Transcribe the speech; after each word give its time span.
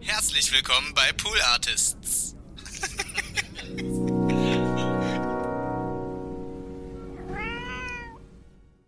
Herzlich 0.00 0.52
willkommen 0.52 0.94
bei 0.94 1.12
Pool 1.16 1.38
Artists. 1.52 2.36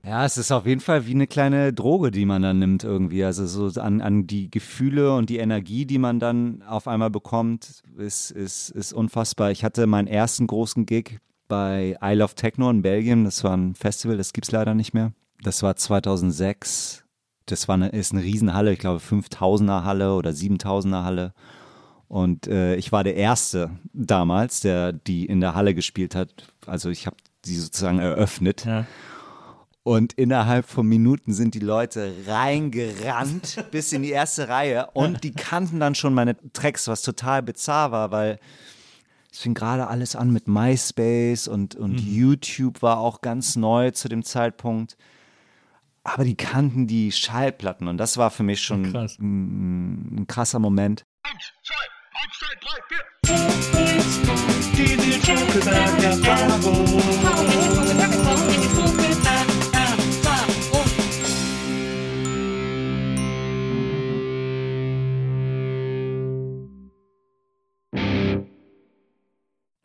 Ja, 0.02 0.24
es 0.24 0.38
ist 0.38 0.50
auf 0.50 0.66
jeden 0.66 0.80
Fall 0.80 1.06
wie 1.06 1.12
eine 1.12 1.28
kleine 1.28 1.72
Droge, 1.72 2.10
die 2.10 2.24
man 2.24 2.42
dann 2.42 2.58
nimmt 2.58 2.82
irgendwie. 2.82 3.22
Also 3.22 3.46
so 3.46 3.80
an, 3.80 4.00
an 4.00 4.26
die 4.26 4.50
Gefühle 4.50 5.14
und 5.14 5.30
die 5.30 5.38
Energie, 5.38 5.86
die 5.86 5.98
man 5.98 6.18
dann 6.18 6.62
auf 6.62 6.88
einmal 6.88 7.10
bekommt, 7.10 7.82
ist, 7.96 8.32
ist, 8.32 8.70
ist 8.70 8.92
unfassbar. 8.92 9.52
Ich 9.52 9.62
hatte 9.62 9.86
meinen 9.86 10.08
ersten 10.08 10.48
großen 10.48 10.84
Gig 10.84 11.18
bei 11.46 11.96
Isle 12.02 12.24
of 12.24 12.34
Techno 12.34 12.70
in 12.70 12.82
Belgien. 12.82 13.24
Das 13.24 13.44
war 13.44 13.56
ein 13.56 13.76
Festival, 13.76 14.16
das 14.16 14.32
gibt 14.32 14.48
es 14.48 14.50
leider 14.50 14.74
nicht 14.74 14.94
mehr. 14.94 15.12
Das 15.42 15.62
war 15.62 15.76
2006. 15.76 17.04
Das 17.50 17.68
war 17.68 17.74
eine, 17.74 17.88
ist 17.88 18.12
eine 18.12 18.22
Riesenhalle, 18.22 18.72
ich 18.72 18.78
glaube 18.78 19.00
5000er 19.00 19.84
Halle 19.84 20.14
oder 20.14 20.30
7000er 20.30 21.04
Halle. 21.04 21.34
Und 22.08 22.48
äh, 22.48 22.74
ich 22.74 22.90
war 22.90 23.04
der 23.04 23.14
Erste 23.14 23.70
damals, 23.92 24.60
der 24.60 24.92
die 24.92 25.26
in 25.26 25.40
der 25.40 25.54
Halle 25.54 25.74
gespielt 25.74 26.14
hat. 26.14 26.52
Also 26.66 26.90
ich 26.90 27.06
habe 27.06 27.16
die 27.44 27.56
sozusagen 27.56 28.00
eröffnet. 28.00 28.64
Ja. 28.64 28.86
Und 29.82 30.12
innerhalb 30.14 30.66
von 30.68 30.86
Minuten 30.86 31.32
sind 31.32 31.54
die 31.54 31.60
Leute 31.60 32.12
reingerannt 32.26 33.64
bis 33.70 33.92
in 33.92 34.02
die 34.02 34.10
erste 34.10 34.48
Reihe 34.48 34.88
und 34.92 35.24
die 35.24 35.32
kannten 35.32 35.80
dann 35.80 35.94
schon 35.94 36.12
meine 36.12 36.36
Tracks, 36.52 36.86
was 36.86 37.02
total 37.02 37.42
bizarr 37.42 37.90
war, 37.90 38.10
weil 38.10 38.38
es 39.32 39.38
fing 39.38 39.54
gerade 39.54 39.86
alles 39.86 40.16
an 40.16 40.32
mit 40.32 40.48
MySpace 40.48 41.48
und, 41.48 41.76
und 41.76 42.00
YouTube 42.00 42.82
war 42.82 42.98
auch 42.98 43.20
ganz 43.20 43.56
neu 43.56 43.90
zu 43.92 44.08
dem 44.08 44.24
Zeitpunkt. 44.24 44.96
Aber 46.02 46.24
die 46.24 46.36
kannten 46.36 46.86
die 46.86 47.12
Schallplatten 47.12 47.86
und 47.86 47.98
das 47.98 48.16
war 48.16 48.30
für 48.30 48.42
mich 48.42 48.62
schon 48.62 48.90
Krass. 48.92 49.18
ein, 49.18 50.20
ein 50.20 50.26
krasser 50.26 50.58
Moment. 50.58 51.04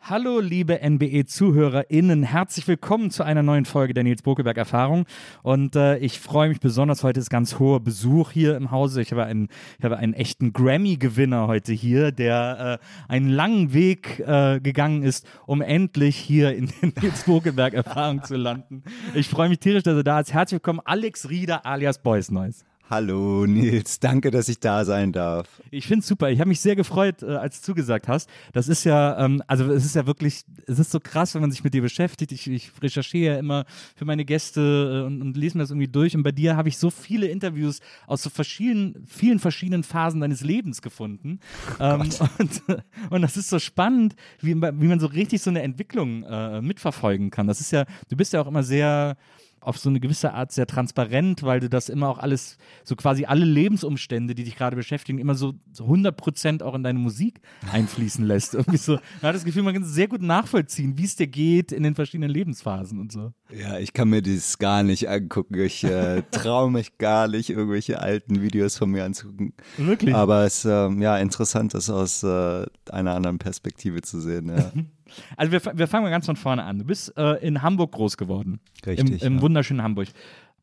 Hallo, 0.08 0.40
liebe 0.40 0.82
NBE-ZuhörerInnen, 0.88 2.22
herzlich 2.22 2.68
willkommen 2.68 3.10
zu 3.10 3.24
einer 3.24 3.42
neuen 3.42 3.66
Folge 3.66 3.96
der 3.96 4.04
Nils 4.04 4.22
Bokelberg 4.22 4.56
Erfahrung. 4.56 5.08
Und 5.42 5.76
äh, 5.76 5.98
ich 5.98 6.20
freue 6.20 6.48
mich 6.48 6.60
besonders, 6.60 7.02
heute 7.02 7.20
ist 7.20 7.32
ganz 7.32 7.58
hoher 7.58 7.80
Besuch 7.80 8.30
hier 8.30 8.56
im 8.56 8.70
Hause. 8.70 9.02
Ich 9.02 9.10
habe 9.12 9.24
einen, 9.24 9.48
ich 9.80 9.84
habe 9.84 9.98
einen 9.98 10.14
echten 10.14 10.54
Grammy-Gewinner 10.54 11.48
heute 11.48 11.74
hier, 11.74 12.12
der 12.12 12.80
äh, 12.80 13.12
einen 13.12 13.30
langen 13.30 13.74
Weg 13.74 14.20
äh, 14.20 14.60
gegangen 14.60 15.02
ist, 15.02 15.28
um 15.48 15.64
endlich 15.64 16.16
hier 16.18 16.56
in 16.56 16.68
den 16.68 16.94
Nils 17.02 17.24
Bokelberg 17.24 17.74
Erfahrung 17.74 18.24
zu 18.24 18.36
landen. 18.36 18.84
Ich 19.16 19.28
freue 19.28 19.50
mich 19.50 19.58
tierisch, 19.58 19.82
dass 19.82 19.96
er 19.96 20.04
da 20.04 20.20
ist. 20.20 20.32
Herzlich 20.32 20.58
willkommen, 20.58 20.82
Alex 20.86 21.32
Rieder 21.32 21.66
alias 21.66 21.98
Boys 21.98 22.30
Noise. 22.30 22.64
Hallo 22.88 23.48
Nils, 23.48 24.00
danke, 24.00 24.30
dass 24.30 24.48
ich 24.48 24.60
da 24.60 24.86
sein 24.86 25.12
darf. 25.12 25.60
Ich 25.72 25.88
finde 25.88 26.02
es 26.02 26.08
super. 26.08 26.30
Ich 26.30 26.40
habe 26.40 26.50
mich 26.50 26.60
sehr 26.60 26.76
gefreut, 26.76 27.24
äh, 27.24 27.32
als 27.32 27.60
du 27.60 27.66
zugesagt 27.66 28.08
hast. 28.08 28.30
Das 28.54 28.68
ist 28.68 28.84
ja, 28.84 29.26
ähm, 29.26 29.42
also 29.48 29.66
es 29.72 29.86
ist 29.86 29.96
ja 29.96 30.06
wirklich, 30.06 30.44
es 30.68 30.78
ist 30.78 30.92
so 30.92 31.00
krass, 31.00 31.34
wenn 31.34 31.42
man 31.42 31.50
sich 31.50 31.64
mit 31.64 31.74
dir 31.74 31.82
beschäftigt. 31.82 32.32
Ich, 32.32 32.48
ich 32.48 32.72
recherchiere 32.84 33.34
ja 33.34 33.40
immer 33.40 33.66
für 33.96 34.06
meine 34.06 34.24
Gäste 34.24 35.02
äh, 35.02 35.08
und, 35.08 35.20
und 35.24 35.36
lese 35.36 35.58
mir 35.58 35.64
das 35.64 35.72
irgendwie 35.72 35.88
durch. 35.88 36.16
Und 36.16 36.22
bei 36.22 36.32
dir 36.32 36.58
habe 36.58 36.70
ich 36.70 36.78
so 36.78 36.92
viele 36.92 37.26
Interviews 37.26 37.80
aus 38.06 38.22
so 38.22 38.30
verschiedenen, 38.30 39.04
vielen 39.08 39.40
verschiedenen 39.40 39.84
Phasen 39.84 40.22
deines 40.22 40.42
Lebens 40.42 40.84
gefunden. 40.84 41.40
Ähm, 41.80 42.02
und, 42.38 42.62
und 43.10 43.22
das 43.24 43.36
ist 43.36 43.50
so 43.50 43.58
spannend, 43.58 44.16
wie, 44.42 44.54
wie 44.56 44.88
man 44.88 45.00
so 45.00 45.08
richtig 45.08 45.42
so 45.42 45.50
eine 45.50 45.64
Entwicklung 45.64 46.22
äh, 46.22 46.62
mitverfolgen 46.62 47.32
kann. 47.32 47.48
Das 47.48 47.62
ist 47.62 47.72
ja, 47.72 47.86
du 48.10 48.16
bist 48.16 48.34
ja 48.34 48.42
auch 48.42 48.48
immer 48.48 48.62
sehr 48.62 49.18
auf 49.66 49.78
so 49.78 49.90
eine 49.90 50.00
gewisse 50.00 50.34
Art 50.34 50.52
sehr 50.52 50.68
transparent, 50.68 51.44
weil 51.44 51.60
du 51.60 51.70
das 51.70 51.90
immer 51.90 52.08
auch 52.10 52.20
alles, 52.20 52.58
so 52.84 52.96
quasi 52.96 53.26
alle 53.26 53.46
Lebensumstände, 53.46 54.36
die 54.36 54.44
dich 54.44 54.56
gerade 54.56 54.76
beschäftigen, 54.76 55.18
immer 55.18 55.36
so, 55.36 55.54
so 55.72 55.86
100 55.86 56.16
Prozent 56.16 56.64
auch 56.64 56.76
in 56.76 56.84
deine 56.84 57.00
Musik 57.00 57.42
einfließen 57.72 58.24
lässt. 58.28 58.54
Irgendwie 58.54 58.78
so, 58.78 58.94
man 58.94 59.30
hat 59.30 59.36
das 59.36 59.44
Gefühl, 59.44 59.64
man 59.64 59.74
kann 59.74 59.84
sehr 59.84 60.08
gut 60.08 60.22
nachvollziehen, 60.22 60.98
wie 60.98 61.06
es 61.06 61.16
dir 61.16 61.28
geht 61.28 61.72
in 61.72 61.84
den 61.84 61.96
verschiedenen 61.96 62.30
Lebensphasen 62.30 63.00
und 63.00 63.12
so. 63.12 63.34
Ja, 63.52 63.80
ich 63.80 63.94
kann 63.94 64.10
mir 64.10 64.22
das 64.22 64.58
gar 64.60 64.84
nicht 64.84 65.10
angucken. 65.10 65.60
Ich 65.60 65.84
äh, 65.84 66.22
traue 66.32 66.70
mich 66.70 66.98
gar 66.98 67.28
nicht, 67.28 67.50
irgendwelche 67.50 68.00
alten 68.00 68.42
Videos 68.42 68.78
von 68.78 68.92
mir 68.92 69.04
anzugucken. 69.04 69.54
Wirklich? 69.78 70.14
Aber 70.14 70.46
es 70.46 70.60
ist 70.60 70.66
ähm, 70.66 71.02
ja 71.02 71.18
interessant, 71.18 71.74
das 71.74 71.90
aus 71.90 72.24
äh, 72.24 72.66
einer 72.92 73.16
anderen 73.16 73.40
Perspektive 73.40 74.02
zu 74.02 74.22
sehen. 74.22 74.50
Ja. 74.50 74.72
Also 75.38 75.52
wir, 75.52 75.62
wir 75.78 75.88
fangen 75.88 76.04
mal 76.04 76.10
ganz 76.10 76.26
von 76.26 76.36
vorne 76.36 76.64
an. 76.64 76.80
Du 76.80 76.86
bist 76.86 77.16
äh, 77.18 77.46
in 77.46 77.62
Hamburg 77.62 77.92
groß 77.92 78.18
geworden. 78.18 78.60
Richtig, 78.86 79.22
Im, 79.22 79.28
im 79.28 79.36
ja. 79.36 79.42
wunderschönen 79.42 79.82
Hamburg. 79.82 80.10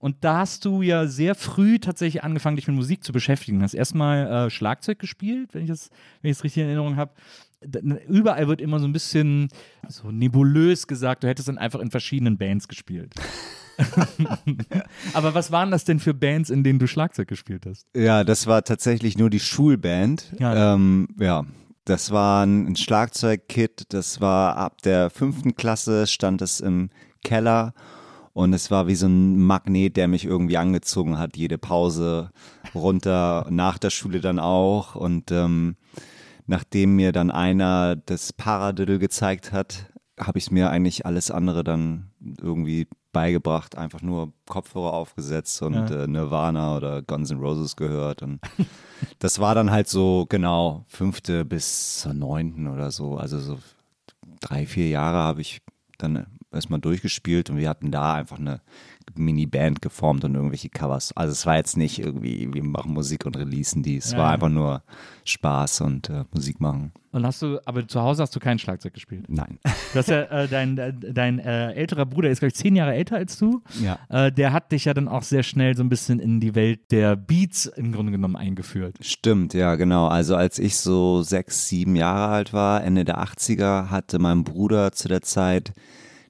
Und 0.02 0.16
da 0.22 0.38
hast 0.38 0.64
du 0.64 0.82
ja 0.82 1.06
sehr 1.06 1.36
früh 1.36 1.78
tatsächlich 1.78 2.24
angefangen, 2.24 2.56
dich 2.56 2.66
mit 2.66 2.74
Musik 2.74 3.04
zu 3.04 3.12
beschäftigen. 3.12 3.58
Du 3.58 3.64
hast 3.64 3.74
erstmal 3.74 4.46
äh, 4.46 4.50
Schlagzeug 4.50 4.98
gespielt, 4.98 5.50
wenn 5.54 5.62
ich 5.62 5.68
das, 5.68 5.90
wenn 6.20 6.32
ich 6.32 6.38
das 6.38 6.44
richtig 6.44 6.62
in 6.62 6.68
Erinnerung 6.68 6.96
habe. 6.96 7.12
Überall 8.08 8.48
wird 8.48 8.60
immer 8.60 8.80
so 8.80 8.86
ein 8.86 8.92
bisschen 8.92 9.48
so 9.88 10.10
nebulös 10.10 10.88
gesagt, 10.88 11.22
du 11.22 11.28
hättest 11.28 11.46
dann 11.46 11.56
einfach 11.56 11.78
in 11.78 11.92
verschiedenen 11.92 12.36
Bands 12.36 12.66
gespielt. 12.66 13.14
Aber 15.14 15.34
was 15.34 15.52
waren 15.52 15.70
das 15.70 15.84
denn 15.84 16.00
für 16.00 16.14
Bands, 16.14 16.50
in 16.50 16.64
denen 16.64 16.80
du 16.80 16.88
Schlagzeug 16.88 17.28
gespielt 17.28 17.64
hast? 17.66 17.86
ja, 17.94 18.24
das 18.24 18.48
war 18.48 18.64
tatsächlich 18.64 19.16
nur 19.16 19.30
die 19.30 19.38
Schulband. 19.38 20.32
Ja. 20.40 20.74
Ähm, 20.74 21.08
ja. 21.20 21.44
Das 21.84 22.12
war 22.12 22.46
ein 22.46 22.76
Schlagzeugkit, 22.76 23.86
das 23.88 24.20
war 24.20 24.56
ab 24.56 24.82
der 24.82 25.10
fünften 25.10 25.56
Klasse, 25.56 26.06
stand 26.06 26.40
es 26.40 26.60
im 26.60 26.90
Keller 27.24 27.74
und 28.32 28.52
es 28.52 28.70
war 28.70 28.86
wie 28.86 28.94
so 28.94 29.06
ein 29.06 29.38
Magnet, 29.38 29.96
der 29.96 30.06
mich 30.06 30.24
irgendwie 30.24 30.56
angezogen 30.56 31.18
hat, 31.18 31.36
jede 31.36 31.58
Pause 31.58 32.30
runter, 32.74 33.46
nach 33.50 33.78
der 33.78 33.90
Schule 33.90 34.20
dann 34.20 34.38
auch 34.38 34.94
und 34.94 35.32
ähm, 35.32 35.76
nachdem 36.46 36.96
mir 36.96 37.12
dann 37.12 37.30
einer 37.30 37.96
das 37.96 38.32
Paradiddle 38.32 38.98
gezeigt 38.98 39.52
hat, 39.52 39.91
habe 40.20 40.38
ich 40.38 40.50
mir 40.50 40.70
eigentlich 40.70 41.06
alles 41.06 41.30
andere 41.30 41.64
dann 41.64 42.10
irgendwie 42.40 42.86
beigebracht, 43.12 43.76
einfach 43.76 44.02
nur 44.02 44.32
Kopfhörer 44.46 44.92
aufgesetzt 44.92 45.60
und 45.62 45.74
Ja. 45.74 45.86
äh, 46.04 46.06
Nirvana 46.06 46.76
oder 46.76 47.02
Guns 47.02 47.30
N' 47.30 47.38
Roses 47.40 47.76
gehört 47.76 48.22
und 48.22 48.40
das 49.18 49.38
war 49.38 49.54
dann 49.54 49.70
halt 49.70 49.88
so 49.88 50.26
genau 50.28 50.84
fünfte 50.88 51.44
bis 51.44 52.00
zur 52.00 52.14
neunten 52.14 52.68
oder 52.68 52.90
so, 52.90 53.16
also 53.16 53.38
so 53.38 53.58
drei, 54.40 54.66
vier 54.66 54.88
Jahre 54.88 55.18
habe 55.18 55.40
ich 55.40 55.60
dann 55.98 56.26
erstmal 56.50 56.80
durchgespielt 56.80 57.48
und 57.50 57.56
wir 57.56 57.68
hatten 57.68 57.90
da 57.90 58.14
einfach 58.14 58.38
eine 58.38 58.60
Mini-Band 59.14 59.82
geformt 59.82 60.24
und 60.24 60.34
irgendwelche 60.34 60.68
Covers. 60.68 61.16
Also 61.16 61.32
es 61.32 61.46
war 61.46 61.56
jetzt 61.56 61.76
nicht 61.76 61.98
irgendwie, 61.98 62.52
wir 62.52 62.64
machen 62.64 62.92
Musik 62.92 63.26
und 63.26 63.36
releasen 63.36 63.82
die. 63.82 63.96
Es 63.96 64.12
Ja, 64.12 64.18
war 64.18 64.30
einfach 64.32 64.48
nur 64.48 64.82
Spaß 65.24 65.82
und 65.82 66.08
äh, 66.10 66.24
Musik 66.32 66.60
machen. 66.60 66.92
Und 67.12 67.26
hast 67.26 67.42
du, 67.42 67.58
aber 67.66 67.86
zu 67.86 68.00
Hause 68.00 68.22
hast 68.22 68.34
du 68.34 68.40
kein 68.40 68.58
Schlagzeug 68.58 68.94
gespielt? 68.94 69.26
Nein. 69.28 69.58
Du 69.92 69.98
hast 69.98 70.08
ja, 70.08 70.22
äh, 70.22 70.48
dein, 70.48 70.78
äh, 70.78 70.92
dein 70.94 71.38
äh, 71.38 71.72
älterer 71.72 72.06
Bruder 72.06 72.30
ist, 72.30 72.38
glaube 72.38 72.48
ich, 72.48 72.54
zehn 72.54 72.74
Jahre 72.74 72.94
älter 72.94 73.16
als 73.16 73.36
du. 73.36 73.62
Ja. 73.82 73.98
Äh, 74.08 74.32
der 74.32 74.54
hat 74.54 74.72
dich 74.72 74.86
ja 74.86 74.94
dann 74.94 75.08
auch 75.08 75.22
sehr 75.22 75.42
schnell 75.42 75.76
so 75.76 75.82
ein 75.82 75.90
bisschen 75.90 76.18
in 76.20 76.40
die 76.40 76.54
Welt 76.54 76.90
der 76.90 77.14
Beats 77.16 77.66
im 77.66 77.92
Grunde 77.92 78.12
genommen 78.12 78.36
eingeführt. 78.36 78.96
Stimmt, 79.02 79.52
ja, 79.52 79.74
genau. 79.74 80.06
Also 80.06 80.36
als 80.36 80.58
ich 80.58 80.78
so 80.78 81.22
sechs, 81.22 81.68
sieben 81.68 81.96
Jahre 81.96 82.32
alt 82.32 82.52
war, 82.54 82.82
Ende 82.82 83.04
der 83.04 83.22
80er, 83.22 83.90
hatte 83.90 84.18
mein 84.18 84.42
Bruder 84.42 84.92
zu 84.92 85.08
der 85.08 85.20
Zeit 85.20 85.74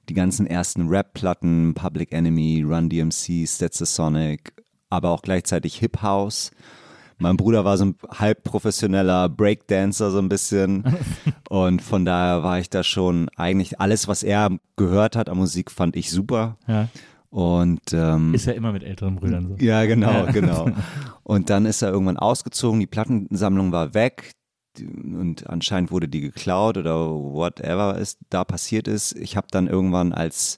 die 0.09 0.13
ganzen 0.13 0.47
ersten 0.47 0.87
Rap-Platten, 0.89 1.73
Public 1.73 2.11
Enemy, 2.11 2.63
Run 2.67 2.89
DMC, 2.89 3.45
Sonic, 3.47 4.53
aber 4.89 5.09
auch 5.11 5.21
gleichzeitig 5.21 5.75
Hip 5.77 6.01
House. 6.01 6.51
Mein 7.19 7.37
Bruder 7.37 7.63
war 7.63 7.77
so 7.77 7.85
ein 7.85 7.95
halb 8.09 8.43
professioneller 8.43 9.29
Breakdancer 9.29 10.11
so 10.11 10.19
ein 10.19 10.29
bisschen 10.29 10.83
und 11.49 11.81
von 11.81 12.03
daher 12.05 12.43
war 12.43 12.59
ich 12.59 12.69
da 12.69 12.83
schon 12.83 13.29
eigentlich 13.37 13.79
alles, 13.79 14.07
was 14.07 14.23
er 14.23 14.49
gehört 14.75 15.15
hat 15.15 15.29
an 15.29 15.37
Musik, 15.37 15.71
fand 15.71 15.95
ich 15.95 16.09
super 16.09 16.57
Ja. 16.67 16.89
und 17.29 17.81
ähm, 17.93 18.33
Ist 18.33 18.45
ja 18.47 18.53
immer 18.53 18.73
mit 18.73 18.83
älteren 18.83 19.15
Brüdern 19.15 19.47
so. 19.47 19.55
ja, 19.63 19.85
genau, 19.85 20.11
Ja. 20.25 20.31
genau. 20.31 20.69
Und 21.25 21.49
dann 21.49 21.65
ist 21.65 21.81
er 21.81 21.89
irgendwann 21.89 22.17
ausgezogen, 22.17 22.81
die 22.81 22.87
Plattensammlung 22.87 23.71
war 23.71 23.93
weg 23.93 24.31
und 24.79 25.47
anscheinend 25.49 25.91
wurde 25.91 26.07
die 26.07 26.21
geklaut 26.21 26.77
oder 26.77 27.09
whatever 27.09 27.97
es 27.99 28.17
da 28.29 28.43
passiert 28.43 28.87
ist. 28.87 29.13
Ich 29.13 29.37
habe 29.37 29.47
dann 29.51 29.67
irgendwann 29.67 30.13
als 30.13 30.57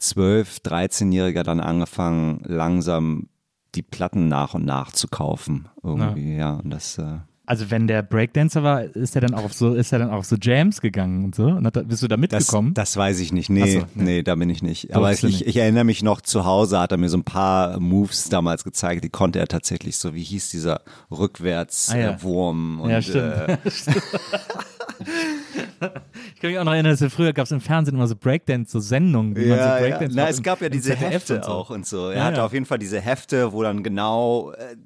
12-, 0.00 0.62
13-Jähriger 0.62 1.42
dann 1.42 1.60
angefangen, 1.60 2.40
langsam 2.44 3.28
die 3.74 3.82
Platten 3.82 4.28
nach 4.28 4.54
und 4.54 4.64
nach 4.64 4.92
zu 4.92 5.08
kaufen. 5.08 5.68
Irgendwie, 5.82 6.36
ja. 6.36 6.54
Und 6.54 6.70
das, 6.70 6.98
äh, 6.98 7.18
Also 7.48 7.70
wenn 7.70 7.86
der 7.86 8.02
Breakdancer 8.02 8.64
war, 8.64 8.82
ist 8.82 9.14
er 9.14 9.20
dann 9.20 9.32
auch 9.34 9.44
auf 9.44 9.52
so, 9.54 9.72
ist 9.74 9.92
er 9.92 10.00
dann 10.00 10.10
auch 10.10 10.16
auf 10.18 10.26
so 10.26 10.34
Jams 10.40 10.80
gegangen 10.80 11.24
und 11.24 11.34
so? 11.36 11.44
Und 11.44 11.64
hat, 11.64 11.88
bist 11.88 12.02
du 12.02 12.08
da 12.08 12.16
Das, 12.16 12.20
mitgekommen? 12.20 12.74
das 12.74 12.96
weiß 12.96 13.20
ich 13.20 13.32
nicht. 13.32 13.48
Nee, 13.50 13.70
so, 13.74 13.78
nee. 13.94 14.04
nee. 14.04 14.22
da 14.24 14.34
bin 14.34 14.50
ich 14.50 14.62
nicht. 14.64 14.94
Aber 14.96 15.12
ich, 15.12 15.22
nicht. 15.22 15.46
ich 15.46 15.56
erinnere 15.56 15.84
mich 15.84 16.02
noch 16.02 16.20
zu 16.20 16.44
Hause, 16.44 16.80
hat 16.80 16.90
er 16.90 16.98
mir 16.98 17.08
so 17.08 17.16
ein 17.18 17.24
paar 17.24 17.78
Moves 17.78 18.28
damals 18.28 18.64
gezeigt, 18.64 19.04
die 19.04 19.10
konnte 19.10 19.38
er 19.38 19.46
tatsächlich 19.46 19.96
so, 19.96 20.12
wie 20.14 20.24
hieß 20.24 20.50
dieser 20.50 20.80
Rückwärts 21.10 21.90
Ah, 21.92 21.98
ja. 21.98 22.10
äh, 22.10 22.24
und 22.24 22.90
ja, 22.90 23.00
stimmt. 23.00 23.32
Äh, 23.32 23.58
ich 26.34 26.40
kann 26.40 26.50
mich 26.50 26.58
auch 26.58 26.64
noch 26.64 26.72
erinnern, 26.72 26.92
dass 26.92 27.00
wir 27.00 27.10
früher 27.10 27.32
gab 27.32 27.44
es 27.46 27.50
im 27.52 27.60
Fernsehen 27.60 27.94
immer 27.94 28.06
so 28.06 28.16
Breakdance, 28.16 28.70
so 28.72 28.80
Sendungen, 28.80 29.36
wie 29.36 29.46
man 29.46 29.58
so 29.58 29.64
ja, 29.64 29.78
ja. 29.78 29.80
Breakdance 29.80 30.14
Na, 30.16 30.28
es 30.28 30.42
gab 30.42 30.60
ja 30.60 30.68
diese 30.68 30.94
Hefte 30.94 31.40
so. 31.44 31.50
auch 31.50 31.70
und 31.70 31.86
so. 31.86 32.08
Er 32.10 32.16
Ja, 32.18 32.24
hatte 32.24 32.38
ja. 32.38 32.46
auf 32.46 32.52
jeden 32.52 32.66
Fall 32.66 32.78
diese 32.78 33.00
Hefte, 33.00 33.52
wo 33.52 33.62
dann 33.62 33.82
genau 33.82 34.52
äh, 34.52 34.76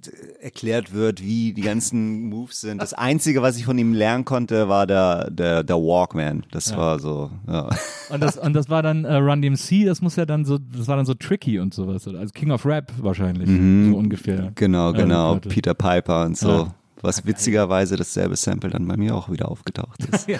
erklärt 0.44 0.93
wird, 0.93 1.23
wie 1.23 1.52
die 1.52 1.62
ganzen 1.62 2.29
Moves 2.29 2.61
sind. 2.61 2.81
Das 2.82 2.94
Einzige, 2.94 3.43
was 3.43 3.56
ich 3.56 3.64
von 3.64 3.79
ihm 3.79 3.94
lernen 3.94 4.25
konnte, 4.25 4.69
war 4.69 4.87
der, 4.87 5.31
der, 5.31 5.62
der 5.62 5.76
Walkman. 5.76 6.44
Das 6.50 6.76
war 6.76 6.99
so, 6.99 7.31
ja. 7.47 7.69
Und 8.11 8.20
das, 8.23 8.37
und 8.37 8.55
das 8.55 8.69
war 8.69 8.82
dann 8.82 9.05
äh, 9.05 9.14
Run 9.14 9.43
DMC, 9.43 9.85
das 9.87 10.00
muss 10.02 10.17
ja 10.17 10.26
dann 10.26 10.44
so, 10.44 10.58
das 10.58 10.88
war 10.88 10.97
dann 10.97 11.06
so 11.06 11.14
tricky 11.14 11.58
und 11.58 11.75
sowas. 11.75 12.06
oder? 12.08 12.19
Also 12.20 12.32
King 12.32 12.50
of 12.50 12.64
Rap 12.67 12.93
wahrscheinlich, 12.99 13.49
so 13.49 13.97
ungefähr. 13.97 14.52
Genau, 14.55 14.93
Ja, 14.93 14.99
genau. 14.99 15.37
Peter 15.37 15.75
Piper 15.75 16.25
und 16.25 16.37
so. 16.37 16.69
Ja. 17.00 17.08
Was 17.08 17.26
witzigerweise 17.26 17.97
dasselbe 17.97 18.37
Sample 18.37 18.70
dann 18.70 18.87
bei 18.87 18.97
mir 18.97 19.14
auch 19.14 19.31
wieder 19.31 19.50
aufgetaucht 19.50 20.00
ist. 20.12 20.26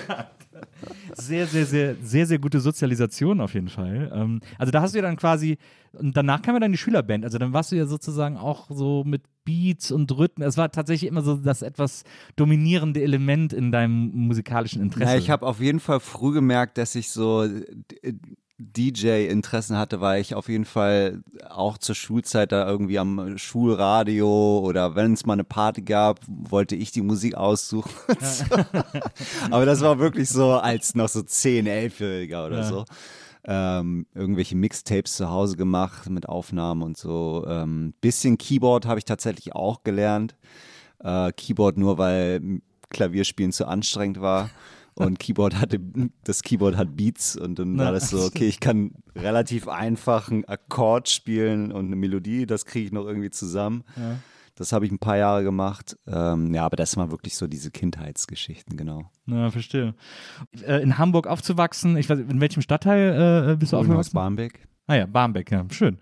Sehr, 1.15 1.47
sehr, 1.47 1.67
sehr, 1.67 1.97
sehr, 2.03 2.27
sehr 2.27 2.39
gute 2.39 2.61
Sozialisation 2.61 3.41
auf 3.41 3.55
jeden 3.55 3.69
Fall. 3.69 4.11
Ähm, 4.15 4.41
also 4.59 4.71
da 4.71 4.81
hast 4.81 4.95
du 4.95 4.99
ja 4.99 5.03
dann 5.03 5.17
quasi, 5.17 5.59
und 5.93 6.17
danach 6.17 6.43
kam 6.43 6.55
ja 6.55 6.61
dann 6.61 6.73
die 6.73 6.79
Schülerband. 6.79 7.25
Also 7.25 7.39
dann 7.39 7.53
warst 7.53 7.73
du 7.73 7.77
ja 7.77 7.87
sozusagen 7.87 8.37
auch 8.37 8.69
so 8.71 9.05
mit 9.05 9.23
Beats 9.45 9.91
und 9.91 10.11
Rhythmen. 10.17 10.47
Es 10.47 10.57
war 10.57 10.71
tatsächlich 10.71 11.09
immer 11.09 11.23
so 11.23 11.37
das 11.37 11.63
etwas 11.63 12.05
dominierende 12.37 13.03
Element 13.03 13.53
in 13.53 13.73
deinem 13.73 14.11
musikalischen 14.15 14.83
Interesse. 14.83 15.13
Ja, 15.13 15.19
ich 15.19 15.31
habe 15.31 15.47
auf 15.47 15.61
jeden 15.61 15.81
Fall 15.81 16.01
früh 16.01 16.33
gemerkt, 16.33 16.79
dass 16.79 16.95
ich 16.95 17.11
so 17.11 17.47
DJ-Interessen 18.61 19.77
hatte, 19.79 20.01
weil 20.01 20.21
ich 20.21 20.35
auf 20.35 20.49
jeden 20.49 20.65
Fall 20.65 21.23
auch 21.49 21.79
zur 21.79 21.95
Schulzeit 21.95 22.53
da 22.53 22.69
irgendwie 22.69 22.99
am 22.99 23.39
Schulradio 23.39 24.61
oder 24.61 24.95
wenn 24.95 25.13
es 25.15 25.27
mal 25.27 25.33
eine 25.35 25.45
Party 25.45 25.83
gab, 25.83 26.21
wollte 26.29 26.77
ich 26.77 26.93
die 26.93 27.03
Musik 27.03 27.35
aussuchen. 27.35 27.91
so. 28.21 28.45
Aber 29.51 29.65
das 29.67 29.81
war 29.81 29.99
wirklich 29.99 30.29
so 30.29 30.53
als 30.53 30.95
noch 30.95 31.09
so 31.09 31.23
10, 31.23 31.67
11-Jähriger 31.67 32.47
oder 32.47 32.59
Ja. 32.59 32.65
so. 32.65 32.85
Ähm, 33.43 34.07
irgendwelche 34.15 34.55
Mixtapes 34.55 35.15
zu 35.17 35.31
Hause 35.31 35.57
gemacht 35.57 36.11
mit 36.11 36.29
Aufnahmen 36.29 36.83
und 36.83 36.99
so. 36.99 37.45
Ähm, 37.49 37.95
bisschen 38.03 38.37
Keyboard 38.37 38.85
habe 38.85 38.99
ich 38.99 39.07
tatsächlich 39.07 39.55
auch 39.55 39.83
gelernt. 39.83 40.37
Äh, 41.03 41.33
Keyboard 41.33 41.79
nur, 41.79 41.97
weil 41.97 42.61
Klavierspielen 42.91 43.53
zu 43.53 43.67
anstrengend 43.67 44.21
war. 44.21 44.51
Und 45.07 45.19
Keyboard 45.19 45.61
hatte, 45.61 45.81
das 46.25 46.43
Keyboard 46.43 46.77
hat 46.77 46.97
Beats 46.97 47.37
und 47.37 47.59
dann 47.59 47.79
war 47.79 47.93
das 47.93 48.11
so, 48.11 48.23
okay, 48.23 48.47
ich 48.47 48.61
kann 48.61 48.93
relativ 49.15 49.69
einfach 49.69 50.31
einen 50.31 50.45
Akkord 50.45 51.09
spielen 51.09 51.73
und 51.73 51.87
eine 51.87 51.97
Melodie, 51.97 52.47
das 52.47 52.65
kriege 52.65 52.87
ich 52.87 52.93
noch 52.93 53.07
irgendwie 53.07 53.31
zusammen. 53.31 53.85
Ja. 53.97 54.19
Das 54.61 54.73
habe 54.73 54.85
ich 54.85 54.93
ein 54.93 54.99
paar 54.99 55.17
Jahre 55.17 55.43
gemacht. 55.43 55.97
Ähm, 56.07 56.53
ja, 56.53 56.67
aber 56.67 56.77
das 56.77 56.95
waren 56.99 57.11
wirklich 57.11 57.35
so 57.35 57.47
diese 57.47 57.71
Kindheitsgeschichten, 57.71 58.77
genau. 58.77 59.11
Ja, 59.27 59.51
verstehe. 59.51 59.95
Äh, 60.67 60.83
in 60.83 60.99
Hamburg 60.99 61.27
aufzuwachsen, 61.27 61.97
ich 61.97 62.11
weiß, 62.11 62.19
in 62.19 62.41
welchem 62.43 62.61
Stadtteil 62.61 63.53
äh, 63.53 63.57
bist 63.57 63.73
du 63.73 63.79
Aus 63.79 63.85
aufgewachsen? 63.85 64.13
Barmbek. 64.13 64.69
Ah 64.87 64.97
ja, 64.97 65.07
Barmbek, 65.07 65.51
ja, 65.51 65.65
schön. 65.71 65.99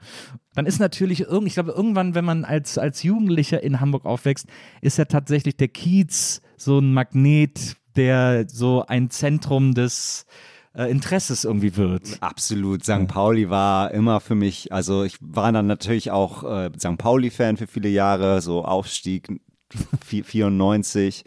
Dann 0.54 0.66
ist 0.66 0.80
natürlich 0.80 1.20
irgend, 1.20 1.46
ich 1.46 1.54
glaube, 1.54 1.70
irgendwann, 1.70 2.16
wenn 2.16 2.24
man 2.24 2.44
als, 2.44 2.78
als 2.78 3.02
Jugendlicher 3.04 3.62
in 3.62 3.80
Hamburg 3.80 4.04
aufwächst, 4.04 4.48
ist 4.80 4.98
ja 4.98 5.04
tatsächlich 5.04 5.56
der 5.56 5.68
Kiez 5.68 6.40
so 6.56 6.80
ein 6.80 6.92
Magnet, 6.92 7.76
der 7.98 8.46
so 8.48 8.84
ein 8.86 9.10
Zentrum 9.10 9.74
des 9.74 10.24
äh, 10.74 10.90
Interesses 10.90 11.44
irgendwie 11.44 11.76
wird. 11.76 12.16
Absolut. 12.20 12.84
St. 12.84 13.06
Pauli 13.08 13.50
war 13.50 13.90
immer 13.90 14.20
für 14.20 14.34
mich, 14.34 14.72
also 14.72 15.04
ich 15.04 15.16
war 15.20 15.52
dann 15.52 15.66
natürlich 15.66 16.10
auch 16.10 16.44
äh, 16.44 16.70
St. 16.78 16.96
Pauli-Fan 16.96 17.56
für 17.58 17.66
viele 17.66 17.88
Jahre, 17.90 18.40
so 18.40 18.64
Aufstieg 18.64 19.28
vi- 20.08 20.22
94 20.24 21.24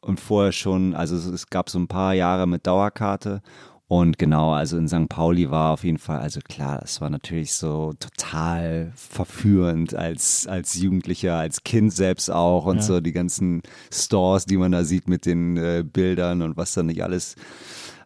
und 0.00 0.20
vorher 0.20 0.52
schon, 0.52 0.94
also 0.94 1.16
es- 1.16 1.26
es 1.26 1.50
gab 1.50 1.68
so 1.70 1.78
ein 1.78 1.88
paar 1.88 2.14
Jahre 2.14 2.46
mit 2.46 2.66
Dauerkarte. 2.66 3.40
Und 3.88 4.18
genau, 4.18 4.52
also 4.52 4.76
in 4.78 4.88
St. 4.88 5.08
Pauli 5.08 5.48
war 5.48 5.72
auf 5.72 5.84
jeden 5.84 5.98
Fall, 5.98 6.18
also 6.18 6.40
klar, 6.40 6.80
das 6.80 7.00
war 7.00 7.08
natürlich 7.08 7.54
so 7.54 7.92
total 8.00 8.92
verführend 8.96 9.94
als, 9.94 10.48
als 10.48 10.74
Jugendlicher, 10.74 11.36
als 11.36 11.62
Kind 11.62 11.92
selbst 11.92 12.28
auch 12.28 12.66
und 12.66 12.78
Ja. 12.78 12.82
so 12.82 13.00
die 13.00 13.12
ganzen 13.12 13.62
Stores, 13.92 14.44
die 14.44 14.56
man 14.56 14.72
da 14.72 14.82
sieht 14.82 15.08
mit 15.08 15.24
den 15.24 15.56
äh, 15.56 15.84
Bildern 15.86 16.42
und 16.42 16.56
was 16.56 16.74
da 16.74 16.82
nicht 16.82 17.04
alles 17.04 17.36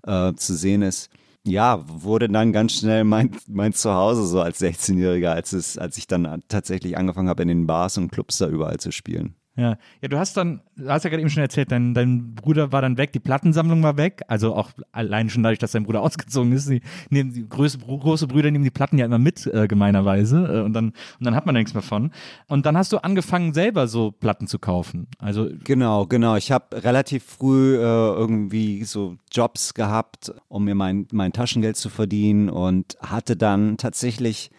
äh, 0.06 0.34
zu 0.34 0.54
sehen 0.54 0.82
ist. 0.82 1.08
Ja, 1.46 1.82
wurde 1.86 2.28
dann 2.28 2.52
ganz 2.52 2.72
schnell 2.74 3.04
mein, 3.04 3.30
mein 3.48 3.72
Zuhause 3.72 4.26
so 4.26 4.42
als 4.42 4.60
16-Jähriger, 4.60 5.30
als, 5.30 5.54
es, 5.54 5.78
als 5.78 5.96
ich 5.96 6.06
dann 6.06 6.42
tatsächlich 6.48 6.98
angefangen 6.98 7.30
habe, 7.30 7.40
in 7.40 7.48
den 7.48 7.66
Bars 7.66 7.96
und 7.96 8.12
Clubs 8.12 8.36
da 8.36 8.48
überall 8.48 8.76
zu 8.78 8.92
spielen. 8.92 9.34
Ja. 9.56 9.76
ja, 10.00 10.08
du 10.08 10.18
hast 10.18 10.36
dann, 10.36 10.60
du 10.76 10.88
hast 10.88 11.04
ja 11.04 11.10
gerade 11.10 11.20
eben 11.20 11.30
schon 11.30 11.42
erzählt, 11.42 11.70
dein, 11.70 11.92
dein 11.92 12.34
Bruder 12.34 12.72
war 12.72 12.82
dann 12.82 12.96
weg, 12.96 13.12
die 13.12 13.20
Plattensammlung 13.20 13.82
war 13.82 13.96
weg, 13.96 14.22
also 14.28 14.54
auch 14.54 14.70
allein 14.92 15.28
schon 15.28 15.42
dadurch, 15.42 15.58
dass 15.58 15.72
dein 15.72 15.84
Bruder 15.84 16.00
ausgezogen 16.02 16.52
ist, 16.52 16.68
die, 16.70 16.80
nehmen 17.10 17.32
die 17.32 17.46
große, 17.48 17.78
große 17.78 18.26
Brüder 18.26 18.50
nehmen 18.50 18.64
die 18.64 18.70
Platten 18.70 18.96
ja 18.96 19.04
immer 19.04 19.18
mit, 19.18 19.46
äh, 19.46 19.66
gemeinerweise, 19.68 20.46
äh, 20.46 20.60
und, 20.62 20.72
dann, 20.72 20.86
und 21.18 21.26
dann 21.26 21.34
hat 21.34 21.46
man 21.46 21.54
nichts 21.54 21.74
mehr 21.74 21.82
von. 21.82 22.10
Und 22.46 22.64
dann 22.64 22.76
hast 22.76 22.92
du 22.92 22.98
angefangen, 22.98 23.52
selber 23.52 23.86
so 23.88 24.12
Platten 24.12 24.46
zu 24.46 24.58
kaufen. 24.58 25.06
Also 25.18 25.50
Genau, 25.64 26.06
genau. 26.06 26.36
Ich 26.36 26.52
habe 26.52 26.82
relativ 26.82 27.24
früh 27.24 27.76
äh, 27.76 27.78
irgendwie 27.80 28.84
so 28.84 29.16
Jobs 29.30 29.74
gehabt, 29.74 30.32
um 30.48 30.64
mir 30.64 30.74
mein, 30.74 31.06
mein 31.12 31.32
Taschengeld 31.32 31.76
zu 31.76 31.88
verdienen 31.88 32.48
und 32.48 32.96
hatte 33.00 33.36
dann 33.36 33.76
tatsächlich 33.76 34.50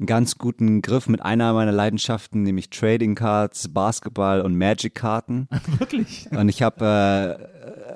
einen 0.00 0.06
ganz 0.06 0.38
guten 0.38 0.80
Griff 0.82 1.08
mit 1.08 1.22
einer 1.22 1.52
meiner 1.52 1.72
Leidenschaften, 1.72 2.42
nämlich 2.42 2.70
Trading 2.70 3.14
Cards, 3.14 3.68
Basketball 3.68 4.40
und 4.40 4.56
Magic-Karten. 4.56 5.46
wirklich. 5.78 6.26
Und 6.32 6.48
ich 6.48 6.62
habe 6.62 7.38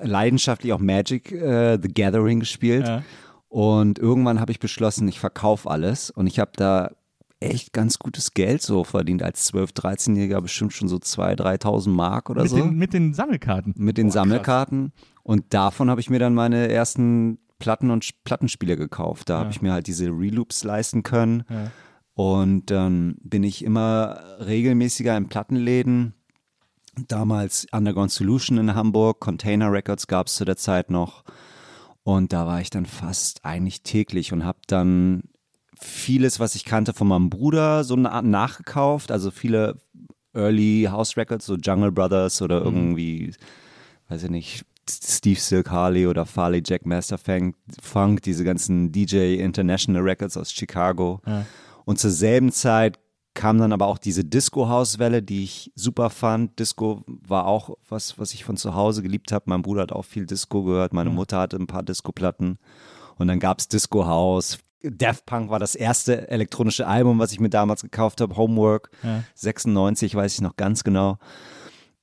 äh, 0.02 0.06
leidenschaftlich 0.06 0.72
auch 0.72 0.80
Magic 0.80 1.32
äh, 1.32 1.78
The 1.82 1.88
Gathering 1.88 2.40
gespielt. 2.40 2.86
Ja. 2.86 3.02
Und 3.48 3.98
irgendwann 3.98 4.38
habe 4.38 4.52
ich 4.52 4.60
beschlossen, 4.60 5.08
ich 5.08 5.18
verkaufe 5.18 5.70
alles. 5.70 6.10
Und 6.10 6.26
ich 6.26 6.38
habe 6.38 6.52
da 6.56 6.90
echt 7.40 7.72
ganz 7.72 7.98
gutes 7.98 8.32
Geld 8.34 8.62
so 8.62 8.84
verdient. 8.84 9.22
Als 9.22 9.52
12-, 9.52 9.74
13-Jähriger 9.74 10.40
bestimmt 10.40 10.72
schon 10.72 10.88
so 10.88 10.96
2.000, 10.96 11.60
3.000 11.62 11.88
Mark 11.88 12.30
oder 12.30 12.42
Mit, 12.42 12.50
so. 12.50 12.56
den, 12.56 12.74
mit 12.74 12.92
den 12.92 13.14
Sammelkarten. 13.14 13.74
mit 13.76 13.96
den 13.96 14.08
Boah, 14.08 14.12
Sammelkarten. 14.12 14.92
Und 15.22 15.54
davon 15.54 15.88
habe 15.88 16.00
ich 16.00 16.10
mir 16.10 16.18
dann 16.18 16.34
meine 16.34 16.68
ersten 16.68 17.38
Platten 17.58 17.90
und 17.90 18.08
Plattenspiele 18.24 18.76
gekauft. 18.76 19.30
Da 19.30 19.38
habe 19.38 19.50
ich 19.50 19.62
mir 19.62 19.72
halt 19.72 19.86
diese 19.86 20.08
Reloops 20.08 20.64
leisten 20.64 21.02
können. 21.02 21.44
Ja. 21.48 21.70
Und 22.14 22.70
dann 22.70 23.16
bin 23.22 23.42
ich 23.42 23.64
immer 23.64 24.20
regelmäßiger 24.40 25.16
in 25.16 25.28
Plattenläden. 25.28 26.14
Damals 27.08 27.66
Underground 27.72 28.12
Solution 28.12 28.58
in 28.58 28.74
Hamburg, 28.74 29.20
Container 29.20 29.72
Records 29.72 30.06
gab 30.06 30.28
es 30.28 30.36
zu 30.36 30.44
der 30.44 30.56
Zeit 30.56 30.90
noch. 30.90 31.24
Und 32.04 32.32
da 32.32 32.46
war 32.46 32.60
ich 32.60 32.70
dann 32.70 32.86
fast 32.86 33.44
eigentlich 33.44 33.82
täglich 33.82 34.32
und 34.32 34.44
habe 34.44 34.58
dann 34.68 35.24
vieles, 35.80 36.38
was 36.38 36.54
ich 36.54 36.64
kannte 36.64 36.92
von 36.92 37.08
meinem 37.08 37.30
Bruder, 37.30 37.82
so 37.82 37.96
na 37.96 38.22
nachgekauft. 38.22 39.10
Also 39.10 39.30
viele 39.32 39.80
Early 40.34 40.88
House 40.90 41.16
Records, 41.16 41.46
so 41.46 41.56
Jungle 41.56 41.90
Brothers 41.90 42.42
oder 42.42 42.62
irgendwie, 42.62 43.34
weiß 44.08 44.24
ich 44.24 44.30
nicht, 44.30 44.64
Steve 44.88 45.40
Silk 45.40 45.70
Harley 45.70 46.06
oder 46.06 46.26
Farley 46.26 46.62
Jack 46.64 46.84
Master 46.86 47.18
Funk, 47.18 47.56
Funk 47.80 48.22
diese 48.22 48.44
ganzen 48.44 48.92
DJ 48.92 49.36
International 49.36 50.02
Records 50.02 50.36
aus 50.36 50.52
Chicago. 50.52 51.20
Ja. 51.26 51.46
Und 51.84 51.98
zur 51.98 52.10
selben 52.10 52.52
Zeit 52.52 52.98
kam 53.34 53.58
dann 53.58 53.72
aber 53.72 53.86
auch 53.86 53.98
diese 53.98 54.24
Disco-House-Welle, 54.24 55.22
die 55.22 55.42
ich 55.42 55.72
super 55.74 56.08
fand. 56.10 56.58
Disco 56.60 57.02
war 57.06 57.46
auch 57.46 57.76
was, 57.88 58.18
was 58.18 58.32
ich 58.32 58.44
von 58.44 58.56
zu 58.56 58.74
Hause 58.74 59.02
geliebt 59.02 59.32
habe. 59.32 59.44
Mein 59.48 59.62
Bruder 59.62 59.82
hat 59.82 59.92
auch 59.92 60.04
viel 60.04 60.24
Disco 60.24 60.62
gehört, 60.62 60.92
meine 60.92 61.10
Mutter 61.10 61.40
hatte 61.40 61.56
ein 61.56 61.66
paar 61.66 61.82
Disco-Platten. 61.82 62.58
Und 63.16 63.28
dann 63.28 63.40
gab 63.40 63.58
es 63.58 63.68
Disco 63.68 64.06
House. 64.06 64.58
Daft 64.82 65.26
Punk 65.26 65.50
war 65.50 65.58
das 65.58 65.74
erste 65.74 66.28
elektronische 66.28 66.86
Album, 66.86 67.18
was 67.18 67.32
ich 67.32 67.40
mir 67.40 67.50
damals 67.50 67.82
gekauft 67.82 68.20
habe. 68.20 68.36
Homework, 68.36 68.90
Ja. 69.02 69.24
96, 69.34 70.14
weiß 70.14 70.34
ich 70.34 70.40
noch 70.40 70.56
ganz 70.56 70.84
genau. 70.84 71.18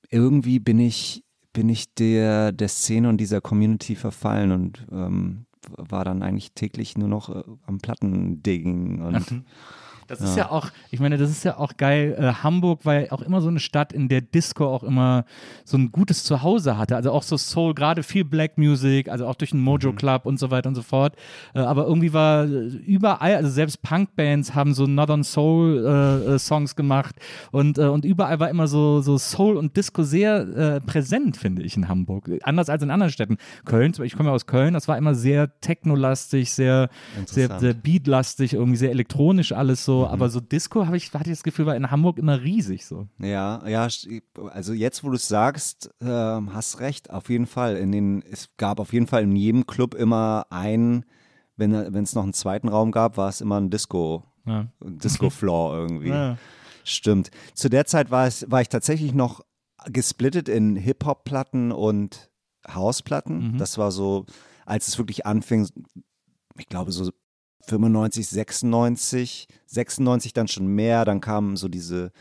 Irgendwie 0.09 0.59
bin 0.59 0.79
ich, 0.79 1.23
bin 1.53 1.69
ich 1.69 1.93
der, 1.93 2.51
der 2.51 2.67
Szene 2.67 3.07
und 3.07 3.17
dieser 3.17 3.39
Community 3.39 3.95
verfallen 3.95 4.51
und 4.51 4.85
ähm, 4.91 5.45
war 5.69 6.05
dann 6.05 6.23
eigentlich 6.23 6.53
täglich 6.53 6.97
nur 6.97 7.07
noch 7.07 7.29
äh, 7.29 7.43
am 7.65 7.79
Plattendigging 7.79 9.01
und 9.01 9.43
Das 10.11 10.19
ist 10.21 10.35
ja 10.35 10.51
auch, 10.51 10.67
ich 10.91 10.99
meine, 10.99 11.17
das 11.17 11.29
ist 11.31 11.45
ja 11.45 11.57
auch 11.57 11.77
geil. 11.77 12.15
Äh, 12.19 12.43
Hamburg 12.43 12.85
war 12.85 12.99
ja 12.99 13.11
auch 13.13 13.21
immer 13.21 13.39
so 13.39 13.47
eine 13.47 13.59
Stadt, 13.59 13.93
in 13.93 14.09
der 14.09 14.19
Disco 14.19 14.67
auch 14.67 14.83
immer 14.83 15.23
so 15.63 15.77
ein 15.77 15.91
gutes 15.91 16.25
Zuhause 16.25 16.77
hatte. 16.77 16.97
Also 16.97 17.11
auch 17.11 17.23
so 17.23 17.37
Soul, 17.37 17.73
gerade 17.73 18.03
viel 18.03 18.25
Black 18.25 18.57
Music, 18.57 19.07
also 19.07 19.25
auch 19.25 19.35
durch 19.35 19.51
den 19.51 19.61
Mojo 19.61 19.93
Club 19.93 20.25
und 20.25 20.37
so 20.37 20.51
weiter 20.51 20.67
und 20.67 20.75
so 20.75 20.81
fort. 20.81 21.15
Äh, 21.53 21.59
aber 21.59 21.87
irgendwie 21.87 22.11
war 22.11 22.43
äh, 22.43 22.67
überall, 22.85 23.35
also 23.35 23.49
selbst 23.49 23.81
Punkbands 23.83 24.53
haben 24.53 24.73
so 24.73 24.85
Northern 24.85 25.23
Soul 25.23 25.85
äh, 25.85 26.35
äh, 26.35 26.39
Songs 26.39 26.75
gemacht 26.75 27.15
und, 27.51 27.77
äh, 27.77 27.83
und 27.83 28.03
überall 28.03 28.39
war 28.39 28.49
immer 28.49 28.67
so, 28.67 29.01
so 29.01 29.17
Soul 29.17 29.55
und 29.55 29.77
Disco 29.77 30.03
sehr 30.03 30.81
präsent, 30.85 31.37
finde 31.37 31.61
ich, 31.63 31.77
in 31.77 31.87
Hamburg. 31.87 32.29
Anders 32.43 32.69
als 32.69 32.83
in 32.83 32.91
anderen 32.91 33.11
Städten. 33.11 33.37
Köln, 33.65 33.93
ich 34.03 34.15
komme 34.15 34.29
ja 34.29 34.35
aus 34.35 34.45
Köln, 34.45 34.73
das 34.73 34.87
war 34.87 34.97
immer 34.97 35.15
sehr 35.15 35.59
technolastig, 35.61 36.51
sehr, 36.51 36.89
sehr, 37.25 37.59
sehr 37.59 37.73
beatlastig, 37.73 38.53
irgendwie 38.53 38.77
sehr 38.77 38.91
elektronisch 38.91 39.51
alles 39.51 39.85
so. 39.85 40.00
Aber 40.07 40.29
so 40.29 40.39
Disco 40.39 40.85
habe 40.85 40.97
ich, 40.97 41.13
hatte 41.13 41.29
ich 41.29 41.37
das 41.37 41.43
Gefühl, 41.43 41.65
war 41.65 41.75
in 41.75 41.91
Hamburg 41.91 42.17
immer 42.17 42.41
riesig 42.41 42.85
so. 42.85 43.07
Ja, 43.19 43.67
ja, 43.67 43.87
also 44.51 44.73
jetzt, 44.73 45.03
wo 45.03 45.09
du 45.09 45.15
es 45.15 45.27
sagst, 45.27 45.89
ähm, 46.01 46.53
hast 46.53 46.79
recht, 46.79 47.09
auf 47.09 47.29
jeden 47.29 47.45
Fall. 47.47 47.77
In 47.77 47.91
den, 47.91 48.21
es 48.23 48.49
gab 48.57 48.79
auf 48.79 48.93
jeden 48.93 49.07
Fall 49.07 49.23
in 49.23 49.35
jedem 49.35 49.65
Club 49.67 49.93
immer 49.93 50.45
einen, 50.49 51.05
wenn 51.57 51.73
es 51.73 52.15
noch 52.15 52.23
einen 52.23 52.33
zweiten 52.33 52.67
Raum 52.69 52.91
gab, 52.91 53.17
war 53.17 53.29
es 53.29 53.41
immer 53.41 53.59
ein 53.59 53.69
Disco, 53.69 54.23
Ja. 54.45 54.67
ein 54.83 54.97
Disco-Floor 54.97 55.75
irgendwie. 55.77 56.09
Ja. 56.09 56.37
Stimmt. 56.83 57.29
Zu 57.53 57.69
der 57.69 57.85
Zeit 57.85 58.09
war, 58.09 58.25
es, 58.27 58.49
war 58.49 58.61
ich 58.61 58.69
tatsächlich 58.69 59.13
noch 59.13 59.41
gesplittet 59.85 60.49
in 60.49 60.75
Hip-Hop-Platten 60.75 61.71
und 61.71 62.29
House-Platten. 62.67 63.53
Mhm. 63.53 63.57
Das 63.57 63.77
war 63.77 63.91
so, 63.91 64.25
als 64.65 64.87
es 64.87 64.97
wirklich 64.97 65.25
anfing, 65.25 65.67
ich 66.57 66.67
glaube 66.67 66.91
so 66.91 67.11
95, 67.65 68.27
96, 68.27 69.47
96 69.65 70.33
dann 70.33 70.47
schon 70.47 70.67
mehr, 70.67 71.05
dann 71.05 71.21
kamen 71.21 71.55
so 71.55 71.67
diese 71.67 72.11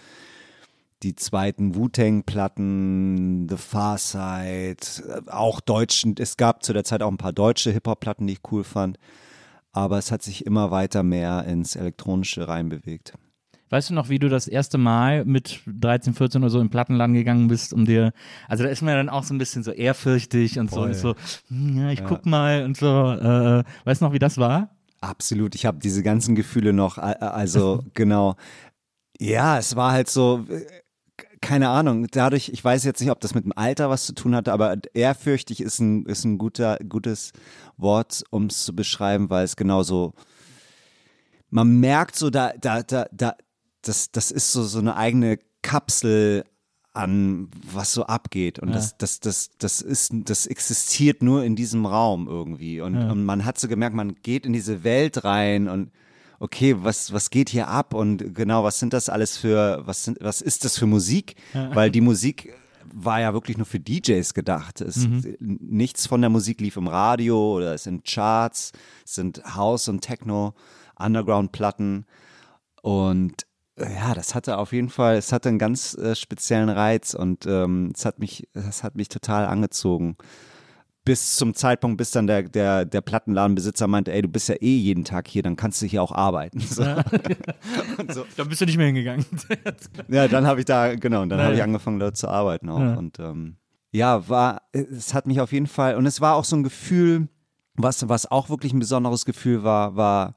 die 1.02 1.14
zweiten 1.14 1.74
Wu-Tang-Platten, 1.74 3.48
The 3.48 3.56
Far 3.56 3.96
Side, 3.96 4.76
äh, 5.08 5.30
auch 5.30 5.60
deutschen, 5.60 6.14
es 6.18 6.36
gab 6.36 6.62
zu 6.62 6.72
der 6.72 6.84
Zeit 6.84 7.02
auch 7.02 7.10
ein 7.10 7.16
paar 7.16 7.32
deutsche 7.32 7.70
Hip-Hop-Platten, 7.70 8.26
die 8.26 8.34
ich 8.34 8.52
cool 8.52 8.64
fand, 8.64 8.98
aber 9.72 9.98
es 9.98 10.12
hat 10.12 10.22
sich 10.22 10.44
immer 10.44 10.70
weiter 10.70 11.02
mehr 11.02 11.44
ins 11.44 11.76
Elektronische 11.76 12.48
reinbewegt. 12.48 13.14
Weißt 13.70 13.88
du 13.88 13.94
noch, 13.94 14.08
wie 14.08 14.18
du 14.18 14.28
das 14.28 14.48
erste 14.48 14.78
Mal 14.78 15.24
mit 15.24 15.60
13, 15.66 16.14
14 16.14 16.42
oder 16.42 16.50
so 16.50 16.60
im 16.60 16.70
Plattenladen 16.70 17.14
gegangen 17.14 17.46
bist, 17.46 17.72
um 17.72 17.84
dir, 17.84 18.12
also 18.48 18.64
da 18.64 18.70
ist 18.70 18.82
man 18.82 18.90
ja 18.90 18.96
dann 18.96 19.08
auch 19.08 19.22
so 19.22 19.32
ein 19.32 19.38
bisschen 19.38 19.62
so 19.62 19.70
ehrfürchtig 19.70 20.58
und 20.58 20.70
so, 20.70 20.80
Voll. 20.80 20.88
und 20.88 20.94
so 20.96 21.14
hm, 21.48 21.78
ja, 21.78 21.90
ich 21.90 22.04
guck 22.04 22.26
mal 22.26 22.64
und 22.64 22.76
so. 22.76 22.86
Äh, 22.86 23.62
weißt 23.84 24.00
du 24.00 24.04
noch, 24.06 24.12
wie 24.12 24.18
das 24.18 24.38
war? 24.38 24.76
Absolut, 25.00 25.54
ich 25.54 25.64
habe 25.64 25.78
diese 25.78 26.02
ganzen 26.02 26.34
Gefühle 26.34 26.72
noch, 26.72 26.98
also 26.98 27.82
genau. 27.94 28.36
Ja, 29.18 29.58
es 29.58 29.76
war 29.76 29.92
halt 29.92 30.10
so, 30.10 30.46
äh, 30.48 30.64
keine 31.40 31.70
Ahnung, 31.70 32.06
dadurch, 32.10 32.50
ich 32.50 32.62
weiß 32.62 32.84
jetzt 32.84 33.00
nicht, 33.00 33.10
ob 33.10 33.20
das 33.20 33.34
mit 33.34 33.44
dem 33.44 33.56
Alter 33.56 33.88
was 33.88 34.04
zu 34.04 34.14
tun 34.14 34.34
hatte, 34.34 34.52
aber 34.52 34.76
ehrfürchtig 34.92 35.60
ist 35.62 35.78
ein, 35.78 36.04
ist 36.04 36.24
ein 36.24 36.36
guter, 36.36 36.78
gutes 36.86 37.32
Wort, 37.78 38.24
um 38.30 38.46
es 38.46 38.64
zu 38.64 38.74
beschreiben, 38.74 39.30
weil 39.30 39.44
es 39.44 39.56
genauso, 39.56 40.12
man 41.48 41.80
merkt 41.80 42.16
so, 42.16 42.28
da, 42.28 42.52
da, 42.60 42.82
da, 42.82 43.06
da, 43.10 43.36
das, 43.82 44.10
das 44.12 44.30
ist 44.30 44.52
so, 44.52 44.64
so 44.64 44.78
eine 44.78 44.96
eigene 44.96 45.38
Kapsel 45.62 46.44
an, 46.92 47.48
was 47.72 47.92
so 47.92 48.04
abgeht. 48.06 48.58
Und 48.58 48.68
Ja. 48.68 48.74
das, 48.74 48.96
das, 48.98 49.20
das, 49.20 49.50
das 49.58 49.80
ist, 49.80 50.12
das 50.24 50.46
existiert 50.46 51.22
nur 51.22 51.44
in 51.44 51.54
diesem 51.56 51.86
Raum 51.86 52.26
irgendwie. 52.26 52.80
Und, 52.80 52.94
Ja. 52.94 53.10
und 53.12 53.24
man 53.24 53.44
hat 53.44 53.58
so 53.58 53.68
gemerkt, 53.68 53.94
man 53.94 54.16
geht 54.22 54.44
in 54.46 54.52
diese 54.52 54.82
Welt 54.82 55.24
rein 55.24 55.68
und 55.68 55.90
okay, 56.40 56.74
was, 56.82 57.12
was 57.12 57.30
geht 57.30 57.48
hier 57.50 57.68
ab? 57.68 57.94
Und 57.94 58.34
genau, 58.34 58.64
was 58.64 58.78
sind 58.78 58.92
das 58.92 59.08
alles 59.08 59.36
für, 59.36 59.82
was 59.84 60.04
sind, 60.04 60.18
was 60.20 60.40
ist 60.40 60.64
das 60.64 60.78
für 60.78 60.86
Musik? 60.86 61.36
Weil 61.52 61.90
die 61.90 62.00
Musik 62.00 62.54
war 62.92 63.20
ja 63.20 63.32
wirklich 63.34 63.56
nur 63.56 63.66
für 63.66 63.78
DJs 63.78 64.34
gedacht. 64.34 64.80
Es, 64.80 65.06
Nichts 65.38 66.06
von 66.08 66.20
der 66.22 66.30
Musik 66.30 66.60
lief 66.60 66.76
im 66.76 66.88
Radio 66.88 67.54
oder 67.56 67.74
es 67.74 67.84
sind 67.84 68.04
Charts, 68.04 68.72
es 69.04 69.14
sind 69.14 69.42
House 69.54 69.86
und 69.88 70.00
Techno, 70.00 70.54
Underground-Platten. 70.98 72.06
Und 72.82 73.46
ja, 73.80 74.14
das 74.14 74.34
hatte 74.34 74.58
auf 74.58 74.72
jeden 74.72 74.88
Fall, 74.88 75.16
es 75.16 75.32
hatte 75.32 75.48
einen 75.48 75.58
ganz 75.58 75.94
äh, 75.94 76.14
speziellen 76.14 76.68
Reiz 76.68 77.14
und 77.14 77.46
ähm, 77.46 77.92
es 77.94 78.04
hat 78.04 78.18
mich, 78.18 78.48
das 78.52 78.82
hat 78.82 78.96
mich 78.96 79.08
total 79.08 79.46
angezogen. 79.46 80.16
Bis 81.04 81.36
zum 81.36 81.54
Zeitpunkt, 81.54 81.96
bis 81.96 82.10
dann 82.10 82.26
der, 82.26 82.42
der, 82.42 82.84
der 82.84 83.00
Plattenladenbesitzer 83.00 83.88
meinte, 83.88 84.12
ey, 84.12 84.20
du 84.20 84.28
bist 84.28 84.48
ja 84.48 84.56
eh 84.56 84.76
jeden 84.76 85.04
Tag 85.04 85.28
hier, 85.28 85.42
dann 85.42 85.56
kannst 85.56 85.80
du 85.80 85.86
hier 85.86 86.02
auch 86.02 86.12
arbeiten. 86.12 86.60
So. 86.68 86.82
und 87.98 88.12
so. 88.12 88.26
Da 88.36 88.44
bist 88.44 88.60
du 88.60 88.66
nicht 88.66 88.76
mehr 88.76 88.86
hingegangen. 88.86 89.24
Ja, 90.08 90.28
dann 90.28 90.46
habe 90.46 90.60
ich 90.60 90.66
da, 90.66 90.94
genau, 90.94 91.22
und 91.22 91.30
dann 91.30 91.40
habe 91.40 91.54
ich 91.54 91.62
angefangen, 91.62 91.98
dort 91.98 92.16
zu 92.16 92.28
arbeiten 92.28 92.68
auch. 92.68 92.80
Ja. 92.80 92.94
Und 92.94 93.18
ähm, 93.18 93.56
ja, 93.92 94.28
war, 94.28 94.62
es 94.72 95.14
hat 95.14 95.26
mich 95.26 95.40
auf 95.40 95.52
jeden 95.52 95.66
Fall, 95.66 95.96
und 95.96 96.06
es 96.06 96.20
war 96.20 96.36
auch 96.36 96.44
so 96.44 96.56
ein 96.56 96.62
Gefühl, 96.62 97.28
was, 97.74 98.08
was 98.08 98.30
auch 98.30 98.50
wirklich 98.50 98.72
ein 98.72 98.78
besonderes 98.78 99.24
Gefühl 99.24 99.64
war, 99.64 99.96
war, 99.96 100.34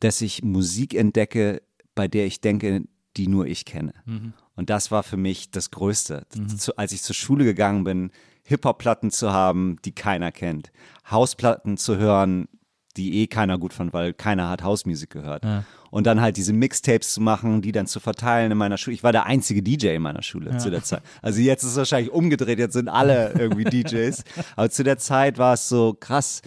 dass 0.00 0.20
ich 0.20 0.42
Musik 0.42 0.94
entdecke, 0.94 1.62
bei 1.94 2.08
der 2.08 2.26
ich 2.26 2.40
denke, 2.40 2.84
die 3.16 3.28
nur 3.28 3.46
ich 3.46 3.64
kenne. 3.64 3.92
Und 4.56 4.70
das 4.70 4.90
war 4.90 5.02
für 5.02 5.16
mich 5.16 5.50
das 5.50 5.70
Größte. 5.70 6.26
Zu, 6.56 6.76
als 6.76 6.92
ich 6.92 7.02
zur 7.02 7.14
Schule 7.14 7.44
gegangen 7.44 7.84
bin, 7.84 8.10
Hip-Hop-Platten 8.44 9.10
zu 9.10 9.32
haben, 9.32 9.76
die 9.84 9.92
keiner 9.92 10.32
kennt. 10.32 10.70
Hausplatten 11.10 11.76
zu 11.76 11.96
hören, 11.96 12.48
die 12.96 13.22
eh 13.22 13.26
keiner 13.26 13.58
gut 13.58 13.72
fand, 13.72 13.92
weil 13.92 14.12
keiner 14.12 14.48
hat 14.48 14.62
Hausmusik 14.62 15.10
gehört. 15.10 15.44
Ja. 15.44 15.64
Und 15.90 16.06
dann 16.06 16.20
halt 16.20 16.36
diese 16.36 16.52
Mixtapes 16.52 17.14
zu 17.14 17.20
machen, 17.20 17.62
die 17.62 17.72
dann 17.72 17.86
zu 17.86 18.00
verteilen 18.00 18.52
in 18.52 18.58
meiner 18.58 18.78
Schule. 18.78 18.94
Ich 18.94 19.02
war 19.02 19.12
der 19.12 19.26
einzige 19.26 19.62
DJ 19.62 19.88
in 19.88 20.02
meiner 20.02 20.22
Schule 20.22 20.56
zu 20.58 20.70
der 20.70 20.82
Zeit. 20.82 21.02
Also 21.22 21.40
jetzt 21.40 21.62
ist 21.62 21.70
es 21.70 21.76
wahrscheinlich 21.76 22.12
umgedreht, 22.12 22.58
jetzt 22.58 22.72
sind 22.72 22.88
alle 22.88 23.32
irgendwie 23.38 23.64
DJs. 23.64 24.24
Aber 24.56 24.70
zu 24.70 24.82
der 24.82 24.98
Zeit 24.98 25.38
war 25.38 25.54
es 25.54 25.68
so 25.68 25.96
krass. 25.98 26.42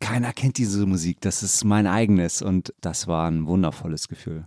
Keiner 0.00 0.32
kennt 0.32 0.58
diese 0.58 0.86
Musik, 0.86 1.20
das 1.20 1.42
ist 1.42 1.64
mein 1.64 1.86
eigenes 1.86 2.40
und 2.40 2.72
das 2.80 3.08
war 3.08 3.28
ein 3.28 3.46
wundervolles 3.46 4.08
Gefühl. 4.08 4.46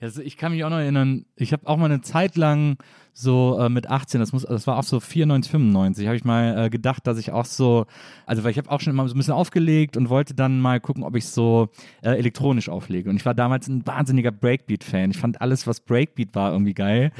Also 0.00 0.20
ich 0.20 0.36
kann 0.36 0.52
mich 0.52 0.64
auch 0.64 0.70
noch 0.70 0.78
erinnern, 0.78 1.24
ich 1.36 1.52
habe 1.52 1.66
auch 1.66 1.76
mal 1.76 1.86
eine 1.86 2.02
Zeit 2.02 2.36
lang 2.36 2.76
so 3.18 3.58
äh, 3.58 3.70
mit 3.70 3.88
18, 3.88 4.20
das 4.20 4.34
muss, 4.34 4.42
das 4.42 4.66
war 4.66 4.76
auch 4.76 4.82
so 4.82 5.00
94, 5.00 5.50
95, 5.50 6.06
habe 6.06 6.16
ich 6.16 6.24
mal 6.24 6.66
äh, 6.66 6.68
gedacht, 6.68 7.06
dass 7.06 7.16
ich 7.16 7.32
auch 7.32 7.46
so, 7.46 7.86
also 8.26 8.44
weil 8.44 8.50
ich 8.50 8.58
habe 8.58 8.70
auch 8.70 8.78
schon 8.80 8.92
immer 8.92 9.08
so 9.08 9.14
ein 9.14 9.16
bisschen 9.16 9.32
aufgelegt 9.32 9.96
und 9.96 10.10
wollte 10.10 10.34
dann 10.34 10.60
mal 10.60 10.80
gucken, 10.80 11.02
ob 11.02 11.16
ich 11.16 11.26
so 11.26 11.70
äh, 12.02 12.10
elektronisch 12.10 12.68
auflege. 12.68 13.08
Und 13.08 13.16
ich 13.16 13.24
war 13.24 13.32
damals 13.32 13.68
ein 13.68 13.86
wahnsinniger 13.86 14.32
Breakbeat-Fan. 14.32 15.12
Ich 15.12 15.16
fand 15.16 15.40
alles, 15.40 15.66
was 15.66 15.80
Breakbeat 15.80 16.34
war, 16.34 16.52
irgendwie 16.52 16.74
geil. 16.74 17.10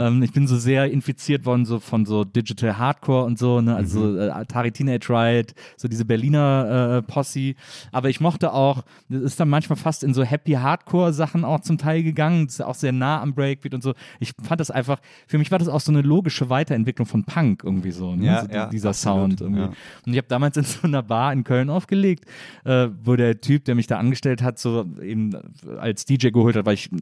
Ähm, 0.00 0.22
ich 0.22 0.32
bin 0.32 0.46
so 0.46 0.56
sehr 0.56 0.90
infiziert 0.90 1.44
worden 1.44 1.66
so 1.66 1.80
von 1.80 2.06
so 2.06 2.24
Digital 2.24 2.78
Hardcore 2.78 3.26
und 3.26 3.38
so, 3.38 3.60
ne? 3.60 3.76
also 3.76 4.16
äh, 4.16 4.30
Atari 4.30 4.72
Teenage 4.72 5.10
Riot, 5.10 5.52
so 5.76 5.86
diese 5.86 6.06
Berliner 6.06 6.96
äh, 6.96 7.02
Posse. 7.02 7.56
Aber 7.92 8.08
ich 8.08 8.20
mochte 8.20 8.54
auch, 8.54 8.84
das 9.10 9.20
ist 9.20 9.40
dann 9.40 9.50
manchmal 9.50 9.76
fast 9.76 10.02
in 10.02 10.14
so 10.14 10.24
Happy 10.24 10.52
Hardcore 10.52 11.12
Sachen 11.12 11.44
auch 11.44 11.60
zum 11.60 11.76
Teil 11.76 12.02
gegangen. 12.02 12.46
Das 12.46 12.54
ist 12.54 12.60
auch 12.62 12.74
sehr 12.74 12.92
nah 12.92 13.20
am 13.20 13.34
Breakbeat 13.34 13.74
und 13.74 13.82
so. 13.82 13.92
Ich 14.18 14.32
fand 14.42 14.58
das 14.58 14.70
einfach, 14.70 14.98
für 15.26 15.41
mich 15.41 15.41
war 15.50 15.58
das 15.58 15.68
auch 15.68 15.80
so 15.80 15.92
eine 15.92 16.02
logische 16.02 16.50
Weiterentwicklung 16.50 17.06
von 17.06 17.24
Punk 17.24 17.62
irgendwie 17.64 17.90
so, 17.90 18.14
ne? 18.14 18.26
Ja, 18.26 18.42
so 18.42 18.48
ja, 18.52 18.66
dieser 18.66 18.90
absolut, 18.90 19.38
Sound 19.38 19.40
irgendwie. 19.40 19.62
ja. 19.62 19.72
Und 20.06 20.12
ich 20.12 20.16
habe 20.18 20.28
damals 20.28 20.56
in 20.56 20.64
so 20.64 20.82
einer 20.82 21.02
Bar 21.02 21.32
in 21.32 21.44
Köln 21.44 21.70
aufgelegt, 21.70 22.24
äh, 22.64 22.88
wo 23.02 23.16
der 23.16 23.40
Typ, 23.40 23.64
der 23.64 23.74
mich 23.74 23.86
da 23.86 23.98
angestellt 23.98 24.42
hat, 24.42 24.58
so 24.58 24.86
eben 25.02 25.32
als 25.78 26.04
DJ 26.04 26.28
geholt 26.28 26.56
hat, 26.56 26.66
weil 26.66 26.74
ich 26.74 26.92
äh, 26.92 26.96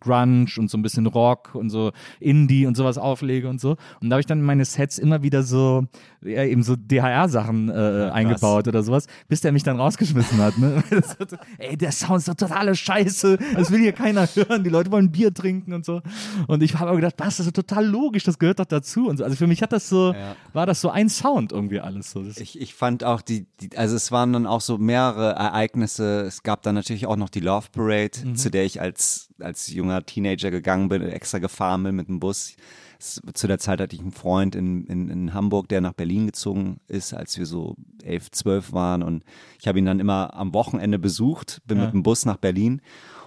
Grunge 0.00 0.46
und 0.58 0.70
so 0.70 0.78
ein 0.78 0.82
bisschen 0.82 1.06
Rock 1.06 1.54
und 1.54 1.70
so 1.70 1.92
Indie 2.20 2.66
und 2.66 2.76
sowas 2.76 2.98
auflege 2.98 3.48
und 3.48 3.60
so. 3.60 3.76
Und 4.00 4.10
da 4.10 4.14
habe 4.14 4.20
ich 4.20 4.26
dann 4.26 4.38
in 4.38 4.44
meine 4.44 4.64
Sets 4.64 4.98
immer 4.98 5.22
wieder 5.22 5.42
so, 5.42 5.86
ja, 6.22 6.44
eben 6.44 6.62
so 6.62 6.76
DHR-Sachen 6.76 7.68
äh, 7.68 8.10
eingebaut 8.12 8.68
oder 8.68 8.82
sowas, 8.82 9.06
bis 9.28 9.40
der 9.40 9.52
mich 9.52 9.62
dann 9.62 9.78
rausgeschmissen 9.78 10.38
hat. 10.38 10.58
Ne? 10.58 10.82
Ey, 11.58 11.76
der 11.76 11.92
Sound 11.92 12.18
ist 12.18 12.28
doch 12.28 12.34
totale 12.34 12.74
Scheiße, 12.74 13.38
das 13.54 13.70
will 13.70 13.80
hier 13.80 13.92
keiner 13.92 14.26
hören, 14.34 14.64
die 14.64 14.70
Leute 14.70 14.90
wollen 14.90 15.10
Bier 15.10 15.32
trinken 15.32 15.72
und 15.72 15.84
so. 15.84 16.02
Und 16.46 16.62
ich 16.62 16.74
habe 16.74 16.88
aber 16.88 16.96
gedacht, 16.96 17.14
was, 17.18 17.36
das 17.36 17.46
ist 17.46 17.56
total 17.56 17.85
logisch, 17.86 18.24
das 18.24 18.38
gehört 18.38 18.58
doch 18.58 18.64
dazu 18.66 19.08
und 19.08 19.16
so. 19.18 19.24
Also 19.24 19.36
für 19.36 19.46
mich 19.46 19.62
hat 19.62 19.72
das 19.72 19.88
so, 19.88 20.12
Ja. 20.12 20.36
war 20.52 20.66
das 20.66 20.80
so 20.80 20.90
ein 20.90 21.08
Sound 21.08 21.52
irgendwie 21.52 21.80
alles 21.80 22.10
so. 22.10 22.22
Ich, 22.36 22.60
ich 22.60 22.74
fand 22.74 23.04
auch 23.04 23.20
die, 23.22 23.46
die, 23.60 23.76
also 23.76 23.96
es 23.96 24.12
waren 24.12 24.32
dann 24.32 24.46
auch 24.46 24.60
so 24.60 24.78
mehrere 24.78 25.30
Ereignisse. 25.32 26.20
Es 26.22 26.42
gab 26.42 26.62
dann 26.62 26.74
natürlich 26.74 27.06
auch 27.06 27.16
noch 27.16 27.28
die 27.30 27.40
Love 27.40 27.68
Parade, 27.72 28.34
zu 28.34 28.50
der 28.50 28.64
ich 28.64 28.80
als, 28.80 29.28
als 29.40 29.68
junger 29.72 30.04
Teenager 30.04 30.50
gegangen 30.50 30.88
bin, 30.88 31.02
extra 31.02 31.38
gefahren 31.38 31.82
bin 31.82 31.96
mit 31.96 32.08
dem 32.08 32.20
Bus. 32.20 32.56
Zu 32.98 33.46
der 33.46 33.58
Zeit 33.58 33.80
hatte 33.82 33.94
ich 33.94 34.00
einen 34.00 34.12
Freund 34.12 34.54
in, 34.54 34.86
in, 34.86 35.10
in 35.10 35.34
Hamburg, 35.34 35.68
der 35.68 35.82
nach 35.82 35.92
Berlin 35.92 36.26
gezogen 36.26 36.80
ist, 36.88 37.12
als 37.12 37.36
wir 37.36 37.44
so 37.44 37.76
elf, 38.02 38.30
zwölf 38.30 38.72
waren. 38.72 39.02
Und 39.02 39.22
ich 39.60 39.68
habe 39.68 39.78
ihn 39.78 39.84
dann 39.84 40.00
immer 40.00 40.32
am 40.34 40.54
Wochenende 40.54 40.98
besucht, 40.98 41.60
bin 41.66 41.76
Ja. 41.76 41.84
mit 41.84 41.92
dem 41.92 42.02
Bus 42.02 42.24
nach 42.24 42.38
Berlin. 42.38 42.80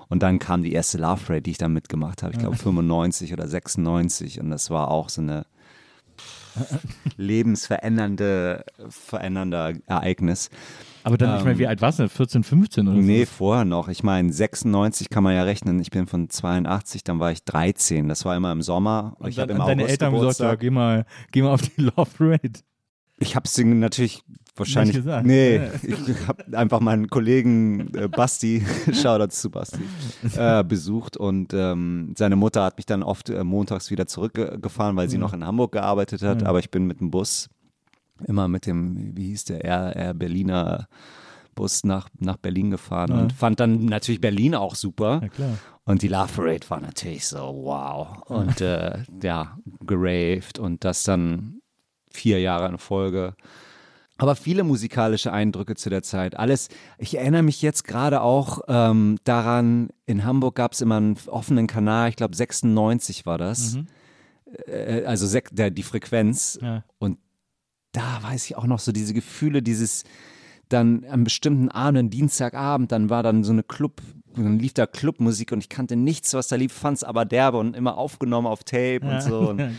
Und 0.10 0.24
dann 0.24 0.39
kam 0.39 0.63
die 0.63 0.74
erste 0.74 0.98
Love 0.98 1.22
Parade, 1.25 1.44
die 1.44 1.51
ich 1.51 1.58
dann 1.60 1.72
mitgemacht 1.74 2.24
habe. 2.24 2.34
Ich 2.34 2.39
glaube 2.39 2.56
95 2.58 3.32
oder 3.34 3.48
96. 3.48 4.39
Und 4.39 4.50
das 4.50 4.70
war 4.72 4.89
auch 4.89 5.08
so 5.10 5.22
eine 5.22 5.46
lebensverändernde 7.18 8.66
verändernde 8.89 9.82
Ereignis. 9.86 10.50
Aber 11.04 11.18
dann, 11.18 11.38
ich 11.38 11.46
meine, 11.46 11.58
wie 11.60 11.68
alt 11.68 11.82
warst 11.82 12.00
du? 12.00 12.10
14, 12.10 12.44
15 12.44 12.88
oder 12.88 12.98
Nee, 12.98 13.24
so? 13.24 13.32
vorher 13.32 13.66
noch. 13.66 13.88
Ich 13.88 14.04
meine, 14.04 14.34
96 14.34 15.10
kann 15.10 15.24
man 15.24 15.34
ja 15.36 15.44
rechnen. 15.44 15.80
Ich 15.80 15.92
bin 15.92 16.08
von 16.08 16.30
82, 16.30 17.04
dann 17.04 17.20
war 17.20 17.32
ich 17.32 17.44
13. 17.44 18.10
Das 18.10 18.25
war 18.25 18.36
immer 18.36 18.51
im 18.51 18.62
Sommer. 18.62 19.16
Und 19.20 19.30
ich 19.30 19.36
dann, 19.36 19.44
habe 19.44 19.54
im 19.54 19.60
und 19.62 19.68
deine 19.68 19.84
August 19.84 19.92
Eltern 19.92 20.13
haben 20.13 20.20
gesagt, 20.20 20.39
ja, 20.39 20.56
Geburtstag. 20.56 20.60
geh 20.60 20.70
mal, 20.72 21.06
geh 21.32 21.42
mal 21.42 21.54
auf 21.54 21.62
die 21.62 21.82
Love 21.82 22.10
Parade. 22.18 22.60
Ich 23.18 23.36
habe 23.36 23.46
es 23.46 23.58
natürlich 23.58 24.24
wahrscheinlich. 24.60 24.96
Nicht 24.98 25.06
gesagt. 25.06 25.25
Nee, 25.25 25.56
Ja. 25.58 25.70
ich 25.84 26.28
habe 26.28 26.58
einfach 26.58 26.80
meinen 26.80 27.08
Kollegen 27.10 27.94
äh, 27.96 28.08
Basti, 28.08 28.63
Shoutouts 28.94 29.42
zu 29.42 29.50
Basti, 29.50 29.80
äh, 30.36 30.63
besucht 30.63 31.18
und 31.18 31.54
ähm, 31.54 32.13
seine 32.18 32.36
Mutter 32.36 32.63
hat 32.63 32.78
mich 32.78 32.86
dann 32.86 33.04
oft 33.04 33.30
äh, 33.30 33.44
montags 33.44 33.89
wieder 33.92 34.06
zurückgefahren, 34.08 34.96
weil 34.96 35.10
sie 35.10 35.18
noch 35.18 35.34
in 35.34 35.46
Hamburg 35.46 35.72
gearbeitet 35.72 36.22
hat. 36.22 36.42
Ja. 36.44 36.48
Aber 36.48 36.60
ich 36.60 36.70
bin 36.70 36.86
mit 36.86 37.00
dem 37.00 37.10
Bus 37.12 37.50
immer 38.28 38.48
mit 38.48 38.66
dem, 38.66 39.16
wie 39.16 39.28
hieß 39.28 39.46
der, 39.46 39.63
Air, 39.63 39.96
Air 39.96 40.13
Berliner 40.13 40.88
Bus 41.56 41.84
nach, 41.84 42.10
nach 42.20 42.38
Berlin 42.38 42.70
gefahren 42.72 43.12
Ja. 43.12 43.20
und 43.22 43.34
fand 43.34 43.60
dann 43.60 43.86
natürlich 43.86 44.22
Berlin 44.22 44.56
auch 44.56 44.75
super. 44.75 45.20
Ja, 45.24 45.28
klar. 45.30 45.50
Und 45.86 46.01
die 46.04 46.08
Love 46.08 46.32
Parade 46.36 46.70
war 46.70 46.80
natürlich 46.80 47.28
so, 47.28 47.38
wow. 47.39 48.22
Und 48.28 48.62
äh, 48.62 49.00
ja, 49.24 49.58
geraved 49.86 50.60
und 50.60 50.84
das 50.86 51.04
dann 51.04 51.62
vier 52.12 52.39
Jahre 52.39 52.68
in 52.70 52.78
Folge. 52.78 53.36
Aber 54.19 54.35
viele 54.35 54.63
musikalische 54.63 55.31
Eindrücke 55.31 55.75
zu 55.75 55.89
der 55.89 56.03
Zeit. 56.03 56.38
Alles, 56.38 56.67
ich 56.97 57.17
erinnere 57.17 57.41
mich 57.41 57.61
jetzt 57.61 57.85
gerade 57.85 58.21
auch 58.21 58.59
ähm, 58.67 59.17
daran, 59.23 59.89
in 60.05 60.25
Hamburg 60.25 60.55
gab 60.55 60.73
es 60.73 60.81
immer 60.81 60.97
einen 60.97 61.17
offenen 61.27 61.67
Kanal, 61.67 62.09
ich 62.09 62.17
glaube 62.17 62.35
96 62.35 63.25
war 63.25 63.38
das. 63.38 63.75
Mhm. 63.75 63.88
Äh, 64.67 65.03
also 65.05 65.25
sek 65.25 65.55
der, 65.55 65.71
die 65.71 65.83
Frequenz. 65.83 66.59
Ja. 66.61 66.83
Und 66.97 67.17
da 67.93 68.19
weiß 68.21 68.45
ich 68.45 68.57
auch 68.57 68.65
noch 68.65 68.79
so 68.79 68.91
diese 68.91 69.13
Gefühle, 69.13 69.61
dieses 69.61 70.03
dann 70.67 71.05
am 71.09 71.23
bestimmten 71.23 71.69
Abend, 71.69 72.13
Dienstagabend, 72.13 72.91
dann 72.91 73.09
war 73.09 73.23
dann 73.23 73.43
so 73.43 73.51
eine 73.51 73.63
Club, 73.63 74.01
dann 74.35 74.59
lief 74.59 74.73
da 74.73 74.85
Clubmusik 74.85 75.51
und 75.51 75.59
ich 75.59 75.69
kannte 75.69 75.95
nichts, 75.95 76.33
was 76.33 76.47
da 76.47 76.57
lief, 76.57 76.73
fand 76.73 76.97
es 76.97 77.03
aber 77.03 77.25
derbe 77.25 77.57
und 77.57 77.75
immer 77.75 77.97
aufgenommen 77.97 78.45
auf 78.47 78.63
Tape 78.63 79.01
und 79.01 79.21
so. 79.21 79.39
Und, 79.49 79.59
Ja, 79.59 79.73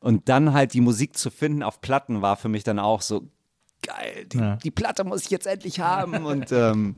und 0.00 0.28
dann 0.28 0.54
halt 0.54 0.72
die 0.72 0.80
Musik 0.80 1.18
zu 1.18 1.30
finden 1.30 1.62
auf 1.62 1.80
Platten 1.80 2.22
war 2.22 2.36
für 2.36 2.48
mich 2.48 2.64
dann 2.64 2.78
auch 2.78 3.02
so 3.02 3.28
geil. 3.82 4.26
Die, 4.26 4.38
Ja. 4.38 4.56
die 4.56 4.70
Platte 4.70 5.04
muss 5.04 5.24
ich 5.24 5.30
jetzt 5.30 5.46
endlich 5.46 5.80
haben. 5.80 6.24
Und 6.26 6.52
ähm, 6.52 6.96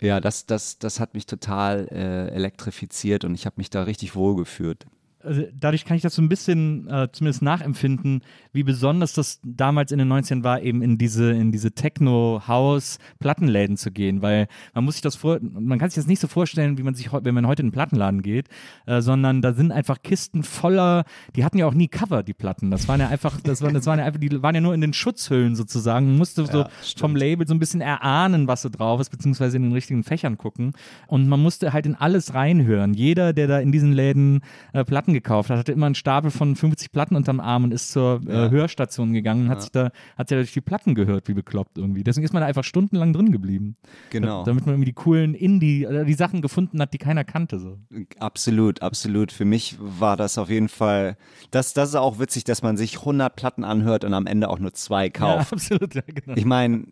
ja, 0.00 0.20
das, 0.20 0.46
das, 0.46 0.78
das 0.78 1.00
hat 1.00 1.14
mich 1.14 1.26
total 1.26 1.88
äh, 1.90 2.28
elektrifiziert 2.34 3.24
und 3.24 3.34
ich 3.34 3.46
habe 3.46 3.54
mich 3.56 3.70
da 3.70 3.82
richtig 3.84 4.14
wohl 4.14 4.36
gefühlt. 4.36 4.84
Also 5.26 5.42
dadurch 5.52 5.84
kann 5.84 5.96
ich 5.96 6.02
das 6.02 6.14
so 6.14 6.22
ein 6.22 6.28
bisschen 6.28 6.88
äh, 6.88 7.08
zumindest 7.12 7.42
nachempfinden, 7.42 8.22
wie 8.52 8.62
besonders 8.62 9.12
das 9.12 9.40
damals 9.44 9.92
in 9.92 9.98
den 9.98 10.12
90ern 10.12 10.44
war, 10.44 10.62
eben 10.62 10.82
in 10.82 10.98
diese, 10.98 11.32
in 11.32 11.52
diese 11.52 11.72
Techno-House-Plattenläden 11.72 13.76
zu 13.76 13.90
gehen, 13.90 14.22
weil 14.22 14.48
man 14.74 14.84
muss 14.84 14.94
sich 14.94 15.02
das 15.02 15.16
vor, 15.16 15.38
man 15.40 15.78
kann 15.78 15.90
sich 15.90 15.96
das 15.96 16.06
nicht 16.06 16.20
so 16.20 16.28
vorstellen, 16.28 16.78
wie 16.78 16.82
man 16.82 16.94
sich, 16.94 17.12
wenn 17.12 17.34
man 17.34 17.46
heute 17.46 17.62
in 17.62 17.66
einen 17.66 17.72
Plattenladen 17.72 18.22
geht, 18.22 18.48
äh, 18.86 19.00
sondern 19.00 19.42
da 19.42 19.52
sind 19.52 19.72
einfach 19.72 20.02
Kisten 20.02 20.42
voller, 20.42 21.04
die 21.34 21.44
hatten 21.44 21.58
ja 21.58 21.66
auch 21.66 21.74
nie 21.74 21.88
Cover, 21.88 22.22
die 22.22 22.34
Platten. 22.34 22.70
Das 22.70 22.88
waren 22.88 23.00
ja 23.00 23.08
einfach, 23.08 23.40
das 23.40 23.62
waren, 23.62 23.74
das 23.74 23.86
waren 23.86 23.98
ja 23.98 24.04
einfach, 24.04 24.20
die 24.20 24.42
waren 24.42 24.54
ja 24.54 24.60
nur 24.60 24.74
in 24.74 24.80
den 24.80 24.92
Schutzhüllen 24.92 25.56
sozusagen. 25.56 26.06
Man 26.06 26.18
musste 26.18 26.46
so 26.46 26.66
stimmt. 26.82 27.00
vom 27.00 27.16
Label 27.16 27.46
so 27.46 27.54
ein 27.54 27.58
bisschen 27.58 27.80
erahnen, 27.80 28.48
was 28.48 28.62
so 28.62 28.68
drauf 28.68 29.00
ist, 29.00 29.10
beziehungsweise 29.10 29.56
in 29.56 29.64
den 29.64 29.72
richtigen 29.72 30.04
Fächern 30.04 30.38
gucken. 30.38 30.72
Und 31.06 31.28
man 31.28 31.40
musste 31.40 31.72
halt 31.72 31.86
in 31.86 31.94
alles 31.94 32.34
reinhören. 32.34 32.94
Jeder, 32.94 33.32
der 33.32 33.48
da 33.48 33.58
in 33.58 33.72
diesen 33.72 33.92
Läden 33.92 34.40
äh, 34.72 34.84
Platten 34.84 35.14
gekauft 35.16 35.50
hat, 35.50 35.58
hatte 35.58 35.72
immer 35.72 35.86
einen 35.86 35.94
Stapel 35.94 36.30
von 36.30 36.54
50 36.56 36.92
Platten 36.92 37.16
unterm 37.16 37.40
Arm 37.40 37.64
und 37.64 37.72
ist 37.72 37.90
zur 37.90 38.20
äh, 38.26 38.32
Ja. 38.32 38.50
Hörstation 38.50 39.12
gegangen 39.12 39.44
und 39.46 39.50
hat 39.50 39.62
sich 39.62 39.72
da, 39.72 39.90
hat 40.16 40.28
sich 40.28 40.36
da 40.36 40.40
durch 40.40 40.52
die 40.52 40.60
Platten 40.60 40.94
gehört, 40.94 41.28
wie 41.28 41.34
bekloppt 41.34 41.78
irgendwie. 41.78 42.04
Deswegen 42.04 42.24
ist 42.24 42.32
man 42.32 42.40
da 42.42 42.46
einfach 42.46 42.64
stundenlang 42.64 43.12
drin 43.12 43.32
geblieben. 43.32 43.76
Genau. 44.10 44.44
Damit 44.44 44.66
man 44.66 44.74
irgendwie 44.74 44.86
die 44.86 44.92
coolen 44.94 45.34
Indie, 45.34 45.84
äh, 45.84 46.04
die 46.04 46.14
Sachen 46.14 46.42
gefunden 46.42 46.80
hat, 46.80 46.92
die 46.94 46.98
keiner 46.98 47.24
kannte. 47.24 47.58
So. 47.58 47.78
Absolut, 48.18 48.82
absolut. 48.82 49.32
Für 49.32 49.44
mich 49.44 49.76
war 49.80 50.16
das 50.16 50.38
auf 50.38 50.50
jeden 50.50 50.68
Fall, 50.68 51.16
das, 51.50 51.72
das 51.74 51.90
ist 51.90 51.94
auch 51.96 52.18
witzig, 52.18 52.44
dass 52.44 52.62
man 52.62 52.76
sich 52.76 52.98
100 53.00 53.34
Platten 53.34 53.64
anhört 53.64 54.04
und 54.04 54.14
am 54.14 54.26
Ende 54.26 54.48
auch 54.48 54.58
nur 54.58 54.72
zwei 54.74 55.10
kauft. 55.10 55.50
Ja, 55.50 55.52
absolut, 55.56 55.94
ja, 55.94 56.02
genau. 56.06 56.36
Ich 56.36 56.44
meine, 56.44 56.84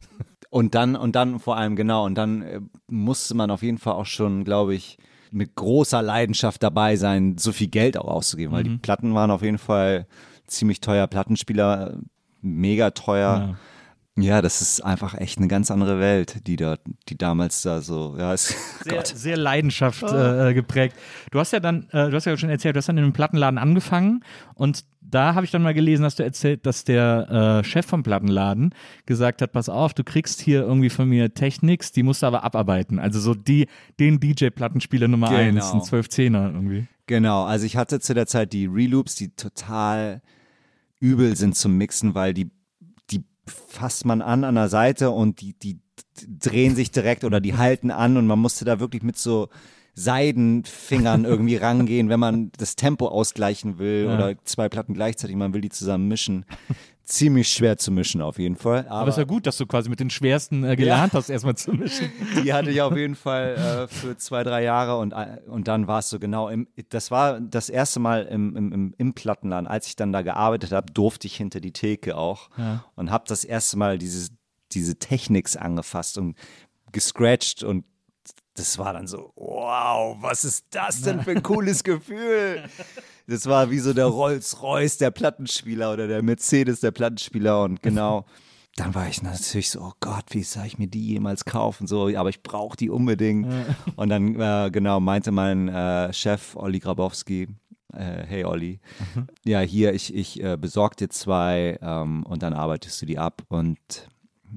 und 0.51 0.75
dann, 0.75 0.95
und 0.95 1.17
dann 1.17 1.41
vor 1.41 1.57
allem, 1.57 1.75
genau, 1.77 2.05
und 2.07 2.15
dann 2.15 2.43
äh, 2.43 2.61
musste 2.89 3.35
man 3.35 3.51
auf 3.51 3.63
jeden 3.63 3.79
Fall 3.79 3.95
auch 3.95 4.07
schon, 4.07 4.45
glaube 4.45 4.75
ich, 4.75 4.99
mit 5.35 5.55
großer 5.57 6.01
Leidenschaft 6.01 6.63
dabei 6.63 6.97
sein, 6.97 7.37
so 7.39 7.53
viel 7.53 7.67
Geld 7.67 7.97
auch 7.97 8.09
auszugeben, 8.09 8.53
weil 8.53 8.65
die 8.65 8.77
Platten 8.79 9.15
waren 9.15 9.31
auf 9.31 9.43
jeden 9.43 9.59
Fall 9.59 10.07
ziemlich 10.47 10.81
teuer, 10.81 11.07
Plattenspieler 11.07 11.99
mega 12.41 12.91
teuer. 12.91 13.49
Ja. 13.49 13.57
Das 14.17 14.63
ist 14.63 14.81
einfach 14.81 15.15
echt 15.15 15.39
eine 15.39 15.49
ganz 15.49 15.71
andere 15.71 15.99
Welt, 15.99 16.47
die 16.47 16.55
da, 16.57 16.77
die 17.09 17.19
damals 17.19 17.63
da 17.63 17.81
so, 17.81 18.17
ja, 18.17 18.33
ist, 18.33 18.55
sehr, 18.85 18.95
Gott. 18.95 19.07
sehr 19.09 19.37
Leidenschaft 19.37 20.05
äh, 20.05 20.55
geprägt. 20.55 20.97
Du 21.33 21.41
hast 21.41 21.53
ja 21.53 21.59
dann, 21.61 21.89
äh, 21.91 22.11
du 22.11 22.13
hast 22.15 22.25
ja 22.25 22.37
schon 22.37 22.49
erzählt, 22.51 22.77
du 22.77 22.79
hast 22.79 22.89
dann 22.89 22.97
in 22.99 23.05
einem 23.05 23.13
Plattenladen 23.13 23.59
angefangen 23.59 24.23
und 24.55 24.85
da 25.01 25.35
habe 25.35 25.45
ich 25.45 25.51
dann 25.51 25.63
mal 25.63 25.75
gelesen, 25.75 26.05
hast 26.05 26.19
du 26.19 26.23
erzählt, 26.25 26.65
dass 26.65 26.85
der 26.85 27.61
äh, 27.63 27.65
Chef 27.65 27.87
vom 27.87 28.03
Plattenladen 28.03 28.75
gesagt 29.07 29.43
hat, 29.43 29.53
pass 29.53 29.69
auf, 29.69 29.95
du 29.95 30.03
kriegst 30.05 30.41
hier 30.41 30.63
irgendwie 30.63 30.91
von 30.91 31.09
mir 31.09 31.35
Technics, 31.35 31.93
die 31.93 32.03
musst 32.03 32.23
du 32.23 32.27
aber 32.27 32.43
abarbeiten. 32.45 32.99
Also 32.99 33.21
so 33.21 33.35
die, 33.35 33.67
den 34.01 34.19
DJ-Plattenspieler 34.21 35.09
Nummer 35.09 35.29
Genau. 35.29 35.39
eins, 35.39 35.73
ein 35.73 35.81
12-10er 35.81 36.53
irgendwie. 36.55 36.87
Genau, 37.07 37.45
also 37.45 37.67
ich 37.67 37.77
hatte 37.77 38.01
zu 38.01 38.15
der 38.15 38.27
Zeit 38.27 38.53
die 38.53 38.67
Reloops, 38.67 39.15
die 39.17 39.35
total 39.37 40.23
übel 41.01 41.37
sind 41.37 41.55
zum 41.57 41.77
Mixen, 41.77 42.15
weil 42.15 42.33
die 42.33 42.51
fasst 43.47 44.05
man 44.05 44.23
an 44.23 44.45
an 44.45 44.55
der 44.55 44.69
Seite 44.69 45.11
und 45.11 45.41
die, 45.41 45.55
die 45.59 45.79
drehen 46.27 46.75
sich 46.75 46.91
direkt 46.91 47.25
oder 47.25 47.41
die 47.41 47.57
halten 47.57 47.91
an 47.91 48.17
und 48.17 48.27
man 48.27 48.39
musste 48.39 48.65
da 48.65 48.81
wirklich 48.81 49.03
mit 49.03 49.17
so 49.19 49.49
Seidenfingern 49.95 51.25
irgendwie 51.25 51.57
rangehen, 51.57 52.09
wenn 52.09 52.21
man 52.21 52.51
das 52.59 52.77
Tempo 52.77 53.09
ausgleichen 53.09 53.79
will 53.79 54.07
Ja. 54.09 54.15
oder 54.15 54.35
zwei 54.45 54.69
Platten 54.69 54.95
gleichzeitig, 54.95 55.37
man 55.37 55.55
will 55.55 55.61
die 55.61 55.71
zusammen 55.71 56.09
mischen. 56.09 56.45
Ziemlich 57.07 57.49
schwer 57.49 57.77
zu 57.77 57.91
mischen 57.93 58.23
auf 58.23 58.39
jeden 58.39 58.57
Fall. 58.57 58.89
Aber 58.89 59.09
es 59.09 59.15
ist 59.15 59.19
ja 59.19 59.25
gut, 59.25 59.47
dass 59.47 59.59
du 59.59 59.67
quasi 59.67 59.91
mit 59.91 60.01
den 60.01 60.09
schwersten 60.09 60.65
äh, 60.65 60.75
gelernt 60.75 61.13
hast, 61.13 61.29
erstmal 61.29 61.55
zu 61.55 61.73
mischen. 61.73 62.11
Die 62.43 62.53
hatte 62.55 62.71
ich 62.71 62.81
auf 62.81 62.97
jeden 62.97 63.15
Fall 63.15 63.57
äh, 63.57 63.89
für 63.89 64.17
zwei, 64.17 64.43
drei 64.43 64.63
Jahre 64.63 64.97
und, 64.99 65.13
äh, 65.13 65.39
und 65.47 65.69
dann 65.69 65.87
war 65.87 65.99
es 65.99 66.09
so 66.09 66.19
genau 66.19 66.49
im, 66.49 66.67
das 66.89 67.11
war 67.11 67.41
das 67.41 67.69
erste 67.69 68.01
Mal 68.01 68.23
im, 68.25 68.57
im, 68.57 68.73
im, 68.73 68.95
im 68.97 69.13
Plattenladen, 69.13 69.67
als 69.67 69.87
ich 69.87 69.97
dann 69.97 70.13
da 70.13 70.23
gearbeitet 70.23 70.73
habe, 70.73 70.91
durfte 70.93 71.27
ich 71.27 71.37
hinter 71.37 71.61
die 71.61 71.73
Theke 71.73 72.17
auch 72.17 72.49
Ja. 72.57 72.85
und 72.95 73.11
habe 73.11 73.25
das 73.29 73.45
erste 73.45 73.77
Mal 73.77 73.99
dieses, 73.99 74.31
diese 74.73 74.99
Techniks 74.99 75.57
angefasst 75.57 76.17
und 76.17 76.37
gescratcht 76.93 77.63
und 77.65 77.85
das 78.57 78.79
war 78.79 78.93
dann 78.93 79.07
so, 79.09 79.33
wow, 79.37 80.17
was 80.21 80.45
ist 80.45 80.65
das 80.71 81.03
denn 81.03 81.21
für 81.23 81.33
ein 81.33 81.43
cooles 81.43 81.83
Gefühl? 81.85 82.63
Das 83.27 83.47
war 83.47 83.71
wie 83.71 83.79
so 83.79 83.93
der 83.95 84.07
Rolls-Royce 84.07 84.99
der 84.99 85.11
Plattenspieler 85.11 85.93
oder 85.93 86.07
der 86.09 86.23
Mercedes 86.23 86.81
der 86.81 86.91
Plattenspieler 86.91 87.63
und 87.63 87.83
genau. 87.83 88.27
Dann 88.77 88.93
war 88.93 89.09
ich 89.09 89.23
natürlich 89.23 89.71
so, 89.71 89.81
oh 89.81 89.93
Gott, 90.01 90.25
wie 90.31 90.43
soll 90.43 90.67
ich 90.67 90.79
mir 90.79 90.89
die 90.89 91.07
jemals 91.07 91.45
kaufen? 91.45 91.87
So, 91.87 92.09
aber 92.17 92.29
ich 92.29 92.43
brauche 92.43 92.77
die 92.77 92.91
unbedingt. 92.91 93.47
Und 93.95 94.09
dann, 94.09 94.35
äh, 94.35 94.69
genau, 94.73 94.99
meinte 94.99 95.31
mein 95.31 95.69
äh, 95.69 96.13
Chef 96.13 96.57
Olli 96.57 96.81
Grabowski, 96.81 97.47
äh, 97.93 98.25
hey 98.27 98.45
Olli, 98.45 98.81
ja, 99.45 99.61
hier, 99.61 99.95
ich, 99.95 100.13
ich 100.13 100.43
äh, 100.43 100.57
besorge 100.57 100.97
dir 100.97 101.09
zwei 101.09 101.79
ähm, 101.81 102.25
und 102.25 102.43
dann 102.43 102.53
arbeitest 102.53 103.01
du 103.01 103.07
die 103.07 103.19
ab. 103.19 103.43
Und 103.49 103.79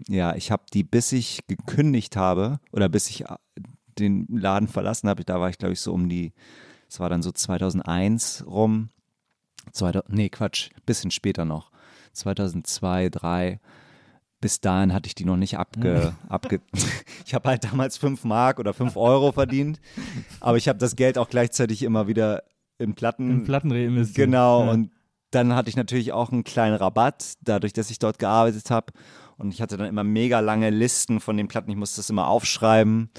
ja, 0.08 0.36
ich 0.36 0.52
habe 0.52 0.64
die, 0.74 0.84
bis 0.84 1.12
ich 1.12 1.46
gekündigt 1.48 2.16
habe 2.16 2.60
oder 2.72 2.90
bis 2.90 3.12
ich 3.12 3.26
äh, 3.26 3.36
den 4.00 4.26
Laden 4.30 4.68
verlassen 4.68 5.10
habe, 5.10 5.26
da 5.26 5.40
war 5.40 5.50
ich, 5.50 5.60
glaube 5.60 5.74
ich, 5.74 5.82
so 5.82 5.94
um 5.94 6.10
die, 6.10 6.34
es 6.90 7.00
war 7.00 7.10
dann 7.10 7.22
so 7.22 7.32
2001 7.32 8.46
rum. 8.48 8.90
2000, 9.72 10.14
nee, 10.14 10.30
Quatsch, 10.30 10.70
bisschen 10.86 11.12
später 11.12 11.46
noch. 11.46 11.72
2002, 12.14 13.10
2003. 13.10 13.60
Bis 14.40 14.62
dahin 14.62 14.94
hatte 14.94 15.08
ich 15.08 15.16
die 15.16 15.26
noch 15.26 15.36
nicht 15.36 15.58
abge. 15.58 16.14
abge 16.30 16.62
ich 17.26 17.34
habe 17.34 17.50
halt 17.50 17.64
damals 17.64 17.98
5 17.98 18.24
Mark 18.24 18.60
oder 18.60 18.74
5 18.74 18.96
Euro 18.96 19.32
verdient, 19.32 19.80
aber 20.40 20.58
ich 20.58 20.68
habe 20.70 20.78
das 20.80 20.96
Geld 20.96 21.18
auch 21.18 21.30
gleichzeitig 21.30 21.82
immer 21.84 22.08
wieder 22.08 22.44
in 22.78 22.94
Platten. 22.94 23.30
In 23.32 23.44
Platten 23.44 23.72
reinvestiert. 23.72 24.28
Genau, 24.28 24.64
Ja. 24.64 24.72
und 24.72 24.92
dann 25.32 25.54
hatte 25.56 25.70
ich 25.70 25.76
natürlich 25.76 26.14
auch 26.14 26.32
einen 26.32 26.44
kleinen 26.44 26.76
Rabatt, 26.76 27.34
dadurch, 27.42 27.74
dass 27.74 27.90
ich 27.90 28.00
dort 28.00 28.20
gearbeitet 28.20 28.70
habe. 28.72 28.94
Und 29.38 29.54
ich 29.54 29.62
hatte 29.62 29.78
dann 29.78 29.88
immer 29.88 30.04
mega 30.04 30.40
lange 30.40 30.70
Listen 30.72 31.20
von 31.20 31.38
den 31.38 31.48
Platten, 31.48 31.70
ich 31.70 31.78
musste 31.78 31.98
das 31.98 32.10
immer 32.10 32.28
aufschreiben 32.28 33.10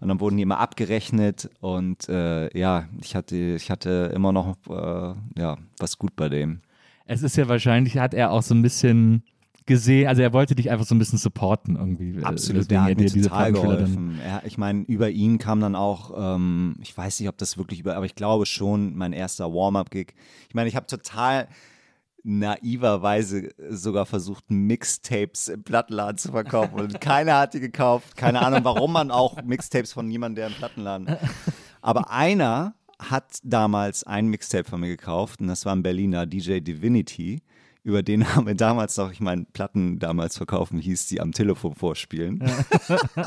und 0.00 0.08
dann 0.08 0.20
wurden 0.20 0.36
die 0.36 0.44
immer 0.44 0.60
abgerechnet 0.60 1.50
und 1.60 2.08
äh, 2.08 2.56
ja, 2.56 2.88
ich 3.00 3.16
hatte, 3.16 3.36
ich 3.36 3.70
hatte 3.70 4.12
immer 4.14 4.32
noch 4.32 4.54
äh, 4.68 5.14
ja, 5.36 5.58
was 5.78 5.98
gut 5.98 6.14
bei 6.14 6.28
dem. 6.28 6.60
Es 7.06 7.22
ist 7.22 7.36
ja 7.36 7.48
wahrscheinlich, 7.48 7.98
hat 7.98 8.14
er 8.14 8.30
auch 8.30 8.42
so 8.42 8.54
ein 8.54 8.62
bisschen 8.62 9.24
gesehen, 9.66 10.08
also 10.08 10.22
er 10.22 10.32
wollte 10.32 10.54
dich 10.54 10.70
einfach 10.70 10.86
so 10.86 10.94
ein 10.94 10.98
bisschen 10.98 11.18
supporten 11.18 11.76
irgendwie. 11.76 12.18
äh, 12.18 12.22
Absolut, 12.22 12.70
der 12.70 12.78
er 12.78 12.84
hat 12.84 12.98
mir 12.98 13.10
total 13.10 13.52
geholfen. 13.52 14.20
Er, 14.24 14.42
ich 14.44 14.58
meine, 14.58 14.82
über 14.82 15.10
ihn 15.10 15.38
kam 15.38 15.60
dann 15.60 15.74
auch, 15.74 16.12
ähm, 16.16 16.76
ich 16.80 16.96
weiß 16.96 17.20
nicht, 17.20 17.28
ob 17.28 17.38
das 17.38 17.56
wirklich 17.58 17.80
über, 17.80 17.96
aber 17.96 18.06
ich 18.06 18.14
glaube 18.14 18.46
schon, 18.46 18.94
mein 18.94 19.12
erster 19.12 19.52
Warm-up-Gig. 19.52 20.14
Ich 20.48 20.54
meine, 20.54 20.68
ich 20.68 20.76
habe 20.76 20.86
total 20.86 21.48
naiverweise 22.24 23.50
sogar 23.70 24.06
versucht, 24.06 24.50
Mixtapes 24.50 25.48
im 25.48 25.62
Plattenladen 25.62 26.18
zu 26.18 26.32
verkaufen 26.32 26.80
und 26.80 27.00
keiner 27.00 27.38
hat 27.38 27.54
die 27.54 27.60
gekauft. 27.60 28.16
Keine 28.16 28.40
Ahnung, 28.40 28.64
warum 28.64 28.92
man 28.92 29.10
auch 29.10 29.42
Mixtapes 29.42 29.92
von 29.92 30.10
jemandem, 30.10 30.36
der 30.36 30.46
im 30.48 30.54
Plattenladen. 30.54 31.16
Aber 31.82 32.10
einer 32.10 32.74
hat 32.98 33.38
damals 33.42 34.04
ein 34.04 34.28
Mixtape 34.28 34.68
von 34.68 34.80
mir 34.80 34.88
gekauft 34.88 35.40
und 35.40 35.48
das 35.48 35.66
war 35.66 35.74
ein 35.74 35.82
Berliner 35.82 36.26
DJ 36.26 36.60
Divinity. 36.60 37.42
Über 37.82 38.02
den 38.02 38.26
haben 38.34 38.46
wir 38.46 38.54
damals 38.54 38.96
noch, 38.96 39.12
ich 39.12 39.20
meine, 39.20 39.44
Platten 39.52 39.98
damals 39.98 40.38
verkaufen, 40.38 40.78
hieß 40.78 41.06
sie 41.08 41.20
am 41.20 41.32
Telefon 41.32 41.74
vorspielen. 41.74 42.38
das 42.88 43.18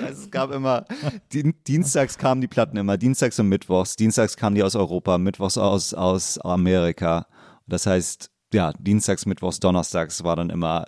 heißt, 0.00 0.24
es 0.24 0.30
gab 0.32 0.50
immer, 0.50 0.84
die, 1.32 1.52
dienstags 1.52 2.18
kamen 2.18 2.40
die 2.40 2.48
Platten 2.48 2.76
immer, 2.76 2.96
dienstags 2.96 3.38
und 3.38 3.48
mittwochs. 3.48 3.94
Dienstags 3.94 4.36
kamen 4.36 4.56
die 4.56 4.64
aus 4.64 4.74
Europa, 4.74 5.18
mittwochs 5.18 5.56
aus, 5.56 5.94
aus 5.94 6.38
Amerika. 6.38 7.26
Das 7.66 7.86
heißt, 7.86 8.30
ja, 8.52 8.72
dienstags, 8.78 9.26
mittwochs, 9.26 9.60
donnerstags 9.60 10.24
war 10.24 10.36
dann 10.36 10.50
immer 10.50 10.86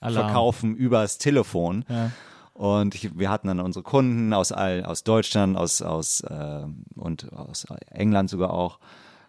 Alarm. 0.00 0.26
Verkaufen 0.26 0.76
übers 0.76 1.18
Telefon. 1.18 1.84
Ja. 1.88 2.10
Und 2.52 2.94
ich, 2.94 3.16
wir 3.16 3.30
hatten 3.30 3.48
dann 3.48 3.60
unsere 3.60 3.84
Kunden 3.84 4.32
aus, 4.32 4.50
all, 4.50 4.84
aus 4.84 5.04
Deutschland 5.04 5.56
aus, 5.56 5.80
aus, 5.80 6.20
äh, 6.22 6.64
und 6.96 7.32
aus 7.32 7.66
England 7.90 8.30
sogar 8.30 8.52
auch. 8.52 8.80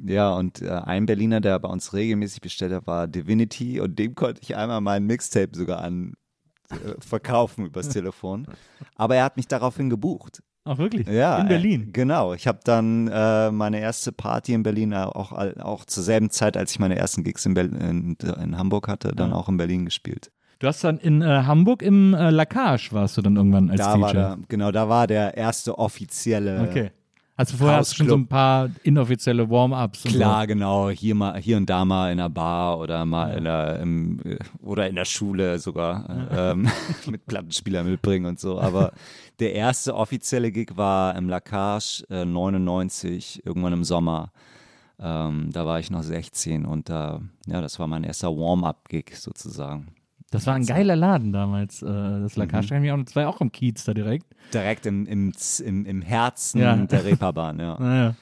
Ja, 0.03 0.33
und 0.33 0.61
äh, 0.61 0.69
ein 0.69 1.05
Berliner, 1.05 1.41
der 1.41 1.59
bei 1.59 1.69
uns 1.69 1.93
regelmäßig 1.93 2.41
bestellt 2.41 2.71
hat, 2.73 2.87
war 2.87 3.07
Divinity 3.07 3.79
und 3.81 3.99
dem 3.99 4.15
konnte 4.15 4.41
ich 4.41 4.55
einmal 4.55 4.81
mein 4.81 5.05
Mixtape 5.05 5.55
sogar 5.55 5.81
an 5.81 6.13
äh, 6.71 6.95
verkaufen 6.99 7.65
übers 7.65 7.89
Telefon. 7.89 8.47
Aber 8.95 9.15
er 9.15 9.25
hat 9.25 9.37
mich 9.37 9.47
daraufhin 9.47 9.89
gebucht. 9.89 10.41
Ach, 10.69 10.77
wirklich? 10.77 11.07
Ja, 11.07 11.39
In 11.39 11.47
Berlin. 11.47 11.81
Äh, 11.87 11.91
genau. 11.91 12.33
Ich 12.33 12.47
habe 12.47 12.59
dann 12.63 13.07
äh, 13.07 13.49
meine 13.51 13.79
erste 13.79 14.11
Party 14.11 14.53
in 14.53 14.61
Berlin 14.63 14.91
äh, 14.91 14.97
auch, 14.97 15.31
auch 15.31 15.85
zur 15.85 16.03
selben 16.03 16.29
Zeit, 16.29 16.55
als 16.57 16.71
ich 16.71 16.79
meine 16.79 16.95
ersten 16.95 17.23
Gigs 17.23 17.45
in, 17.45 17.55
Berlin, 17.55 18.15
in, 18.21 18.31
in 18.43 18.57
Hamburg 18.57 18.87
hatte, 18.87 19.13
dann 19.15 19.31
Ja. 19.31 19.35
auch 19.35 19.49
in 19.49 19.57
Berlin 19.57 19.85
gespielt. 19.85 20.31
Du 20.59 20.67
hast 20.67 20.83
dann 20.83 20.97
in 20.97 21.21
äh, 21.21 21.25
Hamburg 21.43 21.81
im 21.81 22.13
äh, 22.13 22.29
Lacage 22.31 22.89
warst 22.91 23.17
du 23.17 23.21
dann 23.21 23.35
irgendwann 23.37 23.69
als 23.71 23.79
da 23.81 23.95
DJ. 23.95 24.01
war 24.01 24.13
der, 24.13 24.37
genau, 24.49 24.71
da 24.71 24.89
war 24.89 25.07
der 25.07 25.37
erste 25.37 25.77
offizielle. 25.79 26.67
okay. 26.69 26.91
Also 27.39 27.55
vorher 27.55 27.77
hast 27.77 27.93
du 27.93 27.95
schon 27.95 28.09
so 28.09 28.15
ein 28.15 28.27
paar 28.27 28.69
inoffizielle 28.83 29.49
Warm-ups. 29.49 30.03
Klar, 30.03 30.45
genau. 30.45 30.89
Hier 30.89 31.15
mal, 31.15 31.39
hier 31.39 31.55
und 31.55 31.69
da 31.69 31.85
mal 31.85 32.11
in 32.11 32.17
der 32.17 32.27
Bar 32.27 32.77
oder 32.79 33.05
mal 33.05 33.37
in 33.37 33.45
der, 33.45 33.79
im, 33.79 34.19
äh, 34.25 34.37
oder 34.61 34.89
in 34.89 34.95
der 34.95 35.05
Schule 35.05 35.57
sogar 35.57 36.27
ähm, 36.31 36.69
mit 37.09 37.25
Plattenspieler 37.27 37.85
mitbringen 37.85 38.25
und 38.25 38.41
so. 38.41 38.59
Aber 38.59 38.91
der 39.39 39.53
erste 39.53 39.95
offizielle 39.95 40.51
Gig 40.51 40.75
war 40.75 41.15
im 41.15 41.29
Lacage 41.29 42.03
äh, 42.09 42.25
99, 42.25 43.45
irgendwann 43.45 43.71
im 43.71 43.85
Sommer. 43.85 44.33
Ähm, 44.99 45.49
da 45.53 45.65
war 45.65 45.79
ich 45.79 45.89
noch 45.91 46.03
16 46.03 46.65
und 46.65 46.89
da, 46.89 47.21
ja, 47.47 47.61
das 47.61 47.79
war 47.79 47.87
mein 47.87 48.03
erster 48.03 48.35
Warm-up-Gig 48.35 49.15
sozusagen. 49.15 49.87
Das 50.31 50.45
war 50.45 50.53
ein 50.55 50.65
geiler 50.65 50.95
Laden 50.95 51.31
damals, 51.33 51.81
äh, 51.81 51.85
das 51.85 52.35
Mhm. 52.35 52.41
Lacage. 52.43 52.79
Mhm. 52.79 52.93
Und 52.93 53.09
das 53.09 53.15
war 53.15 53.23
ja 53.23 53.29
auch 53.29 53.41
im 53.41 53.51
Kiez 53.51 53.83
da 53.83 53.93
direkt. 53.93 54.25
Direkt 54.53 54.85
im, 54.85 55.05
im, 55.07 55.33
im, 55.65 55.85
im 55.85 56.01
Herzen 56.01 56.59
Ja. 56.61 56.75
der 56.75 57.03
Reeperbahn, 57.05 57.59
ja. 57.59 57.75
Naja. 57.79 58.15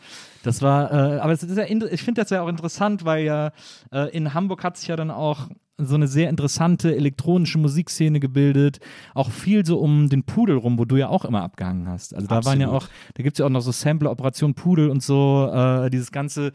Das 0.44 0.62
war, 0.62 0.92
äh, 0.94 1.20
aber 1.20 1.34
es 1.34 1.44
ist 1.44 1.58
ja, 1.58 1.66
ich 1.66 2.02
finde 2.04 2.22
das 2.22 2.30
ja 2.30 2.42
auch 2.42 2.48
interessant, 2.48 3.04
weil 3.04 3.26
ja 3.26 3.52
äh, 3.92 4.10
in 4.16 4.34
Hamburg 4.34 4.64
hat 4.64 4.78
sich 4.78 4.88
ja 4.88 4.96
dann 4.96 5.12
auch 5.12 5.50
so 5.78 5.96
eine 5.96 6.08
sehr 6.08 6.30
interessante 6.30 6.96
elektronische 6.96 7.60
Musikszene 7.60 8.20
gebildet. 8.20 8.80
Auch 9.14 9.30
viel 9.30 9.66
so 9.66 9.80
um 9.80 10.10
den 10.10 10.24
Pudel 10.24 10.58
rum, 10.58 10.80
wo 10.80 10.86
du 10.86 10.96
ja 10.96 11.10
auch 11.10 11.24
immer 11.24 11.44
abgehangen 11.44 11.88
hast. 11.88 12.16
Also 12.16 12.28
da 12.28 12.44
waren 12.46 12.60
ja 12.60 12.68
Absolut. 12.68 12.84
auch, 12.84 13.14
da 13.14 13.24
gibt 13.24 13.36
es 13.36 13.40
ja 13.40 13.46
auch 13.46 13.50
noch 13.52 13.62
so 13.62 13.72
Sampler, 13.72 14.10
Operation 14.10 14.56
Pudel 14.56 14.90
und 14.90 15.04
so, 15.04 15.52
äh, 15.54 15.90
dieses 15.92 16.12
ganze 16.12 16.52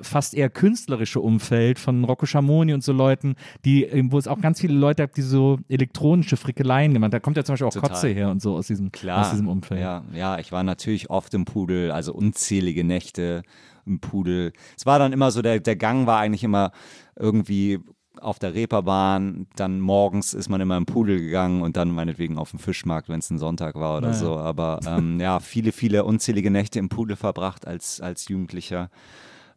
fast 0.00 0.34
eher 0.34 0.50
künstlerische 0.50 1.20
Umfeld 1.20 1.78
von 1.78 2.04
Rocco 2.04 2.26
Schamoni 2.26 2.72
und 2.72 2.84
so 2.84 2.92
Leuten, 2.92 3.34
die, 3.64 3.88
wo 4.10 4.18
es 4.18 4.28
auch 4.28 4.40
ganz 4.40 4.60
viele 4.60 4.74
Leute 4.74 5.02
gab, 5.02 5.14
die 5.14 5.22
so 5.22 5.58
elektronische 5.68 6.36
Frickeleien 6.36 6.92
gemacht 6.92 7.06
haben. 7.06 7.12
Da 7.12 7.20
kommt 7.20 7.36
ja 7.36 7.44
zum 7.44 7.54
Beispiel 7.54 7.66
auch 7.66 7.72
Total. 7.72 7.90
Kotze 7.90 8.08
her 8.08 8.30
und 8.30 8.40
so 8.40 8.56
aus 8.56 8.68
diesem, 8.68 8.92
Klar. 8.92 9.22
aus 9.22 9.30
diesem 9.30 9.48
Umfeld. 9.48 9.80
Ja, 9.80 10.04
ja, 10.12 10.38
ich 10.38 10.52
war 10.52 10.62
natürlich 10.62 11.10
oft 11.10 11.34
im 11.34 11.44
Pudel, 11.44 11.90
also 11.90 12.12
unzählige 12.12 12.84
Nächte 12.84 13.42
im 13.86 14.00
Pudel. 14.00 14.52
Es 14.76 14.86
war 14.86 14.98
dann 14.98 15.12
immer 15.12 15.30
so, 15.30 15.42
der, 15.42 15.58
der 15.60 15.76
Gang 15.76 16.06
war 16.06 16.20
eigentlich 16.20 16.44
immer 16.44 16.72
irgendwie 17.18 17.80
auf 18.20 18.38
der 18.38 18.54
Reeperbahn, 18.54 19.46
dann 19.56 19.80
morgens 19.80 20.34
ist 20.34 20.48
man 20.48 20.60
immer 20.60 20.76
im 20.76 20.86
Pudel 20.86 21.20
gegangen 21.20 21.62
und 21.62 21.76
dann 21.76 21.90
meinetwegen 21.90 22.38
auf 22.38 22.50
dem 22.50 22.58
Fischmarkt, 22.58 23.08
wenn 23.08 23.20
es 23.20 23.30
ein 23.30 23.38
Sonntag 23.38 23.74
war 23.76 23.98
oder 23.98 24.08
Naja. 24.08 24.18
so. 24.18 24.36
Aber 24.36 24.80
ähm, 24.86 25.20
ja, 25.20 25.40
viele, 25.40 25.72
viele 25.72 26.04
unzählige 26.04 26.50
Nächte 26.50 26.78
im 26.78 26.88
Pudel 26.88 27.16
verbracht 27.16 27.66
als, 27.66 28.00
als 28.00 28.28
Jugendlicher. 28.28 28.90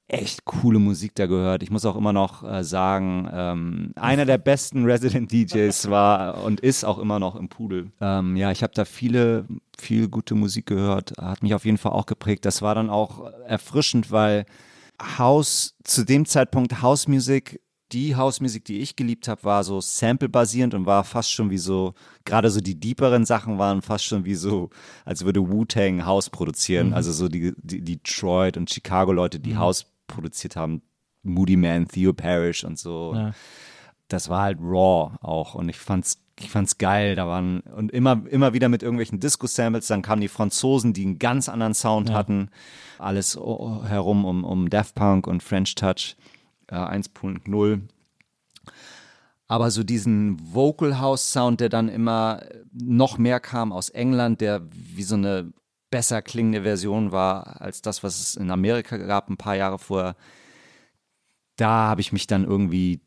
Echt 0.07 0.45
coole 0.45 0.79
Musik 0.79 1.15
da 1.15 1.25
gehört. 1.27 1.63
Ich 1.63 1.71
muss 1.71 1.85
auch 1.85 1.95
immer 1.95 2.13
noch 2.13 2.43
äh, 2.43 2.63
sagen, 2.63 3.27
ähm, 3.33 3.93
einer 3.95 4.25
der 4.25 4.37
besten 4.37 4.83
Resident 4.89 5.31
DJs 5.31 5.89
war 5.89 6.43
und 6.43 6.59
ist 6.59 6.83
auch 6.83 6.99
immer 6.99 7.19
noch 7.19 7.35
im 7.35 7.49
Pudel. 7.49 7.91
Ähm, 8.01 8.35
ja, 8.35 8.51
ich 8.51 8.63
habe 8.63 8.73
da 8.75 8.85
viele, 8.85 9.45
viel 9.77 10.09
gute 10.09 10.35
Musik 10.35 10.65
gehört. 10.67 11.13
Hat 11.19 11.41
mich 11.41 11.55
auf 11.55 11.65
jeden 11.65 11.77
Fall 11.77 11.93
auch 11.93 12.05
geprägt. 12.05 12.45
Das 12.45 12.61
war 12.61 12.75
dann 12.75 12.89
auch 12.89 13.25
erfrischend, 13.47 14.11
weil 14.11 14.45
House, 15.17 15.75
zu 15.83 16.05
dem 16.05 16.25
Zeitpunkt 16.25 16.81
Housemusik, 16.81 17.59
die 17.93 18.15
Housemusik, 18.15 18.65
die 18.65 18.79
ich 18.79 18.95
geliebt 18.95 19.27
habe, 19.27 19.43
war 19.43 19.63
so 19.63 19.79
sample-basierend 19.79 20.73
und 20.73 20.85
war 20.85 21.03
fast 21.03 21.31
schon 21.31 21.49
wie 21.49 21.57
so, 21.57 21.93
gerade 22.25 22.49
so 22.49 22.59
die 22.59 22.79
deeperen 22.79 23.25
Sachen 23.25 23.59
waren 23.59 23.81
fast 23.81 24.05
schon 24.05 24.25
wie 24.25 24.35
so, 24.35 24.69
als 25.05 25.23
würde 25.23 25.47
Wu-Tang 25.49 26.05
House 26.05 26.29
produzieren. 26.29 26.93
Also 26.93 27.11
so 27.11 27.29
die, 27.29 27.53
die 27.57 27.81
Detroit 27.81 28.57
und 28.57 28.69
Chicago-Leute, 28.69 29.39
die 29.39 29.57
House 29.57 29.85
produziert 30.07 30.55
haben. 30.55 30.81
Moody 31.23 31.55
Man, 31.55 31.87
Theo 31.87 32.13
Parrish 32.13 32.63
und 32.63 32.77
so. 32.77 33.13
Ja. 33.15 33.31
Das 34.09 34.29
war 34.29 34.41
halt 34.41 34.59
raw 34.59 35.15
auch 35.21 35.55
und 35.55 35.69
ich 35.69 35.77
fand's 35.77 36.19
ich 36.39 36.49
fand's 36.49 36.79
geil, 36.79 37.15
da 37.15 37.27
waren 37.27 37.59
und 37.61 37.91
immer 37.91 38.23
immer 38.27 38.53
wieder 38.53 38.67
mit 38.67 38.81
irgendwelchen 38.81 39.19
Disco 39.19 39.45
Samples, 39.47 39.87
dann 39.87 40.01
kamen 40.01 40.19
die 40.19 40.27
Franzosen, 40.27 40.91
die 40.91 41.05
einen 41.05 41.19
ganz 41.19 41.47
anderen 41.47 41.75
Sound 41.75 42.11
hatten, 42.11 42.49
alles 42.97 43.35
herum 43.35 44.25
um 44.25 44.43
um 44.43 44.69
Daft 44.69 44.95
Punk 44.95 45.27
und 45.27 45.43
French 45.43 45.75
Touch 45.75 46.15
äh, 46.67 46.75
1.0. 46.75 47.81
Aber 49.47 49.71
so 49.71 49.83
diesen 49.83 50.37
Vocal 50.53 50.99
House 50.99 51.31
Sound, 51.31 51.59
der 51.59 51.69
dann 51.69 51.89
immer 51.89 52.41
noch 52.71 53.17
mehr 53.17 53.39
kam 53.39 53.71
aus 53.71 53.89
England, 53.89 54.41
der 54.41 54.61
wie 54.71 55.03
so 55.03 55.15
eine 55.15 55.53
besser 55.91 56.21
klingende 56.23 56.63
Version 56.63 57.11
war 57.11 57.61
als 57.61 57.83
das, 57.83 58.03
was 58.03 58.19
es 58.19 58.35
in 58.35 58.49
Amerika 58.49 58.97
gab, 58.97 59.29
ein 59.29 59.37
paar 59.37 59.55
Jahre 59.55 59.77
vorher. 59.77 60.15
Da 61.55 61.87
habe 61.87 62.01
ich 62.01 62.11
mich 62.11 62.25
dann 62.25 62.45
irgendwie 62.45 63.01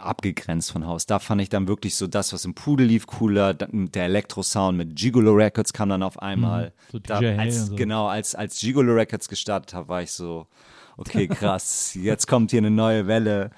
abgegrenzt 0.00 0.72
von 0.72 0.86
Haus. 0.86 1.06
Da 1.06 1.18
fand 1.18 1.40
ich 1.42 1.48
dann 1.48 1.68
wirklich 1.68 1.94
so 1.94 2.06
das, 2.06 2.32
was 2.32 2.44
im 2.44 2.54
Pudel 2.54 2.86
lief, 2.86 3.06
cooler. 3.06 3.54
Der 3.54 4.04
Elektro-Sound 4.04 4.76
mit 4.76 4.96
Gigolo 4.96 5.32
Records 5.32 5.72
kam 5.72 5.90
dann 5.90 6.02
auf 6.02 6.20
einmal. 6.20 6.72
so 6.90 6.98
da, 6.98 7.18
als, 7.18 7.66
so. 7.66 7.76
Genau, 7.76 8.08
als, 8.08 8.34
als 8.34 8.58
Gigolo 8.58 8.94
Records 8.94 9.28
gestartet 9.28 9.74
habe, 9.74 9.88
war 9.88 10.02
ich 10.02 10.10
so, 10.10 10.48
okay, 10.96 11.28
krass, 11.28 11.94
jetzt 11.94 12.26
kommt 12.26 12.50
hier 12.50 12.58
eine 12.58 12.70
neue 12.70 13.06
Welle. 13.06 13.50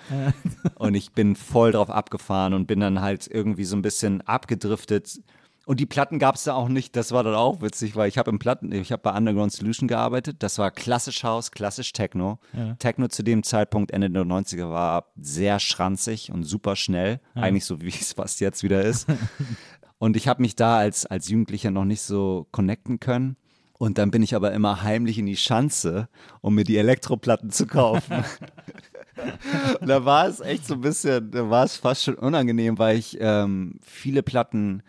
und 0.76 0.94
ich 0.94 1.12
bin 1.12 1.36
voll 1.36 1.72
drauf 1.72 1.90
abgefahren 1.90 2.54
und 2.54 2.66
bin 2.66 2.80
dann 2.80 3.00
halt 3.00 3.28
irgendwie 3.30 3.64
so 3.64 3.76
ein 3.76 3.82
bisschen 3.82 4.20
abgedriftet. 4.22 5.20
Und 5.66 5.80
die 5.80 5.86
Platten 5.86 6.20
gab 6.20 6.36
es 6.36 6.44
da 6.44 6.54
auch 6.54 6.68
nicht. 6.68 6.94
Das 6.94 7.10
war 7.10 7.24
dann 7.24 7.34
auch 7.34 7.60
witzig, 7.60 7.96
weil 7.96 8.08
ich 8.08 8.18
habe 8.18 8.30
im 8.30 8.38
Platten, 8.38 8.70
ich 8.70 8.92
habe 8.92 9.02
bei 9.02 9.10
Underground 9.10 9.50
Solution 9.50 9.88
gearbeitet. 9.88 10.36
Das 10.44 10.58
war 10.58 10.70
klassisch 10.70 11.24
House, 11.24 11.50
klassisch 11.50 11.92
Techno. 11.92 12.38
Techno 12.78 13.08
zu 13.08 13.24
dem 13.24 13.42
Zeitpunkt 13.42 13.90
Ende 13.90 14.08
der 14.08 14.22
90er 14.22 14.70
war 14.70 15.06
sehr 15.16 15.58
schranzig 15.58 16.30
und 16.30 16.44
super 16.44 16.76
schnell, 16.76 17.20
eigentlich 17.34 17.64
so 17.64 17.80
wie 17.80 17.88
es 17.88 18.12
fast 18.12 18.40
jetzt 18.40 18.62
wieder 18.62 18.82
ist. 18.82 19.08
und 19.98 20.16
ich 20.16 20.28
habe 20.28 20.40
mich 20.40 20.54
da 20.54 20.78
als 20.78 21.04
als 21.04 21.28
Jugendlicher 21.28 21.72
noch 21.72 21.84
nicht 21.84 22.02
so 22.02 22.46
connecten 22.52 23.00
können. 23.00 23.36
Und 23.78 23.98
dann 23.98 24.10
bin 24.10 24.22
ich 24.22 24.34
aber 24.34 24.52
immer 24.52 24.82
heimlich 24.82 25.18
in 25.18 25.26
die 25.26 25.36
Schanze, 25.36 26.08
um 26.40 26.54
mir 26.54 26.64
die 26.64 26.78
Elektroplatten 26.78 27.50
zu 27.50 27.66
kaufen. 27.66 28.24
Und 29.80 29.88
da 29.88 30.04
war 30.04 30.26
es 30.26 30.40
echt 30.40 30.66
so 30.66 30.74
ein 30.74 30.80
bisschen, 30.80 31.30
da 31.30 31.48
war 31.50 31.64
es 31.64 31.76
fast 31.76 32.04
schon 32.04 32.14
unangenehm, 32.14 32.78
weil 32.78 32.96
ich 32.98 33.16
ähm, 33.20 33.78
viele 33.82 34.22
Platten 34.22 34.82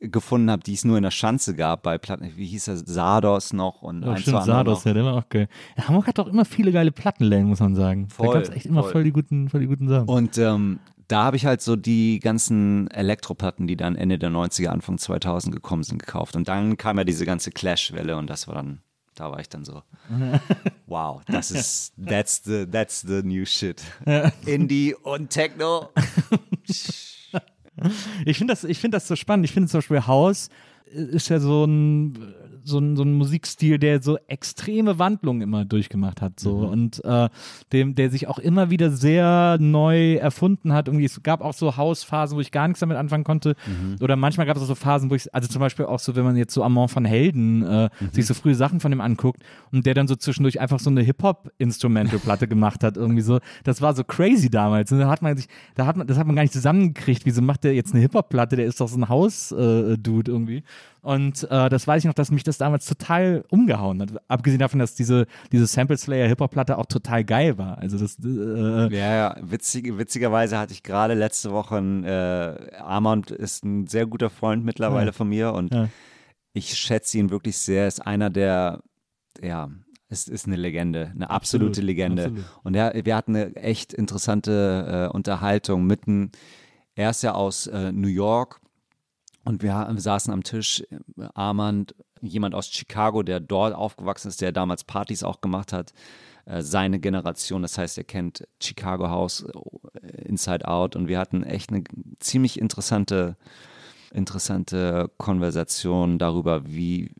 gefunden 0.00 0.50
habe, 0.50 0.62
die 0.64 0.74
es 0.74 0.84
nur 0.84 0.96
in 0.96 1.04
der 1.04 1.10
Schanze 1.12 1.54
gab, 1.54 1.84
bei 1.84 1.96
Platten, 1.96 2.28
wie 2.36 2.46
hieß 2.46 2.64
das, 2.64 2.80
Sardos 2.80 3.52
noch 3.52 3.82
und 3.82 4.02
Ja, 4.02 4.12
ein, 4.12 4.18
stimmt, 4.18 4.42
Sardos, 4.44 4.80
noch. 4.80 4.86
ja, 4.86 4.94
der 4.94 5.04
war 5.04 5.14
auch 5.14 5.28
geil. 5.28 5.48
Ja, 5.76 5.86
Hamburg 5.88 6.08
hat 6.08 6.18
doch 6.18 6.26
immer 6.26 6.44
viele 6.44 6.72
geile 6.72 6.90
Plattenläden, 6.90 7.46
muss 7.46 7.60
man 7.60 7.74
sagen. 7.76 8.08
da 8.08 8.14
Voll, 8.16 8.34
gab 8.34 8.42
es 8.42 8.48
echt 8.50 8.66
immer 8.66 8.82
voll. 8.82 8.92
voll. 8.92 9.04
die 9.04 9.12
guten, 9.12 9.48
voll 9.48 9.60
die 9.60 9.66
guten 9.68 9.88
Sachen. 9.88 10.08
Und 10.08 10.36
ähm, 10.38 10.80
da 11.12 11.24
habe 11.24 11.36
ich 11.36 11.44
halt 11.44 11.60
so 11.60 11.76
die 11.76 12.20
ganzen 12.20 12.90
Elektroplatten, 12.90 13.66
die 13.66 13.76
dann 13.76 13.96
Ende 13.96 14.18
der 14.18 14.30
90er, 14.30 14.68
Anfang 14.68 14.96
2000 14.96 15.54
gekommen 15.54 15.82
sind, 15.82 15.98
gekauft. 15.98 16.36
Und 16.36 16.48
dann 16.48 16.78
kam 16.78 16.96
ja 16.96 17.04
diese 17.04 17.26
ganze 17.26 17.50
Clash-Welle 17.50 18.16
und 18.16 18.30
das 18.30 18.48
war 18.48 18.54
dann, 18.54 18.80
da 19.14 19.30
war 19.30 19.38
ich 19.38 19.50
dann 19.50 19.62
so, 19.64 19.82
wow, 20.86 21.20
das 21.26 21.50
ist, 21.50 21.92
that's 22.02 22.42
the, 22.44 22.66
that's 22.66 23.02
the 23.02 23.22
new 23.22 23.44
shit. 23.44 23.82
Indie 24.46 24.94
und 24.94 25.28
Techno. 25.28 25.90
Ich 28.26 28.36
finde 28.36 28.52
das, 28.52 28.64
ich 28.64 28.78
finde 28.78 28.96
das 28.96 29.08
so 29.08 29.16
spannend. 29.16 29.46
Ich 29.46 29.52
finde 29.52 29.68
zum 29.68 29.78
Beispiel 29.78 30.06
Haus 30.06 30.50
ist 30.84 31.30
ja 31.30 31.40
so 31.40 31.64
ein 31.64 32.34
so 32.64 32.78
ein, 32.78 32.96
so 32.96 33.02
ein 33.02 33.12
Musikstil, 33.14 33.78
der 33.78 34.02
so 34.02 34.18
extreme 34.26 34.98
Wandlungen 34.98 35.42
immer 35.42 35.64
durchgemacht 35.64 36.20
hat. 36.22 36.40
So. 36.40 36.58
Mhm. 36.58 36.68
Und 36.68 37.04
äh, 37.04 37.28
dem, 37.72 37.94
der 37.94 38.10
sich 38.10 38.28
auch 38.28 38.38
immer 38.38 38.70
wieder 38.70 38.90
sehr 38.90 39.56
neu 39.60 40.14
erfunden 40.14 40.72
hat. 40.72 40.88
Irgendwie, 40.88 41.04
es 41.04 41.22
gab 41.22 41.40
auch 41.40 41.54
so 41.54 41.76
Hausphasen, 41.76 42.36
wo 42.36 42.40
ich 42.40 42.50
gar 42.50 42.68
nichts 42.68 42.80
damit 42.80 42.96
anfangen 42.96 43.24
konnte. 43.24 43.56
Mhm. 43.66 43.96
Oder 44.00 44.16
manchmal 44.16 44.46
gab 44.46 44.56
es 44.56 44.62
auch 44.62 44.66
so 44.66 44.74
Phasen, 44.74 45.10
wo 45.10 45.14
ich, 45.14 45.34
also 45.34 45.48
zum 45.48 45.60
Beispiel 45.60 45.86
auch 45.86 45.98
so, 45.98 46.16
wenn 46.16 46.24
man 46.24 46.36
jetzt 46.36 46.54
so 46.54 46.62
Amant 46.62 46.94
van 46.94 47.04
Helden 47.04 47.62
äh, 47.62 47.88
mhm. 48.00 48.10
sich 48.10 48.26
so 48.26 48.34
frühe 48.34 48.54
Sachen 48.54 48.80
von 48.80 48.92
ihm 48.92 49.00
anguckt 49.00 49.42
und 49.70 49.86
der 49.86 49.94
dann 49.94 50.08
so 50.08 50.16
zwischendurch 50.16 50.60
einfach 50.60 50.78
so 50.78 50.90
eine 50.90 51.02
Hip-Hop-Instrumental-Platte 51.02 52.48
gemacht 52.52 52.84
hat. 52.84 52.96
Irgendwie 52.96 53.22
so, 53.22 53.38
das 53.64 53.80
war 53.80 53.94
so 53.94 54.04
crazy 54.04 54.50
damals. 54.50 54.92
Und 54.92 55.00
da 55.00 55.08
hat 55.08 55.22
man 55.22 55.36
sich, 55.36 55.48
da 55.74 55.86
hat 55.86 55.96
man, 55.96 56.06
das 56.06 56.18
hat 56.18 56.26
man 56.26 56.36
gar 56.36 56.42
nicht 56.42 56.52
zusammengekriegt. 56.52 57.24
Wieso 57.24 57.42
macht 57.42 57.64
der 57.64 57.74
jetzt 57.74 57.92
eine 57.92 58.02
Hip-Hop-Platte? 58.02 58.56
Der 58.56 58.66
ist 58.66 58.80
doch 58.80 58.88
so 58.88 58.98
ein 58.98 59.08
Haus-Dude 59.08 60.30
äh, 60.30 60.34
irgendwie. 60.34 60.62
Und 61.02 61.42
äh, 61.50 61.68
das 61.68 61.88
weiß 61.88 62.02
ich 62.02 62.06
noch, 62.06 62.14
dass 62.14 62.30
mich 62.30 62.44
das 62.44 62.58
damals 62.58 62.86
total 62.86 63.44
umgehauen 63.50 64.00
hat. 64.00 64.10
Abgesehen 64.28 64.60
davon, 64.60 64.78
dass 64.78 64.94
diese, 64.94 65.26
diese 65.50 65.66
Sample 65.66 65.96
Slayer 65.96 66.28
Hip-Hop-Platte 66.28 66.78
auch 66.78 66.86
total 66.86 67.24
geil 67.24 67.58
war. 67.58 67.78
Also 67.78 67.98
das, 67.98 68.18
äh, 68.24 68.96
ja, 68.96 69.14
ja, 69.14 69.36
witzig, 69.42 69.98
witzigerweise 69.98 70.56
hatte 70.58 70.72
ich 70.72 70.84
gerade 70.84 71.14
letzte 71.14 71.50
Woche 71.50 71.78
ein, 71.78 72.04
äh, 72.04 72.76
Armand 72.78 73.32
ist 73.32 73.64
ein 73.64 73.88
sehr 73.88 74.06
guter 74.06 74.30
Freund 74.30 74.64
mittlerweile 74.64 75.06
ja. 75.06 75.12
von 75.12 75.28
mir 75.28 75.52
und 75.54 75.74
ja. 75.74 75.88
ich 76.52 76.78
schätze 76.78 77.18
ihn 77.18 77.30
wirklich 77.30 77.58
sehr. 77.58 77.88
Ist 77.88 78.06
einer 78.06 78.30
der, 78.30 78.80
ja, 79.42 79.70
es 80.08 80.28
ist 80.28 80.46
eine 80.46 80.56
Legende, 80.56 81.10
eine 81.16 81.30
absolute 81.30 81.70
absolut, 81.70 81.86
Legende. 81.86 82.24
Absolut. 82.26 82.44
Und 82.62 82.74
er, 82.76 83.04
wir 83.04 83.16
hatten 83.16 83.34
eine 83.34 83.56
echt 83.56 83.92
interessante 83.92 85.08
äh, 85.10 85.12
Unterhaltung 85.12 85.84
mitten. 85.84 86.30
Er 86.94 87.10
ist 87.10 87.22
ja 87.22 87.32
aus 87.32 87.66
äh, 87.66 87.90
New 87.90 88.06
York 88.06 88.61
und 89.44 89.62
wir, 89.62 89.92
saßen 89.96 90.32
am 90.32 90.44
Tisch, 90.44 90.84
Armand, 91.34 91.94
jemand 92.20 92.54
aus 92.54 92.68
Chicago, 92.68 93.22
der 93.22 93.40
dort 93.40 93.74
aufgewachsen 93.74 94.28
ist, 94.28 94.40
der 94.40 94.52
damals 94.52 94.84
Partys 94.84 95.24
auch 95.24 95.40
gemacht 95.40 95.72
hat, 95.72 95.92
äh, 96.44 96.62
seine 96.62 97.00
Generation, 97.00 97.62
das 97.62 97.78
heißt, 97.78 97.98
er 97.98 98.04
kennt 98.04 98.46
Chicago 98.60 99.08
House 99.08 99.44
äh, 100.02 100.22
Inside 100.22 100.68
Out. 100.68 100.96
Und 100.96 101.08
wir 101.08 101.18
hatten 101.18 101.42
echt 101.42 101.70
eine 101.70 101.82
ziemlich 102.20 102.58
interessante, 102.60 103.36
interessante 104.12 105.10
Konversation 105.18 106.18
darüber, 106.18 106.66
wie, 106.66 107.10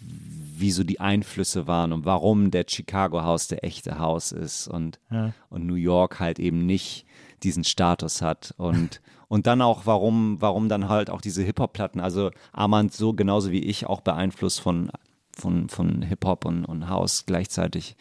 wie 0.00 0.70
so 0.70 0.84
die 0.84 1.00
Einflüsse 1.00 1.66
waren 1.66 1.92
und 1.92 2.06
warum 2.06 2.50
der 2.50 2.64
Chicago 2.66 3.22
House 3.22 3.48
der 3.48 3.62
echte 3.64 3.98
House 3.98 4.32
ist 4.32 4.68
und, 4.68 5.00
ja. 5.10 5.34
und 5.50 5.66
New 5.66 5.74
York 5.74 6.18
halt 6.18 6.38
eben 6.38 6.64
nicht 6.64 7.04
diesen 7.42 7.64
Status 7.64 8.22
hat. 8.22 8.54
Und 8.56 9.01
und 9.32 9.46
dann 9.46 9.62
auch, 9.62 9.86
warum, 9.86 10.42
warum 10.42 10.68
dann 10.68 10.90
halt 10.90 11.08
auch 11.08 11.22
diese 11.22 11.42
Hip-Hop-Platten, 11.42 12.00
also 12.00 12.30
Armand 12.52 12.92
so 12.92 13.14
genauso 13.14 13.50
wie 13.50 13.62
ich 13.62 13.86
auch 13.86 14.02
beeinflusst 14.02 14.60
von, 14.60 14.90
von, 15.34 15.70
von 15.70 16.02
Hip-Hop 16.02 16.44
und, 16.44 16.66
und 16.66 16.90
House 16.90 17.24
gleichzeitig. 17.24 17.96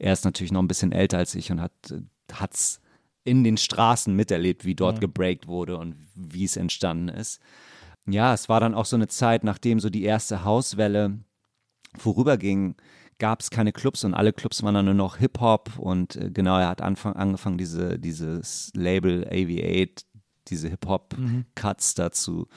Er 0.00 0.12
ist 0.12 0.24
natürlich 0.24 0.50
noch 0.50 0.60
ein 0.60 0.66
bisschen 0.66 0.90
älter 0.90 1.18
als 1.18 1.36
ich 1.36 1.52
und 1.52 1.60
hat 1.60 1.72
es 2.50 2.80
in 3.22 3.44
den 3.44 3.56
Straßen 3.56 4.16
miterlebt, 4.16 4.64
wie 4.64 4.74
dort 4.74 4.96
ja. 4.96 5.02
gebreakt 5.02 5.46
wurde 5.46 5.78
und 5.78 5.94
wie 6.16 6.42
es 6.42 6.56
entstanden 6.56 7.08
ist. 7.08 7.40
Ja, 8.08 8.34
es 8.34 8.48
war 8.48 8.58
dann 8.58 8.74
auch 8.74 8.86
so 8.86 8.96
eine 8.96 9.06
Zeit, 9.06 9.44
nachdem 9.44 9.78
so 9.78 9.90
die 9.90 10.02
erste 10.02 10.42
Hauswelle 10.42 11.20
vorüberging, 11.96 12.74
gab 13.20 13.42
es 13.42 13.50
keine 13.50 13.70
Clubs 13.70 14.02
und 14.02 14.14
alle 14.14 14.32
Clubs 14.32 14.64
waren 14.64 14.74
dann 14.74 14.86
nur 14.86 14.94
noch 14.94 15.18
Hip-Hop 15.18 15.78
und 15.78 16.16
äh, 16.16 16.32
genau, 16.32 16.58
er 16.58 16.66
hat 16.66 16.82
Anfang, 16.82 17.12
angefangen, 17.12 17.58
diese, 17.58 17.96
dieses 17.96 18.72
Label 18.74 19.24
AV8 19.30 20.04
diese 20.48 20.68
Hip-Hop-Cuts 20.68 21.94
mhm. 21.96 22.02
dazu 22.02 22.48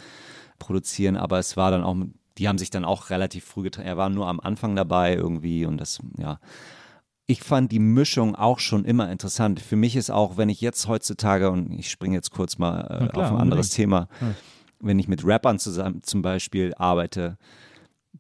produzieren, 0.59 1.17
aber 1.17 1.39
es 1.39 1.57
war 1.57 1.71
dann 1.71 1.83
auch, 1.83 1.95
die 2.37 2.47
haben 2.47 2.57
sich 2.57 2.69
dann 2.69 2.85
auch 2.85 3.09
relativ 3.09 3.45
früh 3.45 3.63
getrennt. 3.63 3.87
Er 3.87 3.97
war 3.97 4.09
nur 4.09 4.27
am 4.27 4.39
Anfang 4.39 4.75
dabei 4.75 5.15
irgendwie 5.15 5.65
und 5.65 5.77
das, 5.77 5.99
ja. 6.17 6.39
Ich 7.29 7.41
fand 7.41 7.73
die 7.73 7.79
Mischung 7.79 8.35
auch 8.35 8.59
schon 8.59 8.85
immer 8.85 9.11
interessant. 9.11 9.59
Für 9.59 9.75
mich 9.75 9.97
ist 9.97 10.09
auch, 10.09 10.37
wenn 10.37 10.47
ich 10.47 10.61
jetzt 10.61 10.87
heutzutage, 10.87 11.51
und 11.51 11.73
ich 11.73 11.89
springe 11.91 12.15
jetzt 12.15 12.31
kurz 12.31 12.57
mal 12.57 12.81
äh, 12.83 13.07
klar, 13.09 13.25
auf 13.25 13.31
ein 13.33 13.41
anderes 13.41 13.69
Thema, 13.69 14.07
ja. 14.21 14.33
wenn 14.79 14.97
ich 14.97 15.09
mit 15.09 15.25
Rappern 15.25 15.59
zusammen 15.59 16.03
zum 16.03 16.21
Beispiel 16.21 16.73
arbeite, 16.75 17.37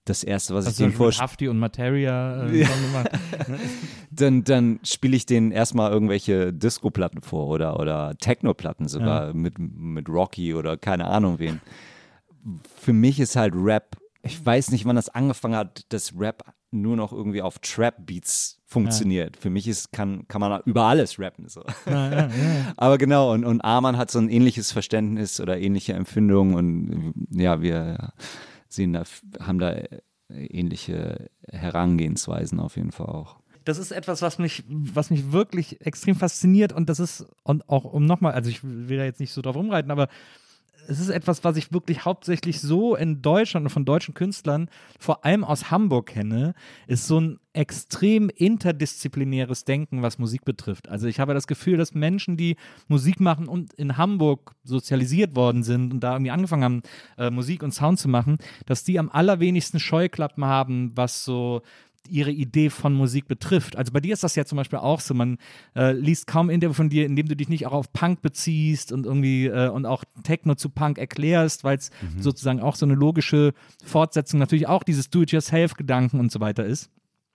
das 0.09 0.23
erste, 0.23 0.53
was 0.53 0.65
Hast 0.65 0.73
ich 0.73 0.77
denen 0.77 0.93
vorstelle. 0.93 1.23
Hafti 1.23 1.47
und 1.47 1.59
Materia 1.59 2.47
äh, 2.47 2.59
ja. 2.61 2.67
dann 4.11 4.43
dann 4.43 4.79
spiele 4.83 5.15
ich 5.15 5.25
denen 5.25 5.51
erstmal 5.51 5.91
irgendwelche 5.91 6.53
Disco-Platten 6.53 7.21
vor 7.21 7.47
oder, 7.47 7.79
oder 7.79 8.15
Techno-Platten 8.17 8.87
sogar 8.87 9.27
ja. 9.27 9.33
mit, 9.33 9.59
mit 9.59 10.09
Rocky 10.09 10.53
oder 10.53 10.77
keine 10.77 11.05
Ahnung 11.05 11.39
wen. 11.39 11.61
Für 12.79 12.93
mich 12.93 13.19
ist 13.19 13.35
halt 13.35 13.53
Rap, 13.55 13.97
ich 14.23 14.45
weiß 14.45 14.71
nicht, 14.71 14.85
wann 14.85 14.95
das 14.95 15.09
angefangen 15.09 15.55
hat, 15.55 15.85
dass 15.89 16.13
Rap 16.17 16.43
nur 16.71 16.95
noch 16.95 17.13
irgendwie 17.13 17.41
auf 17.41 17.59
Trap-Beats 17.59 18.59
funktioniert. 18.65 19.35
Ja. 19.37 19.41
Für 19.41 19.49
mich 19.49 19.67
ist, 19.67 19.91
kann, 19.91 20.27
kann 20.27 20.41
man 20.41 20.61
über 20.65 20.83
alles 20.83 21.17
rappen. 21.19 21.47
So. 21.47 21.63
Ja, 21.85 22.11
ja, 22.11 22.29
Aber 22.77 22.97
genau, 22.97 23.33
und, 23.33 23.45
und 23.45 23.61
Arman 23.61 23.97
hat 23.97 24.11
so 24.11 24.19
ein 24.19 24.29
ähnliches 24.29 24.71
Verständnis 24.71 25.39
oder 25.39 25.57
ähnliche 25.59 25.93
Empfindungen 25.93 26.55
und 26.55 27.13
ja, 27.31 27.61
wir 27.61 28.11
sehen 28.77 28.93
da, 28.93 29.03
haben 29.39 29.59
da 29.59 29.75
ähnliche 30.29 31.29
Herangehensweisen 31.49 32.59
auf 32.59 32.77
jeden 32.77 32.91
Fall 32.91 33.07
auch. 33.07 33.37
Das 33.65 33.77
ist 33.77 33.91
etwas, 33.91 34.21
was 34.21 34.39
mich, 34.39 34.63
was 34.69 35.09
mich 35.09 35.33
wirklich 35.33 35.85
extrem 35.85 36.15
fasziniert 36.15 36.71
und 36.71 36.87
das 36.87 37.01
ist, 37.01 37.25
und 37.43 37.67
auch 37.67 37.83
um 37.83 38.05
nochmal, 38.05 38.31
also 38.31 38.49
ich 38.49 38.63
will 38.63 38.97
da 38.97 39.03
jetzt 39.03 39.19
nicht 39.19 39.33
so 39.33 39.41
drauf 39.41 39.57
rumreiten, 39.57 39.91
aber 39.91 40.07
es 40.87 40.99
ist 40.99 41.09
etwas, 41.09 41.43
was 41.43 41.57
ich 41.57 41.71
wirklich 41.71 42.05
hauptsächlich 42.05 42.61
so 42.61 42.95
in 42.95 43.21
Deutschland 43.21 43.65
und 43.65 43.69
von 43.69 43.85
deutschen 43.85 44.13
Künstlern, 44.13 44.69
vor 44.99 45.25
allem 45.25 45.43
aus 45.43 45.71
Hamburg 45.71 46.07
kenne, 46.07 46.53
ist 46.87 47.07
so 47.07 47.19
ein 47.19 47.39
extrem 47.53 48.29
interdisziplinäres 48.29 49.65
Denken, 49.65 50.03
was 50.03 50.19
Musik 50.19 50.45
betrifft. 50.45 50.89
Also 50.89 51.07
ich 51.07 51.19
habe 51.19 51.33
das 51.33 51.47
Gefühl, 51.47 51.77
dass 51.77 51.95
Menschen, 51.95 52.37
die 52.37 52.55
Musik 52.87 53.19
machen 53.19 53.47
und 53.47 53.73
in 53.73 53.97
Hamburg 53.97 54.55
sozialisiert 54.63 55.35
worden 55.35 55.63
sind 55.63 55.91
und 55.91 56.01
da 56.01 56.13
irgendwie 56.13 56.31
angefangen 56.31 56.63
haben, 56.63 56.81
äh, 57.17 57.31
Musik 57.31 57.63
und 57.63 57.73
Sound 57.73 57.99
zu 57.99 58.09
machen, 58.09 58.37
dass 58.67 58.83
die 58.83 58.99
am 58.99 59.09
allerwenigsten 59.09 59.79
Scheuklappen 59.79 60.45
haben, 60.45 60.91
was 60.95 61.25
so 61.25 61.63
ihre 62.09 62.31
Idee 62.31 62.69
von 62.69 62.93
Musik 62.93 63.27
betrifft. 63.27 63.75
Also 63.75 63.91
bei 63.91 63.99
dir 63.99 64.13
ist 64.13 64.23
das 64.23 64.35
ja 64.35 64.45
zum 64.45 64.57
Beispiel 64.57 64.79
auch 64.79 64.99
so, 64.99 65.13
man 65.13 65.37
äh, 65.75 65.93
liest 65.93 66.27
kaum 66.27 66.49
Interview 66.49 66.73
von 66.73 66.89
dir, 66.89 67.05
in 67.05 67.15
dem 67.15 67.27
du 67.27 67.35
dich 67.35 67.49
nicht 67.49 67.65
auch 67.65 67.73
auf 67.73 67.93
Punk 67.93 68.21
beziehst 68.21 68.91
und 68.91 69.05
irgendwie 69.05 69.47
äh, 69.47 69.69
und 69.69 69.85
auch 69.85 70.03
Techno 70.23 70.55
zu 70.55 70.69
Punk 70.69 70.97
erklärst, 70.97 71.63
weil 71.63 71.77
es 71.77 71.91
mhm. 72.01 72.21
sozusagen 72.21 72.59
auch 72.59 72.75
so 72.75 72.85
eine 72.85 72.95
logische 72.95 73.53
Fortsetzung 73.83 74.39
natürlich 74.39 74.67
auch 74.67 74.83
dieses 74.83 75.09
Do-it-yourself-Gedanken 75.09 76.19
und 76.19 76.31
so 76.31 76.39
weiter 76.39 76.65
ist 76.65 76.89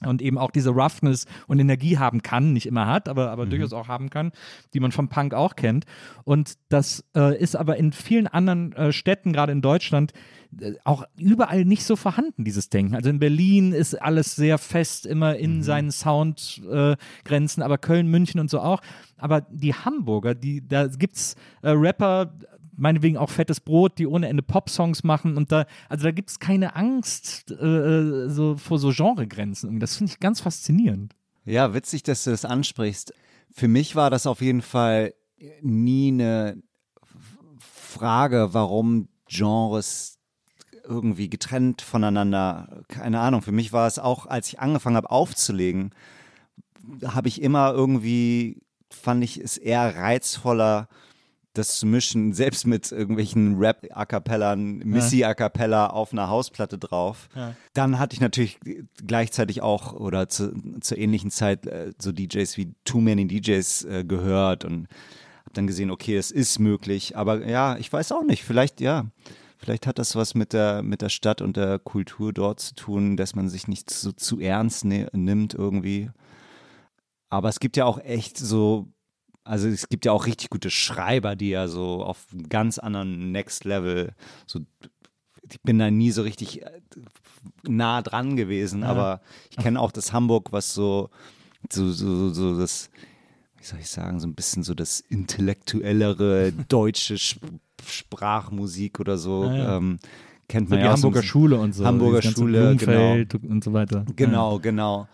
und 0.06 0.22
eben 0.22 0.38
auch 0.38 0.50
diese 0.50 0.70
Roughness 0.70 1.26
und 1.46 1.58
Energie 1.58 1.98
haben 1.98 2.22
kann, 2.22 2.52
nicht 2.52 2.66
immer 2.66 2.86
hat, 2.86 3.08
aber, 3.08 3.30
aber 3.30 3.46
mhm. 3.46 3.50
durchaus 3.50 3.72
auch 3.72 3.88
haben 3.88 4.10
kann, 4.10 4.32
die 4.74 4.80
man 4.80 4.92
vom 4.92 5.08
Punk 5.08 5.34
auch 5.34 5.56
kennt. 5.56 5.84
Und 6.24 6.54
das 6.68 7.04
äh, 7.16 7.38
ist 7.38 7.56
aber 7.56 7.76
in 7.76 7.92
vielen 7.92 8.26
anderen 8.26 8.72
äh, 8.72 8.92
Städten, 8.92 9.32
gerade 9.32 9.52
in 9.52 9.62
Deutschland, 9.62 10.12
äh, 10.60 10.74
auch 10.84 11.04
überall 11.16 11.64
nicht 11.64 11.84
so 11.84 11.96
vorhanden, 11.96 12.44
dieses 12.44 12.68
Denken. 12.68 12.94
Also 12.94 13.10
in 13.10 13.18
Berlin 13.18 13.72
ist 13.72 14.00
alles 14.00 14.36
sehr 14.36 14.58
fest 14.58 15.06
immer 15.06 15.36
in 15.36 15.58
mhm. 15.58 15.62
seinen 15.62 15.90
Soundgrenzen, 15.90 17.62
aber 17.62 17.78
Köln, 17.78 18.08
München 18.08 18.40
und 18.40 18.50
so 18.50 18.60
auch. 18.60 18.80
Aber 19.16 19.40
die 19.40 19.74
Hamburger, 19.74 20.34
die, 20.34 20.66
da 20.66 20.88
gibt 20.88 21.16
es 21.16 21.36
äh, 21.62 21.70
Rapper, 21.70 22.32
meinetwegen 22.82 23.16
auch 23.16 23.30
fettes 23.30 23.60
Brot, 23.60 23.98
die 23.98 24.08
ohne 24.08 24.28
Ende 24.28 24.42
Pop-Songs 24.42 25.04
machen 25.04 25.36
und 25.36 25.52
da, 25.52 25.66
also 25.88 26.02
da 26.02 26.10
gibt 26.10 26.30
es 26.30 26.40
keine 26.40 26.74
Angst 26.74 27.52
äh, 27.52 28.28
so 28.28 28.56
vor 28.56 28.80
so 28.80 28.90
Genregrenzen. 28.90 29.78
Das 29.78 29.96
finde 29.96 30.12
ich 30.12 30.20
ganz 30.20 30.40
faszinierend. 30.40 31.14
Ja, 31.44 31.74
witzig, 31.74 32.02
dass 32.02 32.24
du 32.24 32.30
das 32.30 32.44
ansprichst. 32.44 33.14
Für 33.52 33.68
mich 33.68 33.94
war 33.94 34.10
das 34.10 34.26
auf 34.26 34.40
jeden 34.40 34.62
Fall 34.62 35.14
nie 35.60 36.08
eine 36.08 36.60
Frage, 37.60 38.48
warum 38.52 39.08
Genres 39.28 40.18
irgendwie 40.84 41.30
getrennt 41.30 41.82
voneinander, 41.82 42.82
keine 42.88 43.20
Ahnung. 43.20 43.42
Für 43.42 43.52
mich 43.52 43.72
war 43.72 43.86
es 43.86 44.00
auch, 44.00 44.26
als 44.26 44.48
ich 44.48 44.58
angefangen 44.58 44.96
habe 44.96 45.10
aufzulegen, 45.10 45.94
habe 47.04 47.28
ich 47.28 47.40
immer 47.40 47.72
irgendwie, 47.72 48.60
fand 48.90 49.22
ich 49.22 49.38
es 49.38 49.56
eher 49.56 49.94
reizvoller, 49.96 50.88
das 51.54 51.78
zu 51.78 51.86
mischen, 51.86 52.32
selbst 52.32 52.66
mit 52.66 52.90
irgendwelchen 52.92 53.58
Rap-A 53.58 54.06
Cappellern, 54.06 54.78
Missy-A 54.78 55.34
Cappella 55.34 55.88
auf 55.88 56.12
einer 56.12 56.28
Hausplatte 56.28 56.78
drauf. 56.78 57.28
Ja. 57.34 57.54
Dann 57.74 57.98
hatte 57.98 58.14
ich 58.14 58.20
natürlich 58.20 58.58
gleichzeitig 59.06 59.60
auch 59.60 59.92
oder 59.92 60.28
zu, 60.28 60.54
zur 60.80 60.98
ähnlichen 60.98 61.30
Zeit 61.30 61.66
äh, 61.66 61.92
so 61.98 62.12
DJs 62.12 62.56
wie 62.56 62.74
Too 62.84 63.00
Many 63.00 63.26
DJs 63.26 63.84
äh, 63.84 64.04
gehört 64.04 64.64
und 64.64 64.88
habe 65.40 65.52
dann 65.52 65.66
gesehen, 65.66 65.90
okay, 65.90 66.16
es 66.16 66.30
ist 66.30 66.58
möglich. 66.58 67.16
Aber 67.16 67.46
ja, 67.46 67.76
ich 67.76 67.92
weiß 67.92 68.12
auch 68.12 68.24
nicht, 68.24 68.44
vielleicht 68.44 68.80
ja. 68.80 69.06
Vielleicht 69.58 69.86
hat 69.86 70.00
das 70.00 70.16
was 70.16 70.34
mit 70.34 70.54
der, 70.54 70.82
mit 70.82 71.02
der 71.02 71.08
Stadt 71.08 71.40
und 71.40 71.56
der 71.56 71.78
Kultur 71.78 72.32
dort 72.32 72.58
zu 72.58 72.74
tun, 72.74 73.16
dass 73.16 73.36
man 73.36 73.48
sich 73.48 73.68
nicht 73.68 73.90
so 73.90 74.10
zu 74.10 74.40
ernst 74.40 74.84
ne 74.84 75.08
nimmt 75.12 75.54
irgendwie. 75.54 76.10
Aber 77.30 77.48
es 77.48 77.60
gibt 77.60 77.76
ja 77.76 77.84
auch 77.84 78.00
echt 78.00 78.36
so 78.36 78.88
also 79.44 79.68
es 79.68 79.88
gibt 79.88 80.04
ja 80.04 80.12
auch 80.12 80.26
richtig 80.26 80.50
gute 80.50 80.70
Schreiber, 80.70 81.36
die 81.36 81.50
ja 81.50 81.68
so 81.68 82.04
auf 82.04 82.26
einem 82.32 82.48
ganz 82.48 82.78
anderen 82.78 83.32
Next 83.32 83.64
Level, 83.64 84.14
so 84.46 84.60
ich 85.50 85.60
bin 85.62 85.78
da 85.78 85.90
nie 85.90 86.10
so 86.10 86.22
richtig 86.22 86.62
äh, 86.62 86.70
nah 87.64 88.02
dran 88.02 88.36
gewesen, 88.36 88.84
aber 88.84 89.20
ich 89.50 89.56
kenne 89.56 89.80
auch 89.80 89.92
das 89.92 90.12
Hamburg, 90.12 90.52
was 90.52 90.72
so, 90.72 91.10
so, 91.70 91.90
so, 91.90 92.30
so 92.32 92.58
das, 92.58 92.90
wie 93.58 93.64
soll 93.64 93.80
ich 93.80 93.88
sagen, 93.90 94.20
so 94.20 94.26
ein 94.26 94.34
bisschen 94.34 94.62
so 94.62 94.74
das 94.74 95.00
intellektuellere 95.00 96.52
deutsche 96.68 97.14
Sp 97.18 97.42
Sprachmusik 97.84 99.00
oder 99.00 99.18
so. 99.18 99.44
Ja, 99.46 99.56
ja. 99.56 99.76
Ähm, 99.76 99.98
kennt 100.46 100.68
So 100.68 100.74
man 100.76 100.78
die 100.80 100.86
ja 100.86 100.96
so 100.96 101.08
ein 101.08 101.10
Hamburger. 101.10 101.26
Schule 101.26 101.58
und 101.58 101.74
so. 101.74 101.84
Hamburger 101.84 102.22
Schule, 102.22 102.76
Blumfeld 102.76 103.34
und 103.34 103.64
so 103.64 103.72
weiter. 103.72 104.04
Genau, 104.14 104.60
genau. 104.60 105.08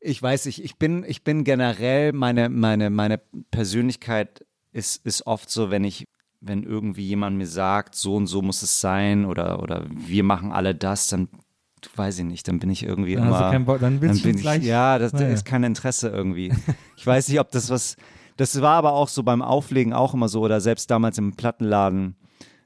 Ich 0.00 0.22
weiß 0.22 0.46
nicht, 0.46 0.62
ich 0.62 0.76
bin, 0.76 1.04
ich 1.06 1.24
bin 1.24 1.44
generell, 1.44 2.12
meine, 2.12 2.48
meine, 2.48 2.90
meine 2.90 3.20
Persönlichkeit 3.50 4.44
ist, 4.72 5.04
ist 5.04 5.26
oft 5.26 5.50
so, 5.50 5.70
wenn 5.70 5.82
ich, 5.84 6.04
wenn 6.40 6.62
irgendwie 6.62 7.06
jemand 7.06 7.36
mir 7.36 7.46
sagt, 7.48 7.94
so 7.96 8.14
und 8.14 8.26
so 8.28 8.40
muss 8.42 8.62
es 8.62 8.80
sein 8.80 9.24
oder, 9.24 9.60
oder 9.62 9.86
wir 9.90 10.22
machen 10.22 10.52
alle 10.52 10.74
das, 10.74 11.08
dann 11.08 11.28
weiß 11.96 12.20
ich 12.20 12.24
nicht, 12.24 12.46
dann 12.48 12.58
bin 12.60 12.70
ich 12.70 12.82
irgendwie 12.84 13.14
Dann 13.16 13.26
immer. 13.28 13.38
du 13.38 13.50
keinen 13.50 13.64
Bock, 13.64 13.80
dann 13.80 14.00
dann 14.00 14.18
bin 14.20 14.36
ich, 14.36 14.42
gleich. 14.42 14.62
ja, 14.64 14.98
das, 14.98 15.14
Ah, 15.14 15.18
da 15.18 15.24
ja. 15.28 15.30
ist 15.34 15.44
kein 15.44 15.64
Interesse 15.64 16.08
irgendwie. 16.08 16.52
Ich 16.96 17.06
weiß 17.06 17.28
nicht, 17.28 17.40
ob 17.40 17.50
das 17.50 17.70
was. 17.70 17.96
Das 18.36 18.60
war 18.60 18.74
aber 18.76 18.92
auch 18.92 19.08
so 19.08 19.22
beim 19.24 19.42
Auflegen 19.42 19.92
auch 19.92 20.14
immer 20.14 20.28
so 20.28 20.40
oder 20.42 20.60
selbst 20.60 20.90
damals 20.92 21.18
im 21.18 21.34
Plattenladen, 21.34 22.16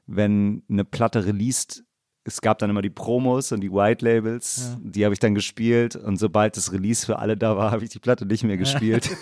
wenn 0.05 0.61
eine 0.69 0.85
Platte 0.85 1.25
released, 1.25 1.83
es 2.25 2.39
gab 2.41 2.57
dann 2.59 2.69
immer 2.69 2.81
die 2.81 2.89
Promos 2.89 3.51
und 3.51 3.59
die 3.61 3.71
White 3.71 4.05
Labels, 4.05 4.77
die 4.81 5.03
habe 5.03 5.13
ich 5.13 5.19
dann 5.19 5.35
gespielt 5.35 5.95
und 5.97 6.17
sobald 6.17 6.55
das 6.55 6.71
Release 6.71 7.05
für 7.05 7.19
alle 7.19 7.35
da 7.35 7.57
war, 7.57 7.71
habe 7.71 7.83
ich 7.83 7.89
die 7.89 7.99
Platte 7.99 8.25
nicht 8.25 8.43
mehr 8.43 8.57
gespielt. 8.57 9.09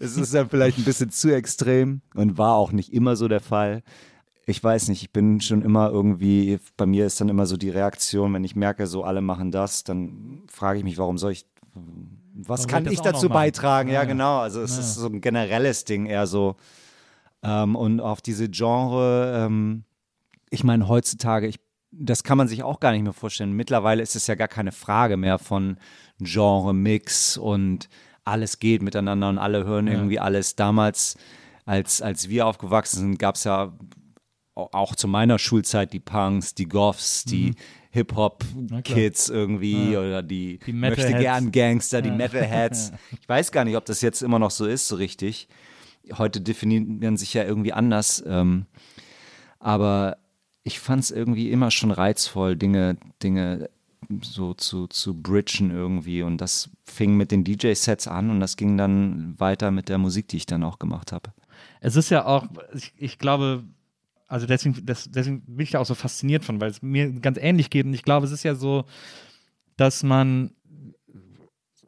Es 0.00 0.16
ist 0.16 0.32
dann 0.34 0.48
vielleicht 0.48 0.78
ein 0.78 0.84
bisschen 0.84 1.10
zu 1.10 1.34
extrem 1.34 2.00
und 2.14 2.38
war 2.38 2.54
auch 2.54 2.72
nicht 2.72 2.92
immer 2.92 3.16
so 3.16 3.28
der 3.28 3.40
Fall. 3.40 3.82
Ich 4.46 4.62
weiß 4.62 4.88
nicht, 4.88 5.02
ich 5.02 5.12
bin 5.12 5.40
schon 5.40 5.62
immer 5.62 5.90
irgendwie, 5.90 6.58
bei 6.76 6.86
mir 6.86 7.06
ist 7.06 7.20
dann 7.20 7.28
immer 7.28 7.46
so 7.46 7.56
die 7.56 7.70
Reaktion, 7.70 8.32
wenn 8.32 8.44
ich 8.44 8.56
merke, 8.56 8.86
so 8.86 9.04
alle 9.04 9.20
machen 9.20 9.50
das, 9.50 9.84
dann 9.84 10.42
frage 10.48 10.78
ich 10.78 10.84
mich, 10.84 10.98
warum 10.98 11.18
soll 11.18 11.32
ich, 11.32 11.46
was 12.34 12.60
Warum 12.60 12.66
kann 12.70 12.86
ich 12.92 13.00
dazu 13.00 13.28
beitragen? 13.28 13.88
Ja, 13.88 13.94
Ja, 13.96 14.00
ja. 14.02 14.08
genau, 14.08 14.38
also 14.38 14.60
es 14.62 14.74
Ja. 14.74 14.80
ist 14.80 14.94
so 14.94 15.06
ein 15.06 15.20
generelles 15.20 15.84
Ding 15.84 16.06
eher 16.06 16.26
so. 16.26 16.56
Ähm, 17.42 17.76
und 17.76 18.00
auf 18.00 18.22
diese 18.22 18.48
Genre, 18.48 19.44
ähm, 19.46 19.84
ich 20.50 20.64
meine, 20.64 20.88
heutzutage, 20.88 21.46
ich, 21.46 21.60
das 21.90 22.24
kann 22.24 22.38
man 22.38 22.48
sich 22.48 22.62
auch 22.62 22.80
gar 22.80 22.92
nicht 22.92 23.02
mehr 23.02 23.12
vorstellen. 23.12 23.52
Mittlerweile 23.52 24.02
ist 24.02 24.16
es 24.16 24.26
ja 24.26 24.34
gar 24.34 24.48
keine 24.48 24.72
Frage 24.72 25.16
mehr 25.16 25.38
von 25.38 25.78
Genre-Mix 26.18 27.36
und 27.36 27.88
alles 28.24 28.58
geht 28.58 28.82
miteinander 28.82 29.28
und 29.28 29.38
alle 29.38 29.64
hören 29.64 29.86
irgendwie 29.86 30.18
alles. 30.18 30.56
Damals, 30.56 31.16
als, 31.66 32.00
als 32.02 32.28
wir 32.28 32.46
aufgewachsen 32.46 32.98
sind, 33.00 33.18
gab 33.18 33.34
es 33.36 33.44
ja 33.44 33.76
au- 34.54 34.68
auch 34.72 34.94
zu 34.96 35.08
meiner 35.08 35.38
Schulzeit 35.38 35.92
die 35.92 36.00
Punks, 36.00 36.54
die 36.54 36.66
Goths, 36.66 37.24
die 37.24 37.50
Mhm. 37.50 37.54
Hip-Hop-Kids 37.90 39.28
irgendwie 39.28 39.96
oder 39.96 40.22
die, 40.22 40.58
Die 40.66 40.72
möchte 40.72 41.12
gern 41.14 41.52
Gangster, 41.52 42.02
die 42.02 42.10
Metalheads. 42.10 42.92
Ich 43.20 43.28
weiß 43.28 43.52
gar 43.52 43.64
nicht, 43.64 43.76
ob 43.76 43.84
das 43.84 44.00
jetzt 44.00 44.20
immer 44.22 44.38
noch 44.40 44.50
so 44.50 44.66
ist, 44.66 44.88
so 44.88 44.96
richtig. 44.96 45.48
Heute 46.18 46.40
definieren 46.40 47.16
sich 47.16 47.34
ja 47.34 47.44
irgendwie 47.44 47.72
anders. 47.72 48.22
Ähm, 48.26 48.66
aber 49.60 50.16
ich 50.64 50.80
fand 50.80 51.02
es 51.02 51.10
irgendwie 51.10 51.50
immer 51.50 51.70
schon 51.70 51.90
reizvoll, 51.90 52.56
Dinge, 52.56 52.96
Dinge 53.22 53.68
so 54.22 54.54
zu, 54.54 54.86
zu 54.86 55.14
bridgen 55.14 55.70
irgendwie. 55.70 56.22
Und 56.22 56.38
das 56.38 56.70
fing 56.84 57.16
mit 57.16 57.30
den 57.30 57.44
DJ-Sets 57.44 58.08
an 58.08 58.30
und 58.30 58.40
das 58.40 58.56
ging 58.56 58.76
dann 58.76 59.38
weiter 59.38 59.70
mit 59.70 59.88
der 59.88 59.98
Musik, 59.98 60.28
die 60.28 60.38
ich 60.38 60.46
dann 60.46 60.64
auch 60.64 60.78
gemacht 60.78 61.12
habe. 61.12 61.32
Es 61.80 61.96
ist 61.96 62.10
ja 62.10 62.24
auch, 62.24 62.46
ich, 62.74 62.92
ich 62.96 63.18
glaube, 63.18 63.64
also 64.26 64.46
deswegen, 64.46 64.84
das, 64.86 65.10
deswegen 65.10 65.42
bin 65.42 65.60
ich 65.60 65.70
da 65.70 65.80
auch 65.80 65.86
so 65.86 65.94
fasziniert 65.94 66.44
von, 66.44 66.60
weil 66.60 66.70
es 66.70 66.82
mir 66.82 67.12
ganz 67.20 67.38
ähnlich 67.38 67.68
geht. 67.68 67.84
Und 67.84 67.94
ich 67.94 68.02
glaube, 68.02 68.26
es 68.26 68.32
ist 68.32 68.42
ja 68.42 68.54
so, 68.54 68.84
dass 69.76 70.02
man, 70.02 70.50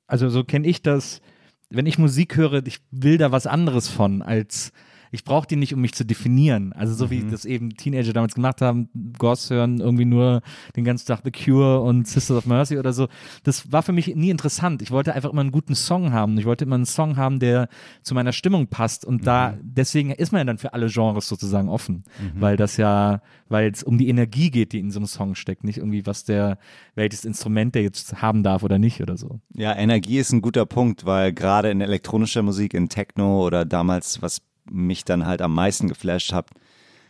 also 0.06 0.28
so 0.28 0.44
kenne 0.44 0.68
ich 0.68 0.82
das, 0.82 1.22
wenn 1.70 1.86
ich 1.86 1.98
Musik 1.98 2.36
höre, 2.36 2.64
ich 2.66 2.80
will 2.90 3.16
da 3.16 3.32
was 3.32 3.46
anderes 3.46 3.88
von, 3.88 4.22
als 4.22 4.72
ich 5.16 5.24
brauche 5.24 5.46
die 5.46 5.56
nicht, 5.56 5.72
um 5.72 5.80
mich 5.80 5.94
zu 5.94 6.04
definieren. 6.04 6.74
Also 6.74 6.92
so 6.92 7.10
wie 7.10 7.24
das 7.24 7.46
eben 7.46 7.70
Teenager 7.70 8.12
damals 8.12 8.34
gemacht 8.34 8.60
haben, 8.60 8.90
Goss 9.18 9.48
hören 9.48 9.80
irgendwie 9.80 10.04
nur 10.04 10.42
den 10.76 10.84
ganzen 10.84 11.06
Tag 11.06 11.22
The 11.24 11.30
Cure 11.30 11.80
und 11.80 12.06
Sisters 12.06 12.36
of 12.36 12.44
Mercy 12.44 12.76
oder 12.76 12.92
so. 12.92 13.08
Das 13.42 13.72
war 13.72 13.82
für 13.82 13.92
mich 13.92 14.14
nie 14.14 14.28
interessant. 14.28 14.82
Ich 14.82 14.90
wollte 14.90 15.14
einfach 15.14 15.30
immer 15.30 15.40
einen 15.40 15.52
guten 15.52 15.74
Song 15.74 16.12
haben. 16.12 16.36
Ich 16.36 16.44
wollte 16.44 16.66
immer 16.66 16.74
einen 16.74 16.84
Song 16.84 17.16
haben, 17.16 17.40
der 17.40 17.68
zu 18.02 18.14
meiner 18.14 18.32
Stimmung 18.32 18.66
passt. 18.66 19.06
Und 19.06 19.26
da, 19.26 19.56
deswegen 19.62 20.10
ist 20.10 20.32
man 20.32 20.40
ja 20.40 20.44
dann 20.44 20.58
für 20.58 20.74
alle 20.74 20.88
Genres 20.88 21.28
sozusagen 21.28 21.70
offen. 21.70 22.04
Weil 22.34 22.58
das 22.58 22.76
ja, 22.76 23.22
weil 23.48 23.70
es 23.70 23.82
um 23.82 23.96
die 23.96 24.08
Energie 24.08 24.50
geht, 24.50 24.72
die 24.72 24.80
in 24.80 24.90
so 24.90 24.98
einem 24.98 25.06
Song 25.06 25.34
steckt, 25.34 25.64
nicht 25.64 25.78
irgendwie, 25.78 26.04
was 26.04 26.24
der, 26.24 26.58
welches 26.94 27.24
Instrument 27.24 27.74
der 27.74 27.82
jetzt 27.82 28.20
haben 28.20 28.42
darf 28.42 28.62
oder 28.62 28.78
nicht 28.78 29.00
oder 29.00 29.16
so. 29.16 29.40
Ja, 29.54 29.74
Energie 29.74 30.18
ist 30.18 30.32
ein 30.32 30.42
guter 30.42 30.66
Punkt, 30.66 31.06
weil 31.06 31.32
gerade 31.32 31.70
in 31.70 31.80
elektronischer 31.80 32.42
Musik, 32.42 32.74
in 32.74 32.90
Techno 32.90 33.46
oder 33.46 33.64
damals, 33.64 34.20
was 34.20 34.42
mich 34.70 35.04
dann 35.04 35.26
halt 35.26 35.42
am 35.42 35.54
meisten 35.54 35.88
geflasht 35.88 36.32
hat, 36.32 36.50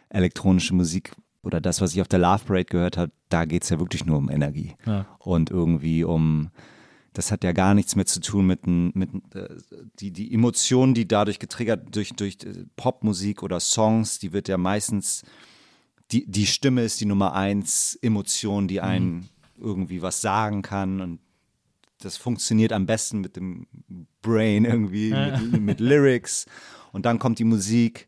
elektronische 0.08 0.74
Musik 0.74 1.12
oder 1.42 1.60
das, 1.60 1.80
was 1.80 1.94
ich 1.94 2.00
auf 2.00 2.08
der 2.08 2.18
Love 2.18 2.44
Parade 2.44 2.64
gehört 2.64 2.96
habe, 2.96 3.12
da 3.28 3.44
geht 3.44 3.62
es 3.62 3.70
ja 3.70 3.78
wirklich 3.78 4.04
nur 4.04 4.18
um 4.18 4.28
Energie. 4.28 4.74
Ja. 4.84 5.06
Und 5.18 5.50
irgendwie 5.50 6.02
um, 6.02 6.50
das 7.12 7.30
hat 7.30 7.44
ja 7.44 7.52
gar 7.52 7.74
nichts 7.74 7.94
mehr 7.94 8.06
zu 8.06 8.20
tun 8.20 8.46
mit, 8.46 8.66
mit 8.66 9.10
äh, 9.34 9.48
die, 10.00 10.10
die 10.10 10.34
Emotionen, 10.34 10.94
die 10.94 11.06
dadurch 11.06 11.38
getriggert 11.38 11.94
durch, 11.94 12.10
durch 12.10 12.38
äh, 12.44 12.64
Popmusik 12.76 13.42
oder 13.42 13.60
Songs, 13.60 14.18
die 14.18 14.32
wird 14.32 14.48
ja 14.48 14.58
meistens, 14.58 15.22
die, 16.10 16.26
die 16.26 16.46
Stimme 16.46 16.82
ist 16.82 17.00
die 17.00 17.06
Nummer 17.06 17.34
eins 17.34 17.96
Emotion, 18.02 18.66
die 18.66 18.80
einen 18.80 19.28
irgendwie 19.56 20.02
was 20.02 20.20
sagen 20.20 20.62
kann 20.62 21.00
und 21.00 21.20
das 22.00 22.16
funktioniert 22.16 22.72
am 22.72 22.86
besten 22.86 23.20
mit 23.20 23.36
dem 23.36 23.66
Brain 24.20 24.64
irgendwie, 24.64 25.12
mit, 25.12 25.60
mit 25.60 25.80
Lyrics 25.80 26.46
und 26.96 27.04
dann 27.04 27.18
kommt 27.18 27.38
die 27.38 27.44
Musik. 27.44 28.06